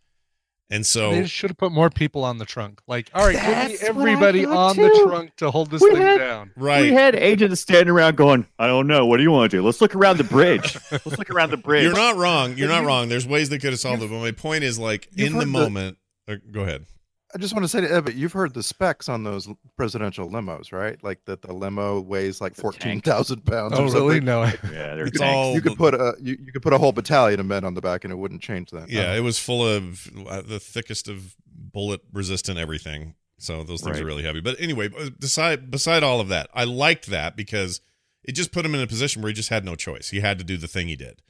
And 0.70 0.86
so 0.86 1.12
They 1.12 1.28
should 1.28 1.50
have 1.50 1.58
put 1.58 1.74
more 1.74 1.90
people 1.90 2.24
on 2.24 2.38
the 2.38 2.46
trunk. 2.46 2.80
Like, 2.88 3.10
all 3.14 3.26
right, 3.26 3.34
give 3.36 3.44
me 3.44 3.50
That's 3.54 3.74
what 3.82 3.84
I 3.84 3.90
everybody 3.90 4.46
thought, 4.46 4.70
on 4.70 4.78
the 4.78 5.06
trunk 5.06 5.36
to 5.38 5.52
hold 5.52 5.70
this 5.70 5.82
We 5.82 5.92
thing 5.92 6.02
had- 6.02 6.20
down. 6.20 6.52
right. 6.56 6.84
We 6.84 6.94
had 6.94 7.14
agents 7.14 7.60
standing 7.60 7.90
around 7.90 8.16
going, 8.16 8.46
I 8.58 8.68
don't 8.68 8.88
know. 8.88 9.06
What 9.06 9.18
do 9.18 9.24
you 9.24 9.32
want 9.32 9.52
to 9.52 9.58
do? 9.58 9.64
Let's 9.64 9.82
look 9.82 9.96
around 9.96 10.18
the 10.18 10.24
bridge. 10.24 10.78
Let's 10.92 11.18
look 11.18 11.30
around 11.30 11.52
the 11.52 11.58
bridge. 11.58 11.84
You're 11.84 11.94
not 11.94 12.16
wrong. 12.16 12.56
You're 12.58 12.70
not 12.70 12.86
wrong. 12.86 13.10
There's 13.10 13.28
ways 13.28 13.50
they 13.50 13.58
could 13.60 13.72
have 13.72 13.82
solved 13.82 14.02
it, 14.02 14.10
but 14.10 14.20
my 14.22 14.32
point 14.32 14.64
is 14.64 14.80
like 14.80 15.10
in 15.18 15.34
the 15.34 15.40
heard 15.40 15.42
the- 15.42 15.46
moment. 15.48 15.98
uh, 16.30 16.36
go 16.52 16.62
ahead. 16.62 16.86
I 17.34 17.38
just 17.38 17.54
want 17.54 17.64
to 17.64 17.70
say 17.70 17.82
to 17.82 17.90
Evan, 17.90 18.18
you've 18.18 18.34
heard 18.34 18.54
the 18.54 18.64
specs 18.64 19.08
on 19.08 19.24
those 19.24 19.48
presidential 19.78 20.30
limos, 20.30 20.72
right? 20.74 21.02
Like 21.04 21.24
that 21.26 21.42
the 21.42 21.54
limo 21.54 22.00
weighs 22.02 22.42
like 22.42 22.56
The 22.56 22.62
fourteen 22.62 23.02
tank. 23.02 23.06
pounds. 23.06 23.32
Oh, 23.74 23.84
or 23.84 23.86
really? 23.94 24.20
No. 24.20 24.44
Yeah, 24.64 24.96
they're 24.96 25.06
It's 25.08 25.20
tanks. 25.20 25.34
all- 25.36 25.54
You 25.54 25.62
could 25.62 25.78
put 25.78 25.94
a 25.94 26.16
you, 26.22 26.38
you 26.44 26.52
could 26.52 26.62
put 26.62 26.74
a 26.74 26.78
whole 26.78 26.92
battalion 26.92 27.40
of 27.40 27.46
men 27.46 27.64
on 27.64 27.74
the 27.74 27.82
back, 27.82 28.04
and 28.04 28.12
it 28.12 28.18
wouldn't 28.18 28.42
change 28.42 28.72
that. 28.72 28.90
Yeah, 28.90 29.14
it 29.16 29.22
was 29.22 29.40
full 29.40 29.66
of 29.66 30.10
uh, 30.28 30.42
the 30.42 30.60
thickest 30.60 31.08
of 31.08 31.36
bullet 31.48 32.02
resistant 32.12 32.58
everything. 32.60 33.16
So 33.38 33.64
those 33.64 33.82
things 33.82 34.00
are 34.00 34.06
really 34.06 34.24
heavy. 34.24 34.40
But 34.42 34.60
anyway, 34.60 34.90
beside 35.20 35.72
beside 35.72 36.04
all 36.04 36.20
of 36.20 36.28
that, 36.28 36.50
I 36.54 36.64
liked 36.66 37.08
that 37.08 37.36
because 37.36 37.82
it 38.24 38.34
just 38.34 38.52
put 38.52 38.66
him 38.66 38.76
in 38.76 38.82
a 38.82 38.88
position 38.88 39.22
where 39.22 39.30
he 39.30 39.34
just 39.34 39.50
had 39.50 39.66
no 39.66 39.76
choice. 39.76 40.10
He 40.10 40.20
had 40.20 40.38
to 40.38 40.44
do 40.44 40.58
the 40.58 40.68
thing 40.68 40.88
he 40.90 40.96
did. 40.96 41.22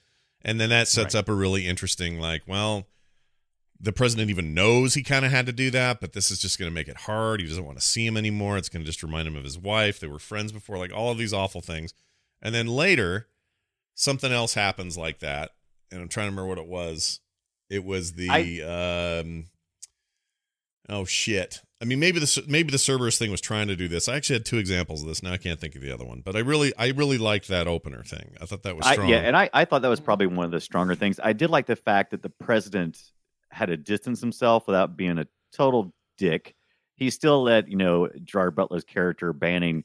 And 0.43 0.59
then 0.59 0.69
that 0.71 0.87
sets 0.89 1.13
Right. 1.15 1.19
up 1.21 1.29
a 1.29 1.33
really 1.33 1.67
interesting 1.67 2.19
like, 2.19 2.41
well, 2.47 2.87
the 3.81 3.91
president 3.91 4.29
even 4.29 4.53
knows 4.53 4.93
he 4.93 5.01
kind 5.01 5.25
of 5.25 5.31
had 5.31 5.47
to 5.47 5.51
do 5.51 5.71
that, 5.71 5.99
but 5.99 6.13
this 6.13 6.29
is 6.29 6.39
just 6.39 6.59
going 6.59 6.69
to 6.69 6.73
make 6.73 6.87
it 6.87 6.97
hard. 6.97 7.41
He 7.41 7.47
doesn't 7.47 7.65
want 7.65 7.79
to 7.79 7.85
see 7.85 8.05
him 8.05 8.15
anymore. 8.15 8.57
It's 8.57 8.69
going 8.69 8.83
to 8.83 8.85
just 8.85 9.01
remind 9.01 9.27
him 9.27 9.35
of 9.35 9.43
his 9.43 9.57
wife. 9.57 9.99
They 9.99 10.07
were 10.07 10.19
friends 10.19 10.51
before, 10.51 10.77
like 10.77 10.93
all 10.93 11.11
of 11.11 11.17
these 11.17 11.33
awful 11.33 11.61
things. 11.61 11.93
And 12.41 12.53
then 12.53 12.67
later, 12.67 13.27
something 13.95 14.31
else 14.31 14.53
happens 14.53 14.97
like 14.97 15.19
that, 15.19 15.51
and 15.91 16.01
I'm 16.01 16.09
trying 16.09 16.27
to 16.27 16.31
remember 16.31 16.49
what 16.49 16.57
it 16.57 16.67
was. 16.67 17.19
It 17.69 17.83
was 17.83 18.13
the 18.13 18.61
um 18.61 19.47
oh 20.89 21.05
shit. 21.05 21.61
I 21.81 21.85
mean, 21.85 21.99
maybe 21.99 22.19
the 22.19 22.43
maybe 22.47 22.69
the 22.71 22.77
Cerberus 22.77 23.17
thing 23.17 23.31
was 23.31 23.41
trying 23.41 23.67
to 23.67 23.75
do 23.75 23.87
this. 23.87 24.07
I 24.07 24.15
actually 24.15 24.35
had 24.35 24.45
two 24.45 24.57
examples 24.57 25.01
of 25.01 25.07
this. 25.07 25.23
Now 25.23 25.33
I 25.33 25.37
can't 25.37 25.59
think 25.59 25.75
of 25.75 25.81
the 25.81 25.91
other 25.91 26.05
one, 26.05 26.21
but 26.23 26.35
I 26.35 26.39
really 26.39 26.73
I 26.77 26.89
really 26.89 27.17
liked 27.17 27.47
that 27.47 27.67
opener 27.67 28.03
thing. 28.03 28.35
I 28.41 28.45
thought 28.45 28.63
that 28.63 28.75
was 28.75 28.85
I, 28.85 28.95
yeah, 29.05 29.17
and 29.19 29.35
I, 29.35 29.49
I 29.53 29.65
thought 29.65 29.81
that 29.81 29.87
was 29.87 29.99
probably 29.99 30.27
one 30.27 30.45
of 30.45 30.51
the 30.51 30.61
stronger 30.61 30.93
things. 30.93 31.19
I 31.23 31.33
did 31.33 31.49
like 31.49 31.65
the 31.65 31.75
fact 31.75 32.11
that 32.11 32.21
the 32.21 32.29
president 32.29 33.01
had 33.51 33.67
to 33.67 33.77
distance 33.77 34.19
himself 34.21 34.67
without 34.67 34.95
being 34.97 35.17
a 35.17 35.27
total 35.53 35.93
dick. 36.17 36.55
He 36.95 37.09
still 37.09 37.43
let, 37.43 37.67
you 37.67 37.75
know, 37.77 38.07
Gerard 38.23 38.55
Butler's 38.55 38.83
character 38.83 39.33
Banning 39.33 39.83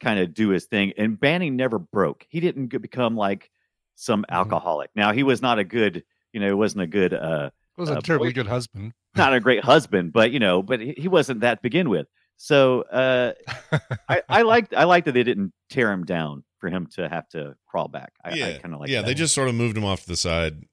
kind 0.00 0.18
of 0.18 0.34
do 0.34 0.48
his 0.48 0.64
thing. 0.64 0.92
And 0.96 1.18
Banning 1.18 1.56
never 1.56 1.78
broke. 1.78 2.26
He 2.28 2.40
didn't 2.40 2.68
become 2.80 3.16
like 3.16 3.50
some 3.94 4.22
Mm-hmm. 4.22 4.34
alcoholic. 4.34 4.90
Now 4.96 5.12
he 5.12 5.22
was 5.22 5.40
not 5.42 5.58
a 5.58 5.64
good, 5.64 6.04
you 6.32 6.40
know, 6.40 6.46
he 6.48 6.52
wasn't 6.54 6.82
a 6.82 6.86
good 6.86 7.14
uh 7.14 7.50
was 7.76 7.90
a 7.90 7.98
Uh, 7.98 8.00
terribly 8.00 8.28
boy- 8.30 8.34
good 8.34 8.46
husband. 8.46 8.92
not 9.16 9.34
a 9.34 9.40
great 9.40 9.62
husband, 9.64 10.12
but 10.12 10.30
you 10.32 10.38
know, 10.40 10.62
but 10.62 10.80
he 10.80 10.94
he 10.96 11.08
wasn't 11.08 11.40
that 11.40 11.56
to 11.56 11.62
begin 11.62 11.88
with. 11.90 12.06
So 12.36 12.82
uh, 12.82 13.32
I, 14.08 14.22
I 14.28 14.42
liked 14.42 14.74
I 14.74 14.84
liked 14.84 15.04
that 15.06 15.12
they 15.12 15.22
didn't 15.22 15.52
tear 15.70 15.92
him 15.92 16.04
down 16.04 16.42
for 16.58 16.68
him 16.68 16.86
to 16.94 17.08
have 17.08 17.28
to 17.30 17.54
crawl 17.66 17.86
back. 17.88 18.12
I, 18.24 18.34
yeah, 18.34 18.46
I 18.48 18.58
kind 18.58 18.74
of 18.74 18.80
like 18.80 18.90
yeah. 18.90 19.02
that. 19.02 19.06
They 19.06 19.14
just 19.14 19.34
sort 19.34 19.48
of 19.48 19.54
moved 19.54 19.76
him 19.76 19.84
off 19.84 20.02
to 20.02 20.08
the 20.08 20.16
side 20.16 20.64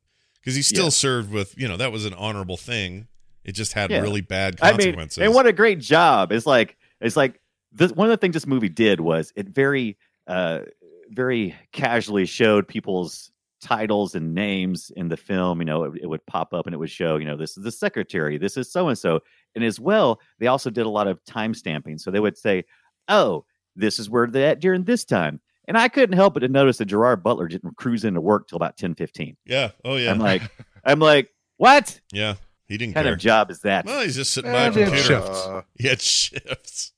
because 0.42 0.56
he 0.56 0.62
still 0.62 0.86
Yeah. 0.86 0.90
served 0.90 1.32
with 1.32 1.54
you 1.58 1.68
know 1.68 1.78
that 1.78 1.92
was 1.92 2.06
an 2.06 2.14
honorable 2.14 2.58
thing. 2.58 3.08
It 3.44 3.54
just 3.54 3.74
had 3.74 3.90
Yeah. 3.92 4.02
really 4.02 4.22
bad 4.22 4.58
I 4.62 4.72
mean, 4.72 4.78
consequences. 4.80 5.18
and 5.20 5.34
what 5.34 5.46
a 5.48 5.54
great 5.54 5.80
job! 5.80 6.32
It's 6.32 6.46
like 6.46 6.78
it's 7.00 7.16
like 7.16 7.40
this, 7.72 7.92
one 7.92 8.08
of 8.08 8.12
the 8.12 8.18
things 8.18 8.34
this 8.34 8.46
movie 8.48 8.70
did 8.70 9.00
was 9.00 9.32
it 9.36 9.48
very 9.50 9.98
uh, 10.28 10.62
very 11.10 11.56
casually 11.72 12.26
showed 12.26 12.68
people's 12.68 13.32
titles 13.62 14.16
and 14.16 14.34
names 14.34 14.92
in 14.96 15.08
the 15.10 15.18
film. 15.18 15.60
You 15.60 15.66
know, 15.66 15.84
it, 15.86 16.02
it 16.04 16.08
would 16.08 16.26
pop 16.26 16.54
up 16.54 16.66
and 16.66 16.74
it 16.74 16.78
would 16.78 16.90
show, 16.90 17.18
you 17.18 17.26
know, 17.26 17.38
this 17.38 17.58
is 17.58 17.64
the 17.64 17.72
secretary, 17.72 18.38
this 18.38 18.58
is 18.58 18.72
so 18.72 18.88
and 18.88 18.98
so, 18.98 19.20
and 19.56 19.64
as 19.64 19.80
well, 19.80 20.20
they 20.40 20.48
also 20.48 20.70
did 20.70 20.86
a 20.86 20.90
lot 20.90 21.08
of 21.08 21.24
time 21.26 21.54
stamping. 21.54 21.98
So 21.98 22.10
they 22.12 22.20
would 22.20 22.38
say, 22.38 22.64
"Oh, 23.08 23.46
this 23.76 24.00
is 24.00 24.10
where 24.10 24.28
they're 24.28 24.50
at 24.52 24.60
during 24.62 24.84
this 24.84 25.04
time." 25.06 25.42
And 25.68 25.78
I 25.78 25.88
couldn't 25.88 26.16
help 26.16 26.34
but 26.34 26.40
to 26.42 26.48
notice 26.48 26.78
that 26.80 26.86
Gerard 26.86 27.24
Butler 27.24 27.48
didn't 27.48 27.78
cruise 27.78 28.04
into 28.04 28.20
work 28.22 28.48
till 28.48 28.56
about 28.58 28.78
ten 28.78 28.96
fifteen. 28.96 29.38
yeah, 29.46 29.72
oh 29.86 29.96
yeah, 29.96 30.12
I'm 30.12 30.20
like, 30.20 30.42
I'm 30.86 31.00
like, 31.00 31.30
what 31.58 32.00
yeah. 32.12 32.36
He 32.68 32.78
didn't 32.78 32.94
care. 32.94 33.02
What 33.02 33.06
kind 33.06 33.06
care. 33.08 33.14
of 33.16 33.20
job 33.20 33.52
is 33.52 33.60
that? 33.62 33.86
well, 33.86 34.02
he's 34.02 34.16
just 34.16 34.32
sitting 34.34 34.52
by 34.52 34.64
a 34.64 34.72
computer. 34.72 34.98
shifts. 34.98 35.30
Uh, 35.46 35.62
He 35.78 35.88
had 35.90 36.02
shifts. 36.02 36.94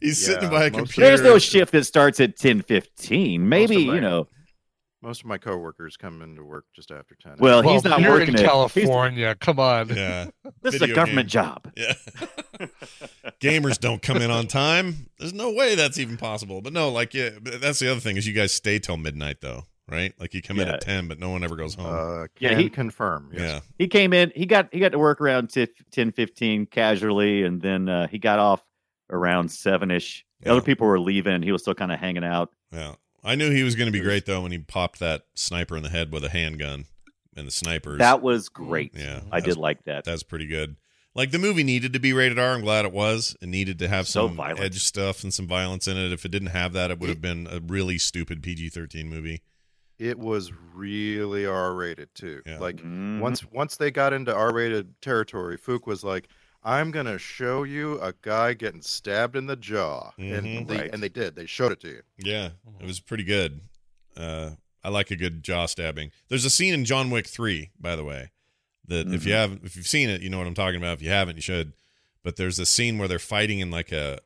He's 0.00 0.26
Yeah, 0.26 0.34
sitting 0.34 0.48
by 0.50 0.64
a 0.66 0.70
most- 0.70 0.78
computer. 0.78 1.00
There's 1.08 1.22
no 1.22 1.38
shift 1.38 1.72
that 1.72 1.84
starts 1.84 2.18
at 2.20 2.36
ten 2.36 2.62
fifteen. 2.62 3.48
Maybe 3.48 3.74
Most 3.76 3.82
of 3.82 3.88
my- 3.88 3.94
you 3.96 4.00
know. 4.00 4.28
Most 5.02 5.20
of 5.20 5.26
my 5.26 5.38
coworkers 5.38 5.96
come 5.96 6.22
into 6.22 6.42
work 6.44 6.64
just 6.74 6.90
after 6.90 7.14
ten. 7.14 7.36
Well, 7.38 7.62
Well, 7.62 7.72
he's 7.74 7.84
not 7.84 8.00
working 8.00 8.28
in 8.28 8.34
it. 8.34 8.38
He's- 8.40 8.48
California. 8.50 9.34
Come 9.36 9.58
on. 9.60 9.88
Yeah, 9.90 10.30
This 10.62 10.74
is 10.74 10.82
a 10.82 10.88
government 10.88 11.30
game. 11.30 11.42
job. 11.42 11.72
yeah. 11.76 11.94
Gamers 13.40 13.78
don't 13.78 14.02
come 14.02 14.16
in 14.18 14.30
on 14.30 14.46
time. 14.46 15.08
There's 15.18 15.32
no 15.32 15.52
way 15.52 15.74
that's 15.74 15.98
even 15.98 16.16
possible. 16.16 16.60
But 16.60 16.72
no, 16.72 16.88
like 16.90 17.14
yeah, 17.14 17.30
that's 17.40 17.78
the 17.78 17.90
other 17.90 18.00
thing 18.00 18.16
is 18.16 18.26
you 18.26 18.32
guys 18.34 18.52
stay 18.52 18.78
till 18.78 18.96
midnight 18.96 19.40
though, 19.40 19.64
right? 19.88 20.12
Like 20.18 20.34
you 20.34 20.42
come 20.42 20.58
in 20.58 20.68
at 20.68 20.80
ten, 20.80 21.06
but 21.08 21.18
no 21.18 21.30
one 21.30 21.44
ever 21.44 21.56
goes 21.56 21.74
home. 21.74 21.86
uh, 22.22 22.26
Yeah, 22.40 22.56
he- 22.56 22.68
confirm. 22.70 23.30
Yes. 23.32 23.40
yeah, 23.40 23.60
He 23.78 23.86
came 23.88 24.12
in. 24.12 24.32
He 24.34 24.46
got 24.46 24.68
he 24.72 24.80
got 24.80 24.92
to 24.92 24.98
work 24.98 25.20
around 25.20 25.50
10, 25.92 26.12
15 26.12 26.66
casually, 26.66 27.44
and 27.44 27.60
then 27.62 27.88
uh, 27.88 28.08
he 28.08 28.18
got 28.18 28.38
off 28.38 28.64
around 29.10 29.50
seven 29.50 29.90
ish. 29.90 30.24
Yeah. 30.44 30.52
Other 30.52 30.60
people 30.62 30.86
were 30.86 31.00
leaving. 31.00 31.42
He 31.42 31.52
was 31.52 31.62
still 31.62 31.74
kind 31.74 31.92
of 31.92 31.98
hanging 31.98 32.24
out. 32.24 32.52
yeah. 32.72 32.94
I 33.24 33.34
knew 33.34 33.50
he 33.50 33.62
was 33.62 33.74
going 33.74 33.86
to 33.86 33.92
be 33.92 34.00
great 34.00 34.26
though 34.26 34.42
when 34.42 34.52
he 34.52 34.58
popped 34.58 35.00
that 35.00 35.22
sniper 35.34 35.76
in 35.76 35.82
the 35.82 35.88
head 35.90 36.12
with 36.12 36.24
a 36.24 36.28
handgun, 36.28 36.86
and 37.36 37.46
the 37.46 37.50
snipers. 37.50 37.98
That 37.98 38.22
was 38.22 38.48
great. 38.48 38.92
yeah, 38.96 39.20
I 39.32 39.40
did 39.40 39.56
like 39.56 39.84
that. 39.84 40.04
That's 40.04 40.22
pretty 40.22 40.46
good. 40.46 40.76
Like 41.14 41.30
the 41.32 41.38
movie 41.38 41.64
needed 41.64 41.92
to 41.94 41.98
be 41.98 42.12
rated 42.12 42.38
R. 42.38 42.54
I'm 42.54 42.60
glad 42.60 42.84
it 42.84 42.92
was. 42.92 43.36
It 43.42 43.48
needed 43.48 43.78
to 43.80 43.88
have 43.88 44.06
So 44.06 44.28
some 44.28 44.36
violent. 44.36 44.60
edge 44.60 44.84
stuff 44.84 45.24
and 45.24 45.34
some 45.34 45.48
violence 45.48 45.88
in 45.88 45.96
it. 45.96 46.12
If 46.12 46.24
it 46.24 46.30
didn't 46.30 46.48
have 46.48 46.72
that, 46.74 46.92
it 46.92 47.00
would 47.00 47.08
have 47.08 47.20
been 47.20 47.48
a 47.50 47.60
really 47.60 47.98
stupid 47.98 48.40
PG-13 48.42 49.06
movie. 49.06 49.42
it 49.98 50.16
was 50.16 50.52
really 50.74 51.44
R-rated 51.44 52.14
too. 52.14 52.40
Yeah. 52.46 52.60
Like 52.60 52.76
Mhm. 52.76 53.18
once 53.18 53.44
once 53.50 53.76
they 53.76 53.90
got 53.90 54.12
into 54.12 54.32
R-rated 54.32 55.00
territory, 55.02 55.58
Fook 55.58 55.88
was 55.88 56.04
like, 56.04 56.28
"I'm 56.68 56.90
gonna 56.90 57.18
show 57.18 57.62
you 57.64 58.00
a 58.00 58.12
guy 58.22 58.52
getting 58.54 58.82
stabbed 58.82 59.36
in 59.36 59.46
the 59.46 59.56
jaw," 59.56 60.12
Mhm. 60.18 60.38
and 60.38 60.68
they 60.68 60.76
Right. 60.76 60.90
and 60.92 61.02
they 61.02 61.08
did. 61.08 61.34
They 61.34 61.46
showed 61.46 61.72
it 61.72 61.80
to 61.80 61.88
you. 61.88 62.02
Yeah, 62.18 62.50
it 62.80 62.86
was 62.86 63.00
pretty 63.00 63.24
good. 63.24 63.60
Uh, 64.16 64.52
I 64.84 64.90
like 64.90 65.10
a 65.10 65.16
good 65.16 65.42
jaw 65.42 65.66
stabbing. 65.66 66.10
There's 66.28 66.44
a 66.44 66.50
scene 66.50 66.74
in 66.74 66.84
John 66.84 67.10
Wick 67.10 67.26
Three, 67.26 67.70
by 67.80 67.96
the 67.96 68.04
way, 68.04 68.30
that 68.86 69.06
if 69.12 69.24
you 69.26 69.32
have 69.32 69.60
if 69.64 69.76
you've 69.76 69.86
seen 69.88 70.08
it, 70.10 70.20
you 70.22 70.28
know 70.30 70.38
what 70.38 70.46
I'm 70.46 70.54
talking 70.54 70.76
about. 70.78 70.94
If 70.98 71.02
you 71.02 71.10
haven't, 71.10 71.36
you 71.36 71.42
should. 71.42 71.72
But 72.22 72.36
there's 72.36 72.58
a 72.58 72.66
scene 72.66 72.98
where 72.98 73.08
they're 73.08 73.18
fighting 73.18 73.60
in 73.60 73.70
like 73.70 73.92
a 73.92 74.20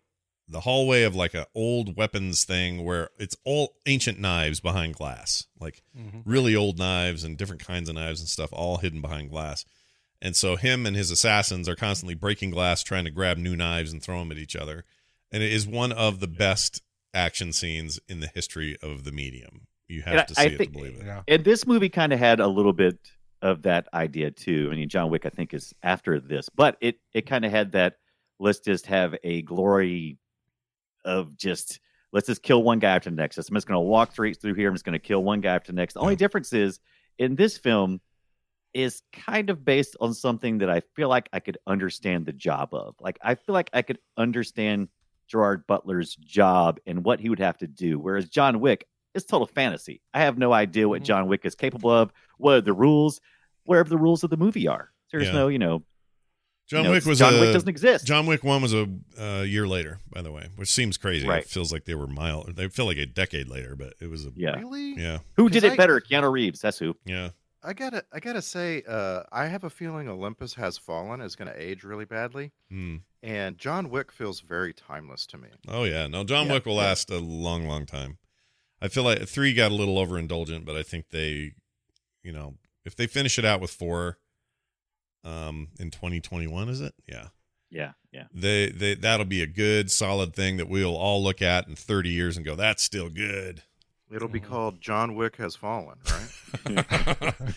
the 0.49 0.61
hallway 0.61 1.03
of 1.05 1.14
like 1.14 1.34
a 1.34 1.47
old 1.55 1.97
weapons 1.97 2.45
thing 2.45 2.84
where 2.84 3.11
it's 3.18 3.36
all 3.45 3.76
ancient 3.86 4.18
knives 4.18 4.61
behind 4.61 4.95
glass, 4.95 5.47
like 5.59 5.82
Mhm. 5.97 6.22
really 6.26 6.55
old 6.55 6.78
knives 6.78 7.24
and 7.24 7.38
different 7.38 7.64
kinds 7.64 7.88
of 7.88 7.95
knives 7.95 8.20
and 8.20 8.28
stuff, 8.28 8.51
all 8.53 8.78
hidden 8.78 9.01
behind 9.01 9.30
glass. 9.30 9.64
And 10.25 10.37
so 10.37 10.55
him 10.57 10.87
and 10.87 10.97
his 10.97 11.11
assassins 11.11 11.68
are 11.68 11.75
constantly 11.75 12.14
breaking 12.14 12.53
glass, 12.53 12.83
trying 12.85 13.05
to 13.05 13.11
grab 13.11 13.37
new 13.39 13.57
knives 13.57 13.93
and 13.93 14.01
throw 14.03 14.20
them 14.20 14.31
at 14.31 14.39
each 14.39 14.55
other. 14.57 14.85
And 15.33 15.43
it 15.43 15.53
is 15.53 15.66
one 15.66 15.91
of 15.93 16.20
the 16.20 16.29
best 16.29 16.81
action 17.12 17.53
scenes 17.53 17.99
in 18.09 18.20
the 18.20 18.29
history 18.29 18.77
of 18.81 19.03
the 19.05 19.11
medium. 19.12 19.66
You 19.89 20.03
have 20.03 20.14
And 20.16 20.29
to 20.29 20.35
see 20.37 20.43
I 20.43 20.45
it 20.47 20.59
think- 20.59 20.73
to 20.73 20.79
believe 20.79 20.97
it. 21.01 21.05
Yeah. 21.07 21.23
And 21.27 21.45
this 21.45 21.66
movie 21.66 21.89
kind 21.89 22.12
of 22.12 22.18
had 22.20 22.39
a 22.41 22.47
little 22.47 22.73
bit 22.73 22.99
of 23.43 23.62
that 23.62 23.89
idea 23.93 24.31
too. 24.31 24.68
I 24.73 24.77
mean, 24.77 24.89
John 24.89 25.11
Wick, 25.11 25.27
I 25.27 25.29
think, 25.31 25.53
is 25.53 25.75
after 25.83 26.20
this, 26.20 26.49
but 26.49 26.77
it 26.81 27.01
it 27.12 27.27
kind 27.27 27.45
of 27.45 27.51
had 27.51 27.73
that. 27.73 27.97
Let's 28.39 28.61
just 28.61 28.87
have 28.87 29.14
a 29.25 29.43
glory 29.43 30.18
of 31.05 31.37
just 31.37 31.81
let's 32.12 32.27
just 32.29 32.43
kill 32.43 32.62
one 32.62 32.79
guy 32.79 32.95
after 32.97 33.11
the 33.11 33.16
next. 33.16 33.39
I'm 33.39 33.55
just 33.55 33.66
going 33.66 33.77
to 33.77 33.81
walk 33.81 34.12
straight 34.12 34.41
through 34.41 34.55
here. 34.55 34.68
I'm 34.68 34.75
just 34.75 34.85
going 34.85 34.93
to 34.93 34.99
kill 34.99 35.23
one 35.25 35.41
guy 35.41 35.55
after 35.55 35.73
the 35.73 35.77
next. 35.77 35.95
The 35.95 36.01
only 36.01 36.14
Yeah. 36.14 36.18
difference 36.18 36.53
is 36.53 36.79
in 37.18 37.35
this 37.37 37.59
film 37.59 38.01
is 38.75 39.03
kind 39.12 39.51
of 39.51 39.64
based 39.64 39.97
on 40.01 40.14
something 40.14 40.59
that 40.59 40.70
I 40.70 40.81
feel 40.97 41.09
like 41.09 41.29
I 41.33 41.41
could 41.41 41.59
understand 41.66 42.27
the 42.27 42.33
job 42.33 42.70
of. 42.73 42.95
Like 43.01 43.18
I 43.23 43.35
feel 43.35 43.53
like 43.53 43.70
I 43.73 43.83
could 43.83 43.99
understand 44.16 44.89
Gerard 45.29 45.66
Butler's 45.66 46.16
job 46.16 46.79
and 46.87 47.05
what 47.05 47.20
he 47.20 47.29
would 47.29 47.39
have 47.41 47.59
to 47.59 47.66
do. 47.66 47.99
Whereas 47.99 48.29
John 48.29 48.61
Wick, 48.61 48.87
is 49.14 49.27
total 49.27 49.47
fantasy. 49.47 50.01
I 50.14 50.20
have 50.23 50.39
no 50.39 50.55
idea 50.55 50.89
what 50.89 51.03
Mhm. 51.03 51.05
John 51.05 51.27
Wick 51.27 51.45
is 51.45 51.55
capable 51.55 51.91
of. 51.91 52.11
What 52.39 52.55
are 52.55 52.61
the 52.62 52.73
rules? 52.73 53.20
Wherever 53.64 53.89
the 53.91 53.99
rules 53.99 54.25
of 54.25 54.31
the 54.31 54.39
movie 54.39 54.66
are. 54.66 54.91
There's 55.11 55.27
Yeah. 55.27 55.33
no, 55.35 55.49
you 55.49 55.59
know, 55.59 55.85
John 56.66 56.81
you 56.85 56.85
know, 56.89 56.93
Wick 56.93 57.05
was 57.05 57.18
John 57.18 57.35
a, 57.35 57.41
Wick 57.41 57.53
doesn't 57.53 57.68
exist. 57.68 58.07
John 58.07 58.25
Wick 58.25 58.43
one 58.43 58.62
was 58.62 58.73
a 58.73 58.89
uh, 59.20 59.43
year 59.43 59.68
later, 59.68 60.01
by 60.11 60.23
the 60.23 60.33
way, 60.33 60.49
which 60.57 60.70
seems 60.70 60.97
crazy. 60.97 61.29
Right. 61.29 61.43
It 61.43 61.49
feels 61.51 61.70
like 61.73 61.85
they 61.85 61.95
were 61.95 62.07
mile. 62.07 62.45
They 62.49 62.68
feel 62.68 62.87
like 62.87 62.97
a 62.97 63.05
decade 63.05 63.49
later, 63.51 63.77
but 63.77 63.93
it 64.01 64.07
was 64.09 64.25
a 64.25 64.31
yeah. 64.35 64.59
Really? 64.59 64.95
yeah 64.95 65.18
Who 65.37 65.51
did 65.51 65.64
it 65.64 65.73
I- 65.73 65.77
better? 65.77 66.01
Keanu 66.01 66.33
Reeves. 66.33 66.61
That's 66.61 66.79
who. 66.79 66.97
yeah. 67.05 67.31
I 67.63 67.73
gotta 67.75 68.05
I 68.13 68.19
gotta 68.21 68.43
say, 68.43 68.83
uh, 68.89 69.23
I 69.31 69.47
have 69.47 69.65
a 69.65 69.71
feeling 69.71 70.09
Olympus 70.09 70.55
Has 70.55 70.79
Fallen 70.79 71.21
is 71.21 71.37
gonna 71.37 71.55
age 71.57 71.85
really 71.85 72.05
badly, 72.05 72.53
Hmm. 72.69 72.97
and 73.23 73.57
John 73.59 73.89
Wick 73.91 74.11
feels 74.11 74.41
very 74.41 74.73
timeless 74.75 75.27
to 75.27 75.39
me. 75.39 75.49
Oh 75.69 75.85
yeah, 75.85 76.07
no, 76.09 76.25
John 76.25 76.47
Yeah, 76.47 76.55
Wick 76.55 76.67
will 76.67 76.75
last 76.77 77.11
a 77.11 77.19
long, 77.19 77.67
long 77.69 77.87
time. 77.87 78.19
I 78.81 78.89
feel 78.89 79.05
like 79.05 79.29
three 79.29 79.55
got 79.55 79.71
a 79.71 79.75
little 79.75 79.97
overindulgent, 79.97 80.65
but 80.65 80.77
I 80.77 80.83
think 80.83 81.11
they, 81.11 81.53
you 82.25 82.33
know, 82.33 82.57
if 82.85 82.97
they 82.97 83.07
finish 83.07 83.39
it 83.39 83.45
out 83.45 83.61
with 83.61 83.71
four, 83.71 84.19
um, 85.25 85.69
in 85.79 85.91
2021, 85.93 86.69
is 86.69 86.81
it? 86.81 86.95
Yeah, 87.07 87.29
Yeah, 87.71 87.93
yeah. 88.11 88.25
they 88.35 88.71
they 88.71 88.95
that'll 88.95 89.25
be 89.27 89.41
a 89.43 89.47
good, 89.47 89.89
solid 89.91 90.35
thing 90.35 90.57
that 90.57 90.69
we'll 90.69 90.97
all 90.97 91.23
look 91.23 91.41
at 91.41 91.69
in 91.69 91.77
30 91.77 92.11
years 92.11 92.37
and 92.37 92.45
go, 92.45 92.57
that's 92.57 92.83
still 92.83 93.09
good. 93.09 93.63
It'll 94.13 94.29
be 94.29 94.41
Mhm. 94.41 94.45
called 94.49 94.81
John 94.81 95.15
Wick 95.15 95.37
Has 95.37 95.57
Fallen, 95.57 95.99
right? 96.67 96.85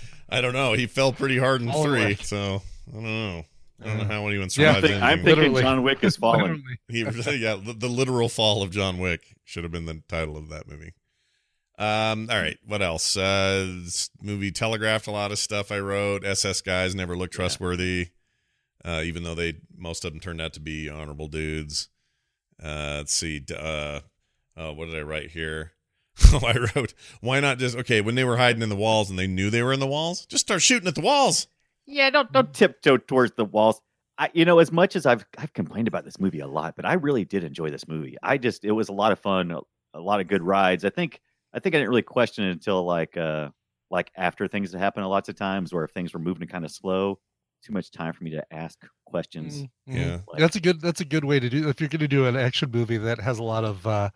I 0.30 0.42
don't 0.42 0.54
know. 0.54 0.74
He 0.74 0.88
fell 0.88 1.12
pretty 1.14 1.38
hard 1.38 1.62
in 1.62 1.70
All 1.70 1.84
three, 1.84 2.04
right. 2.04 2.20
so 2.20 2.62
I 2.90 2.94
don't 2.94 3.04
know. 3.04 3.46
I 3.84 3.86
don't 3.88 3.98
know 3.98 4.04
how 4.06 4.28
anyone 4.28 4.48
Yeah, 4.56 4.72
I 4.72 4.76
I'm, 4.76 4.76
survives 4.76 4.88
think, 4.88 5.04
I'm 5.04 5.18
thinking 5.18 5.36
Literally. 5.54 5.62
John 5.62 5.84
Wick 5.84 6.04
is 6.04 6.16
falling. 6.16 6.42
Literally. 6.42 6.80
He 6.88 7.40
yeah, 7.42 7.56
the, 7.56 7.74
the 7.74 7.90
literal 7.90 8.30
fall 8.30 8.64
of 8.64 8.72
John 8.72 9.00
Wick 9.00 9.36
should 9.44 9.64
have 9.64 9.72
been 9.72 9.86
the 9.86 10.02
title 10.08 10.38
of 10.38 10.50
that 10.50 10.68
movie. 10.68 10.94
Um, 11.78 12.30
all 12.32 12.38
right, 12.38 12.58
what 12.66 12.82
else? 12.82 13.18
Uh, 13.18 13.80
this 13.84 14.10
movie 14.22 14.50
telegraphed 14.52 15.08
a 15.08 15.12
lot 15.12 15.34
of 15.34 15.40
stuff 15.40 15.74
I 15.74 15.80
wrote. 15.80 16.24
SS 16.24 16.62
guys 16.62 16.96
never 16.96 17.18
looked 17.18 17.34
Yeah. 17.34 17.40
trustworthy, 17.40 18.08
uh, 18.86 19.02
even 19.04 19.24
though 19.24 19.36
they 19.36 19.56
most 19.76 20.06
of 20.06 20.14
them 20.14 20.22
turned 20.22 20.40
out 20.40 20.54
to 20.54 20.62
be 20.62 20.88
honorable 20.90 21.28
dudes. 21.28 21.90
Uh, 22.64 22.96
let's 23.00 23.14
see. 23.14 23.40
d- 23.42 23.54
Uh, 23.60 24.00
oh, 24.56 24.72
what 24.72 24.86
did 24.86 24.96
I 24.96 25.02
write 25.02 25.32
here? 25.32 25.74
Oh, 26.34 26.46
I 26.46 26.56
wrote, 26.76 26.94
why 27.22 27.40
not 27.40 27.60
just 27.60 27.78
okay 27.78 28.02
when 28.02 28.16
they 28.16 28.24
were 28.24 28.38
hiding 28.38 28.62
in 28.62 28.70
the 28.70 28.76
walls 28.76 29.10
and 29.10 29.18
they 29.20 29.28
knew 29.28 29.50
they 29.50 29.64
were 29.64 29.74
in 29.74 29.80
the 29.80 29.88
walls, 29.88 30.26
just 30.26 30.46
start 30.46 30.62
shooting 30.62 30.88
at 30.88 30.96
the 30.96 31.02
walls. 31.02 31.48
Yeah, 31.86 32.10
don't 32.10 32.32
don't 32.32 32.54
tiptoe 32.54 32.98
towards 32.98 33.34
the 33.36 33.46
walls. 33.46 33.80
I, 34.18 34.30
you 34.34 34.44
know, 34.46 34.60
as 34.60 34.72
much 34.72 34.96
as 34.96 35.06
I've 35.06 35.26
I've 35.38 35.54
complained 35.54 35.88
about 35.88 36.04
this 36.06 36.20
movie 36.20 36.40
a 36.40 36.48
lot, 36.48 36.76
but 36.76 36.86
I 36.86 36.94
really 36.94 37.26
did 37.26 37.44
enjoy 37.44 37.70
this 37.70 37.88
movie. 37.88 38.18
I 38.24 38.38
just 38.38 38.64
it 38.66 38.72
was 38.72 38.90
a 38.90 38.94
lot 38.94 39.12
of 39.12 39.20
fun, 39.20 39.52
a, 39.52 39.60
a 39.94 40.00
lot 40.00 40.20
of 40.22 40.28
good 40.28 40.42
rides. 40.42 40.84
I 40.86 40.90
think 40.90 41.20
I 41.54 41.60
think 41.60 41.76
I 41.76 41.80
didn't 41.80 41.90
really 41.90 42.02
question 42.02 42.46
it 42.46 42.52
until 42.52 42.84
like 42.84 43.18
uh 43.18 43.50
like 43.92 44.12
after 44.16 44.48
things 44.48 44.72
had 44.72 44.80
happened. 44.82 45.06
Lots 45.08 45.30
of 45.30 45.36
times, 45.36 45.72
or 45.74 45.84
if 45.84 45.92
things 45.92 46.14
were 46.14 46.20
moving 46.20 46.48
kind 46.48 46.66
of 46.66 46.72
slow, 46.72 47.20
too 47.64 47.72
much 47.74 47.92
time 47.92 48.14
for 48.14 48.24
me 48.24 48.32
to 48.32 48.44
ask 48.52 48.80
questions. 49.06 49.62
Mhm. 49.62 49.70
Yeah. 49.88 50.20
Like- 50.28 50.40
that's 50.40 50.56
a 50.56 50.62
good. 50.62 50.82
That's 50.82 51.02
a 51.02 51.06
good 51.06 51.24
way 51.26 51.40
to 51.40 51.50
do. 51.50 51.70
If 51.70 51.80
you're 51.80 51.90
going 51.90 52.00
to 52.00 52.08
do 52.08 52.26
an 52.26 52.36
action 52.36 52.72
movie 52.72 52.98
that 52.98 53.20
has 53.20 53.38
a 53.40 53.44
lot 53.44 53.64
of 53.64 53.86
uh, 53.86 54.10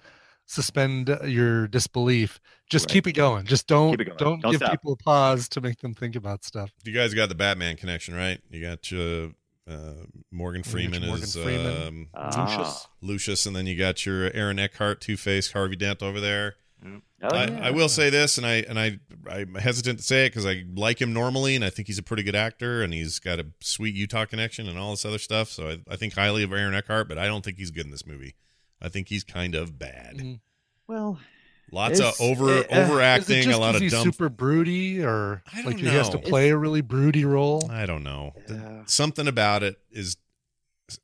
suspend 0.50 1.16
your 1.26 1.68
disbelief, 1.68 2.40
just 2.70 2.86
Right. 2.86 2.94
keep 2.94 3.08
it 3.08 3.12
going. 3.14 3.46
Just 3.46 3.68
don't 3.68 3.92
Keep 3.92 4.02
it 4.02 4.06
going. 4.06 4.18
don't, 4.18 4.42
Don't 4.42 4.52
give 4.54 4.60
stop. 4.62 4.72
people 4.72 4.94
a 4.94 4.98
pause 4.98 5.48
to 5.50 5.62
make 5.62 5.80
them 5.80 5.94
think 5.94 6.16
about 6.16 6.44
stuff. 6.44 6.72
You 6.84 6.92
guys 6.94 7.14
got 7.14 7.30
the 7.30 7.36
Batman 7.36 7.76
connection, 7.78 8.16
right? 8.16 8.42
You 8.50 8.62
got 8.62 8.90
your 8.92 9.32
uh, 9.70 9.94
Morgan 10.32 10.64
Freeman 10.64 11.06
Morgan 11.06 11.24
as 11.24 11.36
Freeman. 11.36 11.88
Um, 11.88 12.08
Ah. 12.16 12.48
Lucius. 12.48 12.88
Lucius, 13.02 13.46
and 13.46 13.56
then 13.56 13.68
you 13.68 13.78
got 13.78 14.04
your 14.06 14.32
Aaron 14.34 14.58
Eckhart, 14.58 15.00
Two 15.02 15.16
Face, 15.16 15.52
Harvey 15.52 15.76
Dent 15.76 16.02
over 16.02 16.20
there. 16.20 16.56
Oh, 16.84 17.02
I, 17.36 17.46
yeah. 17.48 17.60
I 17.68 17.72
will 17.72 17.90
say 17.90 18.10
this, 18.10 18.38
and 18.38 18.48
I 18.48 18.64
and 18.68 18.80
I 18.80 19.00
I'm 19.30 19.54
hesitant 19.56 20.00
to 20.00 20.04
say 20.06 20.26
it 20.26 20.30
because 20.30 20.46
I 20.48 20.64
like 20.74 21.00
him 21.02 21.14
normally, 21.14 21.56
and 21.56 21.64
I 21.64 21.70
think 21.70 21.88
he's 21.88 21.98
a 22.00 22.04
pretty 22.04 22.24
good 22.24 22.36
actor, 22.36 22.82
and 22.82 22.94
he's 22.94 23.20
got 23.20 23.38
a 23.40 23.46
sweet 23.60 23.94
Utah 23.94 24.26
connection 24.26 24.68
and 24.70 24.80
all 24.80 24.92
this 24.92 25.04
other 25.06 25.18
stuff. 25.20 25.50
So 25.50 25.70
I, 25.70 25.80
I 25.88 25.96
think 25.98 26.14
highly 26.16 26.42
of 26.42 26.52
Aaron 26.54 26.74
Eckhart, 26.74 27.08
but 27.10 27.18
I 27.20 27.28
don't 27.28 27.44
think 27.46 27.58
he's 27.58 27.70
good 27.70 27.86
in 27.86 27.92
this 27.92 28.08
movie. 28.08 28.34
I 28.82 28.90
think 28.90 29.10
he's 29.10 29.24
kind 29.24 29.56
of 29.56 29.78
bad. 29.78 30.18
Mhm. 30.18 30.40
Well, 30.88 31.20
Lots 31.72 32.00
of 32.00 32.20
over 32.20 32.50
uh, 32.50 32.64
overacting, 32.72 33.52
a 33.52 33.58
lot 33.60 33.76
of 33.76 33.88
dumb. 33.92 34.04
super 34.04 34.28
broody, 34.30 35.04
or 35.04 35.44
I 35.54 35.58
like 35.62 35.76
don't 35.78 35.78
he 35.78 35.86
has 35.88 36.10
to 36.10 36.16
know. 36.18 36.22
play 36.24 36.50
a 36.50 36.58
really 36.58 36.82
broody 36.82 37.26
role? 37.26 37.70
I 37.72 37.86
don't 37.86 38.02
know. 38.04 38.34
The- 38.48 38.54
Yeah. 38.56 38.84
Something 38.88 39.28
about 39.28 39.62
it 39.62 39.76
is 39.92 40.18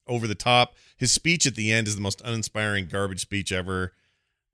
over 0.07 0.26
the 0.26 0.34
top. 0.34 0.73
His 0.97 1.11
speech 1.11 1.45
at 1.45 1.53
the 1.53 1.71
end 1.71 1.88
is 1.88 1.95
the 1.95 2.01
most 2.01 2.19
uninspiring 2.26 2.88
garbage 2.88 3.19
speech 3.21 3.51
ever. 3.51 3.93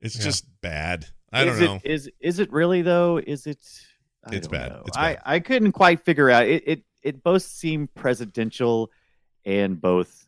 It's 0.02 0.18
Yeah. 0.18 0.24
just 0.24 0.46
bad. 0.62 1.08
I 1.32 1.46
is 1.46 1.60
don't 1.60 1.66
know. 1.66 1.82
It, 1.84 1.92
is 1.92 2.10
is 2.20 2.40
it 2.40 2.52
really 2.52 2.82
though? 2.82 3.18
Is 3.18 3.48
it? 3.48 3.60
I 4.26 4.36
It's 4.36 4.48
don't 4.48 4.52
bad. 4.60 4.82
It's 4.88 4.98
I 4.98 5.14
bad. 5.14 5.22
I 5.26 5.40
couldn't 5.40 5.72
quite 5.72 6.04
figure 6.04 6.30
out. 6.30 6.46
It 6.46 6.64
it 6.68 6.84
it 7.04 7.24
both 7.24 7.44
seem 7.44 7.88
presidential, 7.96 8.92
and 9.46 9.80
both 9.80 10.28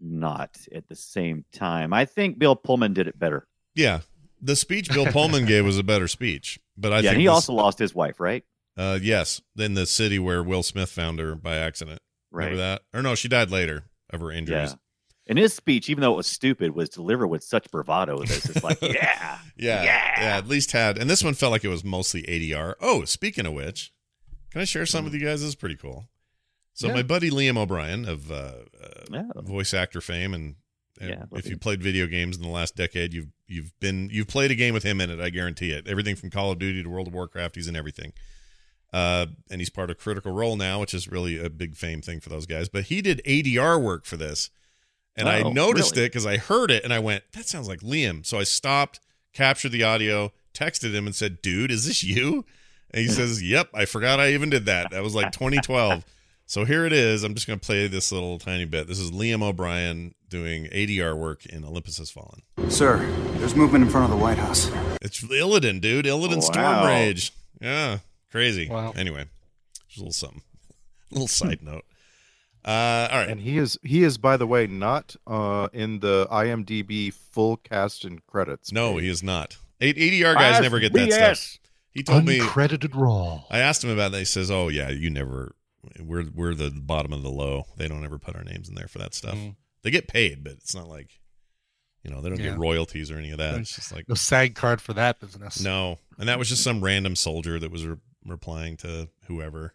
not 0.00 0.56
at 0.74 0.88
the 0.88 0.96
same 0.96 1.44
time. 1.52 1.92
I 1.92 2.04
think 2.04 2.38
Bill 2.38 2.56
Pullman 2.56 2.92
did 2.92 3.06
it 3.08 3.18
better. 3.18 3.46
yeah, 3.74 4.00
the 4.40 4.56
speech 4.56 4.90
Bill 4.90 5.06
Pullman 5.06 5.46
gave 5.46 5.64
was 5.64 5.78
a 5.78 5.82
better 5.82 6.06
speech, 6.08 6.60
but 6.76 6.92
I 6.92 6.96
yeah, 7.00 7.10
think 7.10 7.20
he 7.20 7.26
this- 7.26 7.32
also 7.34 7.52
lost 7.54 7.78
his 7.78 7.94
wife, 7.94 8.20
right? 8.20 8.44
uh, 8.76 8.98
yes, 9.00 9.40
in 9.56 9.72
the 9.74 9.86
city 9.86 10.18
where 10.18 10.42
Will 10.42 10.62
Smith 10.62 10.90
found 10.90 11.18
her 11.18 11.34
by 11.34 11.56
accident. 11.56 12.00
Remember 12.30 12.56
that? 12.58 12.82
Or 12.92 13.00
no, 13.00 13.14
she 13.14 13.28
died 13.28 13.50
later 13.50 13.84
of 14.10 14.20
her 14.20 14.30
injuries. 14.30 14.70
Yeah. 14.72 14.76
And 15.28 15.38
his 15.38 15.54
speech, 15.54 15.88
even 15.88 16.02
though 16.02 16.12
it 16.12 16.16
was 16.18 16.26
stupid, 16.26 16.74
was 16.74 16.88
delivered 16.90 17.28
with 17.28 17.42
such 17.42 17.70
bravado. 17.70 18.18
That 18.18 18.30
it's 18.30 18.46
just 18.46 18.62
like, 18.62 18.78
yeah, 18.82 19.38
Yeah, 19.56 19.82
Yeah. 19.82 20.20
yeah, 20.20 20.36
At 20.36 20.46
least 20.46 20.72
had, 20.72 20.98
and 20.98 21.08
this 21.08 21.24
one 21.24 21.32
felt 21.34 21.50
like 21.52 21.64
it 21.64 21.68
was 21.68 21.82
mostly 21.82 22.22
ADR. 22.24 22.74
Oh, 22.80 23.04
speaking 23.06 23.46
of 23.46 23.54
which, 23.54 23.92
can 24.50 24.60
I 24.60 24.64
share 24.64 24.84
some 24.86 25.04
with 25.04 25.14
you 25.14 25.20
guys? 25.20 25.40
This 25.40 25.48
is 25.48 25.54
pretty 25.56 25.76
cool. 25.76 26.04
So 26.76 26.88
Yeah. 26.88 26.92
my 26.94 27.02
buddy 27.02 27.30
Liam 27.30 27.56
O'Brien 27.56 28.04
of 28.06 28.30
uh, 28.30 28.34
uh, 28.80 29.22
Oh. 29.34 29.40
voice 29.40 29.72
actor 29.72 30.02
fame, 30.02 30.34
and, 30.34 30.56
and 31.00 31.10
Yeah, 31.10 31.24
if 31.32 31.48
you 31.48 31.56
played 31.56 31.82
video 31.82 32.06
games 32.06 32.36
in 32.36 32.42
the 32.42 32.48
last 32.50 32.76
decade, 32.76 33.14
you've 33.14 33.28
you've 33.48 33.72
been 33.80 34.10
you've 34.12 34.28
played 34.28 34.50
a 34.50 34.54
game 34.54 34.74
with 34.74 34.82
him 34.82 35.00
in 35.00 35.08
it. 35.10 35.18
I 35.18 35.30
guarantee 35.30 35.70
it. 35.72 35.88
Everything 35.88 36.16
from 36.16 36.28
Call 36.30 36.52
of 36.52 36.58
Duty 36.58 36.82
to 36.82 36.88
World 36.90 37.08
of 37.08 37.14
Warcraft, 37.14 37.54
he's 37.56 37.66
in 37.66 37.76
everything. 37.76 38.12
Uh, 38.92 39.26
and 39.50 39.60
he's 39.60 39.70
part 39.70 39.90
of 39.90 39.98
Critical 39.98 40.32
Role 40.32 40.54
now, 40.56 40.78
which 40.80 40.92
is 40.94 41.08
really 41.08 41.42
a 41.42 41.48
big 41.50 41.76
fame 41.76 42.02
thing 42.02 42.20
for 42.20 42.28
those 42.28 42.44
guys. 42.46 42.68
But 42.68 42.84
he 42.84 43.00
did 43.02 43.20
ADR 43.24 43.78
work 43.80 44.04
for 44.04 44.16
this, 44.18 44.50
and 45.16 45.28
I 45.30 45.40
Oh, 45.42 45.50
noticed 45.52 45.96
really? 45.96 46.06
it 46.06 46.08
because 46.10 46.26
I 46.26 46.36
heard 46.36 46.70
it 46.70 46.84
and 46.84 46.92
I 46.92 46.98
went, 46.98 47.24
"That 47.32 47.46
sounds 47.48 47.68
like 47.68 47.80
Liam." 47.80 48.24
So 48.26 48.38
I 48.38 48.44
stopped, 48.44 49.00
captured 49.32 49.70
the 49.70 49.82
audio, 49.82 50.30
texted 50.52 50.92
him, 50.92 51.06
and 51.06 51.14
said, 51.16 51.40
"Dude, 51.40 51.70
is 51.70 51.86
this 51.86 52.04
you?" 52.04 52.44
And 52.90 53.00
he 53.02 53.08
says, 53.20 53.42
"Yep, 53.42 53.70
I 53.72 53.86
forgot 53.86 54.20
I 54.20 54.32
even 54.34 54.50
did 54.50 54.66
that. 54.66 54.90
That 54.90 55.02
was 55.02 55.14
like 55.14 55.32
2012." 55.32 56.04
So 56.46 56.64
here 56.64 56.86
it 56.86 56.92
is. 56.92 57.22
I'm 57.24 57.34
just 57.34 57.46
going 57.46 57.58
to 57.58 57.64
play 57.66 57.86
this 57.88 58.10
little 58.12 58.38
tiny 58.38 58.64
bit. 58.64 58.86
This 58.88 58.98
is 58.98 59.10
Liam 59.10 59.42
O'Brien 59.42 60.14
doing 60.28 60.64
ADR 60.66 61.16
work 61.16 61.44
in 61.46 61.64
Olympus 61.64 61.98
Has 61.98 62.10
Fallen. 62.10 62.42
Sir, 62.68 62.98
there's 63.38 63.54
movement 63.54 63.84
in 63.84 63.90
front 63.90 64.04
of 64.12 64.16
the 64.18 64.22
White 64.22 64.38
House. 64.38 64.70
It's 65.02 65.22
Illidan, 65.22 65.80
dude. 65.80 66.04
Illidan 66.06 66.38
Oh, 66.38 66.40
Storm 66.40 66.64
wow. 66.64 66.86
Rage. 66.86 67.32
Yeah, 67.60 67.98
crazy. 68.30 68.68
Wow. 68.68 68.92
Anyway, 68.96 69.26
just 69.88 69.98
a 69.98 70.00
little 70.00 70.12
something. 70.12 70.42
A 71.10 71.14
little 71.14 71.28
side 71.28 71.58
note. 71.64 71.84
Uh, 72.64 73.08
all 73.12 73.18
right. 73.20 73.28
And 73.28 73.40
he 73.40 73.58
is 73.58 73.78
he 73.84 74.02
is 74.02 74.18
by 74.18 74.36
the 74.36 74.46
way 74.46 74.66
not 74.66 75.14
uh 75.26 75.68
in 75.72 76.00
the 76.00 76.26
IMDb 76.32 77.12
full 77.12 77.58
cast 77.58 78.04
and 78.04 78.24
credits. 78.26 78.72
No, 78.72 78.94
page. 78.94 79.02
he 79.04 79.08
is 79.08 79.22
not. 79.22 79.56
A- 79.80 79.92
ADR 79.94 80.34
guys 80.34 80.60
never 80.60 80.80
get 80.80 80.92
that 80.94 81.08
BS. 81.08 81.36
stuff. 81.36 81.58
He 81.92 82.02
told 82.02 82.24
me. 82.24 82.40
Uncredited 82.40 82.90
raw. 82.94 83.42
I 83.50 83.58
asked 83.60 83.82
him 83.84 83.90
about 83.90 84.12
that. 84.12 84.18
He 84.18 84.24
says, 84.26 84.50
"Oh 84.50 84.68
yeah, 84.68 84.90
you 84.90 85.08
never. 85.10 85.54
We're 86.00 86.24
we're 86.34 86.54
the 86.54 86.70
bottom 86.70 87.12
of 87.12 87.22
the 87.22 87.30
low. 87.30 87.66
They 87.76 87.88
don't 87.88 88.04
ever 88.04 88.18
put 88.18 88.36
our 88.36 88.44
names 88.44 88.68
in 88.68 88.74
there 88.74 88.88
for 88.88 88.98
that 88.98 89.14
stuff. 89.14 89.34
Mm. 89.36 89.56
They 89.82 89.90
get 89.90 90.08
paid, 90.08 90.42
but 90.42 90.52
it's 90.54 90.74
not 90.74 90.88
like, 90.88 91.20
you 92.02 92.10
know, 92.10 92.20
they 92.20 92.28
don't 92.28 92.38
Yeah. 92.40 92.50
get 92.50 92.58
royalties 92.58 93.10
or 93.10 93.18
any 93.18 93.30
of 93.30 93.38
that. 93.38 93.54
It's 93.60 93.74
just 93.74 93.92
like 93.92 94.08
No 94.08 94.14
SAG 94.14 94.54
card 94.54 94.80
for 94.80 94.92
that 94.94 95.20
business. 95.20 95.60
no. 95.62 95.98
And 96.18 96.28
that 96.28 96.38
was 96.38 96.48
just 96.48 96.62
some 96.64 96.82
random 96.82 97.14
soldier 97.14 97.58
that 97.58 97.70
was 97.70 97.86
re- 97.86 97.96
replying 98.24 98.76
to 98.78 99.08
whoever. 99.26 99.74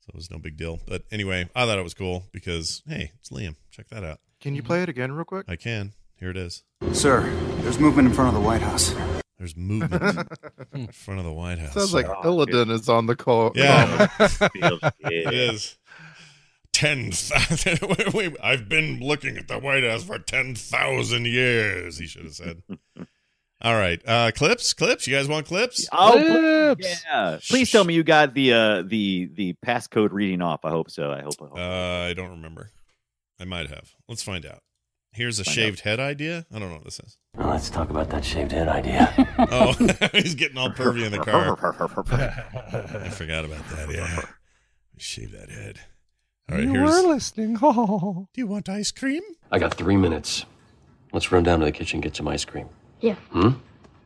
So 0.00 0.10
it 0.10 0.16
was 0.16 0.30
no 0.30 0.38
big 0.38 0.56
deal. 0.56 0.80
But 0.86 1.04
anyway, 1.12 1.48
I 1.54 1.66
thought 1.66 1.78
it 1.78 1.82
was 1.84 1.94
cool 1.94 2.24
because 2.32 2.82
hey, 2.88 3.12
it's 3.20 3.28
Liam. 3.30 3.56
Check 3.70 3.88
that 3.90 4.02
out. 4.04 4.18
Can 4.40 4.54
you 4.54 4.62
play 4.62 4.82
it 4.82 4.88
again 4.88 5.12
real 5.12 5.24
quick? 5.26 5.44
I 5.48 5.56
can. 5.56 5.92
Here 6.18 6.30
it 6.30 6.36
is. 6.36 6.64
Sir, 6.92 7.22
there's 7.60 7.78
movement 7.78 8.08
in 8.08 8.14
front 8.14 8.34
of 8.34 8.42
the 8.42 8.46
White 8.46 8.62
House. 8.62 8.94
There's 9.40 9.56
movement 9.56 10.28
in 10.74 10.86
front 10.92 11.18
of 11.18 11.24
the 11.24 11.32
White 11.32 11.58
House. 11.58 11.72
Sounds 11.72 11.94
like 11.94 12.06
Oh, 12.06 12.20
Illidan 12.24 12.70
is 12.70 12.90
on 12.90 13.06
the 13.06 13.16
call. 13.16 13.52
Yeah. 13.54 14.06
Feels 14.06 14.80
good. 14.80 14.92
It 15.00 15.32
is. 15.34 15.78
Ten 16.74 17.10
thousand. 17.10 17.80
wait, 17.98 18.12
wait, 18.12 18.36
I've 18.42 18.68
been 18.68 19.00
looking 19.00 19.38
at 19.38 19.48
the 19.48 19.58
White 19.58 19.82
House 19.82 20.04
for 20.04 20.18
ten 20.18 20.54
thousand 20.54 21.26
years. 21.26 21.96
He 21.96 22.06
should 22.06 22.24
have 22.24 22.34
said. 22.34 22.62
All 23.62 23.74
right, 23.74 24.00
uh, 24.06 24.30
clips, 24.34 24.74
clips. 24.74 25.06
You 25.06 25.16
guys 25.16 25.26
want 25.26 25.46
clips? 25.46 25.88
Oh, 25.90 26.12
Clips. 26.76 27.02
yeah. 27.10 27.38
Please 27.48 27.70
tell 27.72 27.84
me 27.84 27.94
you 27.94 28.02
got 28.04 28.34
the 28.34 28.52
uh 28.52 28.82
the 28.82 29.30
the 29.34 29.54
passcode 29.64 30.10
reading 30.12 30.42
off. 30.42 30.66
I 30.66 30.70
hope 30.70 30.90
so. 30.90 31.10
I 31.10 31.22
hope. 31.22 31.34
I 31.40 31.44
hope. 31.46 31.58
Uh, 31.58 32.08
I 32.10 32.12
don't 32.14 32.30
remember. 32.30 32.70
I 33.40 33.44
might 33.46 33.68
have. 33.70 33.94
Let's 34.06 34.22
find 34.22 34.44
out. 34.44 34.60
Here's 35.12 35.40
a 35.40 35.44
Find 35.44 35.54
shaved 35.54 35.80
head 35.80 35.98
idea. 35.98 36.46
I 36.52 36.58
don't 36.58 36.68
know 36.68 36.76
what 36.76 36.84
this 36.84 37.00
is. 37.00 37.18
Well, 37.36 37.48
let's 37.48 37.68
talk 37.68 37.90
about 37.90 38.10
that 38.10 38.24
shaved 38.24 38.52
head 38.52 38.68
idea. 38.68 39.12
Oh, 39.52 39.72
he's 40.12 40.34
getting 40.34 40.58
all 40.58 40.68
pervy 40.70 41.04
in 41.04 41.12
the 41.12 41.18
car. 41.18 41.52
I 43.02 43.08
forgot 43.08 43.44
about 43.46 43.66
that. 43.70 43.90
Yeah, 43.90 44.22
shave 44.98 45.32
that 45.32 45.48
head. 45.50 45.80
All 46.50 46.56
right, 46.58 46.64
you 46.64 46.72
here's. 46.72 46.90
were 46.90 47.08
listening. 47.08 47.56
Oh. 47.62 48.28
Do 48.34 48.40
you 48.40 48.46
want 48.46 48.68
ice 48.68 48.90
cream? 48.92 49.22
I 49.50 49.58
got 49.58 49.74
three 49.74 49.96
minutes. 49.96 50.44
Let's 51.12 51.32
run 51.32 51.42
down 51.42 51.60
to 51.60 51.64
the 51.64 51.72
kitchen 51.72 51.96
and 51.96 52.02
get 52.02 52.14
some 52.14 52.28
ice 52.28 52.44
cream. 52.44 52.68
Yeah. 53.00 53.14
Hmm? 53.30 53.52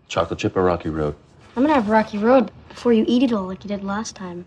Chocolate 0.08 0.38
chip 0.38 0.56
or 0.56 0.62
Rocky 0.62 0.88
Road? 0.88 1.16
I'm 1.56 1.64
gonna 1.64 1.74
have 1.74 1.88
Rocky 1.88 2.18
Road 2.18 2.52
before 2.68 2.92
you 2.92 3.04
eat 3.08 3.24
it 3.24 3.32
all 3.32 3.44
like 3.46 3.64
you 3.64 3.68
did 3.68 3.82
last 3.82 4.14
time. 4.14 4.44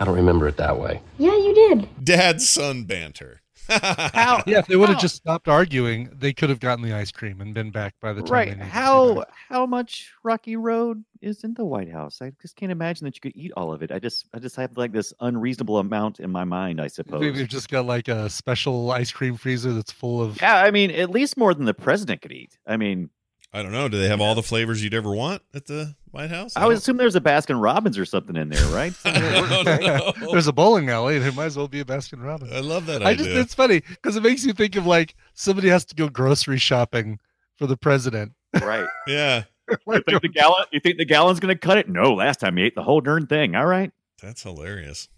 I 0.00 0.04
don't 0.06 0.16
remember 0.16 0.48
it 0.48 0.56
that 0.56 0.78
way. 0.80 1.02
Yeah, 1.18 1.36
you 1.36 1.54
did. 1.54 1.88
Dad 2.02 2.40
son 2.40 2.84
banter. 2.84 3.42
How? 3.68 4.42
Yeah, 4.46 4.60
if 4.60 4.66
they 4.66 4.76
would 4.76 4.88
have 4.88 5.00
just 5.00 5.16
stopped 5.16 5.48
arguing, 5.48 6.10
they 6.12 6.32
could 6.32 6.48
have 6.48 6.60
gotten 6.60 6.82
the 6.84 6.94
ice 6.94 7.10
cream 7.10 7.40
and 7.40 7.52
been 7.52 7.70
back 7.70 7.94
by 8.00 8.12
the 8.12 8.22
time. 8.22 8.32
right. 8.32 8.44
they 8.46 8.54
needed 8.54 8.60
to 8.60 8.64
be 8.64 8.70
How 8.70 9.24
how 9.48 9.66
much 9.66 10.12
Rocky 10.22 10.56
Road 10.56 11.04
is 11.20 11.44
in 11.44 11.54
the 11.54 11.64
White 11.64 11.90
House? 11.90 12.20
I 12.22 12.32
just 12.40 12.56
can't 12.56 12.72
imagine 12.72 13.04
that 13.04 13.16
you 13.16 13.20
could 13.20 13.36
eat 13.36 13.52
all 13.56 13.72
of 13.72 13.82
it. 13.82 13.92
I 13.92 13.98
just 13.98 14.26
I 14.32 14.38
just 14.38 14.56
have 14.56 14.76
like 14.76 14.92
this 14.92 15.12
unreasonable 15.20 15.78
amount 15.78 16.20
in 16.20 16.30
my 16.30 16.44
mind. 16.44 16.80
I 16.80 16.86
suppose. 16.86 17.20
Maybe 17.20 17.26
suppose. 17.26 17.38
they've 17.38 17.48
just 17.48 17.68
got 17.68 17.86
like 17.86 18.08
a 18.08 18.30
special 18.30 18.90
ice 18.90 19.12
cream 19.12 19.36
freezer 19.36 19.72
that's 19.72 19.92
full 19.92 20.22
of. 20.22 20.40
Yeah, 20.40 20.56
I 20.56 20.70
mean, 20.70 20.90
at 20.90 21.10
least 21.10 21.36
more 21.36 21.52
than 21.52 21.64
the 21.64 21.74
president 21.74 22.22
could 22.22 22.32
eat. 22.32 22.56
I 22.66 22.76
mean, 22.76 23.10
I 23.52 23.62
don't 23.62 23.72
know. 23.72 23.88
Do 23.88 23.98
they 23.98 24.08
have 24.08 24.20
all 24.20 24.34
the 24.34 24.42
flavors 24.42 24.84
you'd 24.84 24.92
ever 24.94 25.10
want 25.10 25.40
at 25.54 25.66
the 25.66 25.94
White 26.10 26.28
House? 26.30 26.54
I 26.54 26.66
would 26.66 26.72
don't- 26.74 26.78
assume 26.78 26.96
there's 26.98 27.16
a 27.16 27.20
Baskin 27.20 27.60
Robbins 27.62 27.96
or 27.98 28.04
something 28.04 28.36
in 28.36 28.50
there, 28.50 28.66
right? 28.68 28.92
I 29.06 29.64
don't 29.64 29.82
know. 30.20 30.32
There's 30.32 30.46
a 30.48 30.52
bowling 30.52 30.90
alley. 30.90 31.18
There 31.18 31.32
might 31.32 31.46
as 31.46 31.56
well 31.56 31.66
be 31.68 31.80
a 31.80 31.84
Baskin 31.84 32.22
Robbins. 32.22 32.52
I 32.52 32.60
love 32.60 32.86
that 32.86 33.02
I 33.02 33.14
just 33.14 33.28
idea. 33.28 33.40
it's 33.40 33.54
funny 33.54 33.80
because 33.80 34.16
it 34.16 34.22
makes 34.22 34.44
you 34.44 34.52
think 34.52 34.76
of 34.76 34.86
like 34.86 35.14
somebody 35.34 35.68
has 35.68 35.84
to 35.86 35.94
go 35.94 36.08
grocery 36.08 36.58
shopping 36.58 37.18
for 37.56 37.66
the 37.66 37.76
president. 37.76 38.32
right. 38.62 38.86
yeah, 39.06 39.44
You 39.70 39.76
think 40.02 40.22
the 40.22 40.28
gallon? 40.28 40.64
You 40.70 40.80
think 40.80 40.98
the 40.98 41.04
gallon's 41.06 41.40
going 41.40 41.54
to 41.54 41.58
cut 41.58 41.78
it? 41.78 41.88
No. 41.88 42.12
Last 42.14 42.40
time 42.40 42.56
he 42.58 42.64
ate 42.64 42.74
the 42.74 42.82
whole 42.82 43.00
darn 43.00 43.26
thing. 43.26 43.54
All 43.56 43.66
right. 43.66 43.90
that's 44.22 44.42
hilarious. 44.42 45.08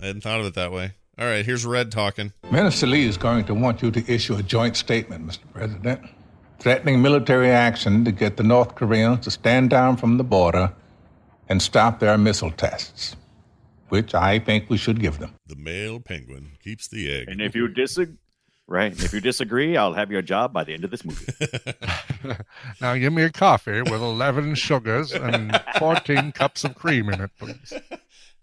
I 0.00 0.06
hadn't 0.06 0.22
thought 0.22 0.40
of 0.40 0.46
it 0.46 0.54
that 0.54 0.72
way. 0.72 0.92
All 1.18 1.26
right, 1.26 1.44
here's 1.44 1.66
Red 1.66 1.90
talking. 1.90 2.32
Minister 2.50 2.86
Lee 2.86 3.04
is 3.04 3.16
going 3.16 3.44
to 3.46 3.54
want 3.54 3.82
you 3.82 3.90
to 3.90 4.12
issue 4.12 4.36
a 4.36 4.42
joint 4.42 4.76
statement, 4.76 5.26
Mr. 5.26 5.40
President, 5.52 6.00
threatening 6.58 7.00
military 7.02 7.50
action 7.50 8.04
to 8.04 8.12
get 8.12 8.36
the 8.36 8.42
North 8.42 8.74
Koreans 8.74 9.24
to 9.24 9.30
stand 9.30 9.70
down 9.70 9.96
from 9.96 10.16
the 10.16 10.24
border 10.24 10.72
and 11.48 11.62
stop 11.62 12.00
their 12.00 12.18
missile 12.18 12.50
tests, 12.50 13.16
which 13.88 14.14
I 14.14 14.38
think 14.38 14.68
we 14.68 14.76
should 14.76 15.00
give 15.00 15.18
them. 15.18 15.34
The 15.46 15.56
male 15.56 16.00
penguin 16.00 16.52
keeps 16.62 16.88
the 16.88 17.12
egg. 17.12 17.28
And 17.28 17.40
if 17.40 17.54
you 17.54 17.68
disagree, 17.68 18.16
right? 18.66 18.92
If 18.92 19.12
you 19.14 19.20
disagree, 19.20 19.76
I'll 19.76 19.94
have 19.94 20.10
your 20.10 20.22
job 20.22 20.52
by 20.52 20.64
the 20.64 20.74
end 20.74 20.84
of 20.84 20.90
this 20.90 21.04
movie. 21.04 21.32
now 22.80 22.94
give 22.96 23.12
me 23.12 23.22
a 23.22 23.30
coffee 23.30 23.82
with 23.82 24.02
11 24.02 24.56
sugars 24.56 25.12
and 25.12 25.58
14 25.78 26.32
cups 26.32 26.64
of 26.64 26.74
cream 26.74 27.08
in 27.08 27.22
it, 27.22 27.30
please. 27.38 27.72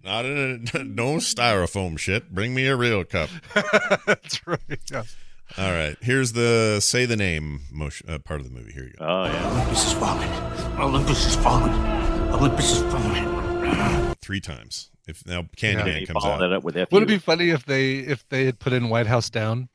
Not 0.05 0.26
in 0.26 0.68
a, 0.74 0.84
no 0.84 1.16
styrofoam 1.16 1.97
shit. 1.97 2.34
Bring 2.34 2.53
me 2.53 2.68
a 2.68 2.76
real 2.76 3.03
cup. 3.03 3.30
That's 4.05 4.45
right. 4.47 4.59
Yeah. 4.91 5.03
All 5.58 5.72
right, 5.72 5.96
here's 6.02 6.34
the 6.34 6.80
say 6.82 7.06
the 7.06 7.16
name 7.16 7.62
motion 7.72 8.10
uh, 8.10 8.20
part 8.20 8.39
of 8.41 8.46
the 8.48 8.52
movie. 8.52 8.74
Here 8.74 8.84
you 8.84 8.93
go. 8.98 9.06
Oh 9.06 9.26
yeah. 9.26 9.52
Olympus 9.52 9.86
is 9.88 9.93
falling. 9.93 10.30
Olympus 10.80 11.26
is 11.28 11.36
falling. 11.36 11.74
Olympus 12.34 12.72
is 12.72 12.82
falling. 12.91 14.16
Three 14.22 14.39
times. 14.41 14.91
If 15.08 15.26
now 15.26 15.46
Yeah. 15.58 15.74
Candyman 15.74 16.02
You 16.02 16.08
comes 16.08 16.26
out. 16.26 16.39
that 16.39 16.52
up 16.52 16.64
with 16.64 16.76
F. 16.76 16.91
Would 16.91 17.04
it 17.04 17.08
be 17.08 17.20
funny 17.20 17.52
if 17.52 17.66
they 17.66 17.98
if 17.98 18.28
they 18.30 18.46
had 18.46 18.60
put 18.60 18.74
in 18.74 18.89
White 18.89 19.08
House 19.08 19.30
down? 19.30 19.70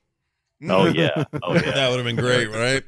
Oh 0.68 0.87
yeah. 0.87 1.25
Oh 1.43 1.55
yeah. 1.55 1.61
that 1.71 1.89
would 1.89 1.97
have 1.97 2.05
been 2.05 2.16
great, 2.16 2.51
right? 2.51 2.83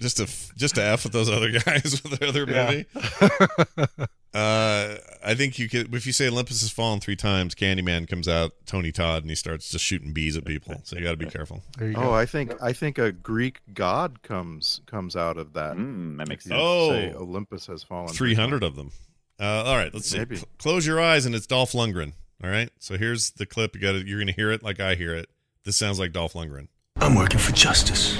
Just 0.00 0.18
to 0.18 0.26
just 0.56 0.76
to 0.76 0.82
f 0.82 1.02
with 1.04 1.12
those 1.12 1.28
other 1.28 1.50
guys 1.64 2.00
with 2.02 2.18
the 2.20 2.28
other 2.28 2.44
Yeah. 2.48 2.70
movie. 2.70 4.06
Uh, 4.34 4.98
I 5.24 5.34
think 5.34 5.58
you 5.58 5.70
could 5.70 5.92
if 5.94 6.06
you 6.06 6.12
say 6.12 6.28
Olympus 6.28 6.60
has 6.60 6.70
fallen 6.70 7.00
three 7.00 7.16
times, 7.16 7.54
Candyman 7.54 8.06
comes 8.06 8.28
out, 8.28 8.52
Tony 8.66 8.92
Todd, 8.92 9.22
and 9.22 9.30
he 9.30 9.34
starts 9.34 9.70
just 9.70 9.82
shooting 9.84 10.12
bees 10.12 10.36
at 10.36 10.44
people. 10.44 10.80
So 10.84 10.96
you 10.96 11.02
got 11.02 11.12
to 11.12 11.16
be 11.16 11.26
careful. 11.26 11.62
There 11.78 11.88
you 11.90 11.96
Oh, 11.96 12.02
go. 12.02 12.14
I 12.14 12.26
think 12.26 12.52
I 12.62 12.74
think 12.74 12.98
a 12.98 13.10
Greek 13.10 13.60
god 13.72 14.22
comes 14.22 14.82
comes 14.86 15.16
out 15.16 15.38
of 15.38 15.54
that. 15.54 15.76
Mm, 15.76 16.18
that 16.18 16.28
makes 16.28 16.44
sense. 16.44 16.54
Oh. 16.56 16.90
say 16.90 17.12
Olympus 17.14 17.66
has 17.68 17.82
fallen. 17.82 18.08
Three 18.08 18.34
hundred 18.34 18.62
of 18.62 18.76
them. 18.76 18.92
Uh, 19.40 19.64
all 19.64 19.76
right, 19.76 19.92
let's 19.94 20.08
see. 20.10 20.18
Maybe. 20.18 20.36
Cl- 20.36 20.48
close 20.58 20.86
your 20.86 21.00
eyes, 21.00 21.24
and 21.24 21.34
it's 21.34 21.46
Dolph 21.46 21.72
Lundgren. 21.72 22.12
All 22.44 22.50
right, 22.50 22.70
so 22.78 22.98
here's 22.98 23.30
the 23.30 23.46
clip. 23.46 23.74
You 23.74 23.80
got 23.80 23.92
to 23.92 24.06
You're 24.06 24.20
gonna 24.20 24.32
hear 24.32 24.52
it 24.52 24.62
like 24.62 24.78
I 24.78 24.94
hear 24.94 25.14
it. 25.14 25.30
This 25.64 25.76
sounds 25.76 25.98
like 25.98 26.12
Dolph 26.12 26.34
Lundgren. 26.34 26.68
I'm 26.96 27.14
working 27.14 27.38
for 27.40 27.52
justice. 27.52 28.18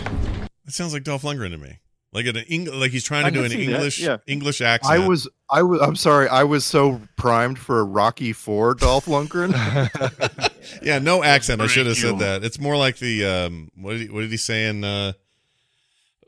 It 0.68 0.74
sounds 0.74 0.92
like 0.92 1.02
Dolph 1.02 1.22
Lundgren 1.22 1.50
to 1.50 1.58
me. 1.58 1.78
Like 2.12 2.26
an 2.26 2.36
Eng- 2.38 2.72
like 2.72 2.90
he's 2.90 3.04
trying 3.04 3.24
to 3.24 3.26
I 3.28 3.30
do 3.30 3.44
an 3.44 3.52
English 3.52 3.98
yeah. 4.00 4.18
English 4.26 4.60
accent. 4.62 5.00
I 5.02 5.06
was 5.06 5.28
I 5.50 5.62
was 5.62 5.80
I'm 5.82 5.96
sorry, 5.96 6.26
I 6.28 6.44
was 6.44 6.64
so 6.64 7.02
primed 7.16 7.58
for 7.58 7.80
a 7.80 7.84
Rocky 7.84 8.32
Four 8.32 8.74
Dolph 8.74 9.06
Lundgren. 9.06 9.52
Yeah, 10.82 10.98
no 10.98 11.24
accent. 11.24 11.62
I 11.62 11.66
should 11.66 11.86
have 11.86 11.96
said 11.96 12.18
that. 12.18 12.44
It's 12.44 12.60
more 12.60 12.76
like 12.76 12.98
the 12.98 13.24
um. 13.24 13.70
What 13.74 13.92
did 13.92 14.00
he, 14.02 14.08
what 14.10 14.20
did 14.20 14.30
he 14.30 14.36
say 14.36 14.68
in 14.68 14.84
uh, 14.84 15.12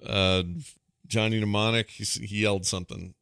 uh, 0.04 0.42
Johnny 1.06 1.38
Mnemonic? 1.38 1.90
He, 1.90 2.04
he 2.04 2.42
yelled 2.42 2.64
something. 2.66 3.14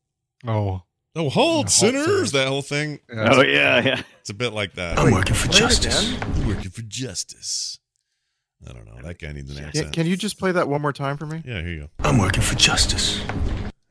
Oh, 0.47 0.83
Oh, 1.16 1.29
hold, 1.31 1.33
Hold, 1.33 1.71
sinners! 1.71 2.05
sinners. 2.05 2.33
That 2.33 2.47
whole 2.47 2.62
thing. 2.62 3.01
yeah. 3.12 3.29
Oh 3.33 3.43
yeah, 3.43 3.83
yeah. 3.85 4.03
It's 4.21 4.31
a 4.31 4.35
bit 4.35 4.53
like 4.53 4.75
that. 4.75 4.99
I'm 4.99 5.11
working 5.12 5.35
for 5.35 5.49
justice. 5.49 6.14
I'm 6.22 6.47
working 6.47 6.71
for 6.71 6.83
justice. 6.83 7.78
I 8.67 8.72
don't 8.72 8.87
know. 8.87 9.01
That 9.03 9.18
guy 9.18 9.33
needs 9.33 9.51
an 9.51 9.57
Can, 9.57 9.67
accent. 9.67 9.93
can 9.93 10.07
you 10.07 10.17
just 10.17 10.39
play 10.39 10.53
that 10.53 10.68
one 10.68 10.83
more 10.83 10.93
time 10.93 11.17
for 11.17 11.26
me? 11.26 11.43
Yeah, 11.45 11.61
here 11.61 11.71
you 11.71 11.80
go. 11.80 11.89
I'm 12.01 12.18
working 12.18 12.43
for 12.43 12.57
justice. 12.57 13.21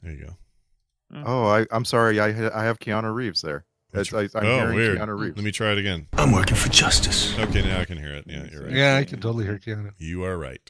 There 0.02 0.12
you 0.12 0.26
go. 0.26 1.24
Oh, 1.26 1.46
I, 1.46 1.66
I'm 1.72 1.86
sorry. 1.86 2.20
I 2.20 2.28
I 2.28 2.64
have 2.66 2.80
Keanu 2.80 3.14
Reeves 3.14 3.42
there. 3.42 3.66
It's, 3.94 4.14
I, 4.14 4.24
I'm 4.24 4.30
oh, 4.36 4.42
hearing 4.42 4.76
weird. 4.76 5.00
Keanu 5.00 5.20
Reeves. 5.20 5.38
Let 5.38 5.46
me 5.46 5.52
try 5.52 5.72
it 5.72 5.78
again. 5.78 6.08
I'm 6.14 6.34
working 6.34 6.56
for 6.56 6.70
justice. 6.70 7.38
Okay, 7.40 7.62
now 7.62 7.80
I 7.80 7.86
can 7.86 7.98
hear 7.98 8.14
it. 8.14 8.26
Yeah, 8.28 8.46
you're 8.52 8.64
right. 8.64 8.74
Yeah, 8.74 8.98
I 8.98 9.06
can 9.06 9.22
totally 9.22 9.46
hear 9.46 9.58
Keanu. 9.58 9.94
You 9.98 10.26
are 10.26 10.38
right. 10.38 10.70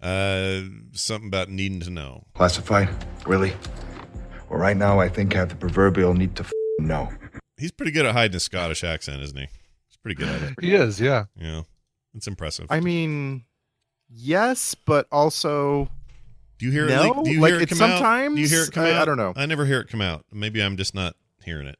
Uh, 0.00 0.62
something 0.92 1.28
about 1.28 1.48
needing 1.48 1.80
to 1.80 1.90
know. 1.90 2.24
Classified? 2.34 2.88
Really? 3.26 3.54
Well, 4.48 4.58
right 4.58 4.76
now, 4.76 5.00
I 5.00 5.08
think 5.08 5.34
I 5.34 5.38
have 5.38 5.48
the 5.48 5.56
proverbial 5.56 6.14
need 6.14 6.34
to 6.36 6.42
f- 6.42 6.52
know. 6.78 7.12
He's 7.56 7.72
pretty 7.72 7.92
good 7.92 8.06
at 8.06 8.14
hiding 8.14 8.36
a 8.36 8.40
Scottish 8.40 8.82
accent, 8.84 9.22
isn't 9.22 9.36
he? 9.36 9.48
He's 9.88 9.96
pretty 9.96 10.14
good 10.14 10.28
at 10.28 10.42
it. 10.42 10.54
He 10.60 10.74
is, 10.74 11.00
yeah. 11.00 11.24
Yeah, 11.36 11.62
it's 12.14 12.26
impressive. 12.26 12.66
I 12.70 12.80
mean, 12.80 13.44
yes, 14.10 14.74
but 14.74 15.06
also 15.12 15.88
Do 16.58 16.66
you 16.66 16.72
hear 16.72 16.86
it? 16.86 16.90
No, 16.90 17.10
Like, 17.12 17.24
do 17.24 17.30
you 17.30 17.40
like, 17.40 17.52
hear 17.52 17.60
it 17.62 17.68
come 17.68 17.82
out? 17.82 17.86
Do 17.86 18.40
you 18.40 18.46
sometimes- 18.46 18.50
hear 18.50 18.62
it 18.64 18.72
come 18.72 18.84
I- 18.84 18.92
out? 18.92 19.02
I 19.02 19.04
don't 19.04 19.16
know. 19.16 19.32
I 19.36 19.46
never 19.46 19.64
hear 19.66 19.80
it 19.80 19.88
come 19.88 20.00
out. 20.00 20.24
Maybe 20.32 20.62
I'm 20.62 20.76
just 20.76 20.94
not 20.94 21.14
hearing 21.44 21.66
it. 21.66 21.78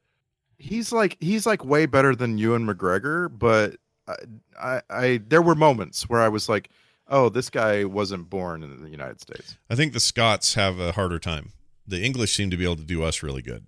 he's 0.59 0.93
like 0.93 1.17
he's 1.21 1.47
like 1.47 1.65
way 1.65 1.87
better 1.87 2.15
than 2.17 2.39
Ewan 2.39 2.67
McGregor. 2.67 3.29
But 3.37 3.77
I, 4.07 4.15
I, 4.61 4.83
I 4.91 5.21
there 5.27 5.43
were 5.43 5.55
moments 5.55 6.09
where 6.09 6.21
I 6.21 6.29
was 6.29 6.49
like, 6.49 6.71
oh, 7.09 7.29
this 7.29 7.49
guy 7.51 7.85
wasn't 7.85 8.29
born 8.31 8.63
in 8.63 8.83
the 8.83 8.91
United 8.91 9.21
States. 9.21 9.57
I 9.71 9.75
think 9.75 9.93
the 9.93 10.01
Scots 10.01 10.55
have 10.55 10.79
a 10.79 10.93
harder 10.93 11.19
time. 11.19 11.53
The 11.87 12.03
English 12.05 12.35
seem 12.35 12.51
to 12.51 12.57
be 12.57 12.65
able 12.65 12.77
to 12.77 12.83
do 12.85 13.03
us 13.03 13.23
really 13.23 13.43
good. 13.43 13.67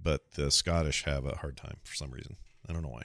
but 0.00 0.32
the 0.34 0.50
Scottish 0.52 1.02
have 1.04 1.24
a 1.24 1.36
hard 1.36 1.56
time 1.56 1.78
for 1.82 1.94
some 1.96 2.12
reason. 2.12 2.36
I 2.68 2.72
don't 2.72 2.82
know 2.82 2.88
why. 2.90 3.02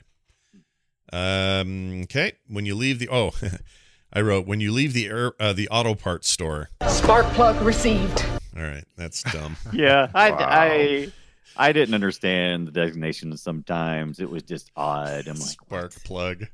Um, 1.12 2.02
okay, 2.04 2.32
when 2.48 2.64
you 2.66 2.74
leave 2.74 2.98
the 2.98 3.08
oh, 3.10 3.32
I 4.12 4.20
wrote 4.20 4.46
when 4.46 4.60
you 4.60 4.72
leave 4.72 4.92
the 4.92 5.06
air, 5.08 5.32
uh, 5.40 5.52
the 5.52 5.68
auto 5.68 5.94
parts 5.94 6.30
store. 6.30 6.70
Spark 6.88 7.26
plug 7.34 7.60
received. 7.62 8.24
All 8.56 8.62
right, 8.62 8.84
that's 8.96 9.22
dumb. 9.24 9.56
Yeah, 9.72 10.08
I, 10.14 10.30
Wow. 10.30 10.36
I 10.40 11.12
I 11.56 11.72
didn't 11.72 11.94
understand 11.94 12.66
the 12.68 12.72
designation 12.72 13.36
sometimes. 13.36 14.20
It 14.20 14.30
was 14.30 14.42
just 14.42 14.70
odd. 14.76 15.26
I'm 15.28 15.34
like, 15.38 15.48
Spark 15.50 15.92
plug 16.04 16.46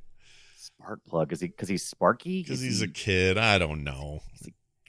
spark 0.57 1.01
plug? 1.09 1.33
Is 1.33 1.41
he 1.41 1.49
because 1.49 1.69
he's 1.69 1.85
sparky? 1.85 2.43
because 2.43 2.61
he's 2.61 2.79
he- 2.81 2.85
a 2.87 2.89
kid. 2.89 3.39
I 3.39 3.59
don't 3.59 3.85
know. 3.85 4.21
is 4.41 4.47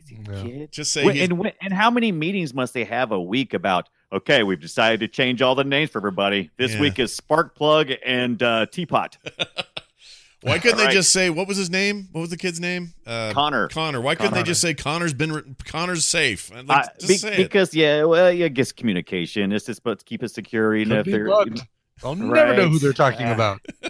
he 0.08 0.16
Yeah. 0.28 0.32
a 0.40 0.44
kid? 0.44 0.72
Just 0.72 0.92
say 0.94 1.06
Wait, 1.06 1.22
and 1.22 1.38
when- 1.40 1.54
and 1.62 1.74
how 1.74 1.90
many 1.92 2.12
meetings 2.12 2.54
must 2.54 2.74
they 2.74 2.86
have 2.86 3.12
a 3.12 3.22
week 3.22 3.54
about? 3.54 3.90
Okay, 4.12 4.42
we've 4.44 4.60
decided 4.60 5.00
to 5.02 5.08
change 5.08 5.42
all 5.42 5.54
the 5.56 5.64
names 5.64 5.92
for 5.92 6.00
everybody. 6.00 6.50
This 6.58 6.74
Yeah. 6.74 6.82
week 6.82 6.98
is 7.00 7.16
spark 7.16 7.56
plug 7.56 7.92
and 8.06 8.42
uh, 8.42 8.66
teapot. 8.66 9.18
Why 10.42 10.58
couldn't 10.58 10.78
they 10.78 10.86
Right. 10.86 10.94
just 10.94 11.12
say 11.12 11.30
what 11.30 11.48
was 11.50 11.58
his 11.58 11.70
name? 11.70 12.08
What 12.14 12.22
was 12.22 12.30
the 12.30 12.38
kid's 12.38 12.60
name? 12.62 12.94
Uh, 13.06 13.32
Connor. 13.34 13.68
Connor. 13.68 14.00
Why 14.00 14.16
couldn't 14.16 14.32
Connor. 14.32 14.44
they 14.44 14.48
just 14.48 14.62
say 14.62 14.74
Connor's 14.74 15.14
been 15.14 15.34
re- 15.34 15.42
Connor's 15.66 16.06
safe? 16.06 16.50
Like, 16.50 16.70
Uh, 16.70 16.84
just 16.98 17.08
be- 17.08 17.18
say 17.18 17.34
it. 17.34 17.38
because 17.38 17.74
yeah, 17.76 18.04
well, 18.06 18.32
yeah, 18.32 18.46
I 18.46 18.48
guess 18.48 18.72
communication. 18.72 19.52
It's 19.52 19.66
just 19.66 19.76
supposed 19.78 20.00
to 20.00 20.06
keep 20.06 20.24
it 20.24 20.30
secure. 20.30 20.76
You 20.78 20.86
know, 20.86 21.00
if 21.02 21.06
they're 21.06 21.28
bugged. 21.28 21.62
I'll 22.04 22.16
never 22.16 22.56
know 22.56 22.70
who 22.70 22.80
they're 22.80 22.94
talking 22.94 23.28
Ah. 23.28 23.34
about. 23.34 23.60
I 23.84 23.90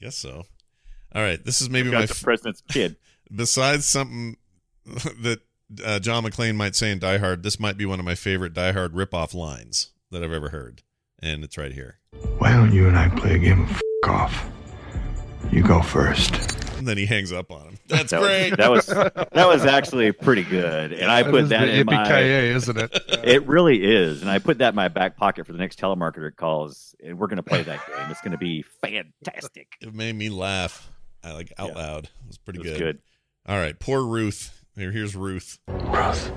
guess 0.00 0.16
so. 0.16 0.44
All 1.14 1.22
right, 1.22 1.44
this 1.44 1.60
is 1.60 1.68
maybe 1.68 1.90
got 1.90 1.98
my 2.00 2.06
the 2.06 2.12
f- 2.14 2.22
president's 2.22 2.62
kid. 2.70 2.96
besides 3.34 3.86
something 3.86 4.36
that 4.86 5.40
uh, 5.84 5.98
John 5.98 6.24
McClane 6.24 6.56
might 6.56 6.74
say 6.76 6.90
in 6.90 6.98
Die 6.98 7.18
Hard. 7.18 7.42
This 7.42 7.58
might 7.60 7.76
be 7.76 7.86
one 7.86 7.98
of 7.98 8.04
my 8.04 8.14
favorite 8.14 8.52
Die 8.54 8.72
Hard 8.72 8.92
ripoff 8.94 9.34
lines 9.34 9.90
that 10.10 10.22
I've 10.22 10.32
ever 10.32 10.50
heard, 10.50 10.82
and 11.20 11.42
it's 11.44 11.56
right 11.58 11.72
here. 11.72 11.98
Why 12.38 12.52
don't 12.52 12.72
you 12.72 12.86
and 12.88 12.96
I 12.96 13.08
play 13.08 13.34
a 13.34 13.38
game 13.38 13.62
of 13.62 13.70
f- 13.70 13.80
off? 14.06 14.46
You 15.50 15.62
go 15.62 15.82
first. 15.82 16.34
And 16.78 16.88
then 16.88 16.96
he 16.98 17.06
hangs 17.06 17.32
up 17.32 17.50
on 17.52 17.62
him. 17.68 17.78
That's 17.86 18.10
That 18.10 18.20
great. 18.20 18.50
Was, 18.68 18.86
that 18.86 19.14
was 19.16 19.26
that 19.32 19.46
was 19.46 19.64
actually 19.64 20.10
pretty 20.12 20.42
good, 20.42 20.92
and 20.92 21.10
I 21.10 21.22
put 21.22 21.48
that 21.50 21.68
in 21.68 21.86
my. 21.86 21.94
yippee-ki-yay, 22.04 22.48
isn't 22.50 22.76
it? 22.78 23.00
It 23.24 23.46
really 23.46 23.82
is, 23.82 24.20
and 24.20 24.30
I 24.30 24.38
put 24.38 24.58
that 24.58 24.70
in 24.70 24.74
my 24.74 24.88
back 24.88 25.16
pocket 25.16 25.46
for 25.46 25.52
the 25.52 25.58
next 25.58 25.78
telemarketer 25.78 26.34
calls, 26.36 26.94
and 27.02 27.18
we're 27.18 27.26
going 27.28 27.38
to 27.38 27.42
play 27.42 27.62
that 27.62 27.86
game. 27.96 28.10
It's 28.10 28.20
going 28.20 28.32
to 28.32 28.38
be 28.38 28.62
fantastic. 28.82 29.68
it 29.80 29.94
made 29.94 30.14
me 30.14 30.28
laugh. 30.28 30.90
I 31.22 31.32
like 31.32 31.52
out 31.58 31.70
Yeah. 31.70 31.74
loud. 31.74 32.04
It 32.04 32.10
was 32.26 32.36
pretty 32.38 32.58
It 32.58 32.62
was 32.64 32.72
good. 32.72 32.78
good. 32.78 32.98
All 33.46 33.56
right, 33.56 33.78
poor 33.78 34.04
Ruth. 34.04 34.63
Here, 34.76 34.90
here's 34.90 35.14
Ruth. 35.14 35.60
Ruth. 35.68 36.32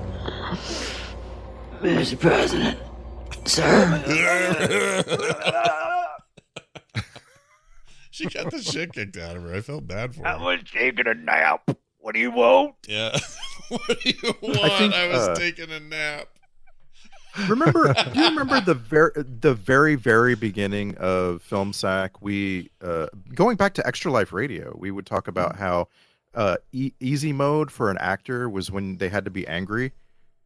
Mr. 1.80 2.20
President, 2.20 2.78
sir. 3.44 4.00
she 8.12 8.26
got 8.26 8.52
the 8.52 8.62
shit 8.62 8.92
kicked 8.92 9.16
out 9.16 9.36
of 9.36 9.42
her. 9.42 9.56
I 9.56 9.60
felt 9.60 9.88
bad 9.88 10.14
for 10.14 10.22
her. 10.22 10.28
I 10.28 10.36
was 10.36 10.60
taking 10.72 11.08
a 11.08 11.14
nap. 11.14 11.68
What 11.98 12.14
do 12.14 12.20
you 12.20 12.30
want? 12.30 12.76
Yeah. 12.86 13.18
what 13.70 13.82
do 13.86 14.08
you 14.08 14.34
want? 14.40 14.58
I, 14.58 14.78
think, 14.78 14.92
was 14.92 15.28
uh, 15.28 15.34
taking 15.34 15.72
a 15.72 15.80
nap. 15.80 16.28
Remember? 17.48 17.92
do 18.14 18.20
you 18.20 18.28
remember 18.28 18.60
the 18.60 18.74
very 18.74 19.10
the 19.16 19.54
very 19.54 19.96
very 19.96 20.36
beginning 20.36 20.96
of 20.98 21.42
Film 21.42 21.72
Sack? 21.72 22.22
We 22.22 22.70
uh, 22.82 23.08
going 23.34 23.56
back 23.56 23.74
to 23.74 23.86
Extra 23.86 24.12
Life 24.12 24.32
Radio. 24.32 24.76
We 24.78 24.92
would 24.92 25.06
talk 25.06 25.26
about 25.26 25.56
how 25.56 25.88
uh, 26.34 26.56
e- 26.72 26.92
easy 27.00 27.32
mode 27.32 27.70
for 27.70 27.90
an 27.90 27.98
actor 27.98 28.48
was 28.48 28.70
when 28.70 28.96
they 28.98 29.08
had 29.08 29.24
to 29.24 29.30
be 29.30 29.46
angry 29.46 29.92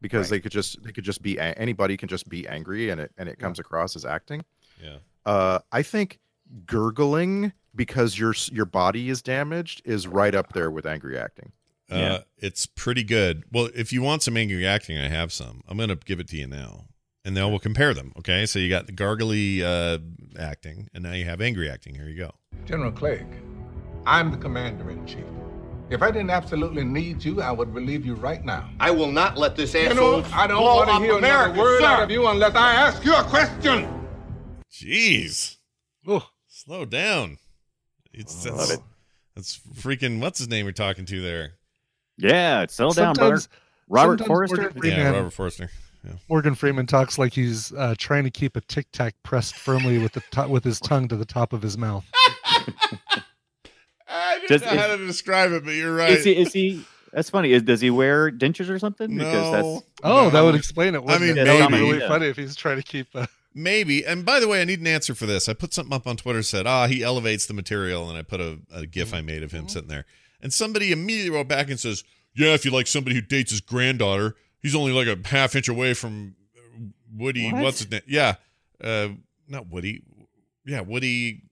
because 0.01 0.29
they 0.29 0.39
could 0.39 0.51
just 0.51 0.81
they 0.83 0.91
could 0.91 1.03
just 1.03 1.21
be 1.21 1.37
a- 1.37 1.53
anybody 1.57 1.95
can 1.97 2.09
just 2.09 2.27
be 2.29 2.47
angry 2.47 2.89
and 2.89 2.99
it 3.01 3.11
and 3.17 3.29
it 3.29 3.39
comes 3.39 3.59
across 3.59 3.95
as 3.95 4.05
acting. 4.05 4.43
Yeah. 4.81 4.97
Uh, 5.25 5.59
I 5.71 5.81
think 5.83 6.19
gurgling 6.65 7.53
because 7.75 8.17
your 8.17 8.33
your 8.51 8.65
body 8.65 9.09
is 9.09 9.21
damaged 9.21 9.81
is 9.85 10.07
right 10.07 10.33
up 10.35 10.53
there 10.53 10.69
with 10.71 10.85
angry 10.85 11.17
acting. 11.17 11.51
Uh, 11.91 11.95
Yeah. 11.95 12.17
It's 12.37 12.65
pretty 12.65 13.03
good. 13.03 13.43
Well, 13.51 13.69
if 13.75 13.91
you 13.93 14.01
want 14.01 14.23
some 14.23 14.37
angry 14.37 14.65
acting, 14.65 14.97
I 14.97 15.07
have 15.09 15.31
some. 15.31 15.61
I'm 15.67 15.77
going 15.77 15.89
to 15.89 15.95
give 15.95 16.19
it 16.19 16.27
to 16.29 16.37
you 16.37 16.47
now. 16.47 16.85
And 17.25 17.37
then 17.37 17.49
we'll 17.49 17.59
compare 17.59 17.93
them. 17.93 18.11
Okay. 18.19 18.45
So 18.45 18.59
you 18.59 18.67
got 18.69 18.85
the 18.87 18.91
gargly 18.93 19.61
uh, 19.63 19.99
acting, 20.37 20.89
and 20.93 21.03
now 21.03 21.13
you 21.13 21.23
have 21.25 21.39
angry 21.41 21.69
acting. 21.69 21.95
Here 21.95 22.07
you 22.09 22.17
go. 22.17 22.31
General 22.65 22.91
Clegg, 22.91 23.25
I'm 24.05 24.31
the 24.31 24.37
commander 24.37 24.89
in 24.89 25.05
chief. 25.05 25.23
If 25.93 26.01
I 26.01 26.09
didn't 26.09 26.31
absolutely 26.31 26.83
need 26.83 27.23
you, 27.23 27.41
I 27.41 27.51
would 27.51 27.73
relieve 27.73 28.03
you 28.05 28.15
right 28.15 28.43
now. 28.43 28.69
I 28.79 28.89
will 28.89 29.11
not 29.11 29.37
let 29.37 29.55
this 29.55 29.73
You 29.75 29.93
know, 29.93 30.23
I 30.33 30.47
don't 30.47 30.63
want 30.63 30.89
to 30.89 30.97
hear 30.99 31.17
America, 31.19 31.51
another 31.53 31.59
word 31.61 31.81
sir. 31.81 31.85
out 31.85 32.03
of 32.03 32.09
you 32.09 32.27
unless 32.27 32.55
I 32.55 32.73
ask 32.73 33.05
you 33.05 33.13
a 33.15 33.23
question. 33.23 33.87
Jeez. 34.71 35.57
Oh, 36.07 36.27
Slow 36.47 36.85
down. 36.85 37.37
It's 38.11 38.45
Love 38.45 38.57
that's, 38.57 38.71
it. 38.71 38.79
that's 39.35 39.59
freaking, 39.81 40.19
what's 40.19 40.39
his 40.39 40.47
name 40.49 40.65
you're 40.65 40.71
talking 40.73 41.05
to 41.05 41.21
there? 41.21 41.53
Yeah, 42.17 42.65
settle 42.69 42.93
down, 42.93 43.13
brother. 43.15 43.41
Robert 43.87 44.19
sometimes 44.19 44.27
Forster. 44.27 44.61
Morgan 44.61 44.81
Yeah, 44.83 44.95
Freeman, 44.95 45.13
Robert 45.13 45.33
Forster. 45.33 45.69
Morgan 46.29 46.55
Freeman 46.55 46.85
talks 46.85 47.17
like 47.17 47.33
he's 47.33 47.71
uh, 47.73 47.95
trying 47.97 48.23
to 48.23 48.31
keep 48.31 48.55
a 48.55 48.61
tic 48.61 48.87
tac 48.91 49.13
pressed 49.23 49.55
firmly 49.55 49.99
with 49.99 50.13
the 50.13 50.21
to- 50.31 50.47
with 50.47 50.63
his 50.63 50.79
tongue 50.81 51.07
to 51.07 51.15
the 51.15 51.25
top 51.25 51.53
of 51.53 51.61
his 51.61 51.77
mouth. 51.77 52.05
I 54.13 54.35
didn't 54.39 54.49
Just- 54.49 54.65
know 54.65 54.79
how 54.79 54.87
to 54.95 55.05
describe 55.05 55.51
it, 55.51 55.63
but 55.65 55.71
you're 55.73 55.95
right. 55.95 56.11
Is 56.11 56.23
he? 56.25 56.35
Is 56.37 56.53
he? 56.53 56.85
That's 57.11 57.29
funny. 57.29 57.51
Is, 57.53 57.61
does 57.63 57.79
he 57.81 57.89
wear 57.91 58.31
dentures 58.31 58.69
or 58.69 58.79
something? 58.79 59.15
no. 59.15 59.23
Because 59.23 59.51
that's 59.51 59.91
Oh, 60.03 60.29
that 60.31 60.41
would 60.41 60.55
explain 60.55 60.95
it. 60.95 61.03
Wouldn't 61.03 61.21
mean, 61.21 61.37
it? 61.37 61.45
that 61.45 61.59
would 61.59 61.67
be 61.67 61.71
maybe. 61.73 61.85
really 61.87 61.99
Yeah. 61.99 62.07
funny 62.07 62.27
if 62.27 62.35
he's 62.37 62.55
trying 62.55 62.77
to 62.77 62.83
keep. 62.83 63.07
Uh, 63.15 63.27
Maybe. 63.55 64.03
And 64.03 64.25
by 64.25 64.39
the 64.39 64.47
way, 64.47 64.61
I 64.61 64.65
need 64.65 64.79
an 64.79 64.87
answer 64.87 65.13
for 65.13 65.27
this. 65.27 65.47
I 65.47 65.53
put 65.53 65.75
something 65.75 65.93
up 65.93 66.07
on 66.07 66.17
Twitter 66.17 66.41
said, 66.41 66.65
ah, 66.65 66.87
he 66.87 67.03
elevates 67.03 67.45
the 67.45 67.53
material, 67.53 68.09
and 68.09 68.17
I 68.17 68.23
put 68.23 68.41
a, 68.41 68.57
a 68.73 68.87
GIF 68.87 69.13
I 69.13 69.21
made 69.21 69.43
of 69.43 69.51
him 69.51 69.67
sitting 69.69 69.89
there. 69.89 70.05
And 70.41 70.51
somebody 70.51 70.91
immediately 70.91 71.29
wrote 71.29 71.47
back 71.47 71.69
and 71.69 71.79
says, 71.79 72.03
yeah, 72.35 72.55
if 72.55 72.65
you 72.65 72.71
like 72.71 72.87
somebody 72.87 73.15
who 73.15 73.21
dates 73.21 73.51
his 73.51 73.61
granddaughter, 73.61 74.35
he's 74.59 74.73
only 74.75 74.91
like 74.91 75.07
a 75.07 75.27
half 75.27 75.55
inch 75.55 75.67
away 75.69 75.93
from 75.93 76.35
uh, 76.57 76.79
Woody. 77.15 77.51
What? 77.51 77.61
What's 77.61 77.79
his 77.81 77.91
name? 77.91 78.01
Yeah. 78.07 78.35
Uh, 78.83 79.09
not 79.47 79.67
Woody. 79.67 80.01
Yeah, 80.65 80.81
Woody. 80.81 81.43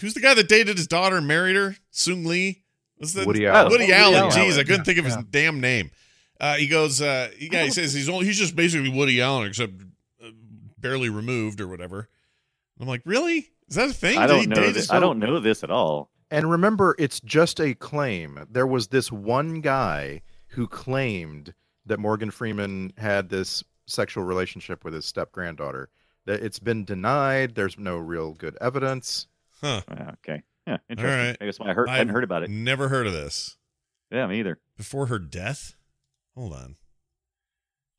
Who's 0.00 0.14
the 0.14 0.20
guy 0.20 0.34
that 0.34 0.48
dated 0.48 0.76
his 0.76 0.86
daughter 0.86 1.16
and 1.16 1.26
married 1.26 1.56
her? 1.56 1.76
Sung 1.90 2.24
Lee? 2.24 2.62
Was 2.98 3.14
that 3.14 3.26
Woody 3.26 3.46
Allen. 3.46 3.70
Woody 3.70 3.84
Woody 3.84 3.92
Allen. 3.94 4.14
Allen. 4.16 4.30
Jeez, 4.32 4.58
I 4.58 4.62
couldn't 4.64 4.78
Yeah, 4.78 4.82
think 4.84 4.98
of 4.98 5.04
his 5.06 5.16
yeah. 5.16 5.22
damn 5.30 5.60
name. 5.60 5.90
Uh, 6.40 6.54
he 6.56 6.66
goes, 6.68 7.00
uh, 7.00 7.30
he, 7.36 7.48
yeah, 7.50 7.64
he 7.64 7.70
says 7.72 7.92
he's 7.92 8.08
only, 8.08 8.26
he's 8.26 8.38
just 8.38 8.54
basically 8.56 8.90
Woody 8.90 9.20
Allen, 9.22 9.46
except 9.48 9.72
uh, 10.22 10.28
barely 10.78 11.08
removed 11.08 11.60
or 11.60 11.68
whatever. 11.68 12.08
I'm 12.80 12.86
like, 12.86 13.02
really? 13.04 13.50
Is 13.68 13.76
that 13.76 13.90
a 13.90 13.92
thing? 13.92 14.18
I 14.18 14.26
Did 14.26 14.32
don't 14.32 14.48
know. 14.50 14.70
This, 14.70 14.90
I 14.90 15.00
don't 15.00 15.18
know 15.18 15.40
this 15.40 15.62
at 15.64 15.70
all. 15.70 16.10
And 16.30 16.50
remember, 16.50 16.94
it's 16.98 17.20
just 17.20 17.60
a 17.60 17.74
claim. 17.74 18.46
There 18.50 18.66
was 18.66 18.88
this 18.88 19.10
one 19.10 19.60
guy 19.60 20.22
who 20.48 20.66
claimed 20.66 21.54
that 21.86 21.98
Morgan 21.98 22.30
Freeman 22.30 22.92
had 22.98 23.28
this 23.30 23.64
sexual 23.86 24.24
relationship 24.24 24.84
with 24.84 24.92
his 24.94 25.06
step 25.06 25.32
granddaughter. 25.32 25.88
That 26.26 26.42
it's 26.42 26.58
been 26.58 26.84
denied. 26.84 27.54
There's 27.54 27.78
no 27.78 27.96
real 27.96 28.34
good 28.34 28.56
evidence. 28.60 29.26
Huh. 29.60 29.82
Okay. 29.90 30.42
Yeah, 30.66 30.76
interesting. 30.88 31.26
right. 31.28 31.36
I 31.40 31.44
guess 31.46 31.58
I 31.60 31.72
heard. 31.72 31.88
I 31.88 31.96
hadn't 31.96 32.12
heard 32.12 32.24
about 32.24 32.42
it. 32.42 32.50
Never 32.50 32.88
heard 32.88 33.06
of 33.06 33.12
this. 33.12 33.56
Yeah, 34.10 34.26
me 34.26 34.38
either. 34.40 34.58
Before 34.76 35.06
her 35.06 35.18
death? 35.18 35.74
Hold 36.34 36.52
on. 36.52 36.76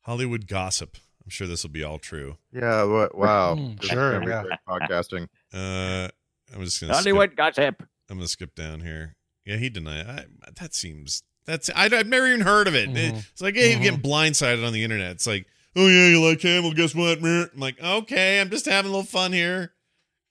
Hollywood 0.02 0.46
gossip. 0.46 0.96
I'm 1.22 1.30
sure 1.30 1.46
this 1.46 1.62
will 1.62 1.70
be 1.70 1.84
all 1.84 1.98
true. 1.98 2.36
Yeah. 2.52 2.84
What, 2.84 3.16
wow. 3.16 3.54
This 3.80 3.84
is 3.84 3.90
sure, 3.90 4.28
yeah. 4.28 4.44
podcasting. 4.68 5.28
Uh, 5.52 6.08
I'm 6.54 6.64
just 6.64 6.80
gonna 6.80 6.94
skip, 6.94 7.04
Hollywood 7.04 7.36
gossip. 7.36 7.82
I'm 8.08 8.16
gonna 8.18 8.28
skip 8.28 8.54
down 8.54 8.80
here. 8.80 9.16
Yeah, 9.44 9.56
he 9.56 9.68
denied. 9.68 10.06
I, 10.06 10.24
that 10.60 10.74
seems 10.74 11.22
that's 11.46 11.70
I, 11.74 11.84
I've 11.86 12.06
never 12.06 12.26
even 12.26 12.40
heard 12.40 12.68
of 12.68 12.74
it. 12.74 12.88
Mhm. 12.88 13.18
It's 13.30 13.40
like 13.40 13.54
hey, 13.54 13.74
you 13.74 13.80
getting 13.80 14.00
blindsided 14.00 14.66
on 14.66 14.72
the 14.72 14.82
internet. 14.84 15.12
It's 15.12 15.26
like, 15.26 15.46
oh 15.76 15.86
yeah, 15.86 16.08
you 16.08 16.24
like 16.24 16.40
him? 16.40 16.64
Well, 16.64 16.72
guess 16.72 16.94
what? 16.94 17.18
I'm 17.22 17.50
like, 17.56 17.80
okay, 17.82 18.40
I'm 18.40 18.50
just 18.50 18.66
having 18.66 18.90
a 18.90 18.94
little 18.94 19.06
fun 19.06 19.32
here. 19.32 19.72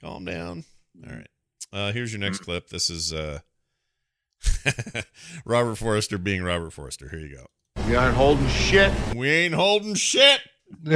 Calm 0.01 0.26
down. 0.26 0.64
All 1.07 1.13
right. 1.15 1.27
Uh, 1.71 1.91
here's 1.91 2.11
your 2.11 2.19
next 2.19 2.39
clip. 2.39 2.69
This 2.69 2.89
is 2.89 3.13
uh, 3.13 3.39
Robert 5.45 5.76
Forster 5.76 6.17
being 6.17 6.43
Robert 6.43 6.71
Forster. 6.71 7.09
Here 7.09 7.19
you 7.19 7.35
go. 7.35 7.45
You 7.88 7.97
aren't 7.97 8.15
holding 8.15 8.47
shit. 8.47 8.91
We 9.15 9.30
ain't 9.30 9.53
holding 9.53 9.93
shit. 9.95 10.41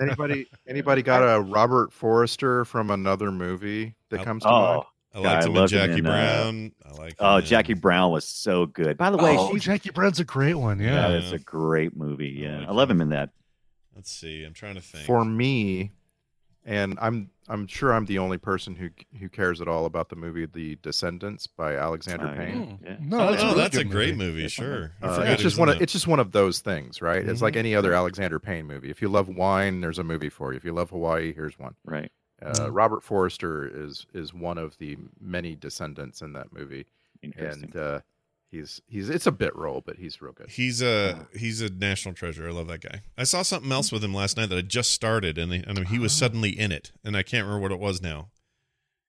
Anybody? 0.00 0.46
Anybody 0.66 1.02
got 1.02 1.22
a 1.22 1.40
Robert 1.40 1.92
Forster 1.92 2.64
from 2.64 2.90
another 2.90 3.30
movie 3.32 3.94
that 4.10 4.24
comes 4.24 4.42
to 4.42 4.48
Oh, 4.48 4.52
mind? 4.52 4.82
I 5.14 5.18
liked 5.18 5.42
I 5.42 5.46
him 5.46 5.50
in 5.50 5.54
loved 5.56 5.72
him 5.72 5.78
Jackie 5.78 5.98
in, 6.00 6.06
uh, 6.06 6.10
Brown. 6.10 6.72
I 6.86 6.92
like. 6.92 7.14
oh, 7.18 7.36
in- 7.38 7.44
Jackie 7.44 7.74
Brown 7.74 8.10
was 8.12 8.24
so 8.26 8.66
good. 8.66 8.96
By 8.96 9.10
the 9.10 9.16
way, 9.16 9.36
oh, 9.38 9.52
she's, 9.52 9.64
Jackie 9.64 9.90
Brown's 9.90 10.20
a 10.20 10.24
great 10.24 10.54
one. 10.54 10.78
yeah, 10.80 11.08
Yeah. 11.08 11.16
it's 11.18 11.32
a 11.32 11.38
great 11.38 11.96
movie. 11.96 12.44
I 12.46 12.48
Yeah, 12.50 12.58
like 12.60 12.68
I 12.68 12.72
love 12.72 12.90
him. 12.90 12.98
him 12.98 13.02
in 13.02 13.08
that. 13.10 13.30
Let's 13.96 14.10
see. 14.12 14.44
I'm 14.44 14.54
trying 14.54 14.76
to 14.76 14.80
think. 14.80 15.04
For 15.06 15.24
me, 15.24 15.92
and 16.64 16.98
I'm 17.00 17.30
I'm 17.48 17.66
sure 17.66 17.92
I'm 17.92 18.04
the 18.06 18.18
only 18.18 18.38
person 18.38 18.74
who 18.76 18.90
who 19.18 19.28
cares 19.28 19.60
at 19.60 19.68
all 19.68 19.86
about 19.86 20.08
the 20.08 20.16
movie 20.16 20.46
The 20.46 20.76
Descendants 20.82 21.46
by 21.46 21.76
Alexander 21.76 22.30
Oh. 22.32 22.36
Payne. 22.36 22.78
Yeah. 22.84 22.96
No, 23.00 23.20
oh, 23.20 23.30
that's, 23.30 23.42
no, 23.42 23.50
a 23.52 23.54
that's 23.54 23.76
a 23.76 23.84
great 23.84 24.16
movie. 24.16 24.32
movie. 24.42 24.48
Sure. 24.48 24.92
Uh, 25.02 25.22
it's 25.26 25.42
just 25.42 25.58
one 25.58 25.68
of 25.68 25.80
it's 25.82 25.92
just 25.92 26.06
one 26.06 26.20
of 26.20 26.32
those 26.32 26.60
things, 26.60 27.00
right? 27.02 27.18
It's 27.22 27.34
Mm-hmm. 27.34 27.44
like 27.44 27.56
any 27.56 27.74
other 27.74 27.92
Alexander 27.94 28.38
Payne 28.38 28.66
movie. 28.66 28.90
If 28.90 29.02
you 29.02 29.08
love 29.08 29.28
wine, 29.28 29.80
there's 29.80 29.98
a 29.98 30.04
movie 30.04 30.28
for 30.30 30.52
you. 30.52 30.56
If 30.58 30.64
you 30.64 30.72
love 30.72 30.90
Hawaii, 30.90 31.32
here's 31.34 31.58
one. 31.58 31.74
Right. 31.84 32.10
Uh, 32.42 32.52
Mm-hmm. 32.52 32.72
Robert 32.72 33.02
Forster 33.02 33.66
is 33.66 34.06
is 34.14 34.32
one 34.32 34.56
of 34.58 34.76
the 34.78 34.96
many 35.20 35.54
descendants 35.56 36.22
in 36.22 36.32
that 36.34 36.52
movie, 36.52 36.86
and 37.36 37.76
uh, 37.76 38.00
he's 38.50 38.80
he's 38.86 39.08
it's 39.10 39.26
a 39.26 39.32
bit 39.32 39.54
role, 39.56 39.82
but 39.84 39.96
he's 39.96 40.20
real 40.20 40.32
good. 40.32 40.50
He's 40.50 40.82
a 40.82 41.26
he's 41.34 41.60
a 41.60 41.70
national 41.70 42.14
treasure. 42.14 42.48
I 42.48 42.52
love 42.52 42.68
that 42.68 42.80
guy. 42.82 43.02
I 43.16 43.24
saw 43.24 43.42
something 43.42 43.70
else 43.72 43.90
with 43.92 44.02
him 44.04 44.14
last 44.14 44.36
night 44.36 44.48
that 44.50 44.58
I 44.58 44.62
just 44.62 44.90
started, 44.90 45.38
and, 45.38 45.52
he, 45.52 45.62
and 45.66 45.86
he 45.88 45.98
Oh. 45.98 46.02
was 46.02 46.12
suddenly 46.12 46.50
in 46.50 46.72
it, 46.72 46.92
and 47.04 47.16
I 47.16 47.22
can't 47.22 47.44
remember 47.44 47.62
what 47.62 47.72
it 47.72 47.78
was 47.78 48.00
now 48.02 48.30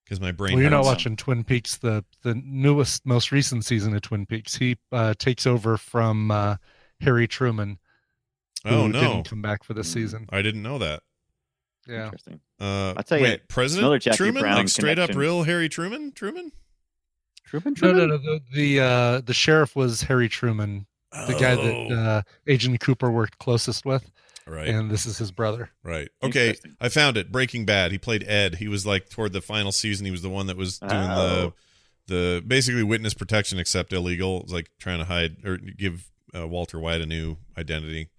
because 0.03 0.19
my 0.19 0.31
brain. 0.31 0.53
Well, 0.53 0.61
you're 0.61 0.71
not 0.71 0.83
watching 0.85 1.15
Twin 1.15 1.43
Peaks, 1.43 1.77
the 1.77 2.03
the 2.23 2.35
newest, 2.35 3.05
most 3.05 3.31
recent 3.31 3.65
season 3.65 3.95
of 3.95 4.01
Twin 4.01 4.25
Peaks. 4.25 4.55
He 4.57 4.77
uh, 4.91 5.13
takes 5.17 5.45
over 5.47 5.77
from 5.77 6.31
uh, 6.31 6.57
Harry 7.01 7.27
Truman, 7.27 7.79
who 8.63 8.69
Oh 8.69 8.87
no, 8.87 9.01
didn't 9.01 9.29
come 9.29 9.41
back 9.41 9.63
for 9.63 9.73
this 9.73 9.91
season. 9.91 10.27
I 10.29 10.41
didn't 10.41 10.63
know 10.63 10.77
that. 10.79 11.01
Yeah, 11.87 12.05
Interesting. 12.05 12.39
Uh, 12.59 12.93
I'll 12.95 13.03
tell 13.03 13.17
you, 13.17 13.23
wait, 13.23 13.47
President 13.47 14.03
Truman, 14.13 14.43
Brown 14.43 14.55
like 14.57 14.69
straight 14.69 14.99
up 14.99 15.15
real 15.15 15.41
Harry 15.43 15.67
Truman, 15.67 16.11
Truman. 16.11 16.51
Truman, 17.51 17.73
no, 17.81 17.91
Truman? 17.91 18.09
no, 18.09 18.17
no. 18.17 18.17
The 18.23 18.41
the, 18.53 18.79
uh, 18.79 19.21
the 19.21 19.33
sheriff 19.33 19.75
was 19.75 20.01
Harry 20.03 20.29
Truman, 20.29 20.85
the 21.11 21.33
guy 21.39 21.55
that 21.55 21.73
Oh. 21.91 21.93
uh, 21.95 22.21
Agent 22.47 22.79
Cooper 22.79 23.11
worked 23.11 23.37
closest 23.39 23.85
with, 23.85 24.09
Right, 24.47 24.67
and 24.69 24.89
this 24.89 25.05
is 25.05 25.17
his 25.17 25.31
brother. 25.31 25.69
right. 25.83 26.09
Okay, 26.23 26.55
I 26.79 26.89
found 26.89 27.17
it. 27.17 27.31
Breaking 27.31 27.65
Bad. 27.65 27.91
He 27.91 27.97
played 27.97 28.23
Ed. 28.27 28.55
He 28.55 28.67
was 28.67 28.85
like 28.85 29.09
toward 29.09 29.33
the 29.33 29.41
final 29.41 29.71
season. 29.71 30.05
He 30.05 30.11
was 30.11 30.21
the 30.21 30.29
one 30.29 30.47
that 30.47 30.57
was 30.57 30.79
doing 30.79 30.91
Oh. 30.93 31.53
the 32.07 32.13
the 32.13 32.43
basically 32.45 32.83
witness 32.83 33.13
protection 33.13 33.59
except 33.59 33.93
illegal. 33.93 34.37
It 34.39 34.43
was 34.45 34.53
like 34.53 34.69
trying 34.79 34.99
to 34.99 35.05
hide 35.05 35.37
or 35.45 35.57
give 35.57 36.09
uh, 36.35 36.47
Walter 36.47 36.79
White 36.79 36.99
a 37.01 37.05
new 37.05 37.37
identity, 37.57 38.09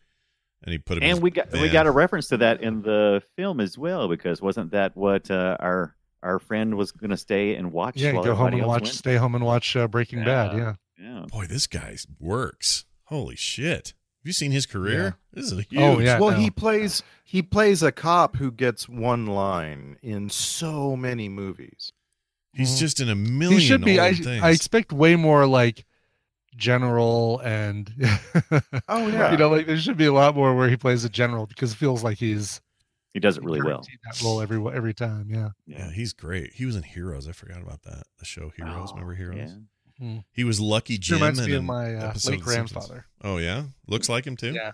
and 0.62 0.72
he 0.72 0.78
put 0.78 0.98
him. 0.98 1.02
And 1.02 1.10
his 1.12 1.20
we 1.20 1.30
got 1.30 1.50
we 1.52 1.68
got 1.68 1.86
a 1.86 1.90
reference 1.90 2.28
to 2.28 2.36
that 2.38 2.62
in 2.62 2.82
the 2.82 3.22
film 3.36 3.60
as 3.60 3.76
well, 3.76 4.08
because 4.08 4.40
wasn't 4.40 4.70
that 4.70 4.96
what 4.96 5.30
uh, 5.30 5.56
our 5.60 5.94
our 6.22 6.38
friend 6.38 6.76
was 6.76 6.92
going 6.92 7.10
to 7.10 7.16
stay 7.16 7.54
and 7.54 7.72
watch? 7.72 7.96
Yeah, 7.96 8.12
while 8.12 8.24
go 8.24 8.34
home 8.34 8.54
and 8.54 8.66
watch, 8.66 8.82
went? 8.82 8.94
stay 8.94 9.16
home 9.16 9.34
and 9.34 9.44
watch 9.44 9.76
uh, 9.76 9.88
Breaking 9.88 10.24
Bad. 10.24 10.56
Yeah. 10.56 10.58
Yeah. 10.58 10.74
Yeah. 10.98 11.24
Boy, 11.26 11.46
this 11.46 11.66
guy 11.66 11.96
works. 12.20 12.84
Holy 13.04 13.36
shit! 13.36 13.88
Have 14.22 14.28
you 14.28 14.32
seen 14.32 14.52
his 14.52 14.66
career? 14.66 15.16
This 15.32 15.46
is 15.46 15.52
a 15.52 15.62
huge. 15.62 15.80
Oh, 15.80 15.98
yeah. 15.98 16.18
well, 16.20 16.30
no. 16.30 16.36
he 16.36 16.50
plays 16.50 17.02
he 17.24 17.42
plays 17.42 17.82
a 17.82 17.90
cop 17.90 18.36
who 18.36 18.52
gets 18.52 18.88
one 18.88 19.26
line 19.26 19.98
in 20.00 20.30
so 20.30 20.94
many 20.94 21.28
movies. 21.28 21.92
He's 22.52 22.78
just 22.78 23.00
in 23.00 23.08
a 23.08 23.14
million. 23.14 23.60
he 23.60 23.66
should 23.66 23.84
be. 23.84 23.98
I, 23.98 24.12
things. 24.12 24.44
I 24.44 24.50
expect 24.50 24.92
way 24.92 25.16
more 25.16 25.46
like 25.46 25.84
general 26.56 27.40
and 27.40 27.90
Oh 28.88 29.06
yeah, 29.08 29.32
you 29.32 29.38
know 29.38 29.48
like 29.48 29.66
there 29.66 29.78
should 29.78 29.96
be 29.96 30.06
a 30.06 30.12
lot 30.12 30.36
more 30.36 30.54
where 30.54 30.68
he 30.68 30.76
plays 30.76 31.04
a 31.04 31.08
general 31.08 31.46
because 31.46 31.72
it 31.72 31.76
feels 31.76 32.04
like 32.04 32.18
he's 32.18 32.60
He 33.14 33.20
does 33.20 33.36
it 33.36 33.44
really 33.44 33.60
well. 33.62 33.82
that 34.04 34.22
role 34.22 34.40
every 34.40 34.58
every 34.74 34.94
time. 34.94 35.26
Yeah. 35.28 35.50
yeah, 35.66 35.90
he's 35.90 36.12
great. 36.12 36.54
He 36.54 36.64
was 36.64 36.76
in 36.76 36.82
Heroes. 36.82 37.28
I 37.28 37.32
forgot 37.32 37.60
about 37.62 37.82
that. 37.82 38.04
The 38.18 38.24
show 38.24 38.50
Heroes. 38.56 38.88
Oh, 38.90 38.94
Remember 38.94 39.14
Heroes? 39.14 39.52
yeah. 40.00 40.18
He 40.32 40.42
was 40.44 40.58
Lucky 40.60 40.94
He 40.94 40.98
Jim. 40.98 41.16
reminds 41.18 41.46
me 41.46 41.52
of 41.54 41.62
my 41.64 41.94
uh, 41.94 41.98
late 42.00 42.02
of 42.08 42.14
The 42.14 42.20
Simpsons. 42.20 42.42
grandfather. 42.44 43.06
Oh 43.22 43.36
yeah, 43.36 43.64
looks 43.86 44.08
like 44.08 44.26
him 44.26 44.36
too. 44.36 44.52
Yeah. 44.52 44.72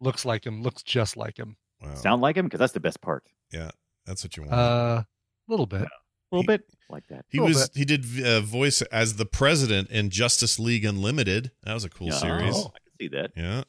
Looks 0.00 0.24
like 0.26 0.44
him. 0.44 0.62
Looks 0.62 0.82
just 0.82 1.16
like 1.16 1.38
him. 1.38 1.56
Wow. 1.82 1.94
Sound 1.94 2.20
like 2.22 2.36
him? 2.36 2.44
Because 2.46 2.58
that's 2.60 2.72
the 2.74 2.80
best 2.80 3.00
part. 3.00 3.24
yeah, 3.52 3.70
that's 4.04 4.22
what 4.24 4.36
you 4.36 4.42
want. 4.42 4.52
Uh, 4.54 5.02
a 5.04 5.06
little 5.48 5.66
bit. 5.66 5.82
A 5.82 5.88
little 6.36 6.42
He- 6.42 6.46
bit 6.58 6.64
like 6.90 7.06
that. 7.08 7.24
he 7.28 7.38
little 7.38 7.54
was 7.54 7.70
he 7.74 7.84
did 7.84 8.04
uh, 8.26 8.40
voice 8.40 8.82
as 8.82 9.14
the 9.16 9.24
president 9.26 9.90
in 9.90 10.10
Justice 10.10 10.58
League 10.58 10.84
Unlimited. 10.84 11.52
That 11.62 11.72
was 11.74 11.84
a 11.84 11.88
cool 11.88 12.08
Yeah, 12.08 12.18
series. 12.18 12.56
I 12.56 12.60
can 12.62 12.72
see 13.00 13.08
that. 13.08 13.30
Yeah. 13.36 13.62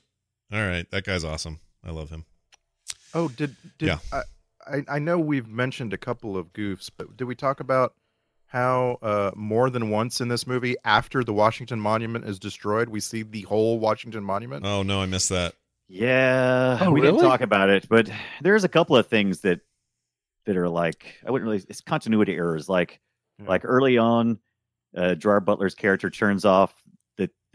All 0.51 0.67
right, 0.67 0.89
that 0.91 1.03
guy's 1.05 1.23
awesome. 1.23 1.59
I 1.85 1.91
love 1.91 2.09
him. 2.09 2.25
Oh, 3.13 3.27
did 3.27 3.55
did 3.77 3.87
Yeah. 3.87 3.99
I, 4.11 4.21
I 4.67 4.83
I 4.95 4.99
know 4.99 5.17
we've 5.19 5.47
mentioned 5.47 5.93
a 5.93 5.97
couple 5.97 6.37
of 6.37 6.53
goofs, 6.53 6.89
but 6.95 7.15
did 7.17 7.25
we 7.25 7.35
talk 7.35 7.59
about 7.59 7.93
how 8.47 8.97
uh, 9.01 9.31
more 9.35 9.69
than 9.69 9.89
once 9.89 10.21
in 10.21 10.29
this 10.29 10.47
movie, 10.47 10.75
after 10.85 11.23
the 11.23 11.33
Washington 11.33 11.79
Monument 11.79 12.25
is 12.25 12.39
destroyed, 12.39 12.87
we 12.89 12.99
see 13.01 13.23
the 13.23 13.41
whole 13.43 13.79
Washington 13.79 14.23
Monument? 14.23 14.65
Oh 14.65 14.83
no, 14.83 15.01
I 15.01 15.05
missed 15.05 15.29
that. 15.29 15.53
Yeah, 15.89 16.77
Oh, 16.81 16.91
we 16.91 16.99
didn't 17.01 17.21
talk 17.21 17.39
about 17.41 17.69
it, 17.69 17.87
but 17.89 18.09
there's 18.41 18.65
a 18.65 18.69
couple 18.69 18.97
of 18.97 19.07
things 19.07 19.39
that 19.41 19.61
that 20.45 20.57
are 20.57 20.69
like 20.69 21.15
I 21.25 21.31
wouldn't 21.31 21.49
really. 21.49 21.63
It's 21.69 21.81
continuity 21.81 22.35
errors. 22.35 22.67
Like 22.69 22.99
Yeah. 23.39 23.47
like 23.49 23.61
early 23.63 23.97
on, 23.97 24.39
uh, 24.95 25.15
Gerard 25.15 25.45
Butler's 25.45 25.75
character 25.75 26.09
turns 26.09 26.43
off 26.45 26.73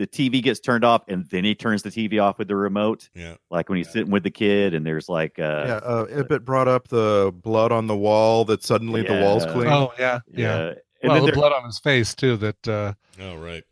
the 0.02 0.06
the 0.06 0.30
TV 0.30 0.42
gets 0.42 0.60
turned 0.60 0.84
off, 0.84 1.02
and 1.08 1.24
then 1.30 1.44
he 1.44 1.54
turns 1.54 1.82
the 1.82 1.90
TV 1.90 2.22
off 2.22 2.38
with 2.38 2.48
the 2.48 2.56
remote. 2.56 3.08
Yeah. 3.14 3.36
Like 3.50 3.68
when 3.68 3.78
he's 3.78 3.90
sitting 3.90 4.10
with 4.10 4.22
the 4.24 4.30
kid, 4.30 4.74
and 4.74 4.84
there's 4.86 5.08
like 5.08 5.38
uh, 5.38 5.64
yeah, 5.66 5.74
uh, 5.76 6.06
Ibbott 6.10 6.44
brought 6.44 6.68
up 6.68 6.88
the 6.88 7.32
blood 7.34 7.72
on 7.72 7.86
the 7.86 7.96
wall. 7.96 8.44
That 8.44 8.62
suddenly 8.62 9.02
the 9.02 9.20
walls 9.20 9.44
clean. 9.46 9.68
Oh 9.68 9.92
yeah, 9.98 10.20
yeah. 10.30 10.38
yeah. 10.38 10.58
And 11.02 11.10
well, 11.10 11.14
then 11.14 11.20
the 11.22 11.26
there- 11.26 11.34
blood 11.34 11.52
on 11.52 11.64
his 11.64 11.78
face 11.78 12.14
too. 12.14 12.36
That 12.36 12.68
uh, 12.68 12.94
Oh 13.20 13.36
right. 13.36 13.64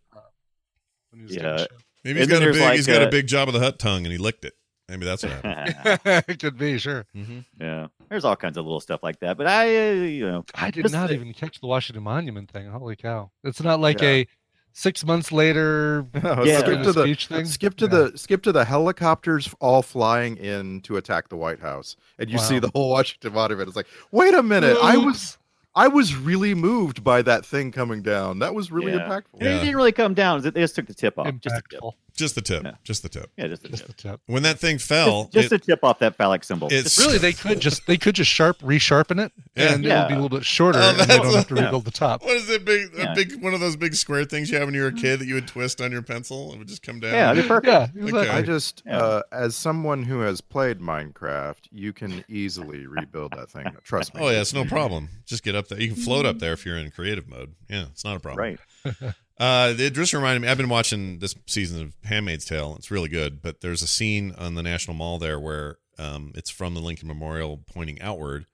when 1.10 1.20
he 1.20 1.22
was 1.24 1.34
Yeah. 1.34 1.42
getting 1.42 1.66
Maybe 2.04 2.18
he's 2.20 2.28
And 2.28 2.30
got 2.30 2.36
a 2.36 2.44
there's, 2.46 2.58
big 2.58 2.72
he's 2.76 2.88
like, 2.88 2.94
got 2.96 3.02
a 3.02 3.06
uh, 3.08 3.10
big 3.10 3.26
Jabba 3.26 3.52
the 3.52 3.58
Hutt 3.60 3.78
tongue 3.78 4.04
and 4.04 4.12
he 4.12 4.16
licked 4.18 4.44
it. 4.46 4.54
Maybe 4.88 5.04
that's 5.04 5.22
what 5.22 5.32
happened. 5.32 6.00
it 6.28 6.38
could 6.40 6.56
be 6.58 6.78
sure. 6.78 7.06
mm-hmm. 7.14 7.40
yeah, 7.60 7.86
there's 8.08 8.24
all 8.24 8.34
kinds 8.36 8.56
of 8.56 8.64
little 8.64 8.80
stuff 8.80 9.02
like 9.04 9.20
that. 9.20 9.36
But 9.36 9.46
I, 9.46 9.90
uh, 9.90 9.92
you 10.02 10.26
know, 10.28 10.44
I 10.54 10.70
did 10.72 10.90
not 10.90 11.08
the- 11.10 11.14
even 11.14 11.32
catch 11.32 11.60
the 11.60 11.66
Washington 11.68 12.02
Monument 12.02 12.50
thing. 12.50 12.68
Holy 12.70 12.96
cow! 12.96 13.30
It's 13.44 13.60
not 13.62 13.78
like 13.80 14.00
Yeah. 14.00 14.08
a 14.08 14.26
six 14.72 15.04
months 15.04 15.32
later. 15.32 16.06
No, 16.22 16.42
Yeah. 16.44 16.60
skip 16.60 16.82
to 16.82 16.92
the 16.92 17.02
speech 17.02 17.26
thing? 17.26 17.44
skip 17.46 17.76
to 17.76 17.84
Yeah. 17.86 17.90
the 18.10 18.18
skip 18.18 18.42
to 18.44 18.52
the 18.52 18.64
helicopters 18.64 19.52
all 19.60 19.82
flying 19.82 20.36
in 20.36 20.80
to 20.82 20.96
attack 20.96 21.28
the 21.28 21.36
White 21.36 21.60
House, 21.60 21.96
and 22.18 22.28
you 22.30 22.38
see 22.38 22.58
the 22.58 22.70
whole 22.74 22.90
Washington 22.90 23.32
Monument. 23.34 23.68
It's 23.68 23.76
like, 23.76 23.88
wait 24.12 24.34
a 24.34 24.42
minute, 24.42 24.76
I 24.82 24.96
was 24.96 25.36
I 25.74 25.86
was 25.86 26.16
really 26.16 26.52
moved 26.54 27.04
by 27.04 27.22
that 27.22 27.46
thing 27.46 27.70
coming 27.70 28.02
down. 28.02 28.40
That 28.40 28.54
was 28.54 28.72
really 28.72 28.92
Yeah. 28.92 29.08
impactful. 29.08 29.40
it 29.40 29.44
didn't 29.60 29.76
really 29.76 29.92
come 29.92 30.14
down. 30.14 30.40
They 30.42 30.50
just 30.50 30.74
took 30.74 30.86
the 30.86 30.94
tip 30.94 31.16
off. 31.16 31.26
Just 31.40 31.54
the 31.56 31.62
tip. 31.70 31.80
impactful. 31.80 31.92
Just 32.09 32.09
the 32.34 32.40
tip. 32.42 32.62
Yeah. 32.64 32.72
Just 32.84 33.02
the 33.02 33.08
tip. 33.08 33.30
Yeah, 33.36 33.48
just 33.48 33.62
the 33.62 33.68
Just 33.70 33.86
tip. 33.86 33.96
the 33.96 34.02
tip. 34.10 34.20
When 34.26 34.42
that 34.44 34.58
thing 34.58 34.78
fell, 34.78 35.24
Just, 35.24 35.32
just 35.32 35.52
it- 35.52 35.58
to 35.62 35.66
tip 35.66 35.84
off 35.84 35.98
that 36.00 36.16
phallic 36.16 36.44
symbol. 36.44 36.68
it's 36.70 36.98
Really, 36.98 37.18
they 37.18 37.32
could 37.32 37.60
just 37.60 37.86
they 37.86 37.96
could 37.96 38.14
just 38.14 38.30
sharp 38.30 38.58
resharpen 38.60 39.24
it, 39.24 39.32
Yeah. 39.56 39.72
and 39.74 39.84
it 39.84 39.88
Yeah. 39.88 40.02
would 40.02 40.08
be 40.08 40.14
a 40.14 40.20
little 40.20 40.38
bit 40.38 40.44
shorter, 40.46 40.78
Oh, 40.80 40.90
and 40.90 40.98
they 40.98 41.04
that's 41.06 41.22
don't 41.22 41.34
have 41.34 41.48
to 41.48 41.58
a- 41.58 41.62
rebuild 41.64 41.84
the 41.84 41.90
top. 41.90 42.22
What 42.22 42.36
is 42.36 42.48
it? 42.50 42.64
Big, 42.64 42.90
Yeah. 42.96 43.12
a 43.12 43.14
big 43.14 43.42
one 43.42 43.54
of 43.54 43.60
those 43.60 43.76
big 43.76 43.94
square 43.94 44.24
things 44.24 44.50
you 44.50 44.56
have 44.58 44.66
when 44.66 44.74
you 44.74 44.82
were 44.82 44.88
a 44.88 44.92
kid 44.92 45.18
that 45.20 45.26
you 45.26 45.34
would 45.34 45.48
twist 45.48 45.80
on 45.80 45.90
your 45.92 46.02
pencil. 46.02 46.52
It 46.52 46.58
would 46.58 46.68
just 46.68 46.82
come 46.82 47.00
down. 47.00 47.12
yeah, 47.14 47.32
it'd 47.32 47.44
be 47.44 47.48
perfect. 47.48 47.66
Yeah, 47.66 47.82
exactly. 48.04 48.18
Okay. 48.20 48.30
I 48.30 48.42
just, 48.42 48.82
Yeah. 48.86 48.98
uh, 48.98 49.22
as 49.32 49.56
someone 49.56 50.02
who 50.04 50.20
has 50.20 50.40
played 50.40 50.80
Minecraft, 50.80 51.68
you 51.72 51.92
can 51.92 52.24
easily 52.28 52.86
rebuild 52.86 53.32
that 53.36 53.50
thing. 53.50 53.66
Trust 53.84 54.14
me. 54.14 54.20
Oh 54.22 54.28
yeah, 54.28 54.40
it's 54.40 54.52
no 54.52 54.64
problem. 54.64 55.08
Just 55.26 55.42
get 55.42 55.54
up 55.54 55.68
there. 55.68 55.80
You 55.80 55.88
can 55.94 55.96
float 56.02 56.26
up 56.26 56.38
there 56.38 56.52
if 56.52 56.64
you're 56.66 56.76
in 56.76 56.90
creative 56.90 57.28
mode. 57.28 57.54
Yeah, 57.68 57.86
it's 57.90 58.04
not 58.04 58.16
a 58.16 58.20
problem. 58.20 58.56
Right. 58.84 59.14
Uh, 59.40 59.72
it 59.78 59.94
just 59.94 60.12
reminded 60.12 60.42
me. 60.42 60.48
I've 60.48 60.58
been 60.58 60.68
watching 60.68 61.18
this 61.18 61.34
season 61.46 61.82
of 61.82 61.94
*Handmaid's 62.04 62.44
Tale*. 62.44 62.76
It's 62.76 62.90
really 62.90 63.08
good, 63.08 63.40
but 63.40 63.62
there's 63.62 63.80
a 63.82 63.86
scene 63.86 64.34
on 64.36 64.54
the 64.54 64.62
National 64.62 64.94
Mall 64.94 65.18
there 65.18 65.40
where 65.40 65.78
um, 65.98 66.32
it's 66.34 66.50
from 66.50 66.74
the 66.74 66.80
Lincoln 66.80 67.08
Memorial 67.08 67.64
pointing 67.66 68.00
outward, 68.02 68.44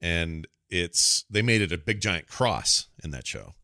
and 0.00 0.46
it's 0.70 1.24
they 1.28 1.42
made 1.42 1.62
it 1.62 1.72
a 1.72 1.78
big 1.78 2.00
giant 2.00 2.28
cross 2.28 2.86
in 3.02 3.10
that 3.10 3.26
show. 3.26 3.54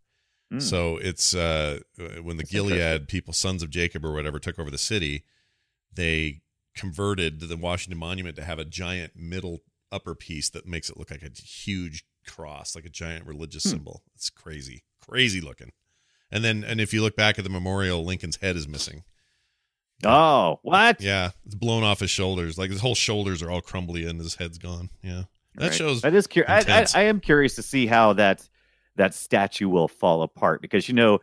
Mm. 0.52 0.60
So 0.60 0.96
it's 0.96 1.34
uh, 1.34 1.78
when 1.96 2.36
the 2.36 2.42
That's 2.42 2.50
Gilead 2.50 3.06
people, 3.06 3.32
sons 3.32 3.62
of 3.62 3.70
Jacob 3.70 4.04
or 4.04 4.12
whatever, 4.12 4.40
took 4.40 4.58
over 4.58 4.72
the 4.72 4.78
city, 4.78 5.22
they 5.94 6.40
converted 6.74 7.40
the 7.40 7.56
Washington 7.56 7.98
Monument 8.00 8.34
to 8.36 8.44
have 8.44 8.58
a 8.58 8.64
giant 8.64 9.12
middle 9.14 9.60
upper 9.92 10.16
piece 10.16 10.50
that 10.50 10.66
makes 10.66 10.90
it 10.90 10.96
look 10.96 11.12
like 11.12 11.22
a 11.22 11.30
huge 11.40 12.04
cross, 12.26 12.74
like 12.74 12.84
a 12.84 12.90
giant 12.90 13.24
religious 13.26 13.62
Hmm. 13.62 13.70
symbol. 13.70 14.02
It's 14.16 14.30
crazy, 14.30 14.82
crazy 15.00 15.40
looking. 15.40 15.70
And 16.32 16.44
then, 16.44 16.62
and 16.64 16.80
if 16.80 16.92
you 16.94 17.02
look 17.02 17.16
back 17.16 17.38
at 17.38 17.44
the 17.44 17.50
memorial, 17.50 18.04
Lincoln's 18.04 18.36
head 18.36 18.56
is 18.56 18.68
missing. 18.68 19.02
Oh, 20.04 20.60
what? 20.62 21.00
Yeah, 21.00 21.30
it's 21.44 21.54
blown 21.54 21.82
off 21.84 22.00
his 22.00 22.10
shoulders. 22.10 22.56
Like 22.56 22.70
his 22.70 22.80
whole 22.80 22.94
shoulders 22.94 23.42
are 23.42 23.50
all 23.50 23.60
crumbly 23.60 24.06
and 24.06 24.18
his 24.18 24.36
head's 24.36 24.58
gone. 24.58 24.88
Yeah, 25.02 25.24
that 25.56 25.64
Right. 25.68 25.74
shows. 25.74 26.00
That 26.02 26.14
is 26.14 26.26
curious. 26.26 26.66
I, 26.68 26.80
I. 26.82 27.02
I 27.02 27.04
am 27.04 27.20
curious 27.20 27.54
to 27.56 27.62
see 27.62 27.86
how 27.86 28.14
that 28.14 28.48
that 28.96 29.14
statue 29.14 29.68
will 29.68 29.88
fall 29.88 30.22
apart 30.22 30.62
because 30.62 30.88
you 30.88 30.94
know, 30.94 31.18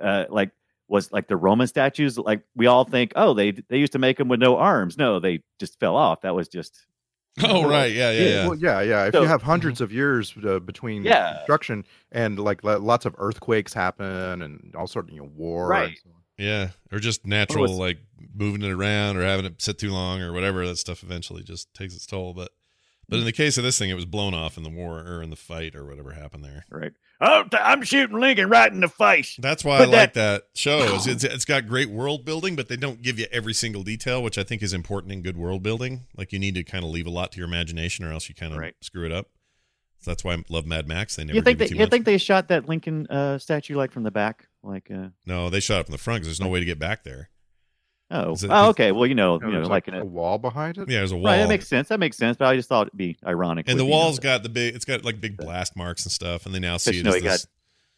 uh, 0.00 0.24
like 0.30 0.50
was 0.88 1.12
like 1.12 1.26
the 1.28 1.36
Roman 1.36 1.66
statues. 1.66 2.16
Like 2.18 2.42
we 2.56 2.66
all 2.66 2.84
think, 2.84 3.12
oh, 3.16 3.34
they 3.34 3.50
they 3.50 3.76
used 3.76 3.92
to 3.92 3.98
make 3.98 4.16
them 4.16 4.28
with 4.28 4.40
no 4.40 4.56
arms. 4.56 4.96
No, 4.96 5.20
they 5.20 5.42
just 5.58 5.78
fell 5.78 5.96
off. 5.96 6.22
That 6.22 6.34
was 6.34 6.48
just 6.48 6.86
Oh 7.42 7.66
right, 7.68 7.92
yeah, 7.92 8.10
yeah, 8.10 8.22
yeah. 8.28 8.46
Well, 8.48 8.58
yeah, 8.58 8.80
yeah. 8.82 9.04
If 9.06 9.14
So- 9.14 9.22
you 9.22 9.28
have 9.28 9.42
hundreds 9.42 9.80
of 9.80 9.90
years 9.92 10.34
uh, 10.46 10.58
between 10.58 11.02
Yeah. 11.04 11.36
construction 11.38 11.84
and 12.10 12.38
like 12.38 12.62
lo- 12.62 12.78
lots 12.78 13.06
of 13.06 13.14
earthquakes 13.18 13.72
happen 13.72 14.42
and 14.42 14.74
all 14.76 14.86
sorts 14.86 15.08
of 15.08 15.14
you 15.14 15.22
know, 15.22 15.30
war, 15.34 15.68
Right. 15.68 15.88
and 15.88 15.96
so 16.02 16.10
on. 16.10 16.16
Yeah, 16.38 16.68
or 16.90 16.98
just 16.98 17.26
natural, 17.26 17.62
was- 17.62 17.72
like 17.72 17.98
moving 18.34 18.62
it 18.62 18.70
around 18.70 19.16
or 19.16 19.22
having 19.22 19.46
it 19.46 19.62
sit 19.62 19.78
too 19.78 19.90
long 19.92 20.20
or 20.20 20.32
whatever. 20.32 20.66
That 20.66 20.76
stuff 20.76 21.02
eventually 21.02 21.42
just 21.42 21.72
takes 21.74 21.94
its 21.94 22.06
toll. 22.06 22.34
But 22.34 22.50
But 23.12 23.18
in 23.20 23.24
the 23.24 23.32
case 23.32 23.58
of 23.58 23.64
this 23.64 23.78
thing, 23.78 23.90
it 23.90 23.94
was 23.94 24.04
blown 24.06 24.34
off 24.34 24.56
in 24.56 24.62
the 24.62 24.70
war 24.70 24.98
or 25.00 25.22
in 25.22 25.30
the 25.30 25.36
fight 25.36 25.76
or 25.76 25.84
whatever 25.86 26.12
happened 26.12 26.44
there. 26.44 26.64
Right. 26.70 26.92
Oh, 27.20 27.44
I'm 27.52 27.82
shooting 27.84 28.18
Lincoln 28.18 28.48
right 28.48 28.72
in 28.72 28.80
the 28.80 28.88
face. 28.88 29.36
That's 29.38 29.64
why 29.64 29.78
But 29.78 29.88
I 29.88 29.92
like 29.92 30.14
that- 30.14 30.14
that 30.14 30.42
show. 30.58 30.94
Is 30.96 31.06
it's, 31.06 31.22
it's 31.22 31.44
got 31.44 31.68
great 31.68 31.90
world 31.90 32.24
building, 32.24 32.56
but 32.56 32.68
they 32.68 32.76
don't 32.76 33.00
give 33.02 33.18
you 33.18 33.26
every 33.30 33.54
single 33.54 33.82
detail, 33.84 34.22
which 34.22 34.38
I 34.38 34.42
think 34.42 34.62
is 34.62 34.72
important 34.72 35.12
in 35.12 35.22
good 35.22 35.36
world 35.36 35.62
building. 35.62 36.06
Like 36.16 36.32
you 36.32 36.38
need 36.40 36.54
to 36.56 36.64
kind 36.64 36.84
of 36.84 36.90
leave 36.90 37.06
a 37.06 37.10
lot 37.10 37.30
to 37.32 37.38
your 37.38 37.46
imagination, 37.46 38.04
or 38.04 38.12
else 38.12 38.28
you 38.28 38.34
kind 38.34 38.52
of 38.52 38.58
Right. 38.58 38.74
screw 38.80 39.06
it 39.06 39.12
up. 39.12 39.28
So 40.00 40.10
that's 40.10 40.24
why 40.24 40.34
I 40.34 40.42
love 40.48 40.66
Mad 40.66 40.88
Max. 40.88 41.14
They 41.14 41.22
never 41.22 41.36
You 41.36 41.42
think 41.42 41.58
give 41.60 41.68
they, 41.68 41.74
you 41.74 41.78
you 41.78 41.84
much. 41.84 41.90
think 41.90 42.04
they 42.06 42.18
shot 42.18 42.48
that 42.48 42.68
Lincoln 42.68 43.06
uh, 43.06 43.38
statue 43.38 43.76
like 43.76 43.92
from 43.92 44.02
the 44.02 44.10
back? 44.10 44.48
Like, 44.64 44.90
uh, 44.90 45.10
no, 45.26 45.48
they 45.48 45.60
shot 45.60 45.78
it 45.80 45.86
from 45.86 45.92
the 45.92 45.98
front 45.98 46.22
because 46.22 46.26
there's 46.26 46.40
no 46.40 46.48
way 46.48 46.58
to 46.58 46.66
get 46.66 46.80
back 46.80 47.04
there. 47.04 47.30
Oh, 48.12 48.32
it- 48.32 48.44
oh, 48.48 48.68
okay. 48.70 48.92
Well, 48.92 49.06
you 49.06 49.14
know, 49.14 49.38
No, 49.38 49.46
you 49.48 49.52
know, 49.54 49.60
like, 49.60 49.70
like 49.70 49.88
in 49.88 49.94
a 49.94 50.02
a, 50.02 50.04
wall 50.04 50.38
behind 50.38 50.78
it. 50.78 50.88
Yeah, 50.88 50.98
there's 50.98 51.12
a 51.12 51.16
wall. 51.16 51.26
right. 51.26 51.38
That 51.38 51.48
makes 51.48 51.66
sense. 51.68 51.88
That 51.88 51.98
makes 51.98 52.16
sense. 52.16 52.36
But 52.36 52.46
I 52.48 52.56
just 52.56 52.68
thought 52.68 52.88
it'd 52.88 52.96
be 52.96 53.16
ironic. 53.26 53.68
and 53.68 53.78
the 53.78 53.84
wall's 53.84 54.16
you 54.16 54.28
know, 54.28 54.36
got 54.36 54.42
the 54.42 54.48
big. 54.48 54.74
It's 54.74 54.84
got 54.84 55.04
like 55.04 55.20
big 55.20 55.36
blast 55.36 55.76
marks 55.76 56.04
and 56.04 56.12
stuff, 56.12 56.46
and 56.46 56.54
they 56.54 56.60
now 56.60 56.76
see 56.76 56.94
you 56.94 57.00
it 57.00 57.04
know 57.04 57.10
as 57.10 57.16
he 57.16 57.22
got 57.22 57.46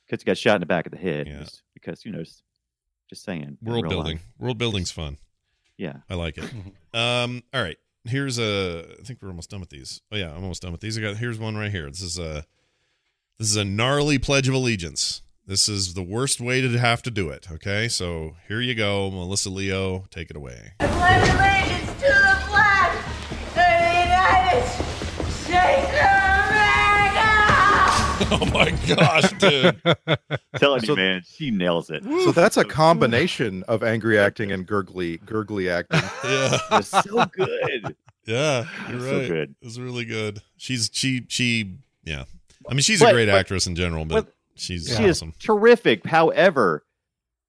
because 0.06 0.22
he 0.22 0.26
got 0.26 0.38
shot 0.38 0.56
in 0.56 0.60
the 0.60 0.66
back 0.66 0.86
of 0.86 0.92
the 0.92 0.98
head. 0.98 1.26
Yeah. 1.26 1.44
Because 1.74 2.04
you 2.04 2.12
know, 2.12 2.22
just, 2.22 2.42
just 3.10 3.24
saying. 3.24 3.42
in 3.42 3.58
world 3.62 3.88
building. 3.88 4.16
life. 4.16 4.26
World 4.38 4.58
building's 4.58 4.90
fun. 4.90 5.18
Yeah. 5.76 5.96
I 6.08 6.14
like 6.14 6.38
it. 6.38 6.44
um, 6.94 7.42
all 7.52 7.62
right. 7.62 7.76
Here's 8.04 8.38
a. 8.38 8.86
I 9.00 9.02
think 9.02 9.20
we're 9.22 9.28
almost 9.28 9.50
done 9.50 9.60
with 9.60 9.70
these. 9.70 10.02
Oh 10.12 10.16
yeah, 10.16 10.30
I'm 10.30 10.42
almost 10.42 10.62
done 10.62 10.72
with 10.72 10.80
these. 10.80 10.98
I 10.98 11.00
got. 11.00 11.16
Here's 11.16 11.38
one 11.38 11.56
right 11.56 11.70
here. 11.70 11.88
This 11.88 12.02
is 12.02 12.18
a. 12.18 12.44
This 13.38 13.48
is 13.48 13.56
a 13.56 13.64
gnarly 13.64 14.18
pledge 14.18 14.46
of 14.46 14.54
allegiance. 14.54 15.22
This 15.46 15.68
is 15.68 15.92
the 15.94 16.02
worst 16.02 16.40
way 16.40 16.62
to 16.62 16.70
have 16.78 17.02
to 17.02 17.10
do 17.10 17.28
it. 17.28 17.48
Okay, 17.52 17.86
so 17.88 18.34
here 18.48 18.60
you 18.62 18.74
go, 18.74 19.10
Melissa 19.10 19.50
Leo. 19.50 20.04
Take 20.10 20.30
it 20.30 20.36
away. 20.36 20.72
pledge 20.78 21.28
allegiance 21.28 21.92
to 22.00 22.06
the 22.06 22.36
flag 22.48 22.96
of 22.96 23.54
the 23.54 23.60
United 24.00 24.64
States 25.30 25.92
of 26.00 26.48
America! 26.48 27.34
oh 28.32 28.50
my 28.54 28.70
gosh, 28.96 29.32
dude! 29.34 29.82
Telling 30.56 30.80
So- 30.80 30.92
you, 30.92 30.96
man, 30.96 31.22
she 31.30 31.50
nails 31.50 31.90
it. 31.90 32.02
So 32.04 32.32
that's 32.32 32.56
a 32.56 32.64
combination 32.64 33.64
of 33.64 33.82
angry 33.82 34.18
acting 34.18 34.50
and 34.50 34.66
gurgly 34.66 35.18
gurgly 35.26 35.68
acting. 35.68 36.00
Yeah, 36.24 36.58
It's 36.72 36.88
so 36.88 37.26
good. 37.26 37.94
yeah, 38.24 38.64
you're 38.88 39.00
So 39.00 39.18
right. 39.18 39.28
good. 39.28 39.54
It's 39.60 39.76
really 39.78 40.06
good. 40.06 40.40
She's 40.56 40.88
she 40.90 41.26
she 41.28 41.74
yeah. 42.02 42.24
I 42.66 42.72
mean, 42.72 42.80
she's 42.80 43.00
But- 43.00 43.10
a 43.10 43.12
great 43.12 43.26
but- 43.26 43.34
actress 43.34 43.66
in 43.66 43.76
general, 43.76 44.06
but, 44.06 44.24
but 44.24 44.32
she's 44.56 44.94
She 44.96 45.04
is 45.04 45.22
terrific. 45.38 46.04
However, 46.06 46.84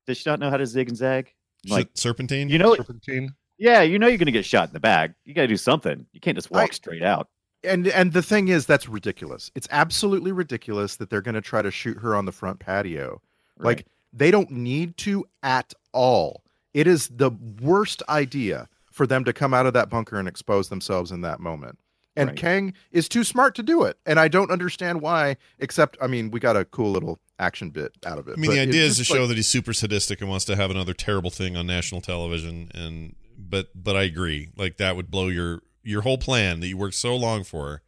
does 0.08 0.18
she 0.18 0.30
not 0.30 0.40
know 0.40 0.50
how 0.50 0.58
to 0.58 0.66
zig 0.66 0.90
and 0.90 0.98
zag? 0.98 1.34
Like, 1.68 1.90
Serpentine. 1.96 2.50
you 2.50 2.58
know, 2.60 2.76
Serpentine. 2.76 3.30
yeah, 3.58 3.82
you 3.82 3.98
know, 3.98 4.08
you're 4.08 4.18
going 4.20 4.28
to 4.28 4.32
get 4.32 4.46
shot 4.46 4.70
in 4.70 4.74
the 4.74 4.80
back. 4.80 5.12
You 5.24 5.34
got 5.34 5.42
to 5.42 5.48
do 5.48 5.58
something. 5.58 6.06
You 6.14 6.20
can't 6.20 6.38
just 6.38 6.52
walk 6.52 6.70
I- 6.70 6.74
straight 6.74 7.02
out. 7.04 7.28
and 7.64 7.88
and 7.88 8.14
the 8.14 8.22
thing 8.22 8.50
is 8.50 8.68
that's 8.68 8.88
ridiculous 8.88 9.50
it's 9.56 9.68
absolutely 9.72 10.32
ridiculous 10.32 10.98
that 10.98 11.10
they're 11.10 11.22
going 11.22 11.34
to 11.34 11.42
try 11.42 11.64
to 11.64 11.72
shoot 11.72 11.98
her 11.98 12.16
on 12.16 12.26
the 12.26 12.32
front 12.32 12.60
patio 12.60 13.20
like 13.58 13.88
they 14.14 14.30
don't 14.30 14.52
need 14.52 14.96
to 14.98 15.26
at 15.42 15.74
all 15.92 16.44
it 16.76 16.86
is 16.86 17.08
the 17.08 17.32
worst 17.62 18.04
idea 18.08 18.68
for 18.92 19.08
them 19.08 19.24
to 19.24 19.34
come 19.34 19.52
out 19.52 19.66
of 19.66 19.74
that 19.74 19.90
bunker 19.90 20.20
and 20.20 20.28
expose 20.28 20.70
themselves 20.70 21.12
in 21.12 21.22
that 21.22 21.40
moment 21.40 21.80
and 22.16 22.30
Right. 22.30 22.38
kang 22.38 22.74
is 22.92 23.10
too 23.10 23.24
smart 23.24 23.56
to 23.56 23.64
do 23.64 23.84
it 23.84 23.98
and 24.06 24.20
i 24.20 24.28
don't 24.28 24.52
understand 24.52 25.02
why 25.02 25.38
except 25.60 25.98
i 26.02 26.08
mean 26.08 26.32
we 26.32 26.40
got 26.40 26.56
a 26.56 26.66
cool 26.66 26.92
little 26.92 27.20
action 27.40 27.70
bit 27.70 27.92
out 28.06 28.18
of 28.18 28.28
it 28.28 28.34
I 28.34 28.36
mean, 28.36 28.52
but 28.52 28.54
the 28.56 28.62
idea 28.62 28.84
is 28.84 28.94
to 28.94 29.00
just 29.02 29.12
show 29.12 29.28
that 29.28 29.36
he's 29.36 29.48
super 29.48 29.74
sadistic 29.74 30.22
and 30.22 30.30
wants 30.30 30.46
to 30.46 30.56
have 30.56 30.72
another 30.72 30.94
terrible 30.94 31.30
thing 31.30 31.58
on 31.58 31.68
national 31.68 32.00
television. 32.00 32.72
And 32.74 33.16
but 33.38 33.68
but 33.76 33.98
I 33.98 34.04
agree, 34.04 34.52
like 34.56 34.78
that 34.78 34.96
would 34.96 35.12
blow 35.12 35.28
your 35.28 35.62
your 35.84 36.04
whole 36.04 36.18
plan 36.18 36.62
that 36.62 36.68
you 36.68 36.78
worked 36.78 36.96
so 36.96 37.14
long 37.14 37.44
for. 37.44 37.82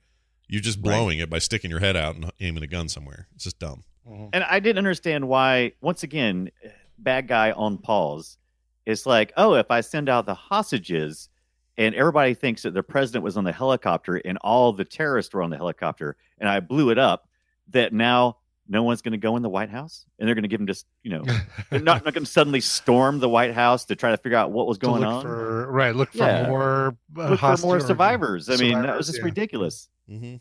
You're 0.50 0.62
just 0.62 0.82
blowing 0.82 1.20
it 1.20 1.30
by 1.30 1.40
sticking 1.40 1.72
your 1.72 1.80
head 1.80 1.96
out 1.96 2.16
and 2.16 2.30
aiming 2.42 2.62
a 2.64 2.68
gun 2.68 2.90
somewhere. 2.90 3.28
It's 3.36 3.46
just 3.46 3.58
dumb. 3.60 3.84
Mm-hmm. 4.06 4.28
And 4.34 4.44
I 4.44 4.60
didn't 4.60 4.80
understand 4.80 5.30
why, 5.30 5.72
once 5.80 6.04
again, 6.04 6.52
bad 6.98 7.30
guy 7.30 7.52
on 7.52 7.78
pause. 7.78 8.38
It's 8.86 9.06
like, 9.06 9.32
oh, 9.38 9.54
if 9.56 9.72
I 9.72 9.80
send 9.80 10.10
out 10.10 10.26
the 10.26 10.34
hostages 10.34 11.30
and 11.78 11.94
everybody 11.96 12.34
thinks 12.34 12.64
that 12.64 12.74
the 12.74 12.84
president 12.84 13.24
was 13.24 13.38
on 13.38 13.44
the 13.44 13.52
helicopter 13.52 14.16
and 14.18 14.38
all 14.40 14.74
the 14.74 14.86
terrorists 14.86 15.34
were 15.34 15.44
on 15.44 15.50
the 15.50 15.58
helicopter 15.58 16.16
and 16.40 16.50
I 16.50 16.60
blew 16.60 16.90
it 16.90 16.98
up, 16.98 17.28
that 17.70 17.94
now 17.94 18.38
no 18.70 18.84
one's 18.84 19.02
going 19.02 19.14
to 19.14 19.18
go 19.18 19.38
in 19.38 19.44
the 19.44 19.50
White 19.50 19.70
House 19.70 20.06
and 20.20 20.28
they're 20.28 20.36
going 20.36 20.44
to 20.44 20.50
give 20.50 20.60
them 20.60 20.68
just, 20.68 20.86
you 21.04 21.12
know, 21.12 21.24
they're 21.70 21.80
not, 21.80 22.04
not 22.04 22.14
going 22.14 22.26
to 22.26 22.32
suddenly 22.32 22.60
storm 22.62 23.20
the 23.20 23.30
White 23.30 23.54
House 23.54 23.86
to 23.86 23.96
try 23.96 24.12
to 24.12 24.18
figure 24.18 24.38
out 24.38 24.52
what 24.52 24.68
was 24.68 24.78
going 24.78 25.02
look 25.02 25.10
on. 25.10 25.22
For, 25.24 25.72
right, 25.72 25.96
look 25.96 26.12
for 26.12 26.18
Yeah. 26.18 26.48
more. 26.48 26.98
Uh, 27.18 27.30
Look 27.30 27.40
for 27.40 27.58
more 27.58 27.80
survivors. 27.80 28.50
I 28.50 28.58
mean, 28.58 28.82
that 28.82 28.98
was 28.98 29.08
just 29.08 29.20
yeah. 29.20 29.26
ridiculous. 29.26 29.88
hmm 30.08 30.20
Do 30.20 30.40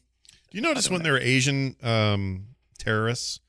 you 0.52 0.60
notice 0.60 0.90
when 0.90 1.00
know. 1.00 1.04
there 1.04 1.14
are 1.14 1.20
Asian 1.20 1.76
um, 1.82 2.46
terrorists, 2.78 3.40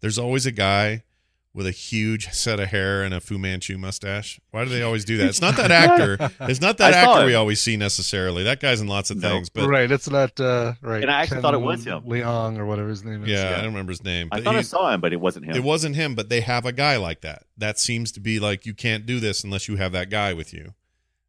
there's 0.00 0.18
always 0.18 0.46
a 0.46 0.52
guy 0.52 1.02
with 1.52 1.66
a 1.66 1.72
huge 1.72 2.28
set 2.30 2.60
of 2.60 2.68
hair 2.68 3.02
and 3.02 3.12
a 3.12 3.20
Fu 3.20 3.36
Manchu 3.38 3.76
mustache? 3.76 4.38
Why 4.52 4.64
do 4.64 4.70
they 4.70 4.82
always 4.82 5.04
do 5.04 5.16
that? 5.16 5.26
It's 5.28 5.40
not 5.40 5.56
that 5.58 5.70
actor. 5.72 6.16
It's 6.42 6.60
not 6.60 6.78
that 6.78 6.94
I 6.94 6.98
actor 6.98 7.22
it. 7.24 7.26
we 7.26 7.34
always 7.34 7.60
see 7.60 7.76
necessarily. 7.76 8.44
That 8.44 8.60
guy's 8.60 8.80
in 8.80 8.86
lots 8.86 9.10
of 9.10 9.16
No. 9.18 9.28
things, 9.30 9.48
but 9.50 9.66
right, 9.68 9.90
it's 9.90 10.08
not 10.08 10.38
uh, 10.38 10.74
right. 10.80 11.02
And 11.02 11.10
I 11.10 11.22
actually 11.22 11.40
thought 11.42 11.54
it 11.54 11.60
was 11.60 11.84
him. 11.84 12.02
Leong 12.02 12.56
or 12.58 12.66
whatever 12.66 12.88
his 12.88 13.02
name 13.04 13.24
is. 13.24 13.28
yeah, 13.30 13.50
I 13.56 13.56
don't 13.56 13.66
remember 13.72 13.90
his 13.90 14.04
name. 14.04 14.28
I 14.30 14.36
but 14.36 14.44
thought 14.44 14.56
I 14.56 14.62
saw 14.62 14.92
him, 14.92 15.00
but 15.00 15.12
it 15.12 15.20
wasn't 15.20 15.46
him. 15.46 15.56
It 15.56 15.64
wasn't 15.64 15.96
him, 15.96 16.14
but 16.14 16.28
they 16.28 16.40
have 16.42 16.64
a 16.66 16.72
guy 16.72 16.96
like 16.96 17.22
that. 17.22 17.44
That 17.58 17.78
seems 17.78 18.12
to 18.12 18.20
be 18.20 18.38
like 18.38 18.64
you 18.64 18.74
can't 18.74 19.04
do 19.04 19.18
this 19.20 19.42
unless 19.42 19.66
you 19.68 19.76
have 19.76 19.90
that 19.92 20.08
guy 20.08 20.32
with 20.32 20.52
you. 20.54 20.74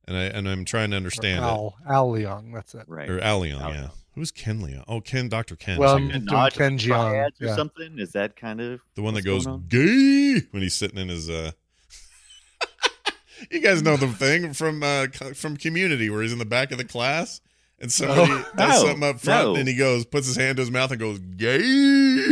And 0.07 0.17
I 0.17 0.23
and 0.25 0.47
I'm 0.49 0.65
trying 0.65 0.91
to 0.91 0.97
understand 0.97 1.43
Al, 1.45 1.75
Al 1.89 2.11
Leong, 2.11 2.53
that's 2.53 2.73
it. 2.75 2.83
right. 2.87 3.09
Or 3.09 3.19
Al 3.21 3.41
Leong, 3.41 3.61
Al 3.61 3.73
yeah. 3.73 3.81
Leong. 3.81 3.91
Who's 4.13 4.31
Ken 4.31 4.59
Leong? 4.61 4.83
Oh, 4.87 4.99
Ken, 4.99 5.29
Doctor 5.29 5.55
Ken. 5.55 5.77
Well, 5.77 5.95
So 5.95 5.97
you- 6.03 6.09
Doing 6.11 6.25
nod 6.25 6.53
Ken 6.53 6.77
Jeong, 6.77 7.13
or 7.13 7.29
yeah. 7.39 7.55
something? 7.55 7.97
Is 7.97 8.11
that 8.11 8.35
kind 8.35 8.59
of 8.59 8.81
the 8.95 9.01
one 9.01 9.13
that 9.13 9.21
goes 9.23 9.47
on? 9.47 9.65
gay 9.69 10.41
when 10.51 10.61
he's 10.61 10.73
sitting 10.75 10.97
in 10.99 11.07
his. 11.09 11.29
uh 11.29 11.51
You 13.51 13.59
guys 13.59 13.81
know 13.81 13.97
the 13.97 14.07
thing 14.07 14.53
from 14.53 14.83
uh 14.83 15.07
from 15.33 15.57
Community 15.57 16.09
where 16.09 16.21
he's 16.21 16.33
in 16.33 16.39
the 16.39 16.45
back 16.45 16.71
of 16.71 16.77
the 16.77 16.83
class 16.85 17.41
and 17.79 17.91
somebody 17.91 18.31
Oh, 18.31 18.45
does 18.55 18.83
no, 18.83 18.87
something 18.89 19.03
up 19.09 19.19
front 19.19 19.47
no. 19.47 19.55
and 19.55 19.67
he 19.67 19.75
goes 19.75 20.05
puts 20.05 20.27
his 20.27 20.35
hand 20.35 20.57
to 20.57 20.61
his 20.61 20.71
mouth 20.71 20.91
and 20.91 20.99
goes 20.99 21.17
gay. 21.19 22.30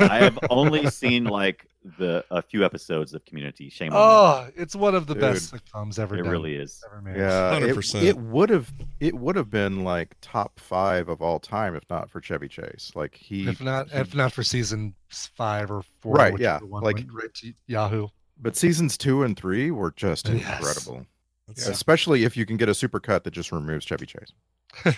I 0.00 0.18
have 0.18 0.38
only 0.50 0.86
seen 0.88 1.24
like 1.24 1.66
the 1.98 2.24
a 2.30 2.42
few 2.42 2.64
episodes 2.64 3.12
of 3.14 3.24
Community. 3.24 3.70
Shame 3.70 3.92
on 3.92 3.98
Oh, 3.98 4.50
it's 4.54 4.76
one 4.76 4.94
of 4.94 5.06
the 5.06 5.14
Dude. 5.14 5.20
best 5.20 5.52
sitcoms 5.52 5.98
ever. 5.98 6.14
It 6.16 6.22
done. 6.22 6.30
really 6.30 6.54
is. 6.54 6.82
Ever 6.86 7.00
made. 7.00 7.16
yeah 7.16 7.56
it- 7.56 7.74
100%. 7.74 8.02
it 8.02 8.16
would 8.18 8.50
have 8.50 8.72
it 9.00 9.14
would 9.14 9.34
have 9.36 9.50
been 9.50 9.82
like 9.82 10.14
top 10.20 10.60
five 10.60 11.08
of 11.08 11.20
all 11.22 11.40
time 11.40 11.74
if 11.74 11.82
not 11.90 12.10
for 12.10 12.20
chevy 12.20 12.48
chase 12.48 12.92
like 12.94 13.14
he 13.14 13.48
If 13.48 13.60
not, 13.60 13.90
he- 13.90 13.98
if 13.98 14.14
not 14.14 14.32
for 14.32 14.42
season 14.42 14.94
five 15.08 15.70
or 15.70 15.82
four, 16.00 16.14
Right, 16.14 16.38
yeah, 16.38 16.60
one 16.60 16.82
like- 16.84 17.04
right 17.12 17.32
to 17.34 17.52
Yahoo. 17.66 18.08
but 18.40 18.56
seasons 18.56 18.96
two 18.98 19.22
and 19.24 19.36
three 19.36 19.70
were 19.70 19.90
just 19.92 20.28
Yes. 20.28 20.36
incredible 20.42 21.06
That's- 21.48 21.66
especially 21.68 22.24
if 22.24 22.36
you 22.36 22.46
can 22.46 22.56
get 22.58 22.68
a 22.68 22.72
supercut 22.72 23.24
that 23.24 23.32
just 23.32 23.50
removes 23.50 23.84
chevy 23.84 24.06
chase 24.06 24.32
How 24.84 24.90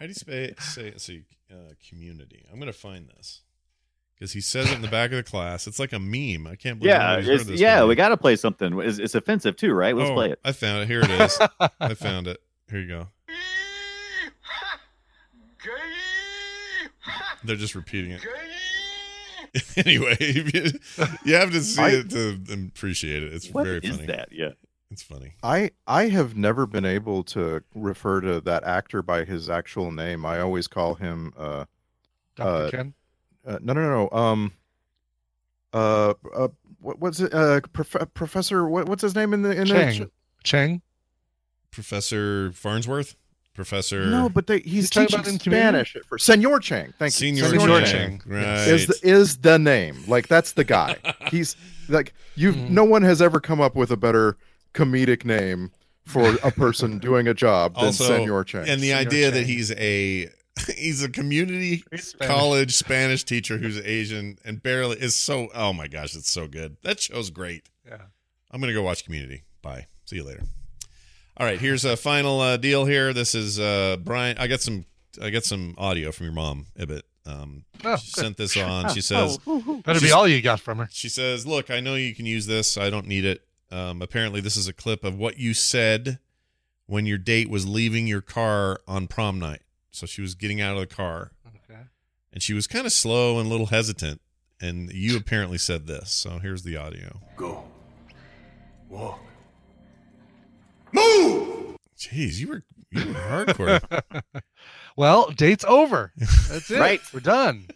do 0.00 0.06
you 0.06 0.14
say 0.14 0.54
say 0.60 0.94
say 0.96 1.22
uh, 1.52 1.72
community? 1.88 2.44
I'm 2.52 2.58
gonna 2.58 2.72
find 2.72 3.08
this 3.08 3.42
because 4.18 4.32
he 4.32 4.40
says 4.40 4.70
it 4.70 4.74
in 4.74 4.82
the 4.82 4.88
back 4.88 5.10
of 5.12 5.16
the 5.16 5.22
class. 5.22 5.66
It's 5.66 5.78
like 5.78 5.92
a 5.92 5.98
meme. 5.98 6.46
I 6.50 6.56
can't 6.56 6.78
believe 6.80 6.90
Yeah, 6.92 6.98
nobody's 7.16 7.26
heard 7.28 7.40
this 7.46 7.60
yeah. 7.60 7.76
before. 7.76 7.88
We 7.88 7.94
got 7.94 8.08
to 8.08 8.16
play 8.16 8.34
something. 8.36 8.78
It's, 8.80 8.98
it's 8.98 9.14
offensive 9.14 9.56
too, 9.56 9.72
right? 9.72 9.94
Let's 9.96 10.10
Oh, 10.10 10.14
play 10.14 10.30
it. 10.32 10.40
I 10.44 10.52
found 10.52 10.82
it. 10.82 10.88
Here 10.88 11.00
it 11.00 11.10
is. 11.10 11.38
I 11.80 11.94
found 11.94 12.26
it. 12.26 12.40
Here 12.70 12.80
you 12.80 12.88
go. 12.88 13.06
They're 17.44 17.56
just 17.56 17.74
repeating 17.74 18.12
it. 18.12 18.24
anyway, 19.76 20.16
you 20.20 20.44
you 21.24 21.34
have 21.34 21.52
to 21.52 21.60
see 21.62 21.80
I- 21.82 21.88
it 21.90 22.10
to 22.10 22.38
appreciate 22.68 23.22
it. 23.22 23.32
It's 23.32 23.48
What 23.50 23.64
very 23.64 23.78
is 23.78 23.96
funny. 23.96 24.06
that? 24.06 24.28
Yeah. 24.32 24.50
It's 24.90 25.02
funny. 25.02 25.34
i 25.42 25.70
i 25.86 26.08
have 26.08 26.34
never 26.34 26.64
been 26.66 26.86
able 26.86 27.22
to 27.24 27.62
refer 27.74 28.22
to 28.22 28.40
that 28.40 28.64
actor 28.64 29.02
by 29.02 29.26
his 29.26 29.50
actual 29.50 29.92
name 29.92 30.24
i 30.24 30.40
always 30.40 30.66
call 30.66 30.94
him 30.94 31.34
uh 31.36 31.66
Dr. 32.36 32.48
Uh, 32.48 32.70
Ken. 32.70 32.94
Uh, 33.46 33.58
no, 33.60 33.72
no, 33.72 33.80
no, 33.82 34.08
no. 34.10 34.18
Um, 34.18 34.52
uh, 35.72 36.14
uh 36.34 36.48
what, 36.80 37.00
what's 37.00 37.20
it? 37.20 37.32
Uh, 37.34 37.60
prof- 37.72 38.14
Professor, 38.14 38.68
what, 38.68 38.88
what's 38.88 39.02
his 39.02 39.14
name 39.14 39.34
in 39.34 39.42
the 39.42 39.50
in 39.50 39.66
Chang. 39.66 39.98
the? 40.00 40.10
Chang. 40.44 40.82
Professor 41.70 42.52
Farnsworth. 42.52 43.16
Professor. 43.54 44.06
No, 44.06 44.28
but 44.28 44.46
they, 44.46 44.60
he's, 44.60 44.70
He's 44.70 44.90
talking 44.90 45.08
teaching 45.08 45.24
about 45.24 45.32
in 45.32 45.40
Spanish 45.40 45.96
at 45.96 46.04
first. 46.04 46.26
Senor 46.26 46.60
Chang, 46.60 46.94
thank 46.96 47.12
Senior, 47.12 47.52
you. 47.52 47.58
Senor 47.58 47.80
Chang. 47.80 48.20
Chang. 48.20 48.22
Right. 48.24 48.68
is 48.68 48.86
the, 48.86 49.00
is 49.02 49.38
the 49.38 49.58
name 49.58 50.04
like 50.06 50.28
that's 50.28 50.52
the 50.52 50.62
guy? 50.62 50.96
he's 51.30 51.56
like 51.88 52.14
you. 52.36 52.52
Mhm. 52.52 52.70
No 52.70 52.84
one 52.84 53.02
has 53.02 53.20
ever 53.20 53.40
come 53.40 53.60
up 53.60 53.74
with 53.74 53.90
a 53.90 53.96
better 53.96 54.36
comedic 54.74 55.24
name 55.24 55.72
for 56.04 56.36
a 56.44 56.52
person 56.52 56.98
doing 57.00 57.26
a 57.26 57.34
job 57.34 57.74
than 57.74 57.86
also, 57.86 58.04
Senor 58.04 58.44
Chang. 58.44 58.68
and 58.68 58.80
the 58.80 58.90
Senor 58.90 59.00
idea 59.00 59.30
that 59.32 59.44
he's 59.44 59.72
a 59.72 60.28
he's 60.76 61.02
a 61.02 61.08
community 61.08 61.82
college 62.20 62.74
Spanish 62.74 63.24
teacher 63.24 63.58
who's 63.58 63.78
Asian 63.80 64.38
and 64.44 64.62
barely 64.62 64.96
is 65.00 65.16
so. 65.16 65.48
Oh 65.54 65.72
my 65.72 65.88
gosh, 65.88 66.14
it's 66.14 66.30
so 66.32 66.46
good. 66.48 66.76
That 66.82 67.00
show's 67.00 67.30
great. 67.30 67.68
Yeah. 67.86 67.98
I'm 68.50 68.60
gonna 68.60 68.72
go 68.72 68.82
watch 68.82 69.04
Community. 69.04 69.44
Bye. 69.62 69.86
See 70.04 70.16
you 70.16 70.24
later. 70.24 70.42
All 71.36 71.46
right, 71.46 71.60
here's 71.60 71.84
a 71.84 71.96
final 71.96 72.40
uh, 72.40 72.56
deal 72.56 72.84
here. 72.84 73.12
This 73.12 73.34
is 73.34 73.60
uh, 73.60 73.96
Brian. 74.02 74.36
I 74.38 74.46
got 74.46 74.60
some 74.60 74.84
I 75.22 75.30
got 75.30 75.44
some 75.44 75.74
audio 75.78 76.12
from 76.12 76.24
your 76.26 76.32
mom, 76.34 76.66
Ibbott. 76.78 77.02
Um, 77.26 77.64
Oh, 77.84 77.96
she 77.96 78.10
good. 78.12 78.20
sent 78.22 78.36
this 78.38 78.56
on. 78.56 78.92
She 78.94 79.00
says, 79.02 79.38
Better 79.84 80.00
be 80.00 80.10
all 80.12 80.26
you 80.26 80.40
got 80.42 80.60
from 80.60 80.78
her. 80.78 80.88
She 80.90 81.08
says, 81.08 81.46
"Look, 81.46 81.70
I 81.70 81.80
know 81.80 81.94
you 81.94 82.14
can 82.14 82.26
use 82.26 82.46
this. 82.46 82.76
I 82.78 82.90
don't 82.90 83.06
need 83.06 83.24
it. 83.24 83.42
Um, 83.70 84.00
apparently, 84.02 84.40
this 84.40 84.56
is 84.56 84.66
a 84.66 84.72
clip 84.72 85.04
of 85.04 85.16
what 85.18 85.38
you 85.38 85.52
said 85.54 86.18
when 86.86 87.04
your 87.04 87.18
date 87.18 87.50
was 87.50 87.68
leaving 87.68 88.06
your 88.06 88.22
car 88.22 88.80
on 88.88 89.06
prom 89.06 89.38
night. 89.38 89.60
So 89.98 90.06
she 90.06 90.20
was 90.20 90.34
getting 90.36 90.60
out 90.60 90.74
of 90.74 90.80
the 90.80 90.86
car, 90.86 91.32
Okay. 91.68 91.80
and 92.32 92.40
she 92.40 92.54
was 92.54 92.68
kind 92.68 92.86
of 92.86 92.92
slow 92.92 93.38
and 93.40 93.48
a 93.48 93.50
little 93.50 93.66
hesitant. 93.66 94.20
And 94.60 94.92
you 94.92 95.16
apparently 95.16 95.58
said 95.58 95.86
this. 95.88 96.12
So 96.12 96.38
here's 96.38 96.62
the 96.62 96.76
audio. 96.76 97.20
Go. 97.36 97.64
Walk. 98.88 99.20
Move. 100.92 101.76
Jeez, 101.98 102.38
you 102.38 102.48
were 102.48 102.62
you 102.90 103.06
were 103.08 103.14
hardcore. 103.14 104.22
Well, 104.96 105.30
date's 105.30 105.64
over. 105.64 106.12
That's 106.16 106.68
it. 106.72 106.80
Right. 106.80 107.00
We're 107.14 107.20
done. 107.20 107.68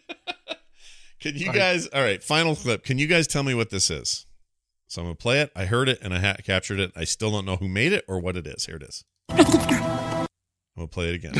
Can 1.20 1.35
you 1.36 1.47
Sorry. 1.47 1.57
guys? 1.59 1.86
All 1.86 2.03
right, 2.03 2.20
final 2.20 2.57
clip. 2.57 2.82
Can 2.82 2.99
you 2.99 3.07
guys 3.07 3.28
tell 3.28 3.44
me 3.44 3.55
what 3.55 3.70
this 3.70 3.90
is? 3.90 4.27
So 4.89 5.03
I'm 5.03 5.07
gonna 5.07 5.15
play 5.15 5.40
it. 5.40 5.53
I 5.55 5.66
heard 5.66 5.89
it 5.89 6.01
and 6.03 6.12
I 6.12 6.19
ha- 6.19 6.36
captured 6.44 6.81
it. 6.81 6.90
I 6.97 7.05
still 7.05 7.31
don't 7.31 7.44
know 7.44 7.55
who 7.57 7.69
made 7.69 7.93
it 7.93 8.05
or 8.09 8.19
what 8.19 8.36
it 8.36 8.44
is. 8.49 8.66
Here 8.66 8.74
it 8.74 8.82
is. 8.82 9.05
I'm 9.28 10.27
gonna 10.77 10.89
play 10.89 11.11
it 11.11 11.15
again. 11.15 11.35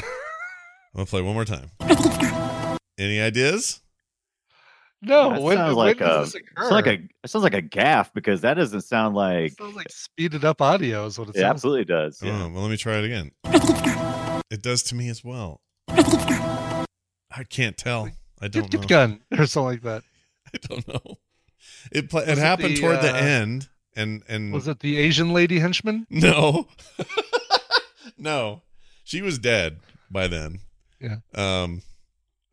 I'm 0.94 0.98
gonna 0.98 1.06
play 1.06 1.23
one 1.23 1.35
more 1.35 1.44
time. 1.44 1.70
Any 2.98 3.20
ideas? 3.20 3.81
No, 5.01 5.31
That 5.31 5.39
Oh, 5.39 5.43
when, 5.43 5.56
sounds 5.56 5.77
when 5.77 5.86
like 5.86 5.98
does 5.98 6.09
a 6.09 6.20
this 6.20 6.32
sounds 6.32 6.44
occur? 6.56 6.70
like 6.70 6.86
a 6.86 6.93
it 7.24 7.31
sounds 7.31 7.43
like 7.43 7.55
a 7.55 7.62
gaff 7.62 8.12
because 8.14 8.40
that 8.43 8.55
doesn't 8.55 8.82
sound 8.82 9.14
like 9.16 9.52
It 9.52 9.59
sounds 9.59 9.74
like 9.77 9.90
speeded 9.90 10.44
up 10.44 10.60
audio 10.60 11.06
is 11.06 11.19
what 11.19 11.28
it 11.28 11.36
it 11.36 11.40
sounds 11.40 11.51
absolutely 11.55 11.85
does. 11.86 12.20
Oh, 12.23 12.28
well, 12.52 12.62
let 12.62 12.70
me 12.70 12.77
try 12.77 12.98
it 12.98 13.05
again. 13.05 13.31
It 14.51 14.62
does 14.62 14.82
to 14.85 14.94
me 14.94 15.09
as 15.09 15.24
well. 15.24 15.60
I 15.89 17.44
can't 17.48 17.77
tell. 17.77 18.02
I 18.40 18.44
like. 18.44 18.52
don't 18.52 18.70
Get, 18.70 18.74
know. 18.74 18.81
get 18.81 18.89
gun 18.89 19.20
or 19.39 19.47
something 19.47 19.64
like 19.70 19.82
that. 19.82 20.02
I 20.55 20.59
don't 20.69 20.86
know. 20.89 21.19
It 21.90 22.10
pla 22.10 22.20
it 22.20 22.28
it 22.31 22.39
happened 22.39 22.77
the, 22.77 22.81
toward 22.81 23.01
the 23.01 23.12
uh, 23.12 23.16
end, 23.16 23.69
and 23.97 24.23
and 24.28 24.52
Was 24.52 24.69
it 24.69 24.81
the 24.81 24.98
Asian 24.98 25.32
lady 25.32 25.59
henchman? 25.59 26.06
No. 26.10 26.69
no. 28.19 28.62
She 29.05 29.23
was 29.23 29.39
dead 29.39 29.78
by 30.10 30.28
then. 30.28 30.60
Yeah. 31.03 31.16
Um 31.35 31.83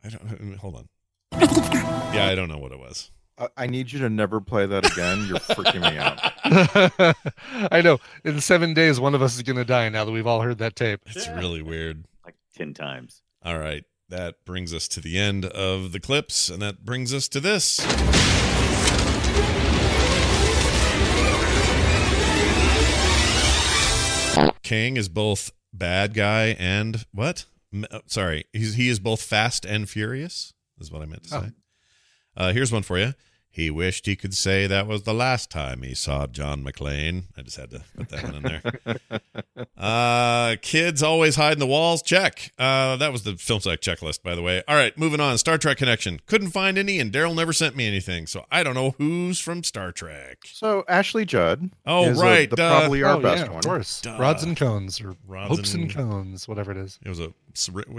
I 0.04 0.08
don't 0.08 0.56
hold 0.56 0.76
on. 0.76 0.88
Yeah, 2.12 2.26
I 2.26 2.34
don't 2.34 2.48
know 2.48 2.58
what 2.58 2.72
it 2.72 2.78
was. 2.80 3.10
I, 3.38 3.48
I 3.56 3.66
need 3.68 3.92
you 3.92 4.00
to 4.00 4.10
never 4.10 4.40
play 4.40 4.66
that 4.66 4.90
again. 4.90 5.26
You're 5.28 5.38
freaking 5.38 5.80
me 5.82 5.96
out. 5.96 6.18
I 7.72 7.80
know. 7.82 7.98
In 8.24 8.40
seven 8.40 8.74
days, 8.74 8.98
one 8.98 9.14
of 9.14 9.22
us 9.22 9.36
is 9.36 9.42
going 9.42 9.56
to 9.56 9.64
die 9.64 9.88
now 9.90 10.04
that 10.04 10.10
we've 10.10 10.26
all 10.26 10.40
heard 10.40 10.58
that 10.58 10.74
tape. 10.74 11.00
It's 11.06 11.28
really 11.28 11.62
weird. 11.62 12.04
Like 12.24 12.34
ten 12.56 12.74
times. 12.74 13.22
All 13.44 13.58
right. 13.58 13.84
That 14.08 14.44
brings 14.44 14.74
us 14.74 14.88
to 14.88 15.00
the 15.00 15.16
end 15.18 15.44
of 15.44 15.92
the 15.92 16.00
clips, 16.00 16.48
and 16.48 16.60
that 16.62 16.84
brings 16.84 17.14
us 17.14 17.28
to 17.28 17.38
this. 17.38 17.78
Kang 24.62 24.96
is 24.96 25.08
both 25.08 25.52
bad 25.72 26.14
guy 26.14 26.56
and 26.58 27.04
what? 27.12 27.44
Uh, 27.90 28.00
Sorry, 28.06 28.44
he's 28.52 28.74
he 28.74 28.88
is 28.88 28.98
both 28.98 29.22
fast 29.22 29.64
and 29.64 29.88
furious. 29.88 30.52
Is 30.80 30.90
what 30.90 31.02
I 31.02 31.06
meant 31.06 31.24
to 31.24 31.28
say. 31.28 31.50
Uh, 32.36 32.52
here's 32.52 32.72
one 32.72 32.82
for 32.82 32.98
you. 32.98 33.12
He 33.52 33.68
wished 33.68 34.06
he 34.06 34.14
could 34.14 34.34
say 34.34 34.68
that 34.68 34.86
was 34.86 35.02
the 35.02 35.12
last 35.12 35.50
time 35.50 35.82
he 35.82 35.92
saw 35.92 36.28
John 36.28 36.62
McClane. 36.64 37.24
I 37.36 37.42
just 37.42 37.56
had 37.56 37.70
to 37.70 37.82
put 37.96 38.08
that 38.10 38.22
one 38.24 38.34
in 38.36 38.42
there. 38.42 39.20
Uh, 39.76 40.56
kids 40.60 41.02
always 41.02 41.36
hide 41.36 41.54
in 41.54 41.58
the 41.58 41.66
walls. 41.66 42.02
Check. 42.02 42.52
Uh, 42.58 42.96
that 42.96 43.12
was 43.12 43.22
the 43.22 43.36
Film 43.36 43.60
Sack 43.60 43.80
checklist, 43.80 44.22
by 44.22 44.34
the 44.34 44.42
way. 44.42 44.62
All 44.68 44.74
right, 44.74 44.96
moving 44.98 45.20
on. 45.20 45.38
Star 45.38 45.56
Trek 45.56 45.78
connection. 45.78 46.20
Couldn't 46.26 46.50
find 46.50 46.76
any, 46.76 47.00
and 47.00 47.10
Daryl 47.10 47.34
never 47.34 47.54
sent 47.54 47.76
me 47.76 47.86
anything, 47.86 48.26
so 48.26 48.44
I 48.50 48.62
don't 48.62 48.74
know 48.74 48.94
who's 48.98 49.40
from 49.40 49.64
Star 49.64 49.90
Trek. 49.90 50.38
So 50.44 50.84
Ashley 50.86 51.24
Judd. 51.24 51.70
Oh, 51.86 52.04
is, 52.10 52.20
uh, 52.20 52.24
right, 52.24 52.50
the, 52.50 52.56
duh. 52.56 52.78
probably 52.78 53.02
our 53.02 53.14
oh, 53.16 53.20
best 53.20 53.44
yeah, 53.44 53.48
one. 53.48 53.58
of 53.58 53.64
course. 53.64 54.02
Duh. 54.02 54.18
Rods 54.20 54.42
and 54.42 54.54
cones 54.54 55.00
or 55.00 55.14
Rods 55.26 55.56
hopes 55.56 55.72
and 55.72 55.84
and- 55.84 55.94
cones, 55.94 56.46
whatever 56.46 56.72
it 56.72 56.76
is. 56.76 56.98
It 57.02 57.08
was 57.08 57.20
a 57.20 57.32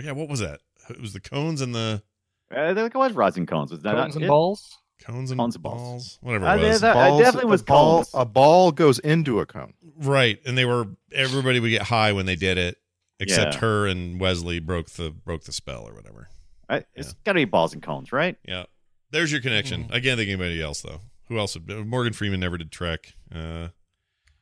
yeah. 0.04 0.12
What 0.12 0.30
was 0.30 0.40
that? 0.40 0.60
It 0.88 1.02
was 1.02 1.14
the 1.14 1.20
cones 1.20 1.62
and 1.62 1.74
the 1.74 2.04
I 2.52 2.74
think 2.74 2.94
it 2.94 2.98
was 2.98 3.14
rods 3.14 3.38
and 3.38 3.48
cones. 3.48 3.72
Was 3.72 3.82
that 3.82 3.96
Cones 3.96 4.14
not 4.14 4.16
and 4.16 4.26
it? 4.26 4.28
balls. 4.28 4.78
Cones 5.02 5.32
and 5.32 5.40
Cones 5.40 5.56
and 5.56 5.64
balls. 5.64 5.80
balls. 5.82 6.18
Whatever 6.22 6.46
it 6.46 6.68
was. 6.70 6.82
that- 6.82 6.96
I 6.96 7.18
definitely 7.20 7.50
was 7.52 7.62
a 7.62 7.66
ball. 7.66 7.96
cones. 7.98 8.10
A 8.14 8.26
ball 8.26 8.72
goes 8.72 9.00
into 9.00 9.40
a 9.40 9.46
cone. 9.46 9.74
right, 9.98 10.40
and 10.46 10.58
they 10.58 10.66
were 10.66 10.88
everybody 11.14 11.60
would 11.60 11.70
get 11.70 11.84
high 11.84 12.14
when 12.14 12.26
they 12.26 12.36
did 12.36 12.58
it, 12.58 12.78
except 13.20 13.56
Yeah. 13.56 13.60
her 13.62 13.88
and 13.88 14.20
Wesley 14.20 14.60
broke 14.60 14.90
the 14.92 15.12
broke 15.12 15.44
the 15.44 15.52
spell 15.54 15.88
or 15.88 15.94
whatever. 15.94 16.30
I, 16.70 16.86
it's 16.96 17.14
got 17.26 17.34
to 17.34 17.36
be 17.40 17.46
balls 17.46 17.74
and 17.74 17.84
cones, 17.84 18.12
right? 18.14 18.38
Yeah, 18.48 18.64
there's 19.12 19.32
your 19.32 19.42
connection. 19.42 19.84
Mm-hmm. 19.84 19.94
I 19.94 20.00
can't 20.00 20.18
think 20.18 20.32
of 20.32 20.40
anybody 20.42 20.62
else 20.62 20.82
though. 20.82 21.02
Who 21.28 21.38
else? 21.38 21.56
Would, 21.56 21.88
Morgan 21.88 22.14
Freeman 22.14 22.40
never 22.40 22.58
did 22.58 22.72
Trek. 22.72 23.14
Uh, 23.34 23.70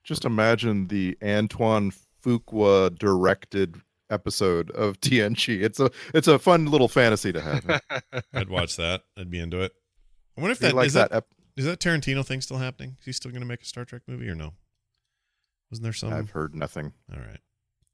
Just 0.04 0.26
imagine 0.26 0.88
the 0.88 1.18
Antoine 1.24 1.92
Fuqua 2.24 2.98
directed 2.98 3.82
episode 4.12 4.72
of 4.72 5.00
TNG. 5.02 5.62
It's 5.62 5.80
a 5.80 5.90
it's 6.14 6.28
a 6.28 6.38
fun 6.40 6.66
little 6.68 6.88
fantasy 6.88 7.32
to 7.32 7.42
have. 7.42 7.82
I'd 8.34 8.50
watch 8.50 8.76
that. 8.78 9.02
I'd 9.18 9.30
be 9.32 9.40
into 9.40 9.62
it. 9.62 9.72
I 10.40 10.42
wonder 10.42 10.52
if 10.54 10.60
He 10.60 10.68
that 10.68 10.76
likes 10.76 10.88
is 10.88 10.94
that, 10.94 11.12
that 11.12 11.18
ep- 11.18 11.28
is 11.58 11.66
that 11.66 11.80
Tarantino 11.80 12.26
thing 12.26 12.42
still 12.42 12.58
happening? 12.58 12.96
Is 13.00 13.06
he 13.06 13.12
still 13.12 13.32
going 13.32 13.42
to 13.42 13.48
make 13.48 13.62
a 13.62 13.66
Star 13.66 13.84
Trek 13.86 14.04
movie 14.08 14.30
or 14.30 14.36
no? 14.36 14.54
Wasn't 15.70 15.84
there 15.84 15.94
some? 15.94 16.14
I've 16.14 16.32
heard 16.32 16.56
nothing. 16.56 16.94
All 17.14 17.20
right. 17.20 17.40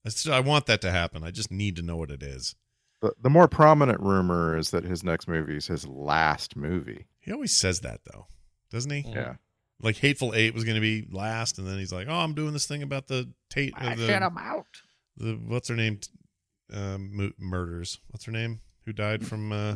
I 0.05 0.09
still- 0.09 0.33
I 0.33 0.39
want 0.39 0.67
that 0.67 0.81
to 0.81 0.91
happen. 0.91 1.23
I 1.23 1.31
just 1.31 1.51
need 1.51 1.75
to 1.77 1.81
know 1.81 1.97
what 1.97 2.11
it 2.11 2.21
is. 2.23 2.55
The, 3.01 3.13
the 3.21 3.29
more 3.29 3.47
prominent 3.47 3.99
rumor 3.99 4.57
is 4.57 4.71
that 4.71 4.83
his 4.85 5.03
next 5.03 5.27
movie 5.27 5.57
is 5.57 5.67
his 5.67 5.85
last 5.87 6.55
movie. 6.55 7.07
He 7.19 7.31
always 7.33 7.51
says 7.51 7.81
that 7.81 8.01
though, 8.05 8.27
doesn't 8.71 8.91
he? 8.91 9.03
Yeah. 9.07 9.35
Like 9.81 9.97
Hateful 9.97 10.33
Eight 10.35 10.53
was 10.53 10.63
going 10.63 10.75
to 10.75 10.81
be 10.81 11.05
last, 11.11 11.57
and 11.57 11.67
then 11.67 11.77
he's 11.77 11.91
like, 11.91 12.07
"Oh, 12.07 12.13
I'm 12.15 12.33
doing 12.33 12.53
this 12.53 12.65
thing 12.65 12.81
about 12.81 13.07
the 13.07 13.29
Tate, 13.49 13.73
uh, 13.77 13.93
the, 13.95 14.07
shut 14.07 14.21
him 14.21 14.37
out. 14.37 14.65
the 15.17 15.33
what's 15.33 15.67
her 15.67 15.75
name, 15.75 15.99
um, 16.71 17.33
murders. 17.37 17.99
What's 18.09 18.23
her 18.25 18.31
name? 18.31 18.61
Who 18.85 18.93
died 18.93 19.25
from? 19.27 19.51
uh 19.51 19.75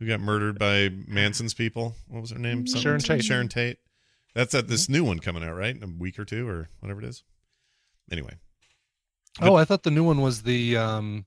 Who 0.00 0.06
got 0.06 0.20
murdered 0.20 0.58
by 0.58 0.90
Manson's 1.06 1.54
people? 1.54 1.94
What 2.08 2.20
was 2.20 2.30
her 2.30 2.38
name? 2.38 2.66
Something- 2.66 2.82
Sharon 2.82 3.00
Tate. 3.00 3.24
Sharon 3.24 3.48
Tate. 3.48 3.78
That's 4.34 4.54
at 4.54 4.66
this 4.68 4.88
new 4.88 5.04
one 5.04 5.20
coming 5.20 5.44
out, 5.44 5.54
right? 5.54 5.74
In 5.76 5.82
a 5.82 5.86
week 5.86 6.18
or 6.18 6.24
two, 6.24 6.48
or 6.48 6.68
whatever 6.80 7.00
it 7.00 7.06
is. 7.06 7.22
Anyway, 8.10 8.34
Oh, 9.40 9.54
I 9.56 9.64
thought 9.64 9.82
the 9.84 9.90
new 9.90 10.04
one 10.04 10.20
was 10.20 10.42
the 10.42 10.76
um, 10.76 11.26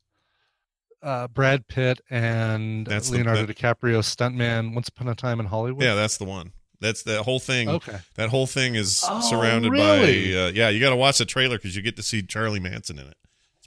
uh, 1.01 1.27
Brad 1.29 1.67
Pitt 1.67 1.99
and 2.09 2.85
That's 2.87 3.09
the- 3.09 3.17
Leonardo 3.17 3.45
that- 3.45 3.57
DiCaprio 3.57 3.99
stuntman. 3.99 4.73
Once 4.73 4.89
upon 4.89 5.07
a 5.07 5.15
time 5.15 5.39
in 5.39 5.45
Hollywood. 5.47 5.83
yeah, 5.83 5.95
that's 5.95 6.17
the 6.17 6.25
one. 6.25 6.51
That's 6.79 7.03
that 7.03 7.23
whole 7.23 7.39
thing. 7.39 7.69
Okay. 7.69 7.97
That 8.15 8.29
whole 8.29 8.45
thing 8.47 8.75
is 8.75 9.03
Oh, 9.07 9.19
surrounded 9.21 9.71
really? 9.71 10.33
by. 10.33 10.39
Uh, 10.39 10.47
yeah, 10.53 10.69
you 10.69 10.79
got 10.79 10.91
to 10.91 10.95
watch 10.95 11.17
the 11.17 11.25
trailer 11.25 11.57
because 11.57 11.75
you 11.75 11.81
get 11.81 11.95
to 11.95 12.03
see 12.03 12.21
Charlie 12.21 12.59
Manson 12.59 12.99
in 12.99 13.07
it. 13.07 13.17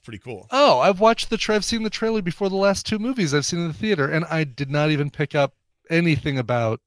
It's 0.00 0.06
pretty 0.06 0.18
cool. 0.18 0.46
Oh, 0.50 0.80
I've 0.80 0.98
watched 0.98 1.28
the. 1.28 1.36
Tra- 1.36 1.56
I've 1.56 1.64
seen 1.64 1.82
the 1.82 1.90
trailer 1.90 2.22
before 2.22 2.48
the 2.48 2.56
last 2.56 2.86
two 2.86 2.98
movies 2.98 3.34
I've 3.34 3.44
seen 3.44 3.60
in 3.60 3.68
the 3.68 3.74
theater, 3.74 4.10
and 4.10 4.24
I 4.24 4.44
did 4.44 4.70
not 4.70 4.90
even 4.90 5.10
pick 5.10 5.34
up 5.34 5.52
anything 5.90 6.38
about 6.38 6.80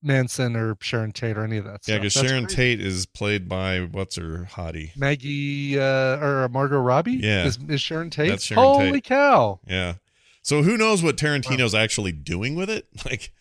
Manson 0.00 0.54
or 0.54 0.76
Sharon 0.80 1.10
Tate 1.10 1.36
or 1.36 1.42
any 1.42 1.56
of 1.56 1.64
that. 1.64 1.80
Yeah, 1.88 1.96
because 1.96 2.12
Sharon 2.12 2.44
great. 2.44 2.56
Tate 2.56 2.80
is 2.80 3.04
played 3.04 3.48
by 3.48 3.80
what's 3.80 4.14
her 4.14 4.48
hottie? 4.52 4.96
Maggie 4.96 5.76
uh, 5.76 6.18
or 6.24 6.48
Margot 6.50 6.78
Robbie. 6.78 7.14
Yeah. 7.14 7.46
is, 7.46 7.58
is 7.68 7.80
Sharon 7.80 8.10
Tate. 8.10 8.30
That's 8.30 8.44
Sharon 8.44 8.62
Holy 8.62 8.92
Tate. 8.92 9.04
cow! 9.04 9.58
Yeah. 9.66 9.94
So 10.42 10.62
who 10.62 10.76
knows 10.76 11.02
what 11.02 11.16
Tarantino's 11.16 11.74
actually 11.74 12.12
doing 12.12 12.54
with 12.54 12.70
it? 12.70 12.86
Like, 13.04 13.32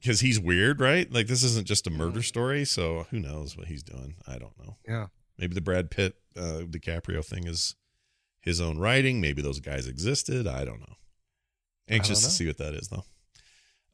because 0.00 0.20
he's 0.20 0.40
weird, 0.40 0.80
right? 0.80 1.12
Like 1.12 1.26
this 1.26 1.42
isn't 1.42 1.66
just 1.66 1.86
a 1.86 1.90
murder 1.90 2.22
story. 2.22 2.64
So 2.64 3.06
who 3.10 3.20
knows 3.20 3.58
what 3.58 3.66
he's 3.66 3.82
doing? 3.82 4.14
I 4.26 4.38
don't 4.38 4.58
know. 4.58 4.78
Yeah. 4.88 5.08
Maybe 5.36 5.54
the 5.54 5.60
Brad 5.60 5.90
Pitt, 5.90 6.14
uh, 6.38 6.62
DiCaprio 6.64 7.22
thing 7.22 7.46
is 7.46 7.74
his 8.40 8.60
own 8.60 8.78
writing. 8.78 9.20
Maybe 9.20 9.42
those 9.42 9.60
guys 9.60 9.86
existed. 9.86 10.46
I 10.46 10.64
don't 10.64 10.80
know. 10.80 10.96
Anxious 11.88 12.22
know. 12.22 12.28
to 12.28 12.34
see 12.34 12.46
what 12.46 12.58
that 12.58 12.74
is 12.74 12.88
though. 12.88 13.04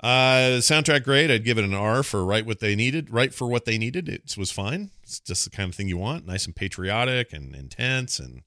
Uh, 0.01 0.61
soundtrack 0.61 1.05
great. 1.05 1.31
I'd 1.31 1.45
give 1.45 1.57
it 1.57 1.65
an 1.65 1.75
R 1.75 2.03
for 2.03 2.25
right 2.25 2.45
what 2.45 2.61
they 2.61 2.77
needed. 2.77 3.11
Right 3.11 3.33
for 3.33 3.49
what 3.49 3.65
they 3.65 3.79
needed. 3.79 4.09
It 4.09 4.37
was 4.37 4.51
fine. 4.51 4.91
It's 5.03 5.21
just 5.21 5.45
the 5.45 5.51
kind 5.51 5.71
of 5.71 5.75
thing 5.75 5.89
you 5.89 5.97
want. 5.97 6.27
Nice 6.27 6.45
and 6.45 6.55
patriotic 6.55 7.33
and 7.33 7.55
intense 7.55 8.19
and 8.19 8.43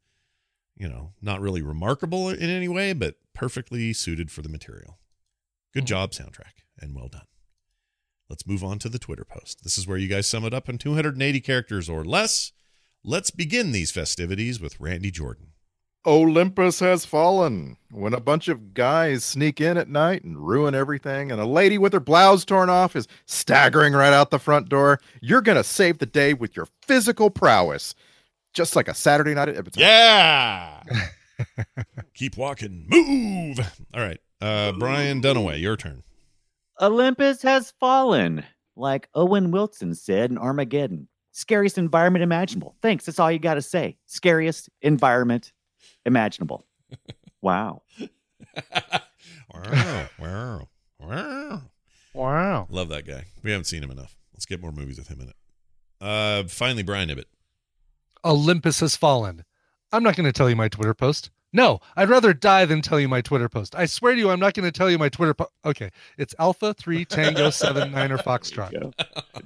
you 0.78 0.88
know 0.88 1.14
not 1.22 1.42
really 1.42 1.62
remarkable 1.62 2.30
in 2.30 2.50
any 2.50 2.68
way, 2.68 2.94
but 2.94 3.16
perfectly 3.34 3.94
suited 3.94 4.32
for 4.32 4.42
the 4.42 4.50
material. 4.50 5.00
Good 5.74 5.86
job, 5.86 6.12
soundtrack, 6.12 6.64
and 6.80 6.96
well 6.96 7.08
done. 7.08 7.26
Let's 8.30 8.46
move 8.46 8.64
on 8.64 8.78
to 8.80 8.90
the 8.90 9.00
Twitter 9.00 9.26
post. 9.26 9.64
This 9.64 9.78
is 9.78 9.88
where 9.88 9.98
you 9.98 10.08
guys 10.08 10.28
sum 10.28 10.46
it 10.46 10.54
up 10.54 10.70
in 10.70 10.78
280 10.78 11.42
characters 11.42 11.90
or 11.90 12.06
less. 12.06 12.52
Let's 13.04 13.32
begin 13.32 13.72
these 13.72 13.92
festivities 13.92 14.60
with 14.60 14.80
Randy 14.80 15.10
Jordan. 15.10 15.49
Olympus 16.06 16.80
has 16.80 17.06
fallen. 17.06 17.78
When 17.92 18.14
a 18.14 18.20
bunch 18.20 18.48
of 18.48 18.74
guys 18.74 19.26
sneak 19.26 19.60
in 19.60 19.78
at 19.78 19.90
night 19.90 20.24
and 20.24 20.38
ruin 20.38 20.76
everything, 20.76 21.32
and 21.32 21.42
a 21.42 21.46
lady 21.46 21.78
with 21.78 21.94
her 21.94 22.00
blouse 22.00 22.46
torn 22.46 22.70
off 22.70 22.96
is 22.96 23.08
staggering 23.26 23.94
right 23.94 24.14
out 24.14 24.32
the 24.32 24.40
front 24.40 24.70
door, 24.70 25.00
you're 25.22 25.42
going 25.42 25.58
to 25.58 25.64
save 25.64 25.98
the 25.98 26.06
day 26.06 26.34
with 26.34 26.56
your 26.56 26.68
physical 26.84 27.30
prowess. 27.30 27.96
Just 28.54 28.76
like 28.76 28.88
a 28.88 28.94
Saturday 28.94 29.34
night 29.34 29.50
at 29.50 29.58
episode. 29.58 29.82
Yeah. 29.82 30.82
Keep 32.14 32.38
walking. 32.38 32.86
Move. 32.90 33.60
All 33.94 34.02
right. 34.02 34.20
Uh, 34.42 34.72
Brian 34.74 35.22
Dunaway, 35.22 35.60
your 35.60 35.76
turn. 35.76 36.04
Olympus 36.82 37.42
has 37.42 37.74
fallen, 37.80 38.44
like 38.76 39.10
Owen 39.14 39.52
Wilson 39.52 39.94
said 39.94 40.32
in 40.32 40.38
Armageddon. 40.38 41.08
Scariest 41.32 41.78
environment 41.78 42.24
imaginable. 42.24 42.76
Thanks. 42.82 43.06
That's 43.06 43.20
all 43.20 43.32
you 43.32 43.40
got 43.40 43.56
to 43.56 43.62
say. 43.62 43.98
Scariest 44.08 44.70
environment 44.82 45.52
imaginable. 46.06 46.66
Wow. 47.42 47.84
Wow. 49.54 50.08
Wow. 50.20 50.68
Wow. 51.00 51.62
Wow. 52.14 52.68
Love 52.70 52.90
that 52.90 53.06
guy. 53.08 53.26
We 53.44 53.52
haven't 53.52 53.66
seen 53.66 53.84
him 53.84 53.92
enough. 53.92 54.16
Let's 54.34 54.46
get 54.46 54.62
more 54.62 54.72
movies 54.72 54.98
with 54.98 55.08
him 55.08 55.22
in 55.22 55.30
it. 55.30 55.36
Uh, 56.02 56.44
finally, 56.48 56.84
Brian 56.84 57.10
Ibbott. 57.10 57.28
Olympus 58.26 58.80
has 58.82 58.96
fallen. 58.96 59.44
I'm 59.92 60.04
not 60.04 60.16
going 60.16 60.26
to 60.26 60.34
tell 60.34 60.50
you 60.50 60.56
my 60.56 60.68
Twitter 60.68 60.94
post. 60.94 61.32
No, 61.52 61.80
I'd 61.96 62.10
rather 62.10 62.34
die 62.34 62.66
than 62.66 62.82
tell 62.82 63.00
you 63.00 63.08
my 63.08 63.22
Twitter 63.22 63.50
post. 63.50 63.74
I 63.76 63.86
swear 63.88 64.14
to 64.14 64.20
you, 64.20 64.30
I'm 64.30 64.40
not 64.40 64.54
going 64.54 64.66
to 64.66 64.72
tell 64.78 64.90
you 64.90 64.98
my 65.00 65.10
Twitter 65.10 65.34
post. 65.34 65.52
Okay, 65.66 65.90
it's 66.18 66.36
Alpha 66.38 66.74
Three 66.76 67.06
Tango 67.06 67.50
Seven 67.50 67.92
Niner 67.92 68.18
Foxtrot. 68.20 68.94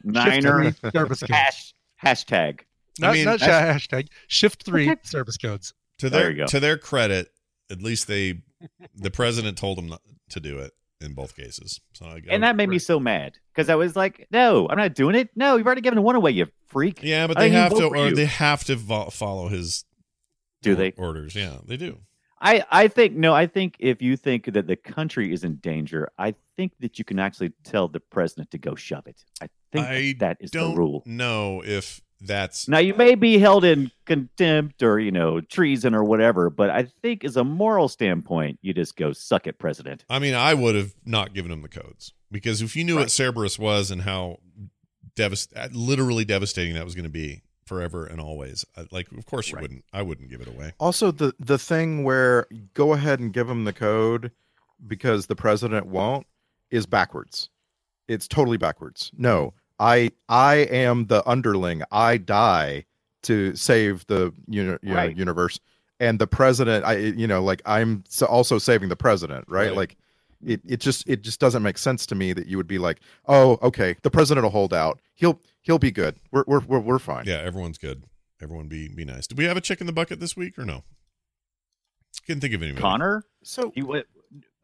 Niner 0.04 0.64
Shift 0.66 0.82
service 0.94 1.20
codes. 1.22 1.32
hash, 1.32 1.74
hashtag. 2.04 2.62
Not, 3.00 3.12
I 3.12 3.14
mean, 3.14 3.26
not 3.26 3.40
hashtag. 3.40 4.10
Shift 4.28 4.64
three 4.64 4.94
service 5.04 5.38
codes. 5.38 5.74
To 6.00 6.10
their 6.10 6.46
to 6.46 6.60
their 6.60 6.78
credit, 6.78 7.30
at 7.72 7.82
least 7.82 8.08
they, 8.08 8.42
the 8.96 9.12
president 9.12 9.58
told 9.58 9.78
them 9.78 9.88
not 9.88 10.02
to 10.30 10.40
do 10.40 10.60
it 10.60 10.72
in 11.02 11.14
both 11.14 11.36
cases. 11.36 11.80
So 11.94 12.06
I, 12.06 12.22
And 12.30 12.44
that 12.44 12.56
made 12.56 12.70
me 12.70 12.80
so 12.80 13.00
mad 13.00 13.38
because 13.54 13.70
I 13.70 13.76
was 13.76 13.96
like, 13.96 14.28
no, 14.32 14.68
I'm 14.70 14.78
not 14.78 14.96
doing 14.96 15.16
it. 15.16 15.30
No, 15.36 15.58
you've 15.58 15.66
already 15.66 15.82
given 15.82 16.02
one 16.02 16.16
away, 16.16 16.32
you 16.32 16.48
freak. 16.68 17.04
yeah, 17.04 17.28
but 17.28 17.38
they 17.38 17.50
have 17.50 17.74
to, 17.74 17.88
or 17.88 18.10
you. 18.10 18.16
they 18.16 18.26
have 18.26 18.64
to 18.66 18.76
vo- 18.76 19.10
follow 19.10 19.48
his. 19.48 19.86
Do 20.62 20.76
they? 20.76 20.94
orders? 20.98 21.36
Yeah, 21.36 21.58
they 21.66 21.76
do. 21.76 22.00
I, 22.40 22.64
I 22.70 22.88
think 22.90 23.14
no, 23.16 23.34
I 23.34 23.48
think 23.48 23.78
if 23.80 24.02
you 24.02 24.18
think 24.18 24.52
that 24.54 24.68
the 24.68 24.76
country 24.76 25.32
is 25.32 25.44
in 25.46 25.56
danger, 25.56 26.10
I 26.18 26.36
think 26.58 26.74
that 26.80 27.00
you 27.00 27.06
can 27.06 27.18
actually 27.20 27.54
tell 27.64 27.88
the 27.88 28.02
president 28.02 28.52
to 28.52 28.58
go 28.58 28.76
shove 28.76 29.08
it. 29.08 29.24
I 29.42 29.48
think 29.72 29.86
I 29.88 30.16
that 30.20 30.38
is 30.42 30.52
the 30.52 30.74
rule. 30.76 31.04
know 31.06 31.64
if 31.66 32.02
that's 32.26 32.68
Now 32.68 32.80
you 32.80 32.94
may 32.94 33.16
be 33.16 33.38
held 33.38 33.64
in 33.64 33.92
contempt 34.06 34.82
or 34.84 35.00
you 35.00 35.12
know 35.12 35.42
treason 35.42 35.94
or 35.94 36.04
whatever, 36.04 36.50
but 36.50 36.70
I 36.70 36.84
think 37.02 37.24
as 37.24 37.38
a 37.38 37.44
moral 37.44 37.88
standpoint, 37.88 38.60
you 38.62 38.74
just 38.74 38.96
go 38.96 39.12
suck 39.14 39.48
it, 39.48 39.60
president. 39.60 40.06
I 40.10 40.20
mean, 40.20 40.34
I 40.34 40.54
would 40.54 40.76
have 40.76 40.94
not 41.06 41.34
given 41.34 41.52
him 41.52 41.62
the 41.62 41.70
codes 41.70 42.14
because 42.32 42.62
if 42.62 42.76
you 42.76 42.84
knew 42.84 42.98
what 42.98 43.12
Cerberus 43.12 43.60
was 43.60 43.92
and 43.92 44.02
how 44.02 44.40
devast- 45.16 45.54
uh, 45.56 45.70
literally 45.72 46.26
devastating 46.26 46.74
that 46.76 46.86
was 46.86 46.96
going 46.96 47.04
to 47.04 47.10
be 47.10 47.42
forever 47.66 48.06
and 48.06 48.20
always, 48.20 48.66
uh, 48.76 48.86
like, 48.92 49.12
of 49.12 49.26
course 49.26 49.50
you 49.50 49.58
wouldn't. 49.60 49.86
I 49.94 50.02
wouldn't 50.02 50.30
give 50.30 50.42
it 50.42 50.48
away. 50.48 50.74
Also, 50.80 51.12
the 51.12 51.34
the 51.40 51.58
thing 51.58 52.04
where 52.04 52.48
go 52.74 52.94
ahead 52.94 53.20
and 53.20 53.34
give 53.34 53.50
him 53.50 53.66
the 53.66 53.74
code 53.74 54.32
because 54.86 55.28
the 55.28 55.36
president 55.36 55.86
won't 55.86 56.28
is 56.72 56.86
backwards. 56.86 57.50
It's 58.08 58.28
totally 58.28 58.58
backwards. 58.58 59.12
No, 59.18 59.54
I 59.80 60.12
I 60.30 60.56
am 60.56 61.08
the 61.08 61.28
underling. 61.28 61.84
I 61.92 62.18
die 62.18 62.86
to 63.24 63.56
save 63.56 64.06
the 64.08 64.34
uni- 64.48 64.78
you 64.82 64.90
know, 64.90 64.96
Right. 64.96 65.16
universe, 65.18 65.60
and 66.00 66.20
the 66.20 66.28
president. 66.28 66.86
I 66.86 66.98
you 66.98 67.28
know 67.28 67.44
like 67.44 67.62
I'm 67.66 68.04
so 68.08 68.26
also 68.26 68.58
saving 68.60 68.90
the 68.90 68.96
president, 68.96 69.46
right? 69.48 69.68
Right. 69.70 69.76
Like 69.78 69.98
it 70.46 70.62
it 70.68 70.80
just 70.80 71.08
it 71.08 71.22
just 71.22 71.40
doesn't 71.40 71.64
make 71.64 71.78
sense 71.78 72.06
to 72.08 72.16
me 72.16 72.34
that 72.34 72.48
you 72.48 72.58
would 72.58 72.68
be 72.68 72.78
like, 72.78 73.00
oh, 73.28 73.58
okay, 73.62 73.96
the 74.04 74.12
president 74.12 74.44
will 74.44 74.52
hold 74.52 74.74
out. 74.74 75.00
He'll 75.16 75.40
he'll 75.62 75.80
be 75.80 75.92
good. 75.92 76.18
We're 76.32 76.44
we're 76.48 76.60
we're, 76.60 76.80
we're 76.80 77.00
fine. 77.00 77.26
Yeah, 77.26 77.38
everyone's 77.40 77.78
good. 77.78 78.04
Everyone 78.42 78.68
be 78.68 78.90
be 78.90 79.06
nice. 79.06 79.26
Do 79.28 79.36
we 79.36 79.46
have 79.46 79.56
a 79.58 79.62
chick 79.62 79.80
in 79.80 79.88
the 79.88 79.94
bucket 79.94 80.20
this 80.20 80.36
week 80.36 80.58
or 80.60 80.66
no? 80.66 80.84
Couldn't 82.26 82.42
think 82.42 82.54
of 82.54 82.62
anybody. 82.62 82.82
Connor, 82.82 83.24
So 83.44 83.72
he 83.76 83.84
went. 83.84 84.06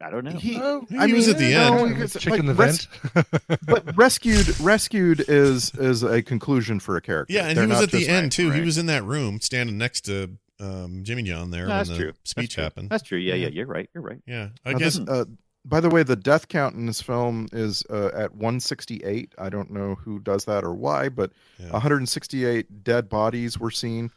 I 0.02 0.10
don't 0.10 0.24
know. 0.24 0.30
He, 0.32 0.58
Oh, 0.58 0.86
He 0.88 1.12
was 1.12 1.28
at 1.28 1.36
the 1.38 1.52
no, 1.52 1.84
end. 1.84 1.94
because, 1.94 2.14
Chicken 2.14 2.46
like, 2.46 2.56
the 2.56 2.62
res- 2.62 2.88
vent. 3.14 3.60
but 3.66 3.96
rescued 3.98 4.58
rescued 4.60 5.24
is 5.28 5.74
is 5.74 6.02
a 6.02 6.22
conclusion 6.22 6.80
for 6.80 6.96
a 6.96 7.00
character. 7.02 7.32
Yeah, 7.34 7.46
and 7.48 7.56
They're 7.58 7.66
he 7.66 7.70
was 7.72 7.82
at 7.82 7.90
the 7.90 7.98
just- 7.98 8.10
end 8.10 8.32
too. 8.32 8.50
He 8.50 8.62
was 8.62 8.78
in 8.78 8.86
that 8.86 9.04
room 9.04 9.40
standing 9.40 9.76
next 9.78 10.02
to 10.06 10.38
um, 10.58 11.04
Jimmy 11.04 11.22
John 11.24 11.50
there 11.50 11.62
No, 11.66 11.68
when 11.68 11.76
that's 11.78 11.88
the 11.90 11.96
true. 11.96 12.12
speech 12.24 12.34
that's 12.46 12.54
true. 12.54 12.62
happened. 12.64 12.88
That's 12.90 13.02
true. 13.02 13.18
Yeah, 13.18 13.34
Yeah. 13.34 13.44
yeah, 13.46 13.52
you're 13.52 13.66
right. 13.66 13.88
You're 13.94 14.02
right. 14.02 14.22
yeah, 14.26 14.48
Now, 14.64 14.70
again, 14.72 14.80
this, 14.82 14.98
uh, 14.98 15.24
by 15.64 15.80
the 15.80 15.88
way, 15.90 16.02
the 16.02 16.16
death 16.16 16.48
count 16.48 16.74
in 16.74 16.86
this 16.86 17.00
film 17.02 17.48
is 17.52 17.82
uh, 17.90 18.10
at 18.14 18.34
168. 18.34 19.34
I 19.38 19.48
don't 19.50 19.70
know 19.70 19.94
who 19.94 20.18
does 20.18 20.44
that 20.46 20.64
or 20.64 20.74
why, 20.74 21.08
but 21.10 21.32
Yeah. 21.58 21.70
168 21.72 22.82
dead 22.84 23.08
bodies 23.08 23.58
were 23.58 23.70
seen, 23.70 24.10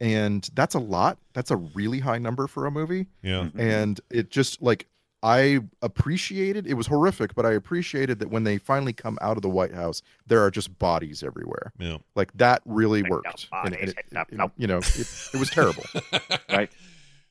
and 0.00 0.48
that's 0.54 0.74
a 0.74 0.78
lot. 0.80 1.18
That's 1.34 1.50
a 1.52 1.56
really 1.56 2.00
high 2.00 2.18
number 2.18 2.46
for 2.48 2.66
a 2.66 2.70
movie. 2.70 3.06
yeah. 3.22 3.42
Mm-hmm. 3.44 3.60
and 3.60 4.00
it 4.10 4.30
just 4.30 4.60
like 4.62 4.86
I 5.22 5.60
appreciated 5.82 6.66
it 6.66 6.74
was 6.74 6.86
horrific, 6.86 7.34
but 7.34 7.44
I 7.44 7.52
appreciated 7.52 8.20
that 8.20 8.30
when 8.30 8.44
they 8.44 8.56
finally 8.58 8.92
come 8.92 9.18
out 9.20 9.36
of 9.36 9.42
the 9.42 9.48
White 9.48 9.74
House, 9.74 10.00
there 10.26 10.40
are 10.44 10.50
just 10.50 10.78
bodies 10.78 11.22
everywhere. 11.24 11.72
Yeah. 11.78 11.96
Like 12.14 12.32
that 12.34 12.62
really 12.64 13.02
Pick 13.02 13.10
up 13.12 13.24
worked. 13.24 13.48
And- 13.52 13.64
and 13.64 13.74
bodies, 13.74 13.90
it- 13.90 13.98
it- 14.12 14.32
nope. 14.38 14.52
you 14.56 14.66
know, 14.68 14.78
it, 14.78 15.30
it 15.34 15.38
was 15.38 15.50
terrible. 15.50 15.82
Right. 16.50 16.70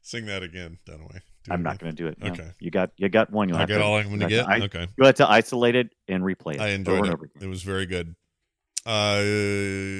Sing 0.01 0.25
that 0.27 0.41
again, 0.43 0.77
Dunaway. 0.85 1.19
Do 1.43 1.51
I'm 1.53 1.63
not 1.63 1.79
going 1.79 1.93
to 1.93 1.95
do 2.03 2.07
it. 2.07 2.17
no. 2.21 2.31
Okay. 2.31 2.49
You 2.59 2.71
got 2.71 2.91
you 2.97 3.09
got 3.09 3.29
one. 3.31 3.49
You'll 3.49 3.57
I 3.57 3.61
have 3.61 3.69
got 3.69 3.77
to, 3.79 3.83
all 3.83 3.97
I'm 3.97 4.07
going 4.07 4.19
to 4.21 4.27
get. 4.27 4.47
I- 4.47 4.61
okay. 4.61 4.87
You'll 4.97 5.05
have 5.07 5.15
to 5.15 5.29
isolate 5.29 5.75
it 5.75 5.93
and 6.07 6.23
replay 6.23 6.55
it. 6.55 6.61
I 6.61 6.65
over 6.67 6.75
enjoyed 6.75 6.97
and 6.99 7.07
it. 7.07 7.13
over 7.13 7.25
again. 7.25 7.43
It 7.43 7.47
was 7.49 7.63
very 7.63 7.85
good. 7.85 8.15
Uh, 8.87 9.21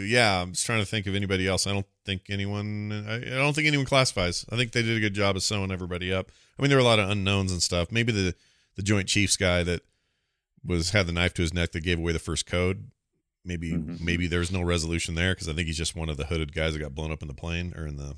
yeah, 0.08 0.42
I'm 0.42 0.54
just 0.54 0.66
trying 0.66 0.80
to 0.80 0.86
think 0.86 1.08
of 1.08 1.16
anybody 1.16 1.46
else. 1.46 1.68
I 1.68 1.74
don't 1.74 1.86
think 2.06 2.22
anyone. 2.30 2.92
I, 3.08 3.16
I 3.18 3.20
don't 3.38 3.54
think 3.54 3.68
anyone 3.68 3.86
classifies. 3.86 4.46
I 4.50 4.56
think 4.56 4.72
they 4.72 4.82
did 4.82 4.96
a 4.96 5.02
good 5.02 5.14
job 5.14 5.36
of 5.36 5.44
sewing 5.44 5.72
everybody 5.72 6.14
up. 6.14 6.32
I 6.58 6.62
mean, 6.62 6.70
there 6.70 6.78
were 6.78 6.84
a 6.84 6.86
lot 6.88 7.00
of 7.00 7.10
unknowns 7.10 7.52
and 7.52 7.62
stuff. 7.62 7.92
Maybe 7.92 8.12
the 8.14 8.34
the 8.78 8.84
Joint 8.84 9.08
Chiefs 9.10 9.36
guy 9.36 9.64
that 9.64 9.82
was 10.66 10.92
had 10.92 11.06
the 11.08 11.12
knife 11.12 11.34
to 11.36 11.42
his 11.42 11.54
neck 11.54 11.74
that 11.74 11.82
gave 11.82 12.00
away 12.00 12.14
the 12.14 12.20
first 12.20 12.46
code. 12.46 12.92
Maybe 13.44 13.72
Mhm. 13.74 14.00
maybe 14.00 14.26
there's 14.28 14.52
no 14.52 14.62
resolution 14.62 15.16
there 15.16 15.34
because 15.34 15.50
I 15.50 15.54
think 15.54 15.68
he's 15.68 15.78
just 15.78 15.96
one 15.96 16.08
of 16.10 16.16
the 16.18 16.26
hooded 16.28 16.54
guys 16.54 16.74
that 16.74 16.80
got 16.80 16.96
blown 16.96 17.12
up 17.12 17.22
in 17.22 17.28
the 17.28 17.34
plane 17.34 17.74
or 17.76 17.86
in 17.88 17.98
the 17.98 18.16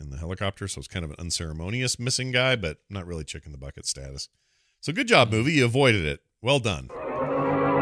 in 0.00 0.08
the 0.10 0.16
helicopter. 0.18 0.68
So 0.68 0.78
it's 0.78 0.88
kind 0.88 1.04
of 1.04 1.10
an 1.10 1.16
unceremonious 1.18 1.98
missing 1.98 2.32
guy, 2.32 2.56
but 2.56 2.78
not 2.88 3.06
really 3.06 3.24
chick 3.24 3.44
in 3.44 3.52
the 3.52 3.58
bucket 3.58 3.86
status. 3.86 4.30
So 4.80 4.92
good 4.92 5.06
job, 5.06 5.30
movie. 5.30 5.52
You 5.52 5.66
avoided 5.66 6.04
it. 6.06 6.20
Well 6.40 6.58
done. 6.60 6.88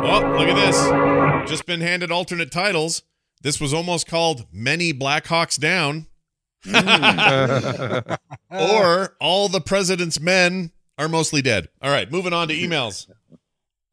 Oh, 0.03 0.37
look 0.39 0.49
at 0.49 0.57
this. 0.57 1.51
Just 1.51 1.67
been 1.67 1.81
handed 1.81 2.11
alternate 2.11 2.51
titles. 2.51 3.03
This 3.43 3.61
was 3.61 3.75
almost 3.75 4.07
called 4.07 4.47
Many 4.53 4.93
Blackhawks 4.93 5.59
Down. 5.59 6.07
or 8.51 9.17
All 9.21 9.49
the 9.49 9.61
President's 9.61 10.21
Men 10.21 10.73
Are 10.99 11.09
Mostly 11.09 11.43
Dead. 11.43 11.69
All 11.83 11.91
right, 11.91 12.11
moving 12.11 12.33
on 12.33 12.49
to 12.49 12.55
emails. 12.55 13.09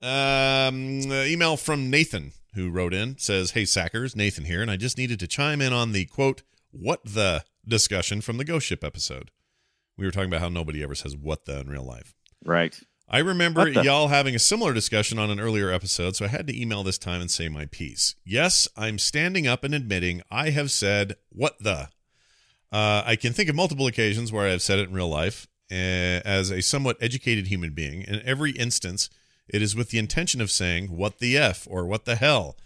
Um, 0.02 1.12
uh, 1.12 1.24
email 1.24 1.58
from 1.58 1.90
Nathan, 1.90 2.32
who 2.54 2.70
wrote 2.70 2.94
in, 2.94 3.18
says, 3.18 3.52
Hey, 3.52 3.64
Sackers, 3.64 4.16
Nathan 4.16 4.46
here, 4.46 4.62
and 4.62 4.72
I 4.72 4.78
just 4.78 4.98
needed 4.98 5.20
to 5.20 5.28
chime 5.28 5.62
in 5.62 5.74
on 5.74 5.92
the 5.92 6.06
quote, 6.06 6.44
what 6.72 7.04
the 7.04 7.44
discussion 7.68 8.22
from 8.22 8.38
the 8.38 8.46
Ghost 8.46 8.66
Ship 8.68 8.84
episode. 8.84 9.32
We 9.98 10.06
were 10.06 10.12
talking 10.12 10.30
about 10.30 10.42
how 10.42 10.50
nobody 10.50 10.84
ever 10.84 10.96
says 10.96 11.18
what 11.18 11.46
the 11.46 11.60
in 11.60 11.70
real 11.70 11.84
life. 11.84 12.14
Right. 12.46 12.80
I 13.10 13.20
remember 13.20 13.72
the- 13.72 13.84
y'all 13.84 14.10
having 14.10 14.36
a 14.36 14.40
similar 14.40 14.74
discussion 14.74 15.18
on 15.18 15.30
an 15.30 15.40
earlier 15.40 15.72
episode, 15.72 16.16
so 16.16 16.26
I 16.26 16.28
had 16.28 16.48
to 16.48 16.62
email 16.62 16.84
this 16.84 16.98
time 16.98 17.22
and 17.22 17.32
say 17.32 17.48
my 17.48 17.66
piece. 17.66 18.16
Yes, 18.26 18.68
I'm 18.76 19.00
standing 19.00 19.48
up 19.48 19.64
and 19.64 19.74
admitting 19.74 20.22
I 20.30 20.50
have 20.50 20.72
said 20.72 21.16
what 21.30 21.58
the. 21.60 21.90
Uh, 22.70 23.04
I 23.06 23.16
can 23.16 23.32
think 23.32 23.48
of 23.48 23.56
multiple 23.56 23.88
occasions 23.88 24.32
where 24.32 24.46
I 24.46 24.52
have 24.52 24.62
said 24.62 24.80
it 24.80 24.90
in 24.90 24.94
real 24.94 25.08
life 25.08 25.48
uh, 25.72 25.74
as 26.26 26.52
a 26.52 26.62
somewhat 26.62 26.98
educated 27.00 27.48
human 27.48 27.72
being. 27.72 28.02
In 28.02 28.22
every 28.26 28.52
instance, 28.52 29.10
it 29.48 29.62
is 29.62 29.74
with 29.74 29.90
the 29.90 30.00
intention 30.00 30.42
of 30.42 30.52
saying 30.52 30.88
what 30.88 31.20
the 31.20 31.38
F 31.38 31.66
or 31.70 31.86
what 31.86 32.04
the 32.04 32.16
hell. 32.18 32.58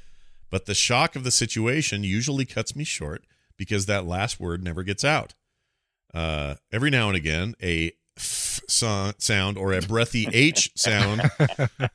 But 0.50 0.66
the 0.66 0.74
shock 0.74 1.16
of 1.16 1.24
the 1.24 1.30
situation 1.32 2.04
usually 2.04 2.46
cuts 2.46 2.76
me 2.76 2.84
short 2.84 3.24
because 3.58 3.86
that 3.86 4.08
last 4.08 4.40
word 4.40 4.64
never 4.64 4.82
gets 4.82 5.04
out. 5.06 5.36
Uh, 6.16 6.56
every 6.72 6.90
now 6.90 7.08
and 7.08 7.16
again, 7.16 7.54
a 7.62 7.92
sound 8.18 9.58
or 9.58 9.74
a 9.74 9.82
breathy 9.82 10.28
H 10.32 10.72
sound 10.76 11.22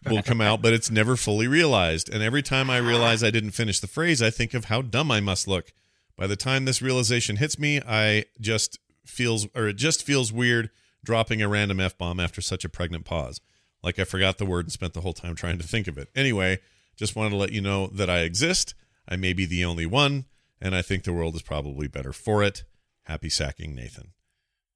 will 0.08 0.22
come 0.22 0.40
out, 0.40 0.62
but 0.62 0.72
it's 0.72 0.90
never 0.90 1.16
fully 1.16 1.46
realized. 1.46 2.12
And 2.12 2.22
every 2.22 2.42
time 2.42 2.70
I 2.70 2.78
realize 2.78 3.22
I 3.22 3.30
didn't 3.30 3.50
finish 3.52 3.80
the 3.80 3.86
phrase, 3.86 4.22
I 4.22 4.30
think 4.30 4.54
of 4.54 4.66
how 4.66 4.82
dumb 4.82 5.10
I 5.10 5.20
must 5.20 5.48
look. 5.48 5.72
By 6.16 6.26
the 6.26 6.36
time 6.36 6.64
this 6.64 6.82
realization 6.82 7.36
hits 7.36 7.58
me, 7.58 7.80
I 7.86 8.24
just 8.40 8.78
feels 9.04 9.46
or 9.54 9.68
it 9.68 9.76
just 9.76 10.04
feels 10.04 10.32
weird 10.32 10.70
dropping 11.04 11.40
a 11.40 11.48
random 11.48 11.80
F 11.80 11.96
bomb 11.96 12.18
after 12.18 12.40
such 12.40 12.64
a 12.64 12.68
pregnant 12.68 13.04
pause. 13.04 13.40
Like 13.82 13.98
I 13.98 14.04
forgot 14.04 14.38
the 14.38 14.46
word 14.46 14.64
and 14.66 14.72
spent 14.72 14.94
the 14.94 15.02
whole 15.02 15.12
time 15.12 15.34
trying 15.34 15.58
to 15.58 15.66
think 15.66 15.86
of 15.86 15.98
it. 15.98 16.08
Anyway, 16.16 16.58
just 16.96 17.14
wanted 17.14 17.30
to 17.30 17.36
let 17.36 17.52
you 17.52 17.60
know 17.60 17.86
that 17.88 18.10
I 18.10 18.20
exist. 18.20 18.74
I 19.08 19.16
may 19.16 19.32
be 19.32 19.46
the 19.46 19.64
only 19.64 19.86
one, 19.86 20.24
and 20.60 20.74
I 20.74 20.82
think 20.82 21.04
the 21.04 21.12
world 21.12 21.36
is 21.36 21.42
probably 21.42 21.86
better 21.86 22.12
for 22.12 22.42
it. 22.42 22.64
Happy 23.04 23.28
sacking, 23.28 23.74
Nathan. 23.74 24.12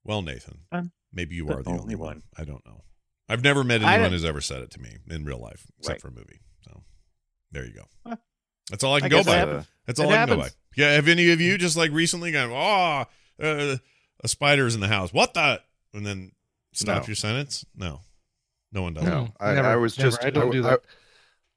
Well, 0.04 0.22
Nathan, 0.22 0.60
I'm 0.70 0.92
maybe 1.12 1.34
you 1.36 1.46
the 1.46 1.54
are 1.54 1.62
the 1.62 1.70
only 1.70 1.82
only 1.82 1.94
one. 1.96 2.06
one. 2.16 2.22
I 2.36 2.44
don't 2.44 2.64
know. 2.66 2.82
I've 3.28 3.42
never 3.44 3.62
met 3.62 3.82
anyone 3.82 4.10
who's 4.10 4.24
ever 4.24 4.40
said 4.40 4.62
it 4.62 4.70
to 4.72 4.80
me 4.80 4.96
in 5.08 5.24
real 5.24 5.38
life, 5.38 5.66
except 5.78 5.94
Right. 5.94 6.00
for 6.02 6.08
a 6.08 6.12
movie. 6.12 6.40
So 6.64 6.82
there 7.52 7.64
you 7.64 7.72
go. 7.74 7.84
Huh. 8.06 8.16
That's 8.70 8.82
all 8.84 8.94
I 8.94 9.00
can 9.00 9.06
I 9.06 9.08
go 9.10 9.24
by. 9.24 9.36
happens. 9.36 9.66
That's 9.86 10.00
It 10.00 10.04
all 10.06 10.12
I 10.12 10.16
can 10.16 10.28
go 10.28 10.36
by. 10.38 10.48
Yeah. 10.76 10.92
Have 10.92 11.08
any 11.08 11.30
of 11.30 11.40
you 11.40 11.56
just 11.58 11.76
like 11.76 11.90
recently 11.92 12.32
gone, 12.32 12.50
oh, 12.52 13.44
uh, 13.44 13.76
a 14.22 14.28
spider 14.28 14.66
is 14.66 14.74
in 14.74 14.80
the 14.80 14.88
house. 14.88 15.12
What 15.12 15.34
the? 15.34 15.60
And 15.94 16.04
then 16.06 16.32
stop 16.72 17.02
No. 17.02 17.06
your 17.08 17.16
sentence. 17.16 17.64
No, 17.74 18.00
no 18.72 18.82
one 18.82 18.94
does. 18.94 19.04
No. 19.04 19.32
I, 19.40 19.54
Never, 19.54 19.68
I 19.68 19.76
was 19.76 19.96
never. 19.98 20.10
just 20.10 20.24
I 20.24 20.30
don't 20.30 20.50
do 20.52 20.62
that. 20.62 20.80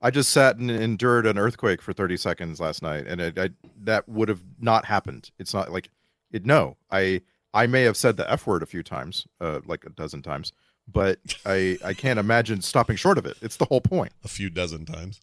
I, 0.01 0.09
just 0.11 0.31
sat 0.31 0.57
and 0.57 0.69
endured 0.69 1.25
an 1.25 1.37
earthquake 1.37 1.81
for 1.81 1.93
30 1.93 2.17
seconds 2.17 2.59
last 2.59 2.81
night, 2.81 3.05
and 3.07 3.21
it, 3.21 3.39
I, 3.39 3.49
that 3.83 4.07
would 4.09 4.27
have 4.29 4.41
not 4.59 4.85
happened. 4.85 5.31
It's 5.39 5.53
not 5.53 5.71
like 5.71 5.89
it. 6.31 6.45
No, 6.45 6.77
I 6.91 7.21
I 7.53 7.67
may 7.67 7.83
have 7.83 7.97
said 7.97 8.17
the 8.17 8.29
f 8.31 8.47
word 8.47 8.63
a 8.63 8.65
few 8.65 8.83
times, 8.83 9.27
uh, 9.39 9.59
like 9.65 9.85
a 9.85 9.89
dozen 9.89 10.21
times, 10.21 10.51
but 10.91 11.19
I 11.45 11.77
I 11.83 11.93
can't 11.93 12.19
imagine 12.19 12.61
stopping 12.61 12.95
short 12.97 13.17
of 13.17 13.25
it. 13.25 13.37
It's 13.41 13.57
the 13.57 13.65
whole 13.65 13.81
point. 13.81 14.13
a 14.23 14.27
few 14.27 14.49
dozen 14.49 14.85
times. 14.85 15.19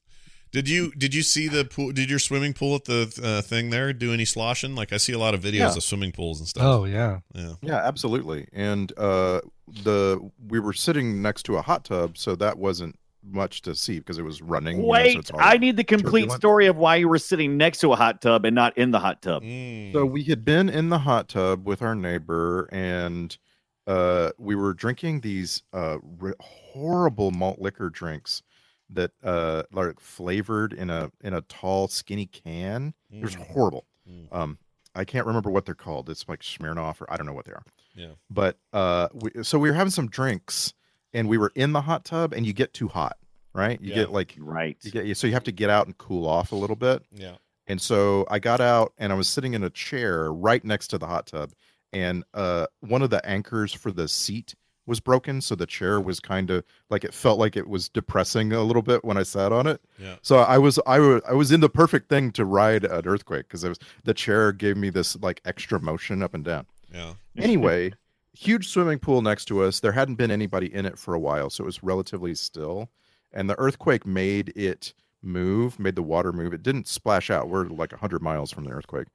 Did 0.53 0.69
you 0.69 0.91
did 0.93 1.15
you 1.15 1.23
see 1.23 1.47
the 1.49 1.65
pool? 1.65 1.93
Did 1.93 2.11
your 2.11 2.19
swimming 2.19 2.55
pool 2.55 2.75
at 2.77 2.85
the 2.85 3.21
uh, 3.23 3.41
thing 3.43 3.71
there 3.71 3.93
do 3.93 4.13
any 4.13 4.25
sloshing? 4.25 4.75
Like 4.75 4.93
I 4.93 4.97
see 4.97 5.13
a 5.13 5.19
lot 5.19 5.33
of 5.35 5.41
videos 5.43 5.59
Yeah. 5.59 5.77
of 5.77 5.83
swimming 5.85 6.13
pools 6.13 6.41
and 6.41 6.49
stuff. 6.49 6.65
Oh 6.65 6.85
yeah. 6.85 7.21
yeah. 7.35 7.55
Yeah, 7.63 7.77
absolutely. 7.77 8.49
And 8.53 8.93
uh, 8.99 9.41
the 9.85 10.19
we 10.49 10.59
were 10.61 10.73
sitting 10.73 11.23
next 11.23 11.45
to 11.45 11.57
a 11.57 11.63
hot 11.63 11.85
tub, 11.85 12.19
so 12.19 12.35
that 12.37 12.59
wasn't 12.59 12.99
much 13.23 13.63
to 13.63 13.75
see 13.75 13.99
because 13.99 14.19
it 14.19 14.23
was 14.23 14.41
running. 14.43 14.77
you 14.79 14.83
know, 14.83 14.89
so 14.89 14.93
Wait, 14.93 15.17
it's 15.19 15.31
I 15.35 15.57
need 15.59 15.77
the 15.77 15.85
complete 15.85 16.23
turbulent. 16.23 16.41
story 16.41 16.67
of 16.67 16.77
why 16.77 16.97
you 16.97 17.09
were 17.09 17.19
sitting 17.19 17.57
next 17.57 17.79
to 17.79 17.93
a 17.93 17.97
hot 17.97 18.21
tub 18.23 18.45
and 18.45 18.55
not 18.55 18.77
in 18.79 18.91
the 18.91 18.99
hot 18.99 19.23
tub. 19.23 19.43
Mm. 19.43 19.93
So 19.93 20.05
we 20.07 20.25
had 20.25 20.45
been 20.45 20.69
in 20.69 20.89
the 20.89 20.99
hot 21.01 21.29
tub 21.29 21.67
with 21.67 21.83
our 21.83 21.95
neighbor, 21.95 22.69
and 22.73 23.37
uh, 23.87 24.31
we 24.39 24.55
were 24.55 24.73
drinking 24.75 25.21
these 25.21 25.63
uh, 25.73 25.99
r- 26.21 26.37
horrible 26.41 27.31
malt 27.31 27.61
liquor 27.61 27.91
drinks 27.91 28.43
that 28.91 29.13
uh, 29.23 29.63
like 29.73 30.01
flavored 30.01 30.73
in 30.73 30.91
a 30.91 31.11
in 31.23 31.35
a 31.35 31.41
tall, 31.43 31.89
skinny 31.89 32.27
can. 32.27 32.95
It 33.11 33.23
was 33.23 33.37
Mm. 33.37 33.47
horrible. 33.49 33.87
Mm. 34.09 34.35
Um, 34.35 34.59
I 34.95 35.05
can't 35.05 35.27
remember 35.27 35.51
what 35.51 35.65
they're 35.67 35.75
called. 35.75 36.11
It's 36.11 36.29
like 36.29 36.41
Smirnoff, 36.41 37.01
or 37.01 37.13
I 37.13 37.17
don't 37.17 37.27
know 37.27 37.33
what 37.33 37.45
they 37.45 37.53
are. 37.53 37.63
Yeah. 37.95 38.13
But 38.29 38.59
uh, 38.73 39.09
we, 39.15 39.31
so 39.43 39.59
we 39.59 39.69
were 39.71 39.75
having 39.77 39.91
some 39.93 40.09
drinks, 40.09 40.75
and 41.13 41.29
we 41.29 41.39
were 41.39 41.53
in 41.55 41.73
the 41.73 41.81
hot 41.83 42.05
tub, 42.05 42.33
and 42.33 42.47
you 42.47 42.53
get 42.53 42.73
too 42.73 42.89
hot, 42.89 43.17
right? 43.55 43.81
You 43.81 43.91
Yeah. 43.91 43.95
get 43.97 44.13
like 44.13 44.35
Right. 44.39 44.77
you 44.83 44.91
get 44.91 45.17
so 45.17 45.27
you 45.27 45.33
have 45.35 45.45
to 45.45 45.53
get 45.53 45.71
out 45.71 45.87
and 45.87 45.97
cool 45.99 46.27
off 46.27 46.53
a 46.53 46.57
little 46.57 46.77
bit. 46.77 47.03
Yeah. 47.13 47.37
And 47.67 47.81
so 47.81 48.27
I 48.31 48.39
got 48.41 48.61
out 48.61 48.93
and 48.99 49.13
I 49.13 49.17
was 49.17 49.29
sitting 49.29 49.55
in 49.55 49.63
a 49.63 49.71
chair 49.71 50.33
right 50.33 50.65
next 50.65 50.89
to 50.89 50.99
the 50.99 51.07
hot 51.07 51.27
tub. 51.27 51.53
And 51.93 52.25
uh, 52.35 52.67
one 52.81 53.03
of 53.03 53.11
the 53.11 53.25
anchors 53.25 53.73
for 53.73 53.91
the 53.93 54.09
seat 54.09 54.55
was 54.87 54.99
broken. 54.99 55.41
So 55.41 55.55
the 55.55 55.67
chair 55.67 56.01
was 56.01 56.19
kind 56.19 56.51
of 56.51 56.65
like 56.89 57.05
it 57.05 57.15
felt 57.15 57.39
like 57.39 57.57
it 57.57 57.69
was 57.69 57.89
depressing 57.89 58.53
a 58.53 58.63
little 58.63 58.83
bit 58.83 59.05
when 59.05 59.17
I 59.17 59.23
sat 59.23 59.53
on 59.53 59.67
it. 59.69 59.81
Yeah. 60.01 60.17
So 60.23 60.39
I 60.39 60.59
was 60.59 60.81
I 60.87 60.99
was 60.99 61.23
I 61.29 61.33
was 61.33 61.53
in 61.53 61.61
the 61.61 61.69
perfect 61.69 62.09
thing 62.09 62.33
to 62.33 62.45
ride 62.45 62.85
an 62.85 63.07
earthquake 63.07 63.47
because 63.47 63.63
it 63.63 63.69
was 63.69 63.79
the 64.05 64.15
chair 64.15 64.51
gave 64.53 64.77
me 64.77 64.91
this 64.91 65.17
like 65.21 65.41
extra 65.45 65.81
motion 65.81 66.23
up 66.25 66.35
and 66.35 66.45
down. 66.45 66.67
Yeah. 66.93 67.15
Anyway, 67.37 67.93
huge 68.33 68.69
swimming 68.69 68.99
pool 68.99 69.23
next 69.23 69.47
to 69.47 69.63
us. 69.63 69.81
There 69.81 69.93
hadn't 69.93 70.17
been 70.17 70.31
anybody 70.31 70.73
in 70.73 70.87
it 70.87 70.99
for 70.99 71.15
a 71.15 71.19
while, 71.19 71.51
so 71.51 71.65
it 71.65 71.67
was 71.67 71.83
relatively 71.83 72.35
still. 72.35 72.89
And 73.33 73.49
the 73.49 73.59
earthquake 73.59 74.07
made 74.07 74.53
it 74.57 74.93
move, 75.23 75.79
made 75.79 75.95
the 75.97 76.03
water 76.03 76.33
move. 76.33 76.53
It 76.53 76.63
didn't 76.63 76.89
splash 76.89 77.31
out. 77.31 77.49
We're 77.49 77.65
like 77.67 77.93
100 77.93 78.23
miles 78.23 78.51
from 78.51 78.65
the 78.65 78.71
earthquake. 78.71 79.07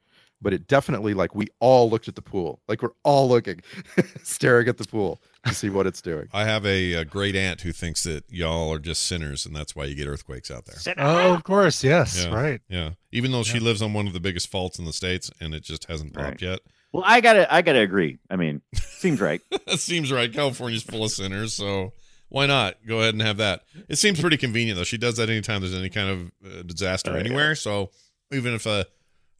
But 0.41 0.53
it 0.53 0.67
definitely 0.67 1.13
like 1.13 1.33
we 1.33 1.47
all 1.59 1.89
looked 1.89 2.07
at 2.09 2.15
the 2.15 2.21
pool. 2.21 2.59
Like 2.67 2.81
we're 2.81 2.89
all 3.03 3.27
looking 3.29 3.61
staring 4.23 4.67
at 4.67 4.77
the 4.77 4.83
pool 4.85 5.21
to 5.45 5.53
see 5.53 5.69
what 5.69 5.87
it's 5.87 6.01
doing. 6.01 6.27
I 6.33 6.43
have 6.43 6.65
a, 6.65 6.93
a 6.93 7.05
great 7.05 7.35
aunt 7.37 7.61
who 7.61 7.71
thinks 7.71 8.03
that 8.03 8.25
y'all 8.29 8.71
are 8.73 8.77
just 8.79 9.03
sinners, 9.03 9.45
and 9.45 9.55
that's 9.55 9.75
why 9.75 9.85
you 9.85 9.95
get 9.95 10.07
earthquakes 10.07 10.51
out 10.51 10.65
there. 10.65 10.95
Oh, 10.97 11.33
of 11.33 11.43
course. 11.45 11.83
Yes. 11.85 12.25
Yeah. 12.25 12.33
Right. 12.35 12.61
Yeah. 12.67 12.91
Even 13.13 13.31
though 13.31 13.43
she 13.43 13.59
lives 13.59 13.81
on 13.81 13.93
one 13.93 14.07
of 14.07 14.13
the 14.13 14.19
biggest 14.19 14.49
faults 14.51 14.77
in 14.77 14.83
the 14.85 14.93
states, 14.93 15.31
and 15.39 15.55
it 15.55 15.63
just 15.63 15.85
hasn't 15.85 16.13
popped 16.13 16.25
Right. 16.27 16.41
yet. 16.41 16.59
Well, 16.95 17.03
I 17.05 17.21
gotta, 17.21 17.53
I 17.53 17.61
gotta 17.61 17.79
agree. 17.79 18.19
I 18.29 18.35
mean, 18.35 18.61
seems 18.75 19.19
right. 19.21 19.41
that 19.67 19.79
seems 19.79 20.11
right. 20.11 20.31
California's 20.31 20.83
full 20.83 21.03
of 21.03 21.11
sinners, 21.11 21.53
so 21.53 21.91
why 22.29 22.45
not 22.45 22.75
go 22.87 22.99
ahead 23.01 23.13
and 23.13 23.21
have 23.21 23.37
that? 23.37 23.61
It 23.89 23.97
seems 23.97 24.19
pretty 24.19 24.37
convenient 24.37 24.77
though. 24.77 24.83
She 24.83 24.97
does 24.97 25.17
that 25.17 25.29
anytime 25.29 25.61
there's 25.61 25.75
any 25.75 25.89
kind 25.89 26.09
of 26.09 26.31
uh, 26.59 26.61
disaster 26.63 27.11
Oh, 27.11 27.13
yeah. 27.15 27.19
anywhere. 27.19 27.55
So 27.55 27.91
even 28.31 28.53
if 28.53 28.65
a 28.65 28.85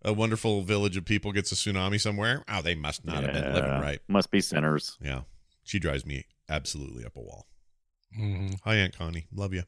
a 0.04 0.14
wonderful 0.14 0.62
village 0.62 0.98
of 0.98 1.06
people 1.06 1.32
gets 1.32 1.52
a 1.52 1.56
tsunami 1.56 2.00
somewhere, 2.00 2.44
oh, 2.48 2.62
they 2.62 2.76
must 2.76 3.06
not 3.06 3.24
have 3.24 3.34
been 3.34 3.54
living 3.54 3.82
right. 3.82 4.00
Must 4.08 4.30
be 4.30 4.40
sinners. 4.42 4.98
Yeah, 5.02 5.22
she 5.64 5.80
drives 5.80 6.06
me 6.06 6.26
absolutely 6.48 7.06
up 7.06 7.16
a 7.16 7.22
wall. 7.22 7.48
Mhm. 8.20 8.60
Hi, 8.64 8.76
Aunt 8.76 8.96
Connie, 8.98 9.26
love 9.34 9.54
you. 9.54 9.64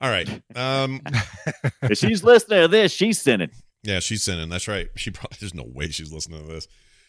All 0.00 0.10
right. 0.10 0.28
Um, 0.54 1.00
If 1.82 1.98
she's 1.98 2.22
listening 2.22 2.60
to 2.62 2.68
this, 2.68 2.92
she's 2.92 3.20
sinning. 3.20 3.50
Yeah, 3.82 4.00
she's 4.00 4.22
sinning. 4.22 4.48
That's 4.50 4.68
right. 4.68 4.88
She 4.96 5.10
probably 5.10 5.36
there's 5.40 5.54
no 5.54 5.64
way 5.66 5.88
she's 5.90 6.12
listening 6.12 6.46
to 6.46 6.52
this. 6.52 6.68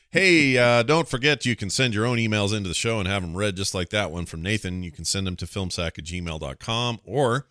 Hey, 0.09 0.57
uh, 0.57 0.83
don't 0.83 1.07
forget 1.07 1.45
you 1.45 1.55
can 1.55 1.69
send 1.69 1.93
your 1.93 2.05
own 2.05 2.17
emails 2.17 2.55
into 2.55 2.69
the 2.69 2.75
show 2.75 2.99
and 2.99 3.07
have 3.07 3.21
them 3.21 3.35
read 3.35 3.57
just 3.57 3.75
like 3.75 3.89
that 3.89 4.09
one 4.09 4.25
from 4.25 4.41
Nathan. 4.41 4.81
You 4.81 4.91
can 4.91 5.03
send 5.03 5.27
them 5.27 5.35
to 5.35 5.45
filmsack 5.45 5.99
at 5.99 6.05
gmail.com 6.05 6.99
or 7.03 7.47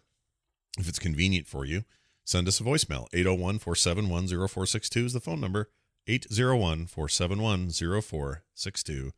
if 0.78 0.89
it's 0.89 0.99
convenient 0.99 1.47
for 1.47 1.65
you, 1.65 1.85
send 2.24 2.49
us 2.49 2.61
a 2.61 2.62
voicemail. 2.65 3.09
801 3.12 3.59
471 3.59 4.28
0462 4.28 5.05
is 5.05 5.12
the 5.12 5.20
phone 5.20 5.41
number. 5.41 5.70
801 6.07 6.87
471 6.87 7.70
0462. 7.70 9.11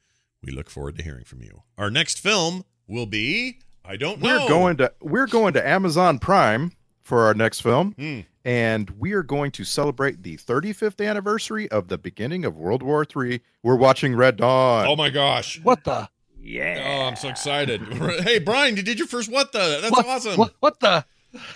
We 0.43 0.53
look 0.53 0.71
forward 0.71 0.97
to 0.97 1.05
hearing 1.05 1.25
from 1.25 1.43
you. 1.43 1.63
Our 1.77 1.91
next 1.91 2.19
film 2.19 2.65
will 2.87 3.07
be 3.07 3.61
I 3.85 3.97
don't 3.97 4.21
know. 4.21 4.29
We're 4.29 4.49
going 4.49 4.77
to 4.79 4.93
we're 5.01 5.27
going 5.27 5.55
to 5.55 5.67
Amazon 5.67 6.19
Prime 6.19 6.73
for 7.03 7.23
our 7.27 7.35
next 7.35 7.61
film. 7.61 7.93
Hmm. 7.93 8.21
And 8.49 8.89
we 8.99 9.13
are 9.13 9.23
going 9.23 9.51
to 9.53 9.65
celebrate 9.65 10.23
the 10.23 10.39
35th 10.39 11.07
anniversary 11.07 11.71
of 11.71 11.89
the 11.89 11.99
beginning 11.99 12.47
of 12.47 12.57
World 12.57 12.83
War 12.83 13.05
III. 13.05 13.43
We're 13.63 13.77
watching 13.77 14.17
Red 14.17 14.39
Dawn. 14.39 14.87
Oh 14.89 14.97
my 14.97 15.11
gosh. 15.11 15.61
What 15.63 15.85
the? 15.85 16.09
Yeah. 16.41 16.83
Oh, 16.83 17.05
I'm 17.09 17.17
so 17.17 17.29
excited. 17.29 17.83
hey, 18.23 18.39
Brian, 18.39 18.75
you 18.75 18.83
did 18.83 18.99
your 18.99 19.07
first 19.07 19.31
what 19.31 19.53
the? 19.53 19.81
That's 19.83 19.93
What- 19.93 20.07
awesome. 20.07 20.37
What, 20.39 20.55
what 20.61 20.81
the? 20.81 21.05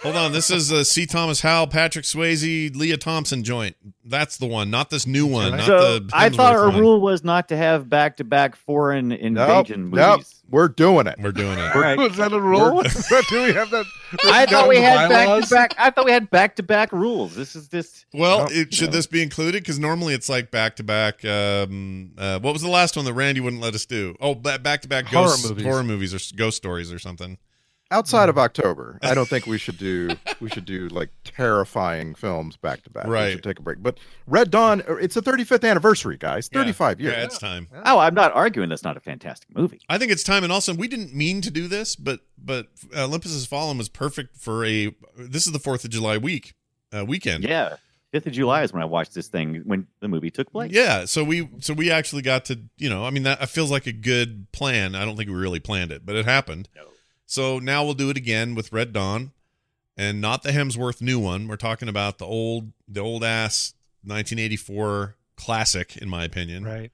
Hold 0.02 0.16
on. 0.16 0.32
This 0.32 0.50
is 0.50 0.70
a 0.70 0.84
C. 0.84 1.06
Thomas 1.06 1.40
Howell, 1.42 1.66
Patrick 1.68 2.04
Swayze, 2.04 2.74
Lea 2.76 2.96
Thompson 2.96 3.42
joint. 3.44 3.76
That's 4.04 4.36
the 4.36 4.46
one, 4.46 4.70
not 4.70 4.90
this 4.90 5.06
new 5.06 5.26
one. 5.26 5.52
Not 5.52 5.66
So 5.66 5.98
the 6.00 6.10
I 6.12 6.28
thought 6.28 6.56
our 6.56 6.68
one. 6.70 6.80
rule 6.80 7.00
was 7.00 7.22
not 7.22 7.48
to 7.50 7.56
have 7.56 7.88
back-to-back 7.88 8.56
foreign 8.56 9.12
invasion 9.12 9.90
nope, 9.90 10.10
movies. 10.18 10.42
we're 10.50 10.66
doing 10.68 11.06
it. 11.06 11.16
We're 11.20 11.30
doing 11.30 11.56
it. 11.58 11.74
All 11.76 11.80
right. 11.80 11.96
Was 11.96 12.16
that 12.16 12.32
a 12.32 12.40
rule? 12.40 12.82
Do 13.28 13.42
we 13.44 13.52
have 13.52 13.70
that? 13.70 13.84
I 14.24 14.44
thought 14.46 14.68
we 14.68 14.78
had 14.78 15.08
bylaws? 15.08 15.48
back-to-back. 15.50 15.74
I 15.78 15.90
thought 15.90 16.04
we 16.04 16.10
had 16.12 16.30
back-to-back 16.30 16.92
rules. 16.92 17.36
This 17.36 17.54
is 17.54 17.68
this. 17.68 18.04
Well, 18.12 18.40
Nope. 18.40 18.50
it, 18.52 18.74
should 18.74 18.90
No. 18.90 18.96
this 18.96 19.06
be 19.06 19.22
included? 19.22 19.62
Because 19.62 19.78
normally 19.78 20.14
it's 20.14 20.28
like 20.28 20.50
back 20.50 20.76
to 20.76 20.82
back. 20.82 21.24
Um, 21.24 22.10
uh, 22.18 22.40
what 22.40 22.52
was 22.52 22.62
the 22.62 22.68
last 22.68 22.96
one 22.96 23.04
that 23.04 23.14
Randy 23.14 23.40
wouldn't 23.40 23.62
let 23.62 23.74
us 23.74 23.86
do? 23.86 24.16
Oh, 24.20 24.34
back 24.34 24.82
to 24.82 24.88
back 24.88 25.06
Horror 25.06 25.26
ghost 25.28 25.48
movies. 25.48 25.64
horror 25.64 25.84
movies 25.84 26.12
or 26.12 26.36
ghost 26.36 26.56
stories 26.56 26.92
or 26.92 26.98
something. 26.98 27.38
Outside 27.92 28.28
of 28.28 28.38
October, 28.38 28.98
I 29.02 29.14
don't 29.14 29.28
think 29.28 29.46
we 29.46 29.58
should 29.58 29.76
do 29.78 30.10
we 30.40 30.48
should 30.48 30.64
do 30.64 30.88
like 30.88 31.10
terrifying 31.24 32.14
films 32.14 32.56
back 32.56 32.82
to 32.84 32.90
back. 32.90 33.06
Right. 33.06 33.26
We 33.26 33.32
should 33.32 33.44
take 33.44 33.58
a 33.58 33.62
break. 33.62 33.82
But 33.82 33.98
Red 34.26 34.50
Dawn, 34.50 34.82
it's 34.88 35.14
the 35.14 35.20
35th 35.22 35.68
anniversary, 35.68 36.16
guys. 36.16 36.48
35 36.48 37.00
Yeah, 37.00 37.04
years. 37.04 37.16
Yeah, 37.16 37.24
it's 37.24 37.38
time. 37.38 37.68
Oh, 37.84 37.98
I'm 37.98 38.14
not 38.14 38.32
arguing 38.32 38.68
that's 38.70 38.82
not 38.82 38.96
a 38.96 39.00
fantastic 39.00 39.54
movie. 39.54 39.80
I 39.88 39.98
think 39.98 40.10
it's 40.10 40.22
time, 40.24 40.42
and 40.42 40.52
also 40.52 40.74
we 40.74 40.88
didn't 40.88 41.14
mean 41.14 41.42
to 41.42 41.50
do 41.50 41.68
this, 41.68 41.94
but 41.94 42.20
but 42.42 42.68
uh, 42.96 43.04
Olympus 43.04 43.32
Has 43.32 43.46
Fallen 43.46 43.78
was 43.78 43.88
perfect 43.88 44.36
for 44.36 44.64
a. 44.64 44.94
This 45.16 45.46
is 45.46 45.52
the 45.52 45.58
Fourth 45.58 45.84
of 45.84 45.90
July 45.90 46.16
week 46.16 46.54
uh, 46.96 47.04
weekend. 47.04 47.44
Yeah, 47.44 47.76
Fifth 48.10 48.26
of 48.26 48.32
July 48.32 48.62
is 48.62 48.72
when 48.72 48.82
I 48.82 48.86
watched 48.86 49.14
this 49.14 49.28
thing 49.28 49.62
when 49.64 49.86
the 50.00 50.08
movie 50.08 50.30
took 50.30 50.50
place. 50.52 50.70
Yeah, 50.72 51.04
so 51.04 51.24
we 51.24 51.48
so 51.60 51.72
we 51.74 51.90
actually 51.90 52.22
got 52.22 52.44
to 52.46 52.58
you 52.78 52.90
know 52.90 53.04
I 53.04 53.10
mean 53.10 53.22
that 53.24 53.48
feels 53.48 53.70
like 53.70 53.86
a 53.86 53.92
good 53.92 54.50
plan. 54.52 54.94
I 54.94 55.04
don't 55.04 55.16
think 55.16 55.28
we 55.28 55.36
really 55.36 55.60
planned 55.60 55.92
it, 55.92 56.04
but 56.06 56.16
it 56.16 56.24
happened. 56.24 56.68
No. 56.76 56.82
So 57.32 57.58
now 57.58 57.82
we'll 57.82 57.94
do 57.94 58.10
it 58.10 58.18
again 58.18 58.54
with 58.54 58.74
Red 58.74 58.92
Dawn, 58.92 59.32
and 59.96 60.20
not 60.20 60.42
the 60.42 60.50
Hemsworth 60.50 61.00
new 61.00 61.18
one. 61.18 61.48
We're 61.48 61.56
talking 61.56 61.88
about 61.88 62.18
the 62.18 62.26
old 62.26 62.72
the 62.86 63.00
old 63.00 63.24
ass 63.24 63.72
1984 64.02 65.16
classic, 65.36 65.96
in 65.96 66.10
my 66.10 66.24
opinion. 66.24 66.62
Right. 66.62 66.92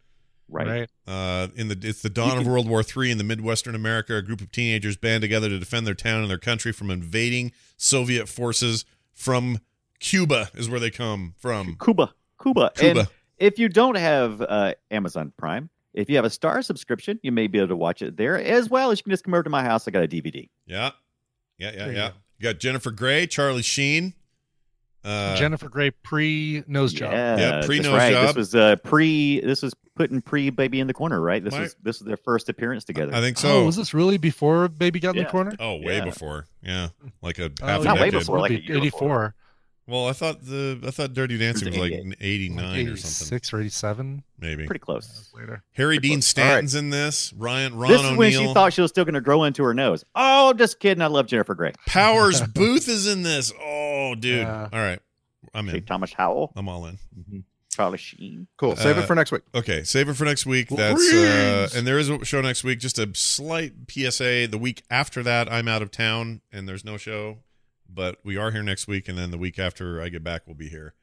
right. 0.48 0.68
Right. 0.68 0.90
Uh, 1.08 1.48
in 1.56 1.66
the 1.66 1.78
it's 1.82 2.02
the 2.02 2.08
dawn 2.08 2.38
of 2.38 2.46
World 2.46 2.68
War 2.68 2.84
III 2.84 3.10
in 3.10 3.18
the 3.18 3.24
Midwestern 3.24 3.74
America. 3.74 4.14
A 4.14 4.22
group 4.22 4.40
of 4.40 4.52
teenagers 4.52 4.96
band 4.96 5.22
together 5.22 5.48
to 5.48 5.58
defend 5.58 5.88
their 5.88 5.94
town 5.94 6.20
and 6.20 6.30
their 6.30 6.38
country 6.38 6.70
from 6.70 6.88
invading 6.88 7.50
Soviet 7.76 8.28
forces 8.28 8.84
from 9.12 9.58
Cuba. 9.98 10.50
Is 10.54 10.70
where 10.70 10.78
they 10.78 10.92
come 10.92 11.34
from. 11.36 11.76
Cuba, 11.82 12.14
Cuba, 12.40 12.70
Cuba. 12.76 13.00
And 13.00 13.08
if 13.38 13.58
you 13.58 13.68
don't 13.68 13.96
have 13.96 14.40
uh, 14.40 14.74
Amazon 14.92 15.32
Prime, 15.36 15.68
if 15.98 16.08
you 16.08 16.16
have 16.16 16.24
a 16.24 16.30
Star 16.30 16.62
subscription, 16.62 17.18
you 17.22 17.32
may 17.32 17.46
be 17.46 17.58
able 17.58 17.68
to 17.68 17.76
watch 17.76 18.00
it 18.02 18.16
there, 18.16 18.38
as 18.40 18.70
well 18.70 18.90
as 18.90 18.98
you 18.98 19.02
can 19.04 19.10
just 19.10 19.24
come 19.24 19.34
over 19.34 19.42
to 19.42 19.50
my 19.50 19.62
house. 19.62 19.86
I 19.86 19.90
got 19.90 20.04
a 20.04 20.08
DVD. 20.08 20.48
Yeah, 20.66 20.90
yeah, 21.58 21.70
yeah, 21.70 21.76
There 21.76 21.86
you 21.90 21.96
yeah. 21.98 22.08
go. 22.10 22.14
You 22.38 22.42
got 22.44 22.58
Jennifer 22.60 22.90
Grey, 22.90 23.26
Charlie 23.26 23.62
Sheen. 23.62 24.14
Uh, 25.04 25.36
Jennifer 25.36 25.68
Grey 25.68 25.90
pre 25.90 26.64
nose 26.66 26.92
job. 26.92 27.12
Yeah, 27.12 27.36
Yeah, 27.60 27.66
pre-nose 27.66 27.92
right. 27.92 28.12
job. 28.12 28.26
This 28.26 28.36
was 28.36 28.54
uh, 28.54 28.76
pre. 28.76 29.40
This 29.40 29.62
was 29.62 29.72
putting 29.94 30.20
pre 30.20 30.50
baby 30.50 30.80
in 30.80 30.86
the 30.86 30.92
corner, 30.94 31.20
right? 31.20 31.42
This 31.42 31.54
My- 31.54 31.60
was 31.62 31.76
this 31.82 32.00
was 32.00 32.06
their 32.06 32.16
first 32.16 32.48
appearance 32.48 32.84
together. 32.84 33.14
I 33.14 33.20
think 33.20 33.36
Oh, 33.38 33.40
so. 33.40 33.64
was 33.64 33.76
this 33.76 33.94
really 33.94 34.18
before 34.18 34.68
Baby 34.68 35.00
got 35.00 35.16
in 35.16 35.22
the 35.24 35.30
corner? 35.30 35.52
oh, 35.60 35.76
way 35.76 35.98
Yeah. 35.98 36.04
before. 36.04 36.46
Yeah, 36.62 36.88
like 37.22 37.38
a 37.38 37.50
Oh, 37.62 37.66
half 37.66 37.80
a 37.80 37.84
Not 37.84 37.94
way 38.00 38.10
decade. 38.10 38.20
before, 38.20 38.38
like 38.40 38.52
84. 38.52 39.34
Well, 39.88 40.06
I 40.06 40.12
thought 40.12 40.44
the 40.44 40.78
I 40.86 40.90
thought 40.90 41.14
Dirty 41.14 41.38
Dancing 41.38 41.68
was 41.70 41.78
like 41.78 41.92
88. 41.92 42.16
eighty 42.20 42.48
nine 42.50 42.88
or 42.88 42.96
something. 42.96 43.26
Six 43.28 43.52
or 43.54 43.60
eighty-seven. 43.60 44.22
Maybe. 44.38 44.66
Pretty 44.66 44.80
close. 44.80 45.30
Later. 45.34 45.62
Harry 45.72 45.98
Dean 45.98 46.16
close. 46.16 46.26
Stanton's 46.26 46.74
in 46.74 46.90
this. 46.90 47.32
Ryan 47.32 47.74
Ron 47.74 47.90
this 47.90 48.00
is 48.02 48.06
O'Neill. 48.06 48.18
when 48.18 48.32
she 48.32 48.52
thought 48.54 48.72
she 48.74 48.82
was 48.82 48.90
still 48.90 49.04
going 49.06 49.14
to 49.14 49.22
grow 49.22 49.44
into 49.44 49.62
her 49.64 49.72
nose. 49.72 50.04
Oh, 50.14 50.52
just 50.52 50.78
kidding. 50.78 51.00
I 51.00 51.06
love 51.06 51.26
Jennifer 51.26 51.54
Grey. 51.54 51.72
Powers 51.86 52.40
Booth 52.54 52.86
is 52.88 53.06
in 53.06 53.22
this. 53.22 53.50
Oh, 53.60 54.14
dude. 54.14 54.40
Yeah. 54.40 54.68
All 54.72 54.78
right. 54.78 55.00
I'm 55.54 55.66
Hey, 55.68 55.78
in. 55.78 55.84
Thomas 55.84 56.12
Howell, 56.12 56.52
I'm 56.54 56.68
all 56.68 56.84
in. 56.84 56.98
Charlie 57.70 57.96
Sheen. 57.96 58.46
Cool. 58.58 58.76
Save 58.76 58.98
Uh, 58.98 59.00
it 59.00 59.06
for 59.06 59.14
next 59.14 59.32
week. 59.32 59.42
Okay, 59.54 59.84
save 59.84 60.08
it 60.10 60.14
for 60.14 60.24
next 60.24 60.44
week. 60.44 60.68
That's 60.68 61.00
uh, 61.14 61.68
and 61.74 61.86
there 61.86 61.98
is 61.98 62.10
a 62.10 62.22
show 62.26 62.40
next 62.42 62.62
week. 62.64 62.80
Just 62.80 62.98
a 62.98 63.08
slight 63.14 63.72
PSA. 63.88 64.48
The 64.50 64.58
week 64.58 64.82
after 64.90 65.22
that, 65.22 65.50
I'm 65.50 65.66
out 65.68 65.80
of 65.80 65.90
town 65.90 66.42
and 66.52 66.68
there's 66.68 66.84
no 66.84 66.96
show, 66.98 67.38
but 67.88 68.18
we 68.24 68.36
are 68.36 68.50
here 68.50 68.62
next 68.62 68.86
week, 68.88 69.08
and 69.08 69.16
then 69.18 69.30
the 69.30 69.38
week 69.38 69.58
after 69.58 70.00
I 70.02 70.08
get 70.08 70.22
back, 70.24 70.42
we'll 70.46 70.54
be 70.56 70.68
here. 70.68 70.94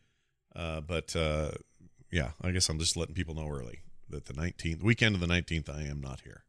Uh, 0.55 0.81
but 0.81 1.15
uh, 1.15 1.51
yeah, 2.11 2.31
I 2.41 2.51
guess 2.51 2.69
I'm 2.69 2.79
just 2.79 2.95
letting 2.95 3.15
people 3.15 3.35
know 3.35 3.47
early 3.49 3.79
that 4.09 4.25
the 4.25 4.33
19th 4.33 4.81
weekend 4.83 5.15
of 5.15 5.21
the 5.21 5.27
19th, 5.27 5.69
I 5.69 5.81
am 5.83 5.99
not 6.01 6.21
here. 6.21 6.43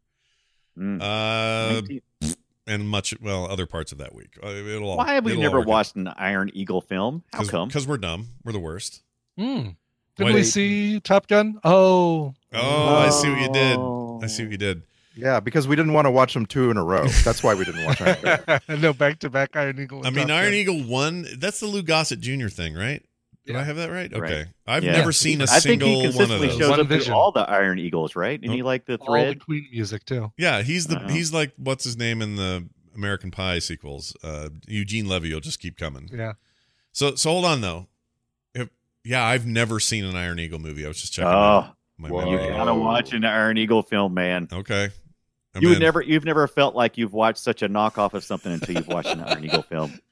Mm. 0.78 1.00
Uh, 1.00 1.80
19th. 1.82 2.36
and 2.66 2.88
much 2.88 3.14
well 3.20 3.50
other 3.50 3.66
parts 3.66 3.92
of 3.92 3.98
that 3.98 4.14
week. 4.14 4.38
Uh, 4.42 4.48
it'll 4.48 4.90
all, 4.90 4.96
Why 4.98 5.14
have 5.14 5.24
we 5.24 5.36
never 5.36 5.58
work 5.58 5.64
out. 5.66 5.68
watched 5.70 5.96
an 5.96 6.08
Iron 6.08 6.50
Eagle 6.54 6.80
film? 6.82 7.24
How 7.32 7.44
come? 7.44 7.68
Because 7.68 7.86
we're 7.88 7.96
dumb. 7.98 8.28
We're 8.44 8.52
the 8.52 8.58
worst. 8.60 9.02
Why 9.36 9.74
Did 10.16 10.34
we 10.34 10.42
see 10.44 11.00
Top 11.00 11.26
Gun? 11.28 11.58
Oh, 11.64 12.34
Oh, 12.54 12.94
I 12.96 13.10
see 13.10 13.28
what 13.30 13.40
you 13.40 13.52
did. 13.52 13.78
I 14.24 14.26
see 14.28 14.42
what 14.44 14.52
you 14.52 14.58
did. 14.58 14.82
Yeah, 15.16 15.40
because 15.40 15.66
we 15.66 15.74
didn't 15.76 15.94
want 15.94 16.04
to 16.06 16.10
watch 16.10 16.34
them 16.34 16.44
two 16.46 16.70
in 16.70 16.76
a 16.76 16.84
row. 16.84 17.06
That's 17.24 17.42
why 17.42 17.54
we 17.54 17.64
didn't 17.64 17.84
watch 17.84 17.98
them. 18.00 18.60
no, 18.80 18.92
back 18.92 19.18
to 19.20 19.30
back 19.30 19.56
Iron 19.56 19.80
Eagle. 19.80 20.02
I 20.06 20.10
mean, 20.10 20.30
Iron 20.30 20.46
Gun. 20.50 20.54
Eagle 20.54 20.82
one. 20.84 21.26
That's 21.38 21.58
the 21.60 21.66
Lou 21.66 21.82
Gossett 21.82 22.20
Jr. 22.20 22.48
thing, 22.48 22.74
right? 22.74 23.02
Did 23.46 23.56
I 23.56 23.62
have 23.62 23.76
that 23.76 23.90
right? 23.90 24.12
Right. 24.12 24.22
Okay, 24.22 24.44
I've 24.66 24.82
Yeah. 24.84 24.92
never 24.92 25.12
seen 25.12 25.40
a 25.40 25.44
I 25.44 25.46
think 25.60 25.80
single 25.80 25.88
he 25.88 25.94
one 25.96 26.06
of 26.06 26.12
consistently 26.14 26.48
those. 26.48 26.58
shows 26.58 26.70
One 26.70 26.80
up 26.80 26.86
vision. 26.88 27.04
through 27.06 27.14
all 27.14 27.30
the 27.32 27.48
Iron 27.48 27.78
Eagles, 27.78 28.16
right? 28.16 28.40
And 28.42 28.50
Oh. 28.50 28.54
he 28.54 28.62
like 28.62 28.86
the 28.86 28.96
All 28.98 29.14
the. 29.14 29.36
Queen 29.36 29.66
music 29.72 30.04
too. 30.04 30.32
Yeah, 30.36 30.62
he's 30.62 30.88
the 30.88 30.96
Uh-huh. 30.96 31.08
he's 31.08 31.32
like 31.32 31.52
what's 31.56 31.84
his 31.84 31.96
name 31.96 32.20
in 32.22 32.34
the 32.36 32.68
American 32.96 33.30
Pie 33.30 33.60
sequels. 33.60 34.16
Uh, 34.24 34.48
Eugene 34.66 35.06
Levy 35.06 35.32
will 35.32 35.40
just 35.40 35.60
keep 35.60 35.76
coming. 35.78 36.10
Yeah. 36.12 36.32
So 36.92 37.14
so 37.14 37.30
hold 37.30 37.44
on 37.44 37.60
though. 37.60 37.86
If, 38.52 38.68
yeah, 39.04 39.24
I've 39.24 39.46
never 39.46 39.78
seen 39.78 40.04
an 40.04 40.16
Iron 40.16 40.40
Eagle 40.40 40.58
movie. 40.58 40.84
I 40.84 40.88
was 40.88 41.00
just 41.00 41.12
checking. 41.12 41.28
Oh, 41.30 41.68
my, 41.98 42.08
my 42.08 42.28
you 42.28 42.36
gotta 42.50 42.74
watch 42.74 43.12
an 43.12 43.24
Iron 43.24 43.58
Eagle 43.58 43.82
film, 43.84 44.12
man. 44.12 44.48
Okay. 44.52 44.90
You 45.62 45.68
would 45.68 45.76
in. 45.78 45.82
never, 45.82 46.00
you've 46.02 46.24
never 46.24 46.46
felt 46.48 46.74
like 46.74 46.96
you've 46.98 47.12
watched 47.12 47.38
such 47.38 47.62
a 47.62 47.68
knockoff 47.68 48.14
of 48.14 48.24
something 48.24 48.52
until 48.52 48.74
you've 48.76 48.88
watched 48.88 49.08
an 49.10 49.20
Iron 49.22 49.44
Eagle 49.44 49.62
film. 49.62 49.98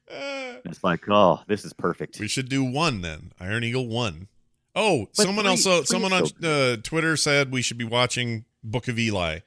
It's 0.67 0.83
like, 0.83 1.07
oh, 1.11 1.41
this 1.47 1.65
is 1.67 1.75
perfect. 1.75 2.19
we 2.19 2.27
should 2.29 2.49
do 2.49 2.65
one 2.65 3.03
then. 3.03 3.33
Iron 3.39 3.65
Eagle 3.65 3.87
one. 3.87 4.29
Oh, 4.75 5.07
But 5.17 5.25
someone 5.27 5.45
three- 5.45 5.51
also 5.51 5.79
three 5.79 5.87
someone 5.87 6.13
on 6.15 6.23
uh, 6.43 6.77
Twitter 6.83 7.17
said 7.19 7.53
we 7.53 7.61
should 7.61 7.77
be 7.77 7.85
watching 7.85 8.47
Book 8.63 8.89
of 8.89 8.99
Eli, 8.99 9.41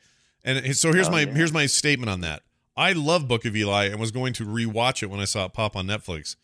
and 0.43 0.75
so 0.77 0.93
here's 0.93 1.07
Oh, 1.07 1.11
my 1.11 1.21
yeah. 1.21 1.33
here's 1.33 1.51
my 1.51 1.65
statement 1.65 2.09
on 2.11 2.21
that. 2.21 2.43
I 2.75 2.93
love 2.93 3.27
Book 3.27 3.45
of 3.45 3.55
Eli 3.55 3.85
and 3.85 3.99
was 3.99 4.11
going 4.11 4.33
to 4.33 4.45
rewatch 4.45 5.01
it 5.01 5.07
when 5.07 5.19
I 5.19 5.25
saw 5.25 5.45
it 5.45 5.53
pop 5.53 5.75
on 5.75 5.87
Netflix. 5.87 6.35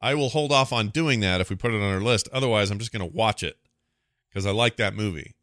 I 0.00 0.14
will 0.14 0.30
hold 0.30 0.50
off 0.50 0.72
on 0.72 0.88
doing 0.88 1.20
that 1.20 1.42
if 1.42 1.50
we 1.50 1.56
put 1.56 1.72
it 1.72 1.76
on 1.76 1.82
our 1.82 2.00
list. 2.00 2.26
Otherwise, 2.32 2.70
I'm 2.70 2.78
just 2.78 2.92
going 2.92 3.06
to 3.06 3.14
watch 3.14 3.42
it 3.42 3.58
because 4.30 4.46
I 4.46 4.50
like 4.50 4.76
that 4.76 4.94
movie. 4.94 5.34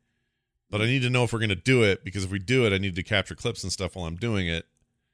But 0.74 0.82
I 0.82 0.86
need 0.86 1.04
to 1.04 1.10
know 1.12 1.24
if 1.24 1.32
we're 1.32 1.38
going 1.38 1.50
to 1.50 1.56
do 1.56 1.84
it 1.84 2.04
because 2.04 2.24
if 2.24 2.32
we 2.32 2.40
do 2.40 2.66
it, 2.66 2.74
I 2.74 2.80
need 2.80 2.96
to 2.96 3.04
capture 3.04 3.36
clips 3.36 3.62
and 3.62 3.72
stuff 3.72 3.96
while 3.96 4.08
I'm 4.08 4.16
doing 4.16 4.48
it. 4.48 4.66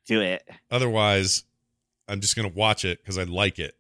Do 0.06 0.22
it. 0.22 0.48
Otherwise, 0.72 1.44
I'm 2.08 2.22
just 2.22 2.38
going 2.38 2.50
to 2.50 2.56
watch 2.58 2.86
it 2.86 3.02
because 3.04 3.18
I 3.18 3.24
like 3.24 3.60
it 3.60 3.76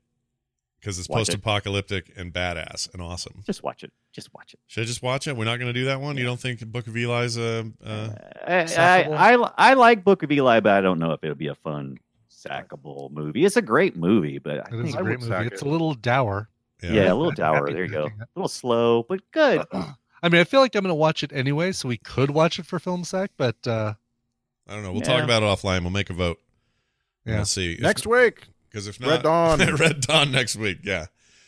because 0.82 1.00
it's 1.00 1.08
post-apocalyptic 1.08 2.12
and 2.18 2.34
badass 2.34 2.94
and 2.94 3.02
awesome. 3.02 3.44
Just 3.46 3.64
watch 3.64 3.86
it. 3.86 3.94
Just 4.12 4.34
watch 4.34 4.54
it. 4.54 4.60
Should 4.68 4.82
I 4.82 4.86
just 4.88 5.02
watch 5.02 5.26
it? 5.30 5.38
We're 5.38 5.46
not 5.46 5.56
going 5.56 5.74
to 5.74 5.80
do 5.80 5.86
that 5.86 6.02
one. 6.02 6.18
You 6.18 6.26
don't 6.26 6.38
think 6.38 6.60
Book 6.68 6.88
of 6.88 6.98
Eli's 6.98 7.38
a? 7.38 7.72
Uh, 7.82 8.10
I, 8.46 8.56
I, 8.78 9.36
I, 9.36 9.52
I 9.58 9.74
like 9.76 10.04
Book 10.04 10.22
of 10.24 10.34
Eli, 10.34 10.60
but 10.60 10.74
I 10.74 10.82
don't 10.82 11.00
know 11.00 11.14
if 11.14 11.24
it'll 11.24 11.34
be 11.34 11.48
a 11.48 11.56
fun 11.56 11.98
sackable 12.30 13.10
movie. 13.10 13.46
It's 13.46 13.56
a 13.56 13.62
great 13.62 13.96
movie, 13.96 14.38
but 14.38 14.60
I 14.70 14.76
It 14.76 14.80
is 14.80 14.84
think 14.88 15.00
a 15.00 15.04
great 15.04 15.22
movie. 15.22 15.34
It's 15.46 15.62
it. 15.62 15.66
a 15.66 15.70
little 15.70 15.94
dour. 15.94 16.50
yeah, 16.84 17.14
a 17.14 17.16
little 17.16 17.32
dour. 17.32 17.68
There 17.72 17.86
you 17.86 17.90
go. 17.90 18.06
A 18.20 18.28
little 18.36 18.50
slow, 18.50 19.04
but 19.08 19.22
good. 19.32 19.64
I 20.22 20.30
mean, 20.30 20.42
I 20.42 20.44
feel 20.44 20.60
like 20.60 20.76
I'm 20.76 20.82
going 20.84 20.90
to 20.92 20.96
watch 20.96 21.24
it 21.24 21.32
anyway, 21.34 21.72
so 21.72 21.88
we 21.88 21.98
could 21.98 22.32
watch 22.32 22.60
it 22.60 22.66
for 22.66 22.80
Film 22.80 23.04
Sack, 23.04 23.32
but 23.38 23.56
uh, 23.68 23.94
I 24.68 24.74
don't 24.74 24.84
know. 24.84 24.92
We'll 24.92 25.02
Yeah. 25.02 25.08
talk 25.18 25.24
about 25.24 25.44
it 25.44 25.46
offline. 25.46 25.82
We'll 25.82 25.90
make 25.92 26.10
a 26.10 26.14
vote. 26.14 26.40
And 27.26 27.34
Yeah. 27.34 27.38
We'll 27.40 27.46
see. 27.46 27.74
If- 27.74 27.80
next 27.82 28.06
week. 28.08 28.44
because 28.70 28.88
if 28.88 29.00
not, 29.00 29.10
Red 29.10 29.24
Dawn. 29.24 29.60
Red 29.76 30.02
Dawn 30.02 30.32
next 30.32 30.56
week. 30.56 30.80
Yeah. 30.84 31.08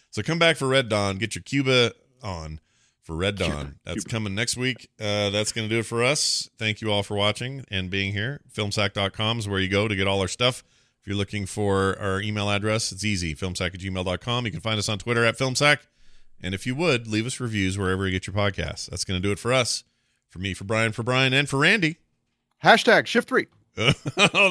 So 0.10 0.22
come 0.22 0.40
back 0.40 0.58
for 0.58 0.68
Red 0.68 0.90
Dawn. 0.90 1.18
Get 1.18 1.36
your 1.36 1.42
Cuba 1.44 1.94
on 2.24 2.60
for 3.02 3.16
Red 3.16 3.36
Dawn. 3.38 3.76
That's 3.86 4.04
coming 4.04 4.36
next 4.36 4.58
week. 4.58 4.90
Uh, 5.00 5.30
that's 5.30 5.52
going 5.52 5.68
to 5.70 5.74
do 5.74 5.80
it 5.80 5.86
for 5.86 6.04
us. 6.04 6.50
Thank 6.58 6.82
you 6.82 6.92
all 6.92 7.02
for 7.04 7.16
watching 7.16 7.64
and 7.72 7.90
being 7.90 8.12
here. 8.14 8.42
Filmsack.com 8.54 9.40
is 9.40 9.48
where 9.48 9.60
you 9.60 9.70
go 9.70 9.88
to 9.88 9.96
get 9.96 10.08
all 10.08 10.20
our 10.22 10.28
stuff. 10.28 10.64
If 11.02 11.08
you're 11.08 11.16
looking 11.16 11.46
for 11.48 11.98
our 12.00 12.22
email 12.22 12.50
address, 12.50 12.92
it's 12.92 13.04
easy. 13.04 13.34
Filmsack 13.34 13.74
at 13.74 13.80
gmail.com. 13.80 14.46
You 14.46 14.52
can 14.52 14.60
find 14.62 14.78
us 14.78 14.88
on 14.90 15.00
Twitter 15.00 15.26
at 15.26 15.38
Filmsack. 15.38 15.80
And 16.44 16.54
if 16.56 16.66
you 16.66 16.76
would, 16.76 17.08
leave 17.08 17.26
us 17.26 17.40
reviews 17.40 17.78
wherever 17.78 18.06
you 18.06 18.12
get 18.12 18.28
your 18.28 18.36
podcasts. 18.36 18.90
That's 18.90 19.04
going 19.04 19.22
to 19.22 19.26
do 19.26 19.32
it 19.32 19.40
for 19.40 19.54
us. 19.54 19.84
For 20.30 20.40
me, 20.40 20.54
for 20.54 20.64
Brian, 20.64 20.92
for 20.92 21.04
Brian, 21.04 21.34
and 21.34 21.48
for 21.48 21.60
Randy. 21.60 21.98
Hashtag 22.64 23.06
shift 23.06 23.28
three. 23.28 23.48
oh, 23.78 23.94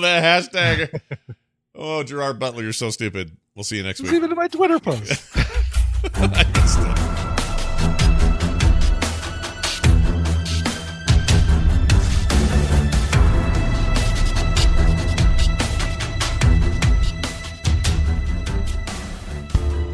that 0.00 0.50
hashtag. 0.52 1.00
oh, 1.74 2.02
Gerard 2.02 2.38
Butler, 2.38 2.62
you're 2.62 2.72
so 2.72 2.90
stupid. 2.90 3.36
We'll 3.54 3.64
see 3.64 3.76
you 3.76 3.82
next 3.82 4.00
it's 4.00 4.10
week. 4.10 4.16
even 4.16 4.30
in 4.30 4.36
my 4.36 4.48
Twitter 4.48 4.78
post. 4.78 5.22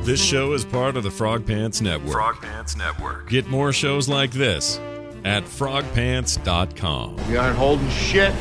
This 0.06 0.24
show 0.24 0.52
is 0.52 0.64
part 0.64 0.96
of 0.96 1.02
the 1.02 1.10
Frog 1.10 1.44
Pants 1.44 1.80
Network. 1.80 2.12
Frog 2.12 2.40
Pants 2.40 2.76
Network. 2.76 3.28
Get 3.28 3.48
more 3.48 3.72
shows 3.72 4.08
like 4.08 4.30
this 4.30 4.78
at 5.24 5.42
frogpants.com. 5.42 7.28
We 7.28 7.36
aren't 7.36 7.56
holding 7.56 7.90
shit. 7.90 8.32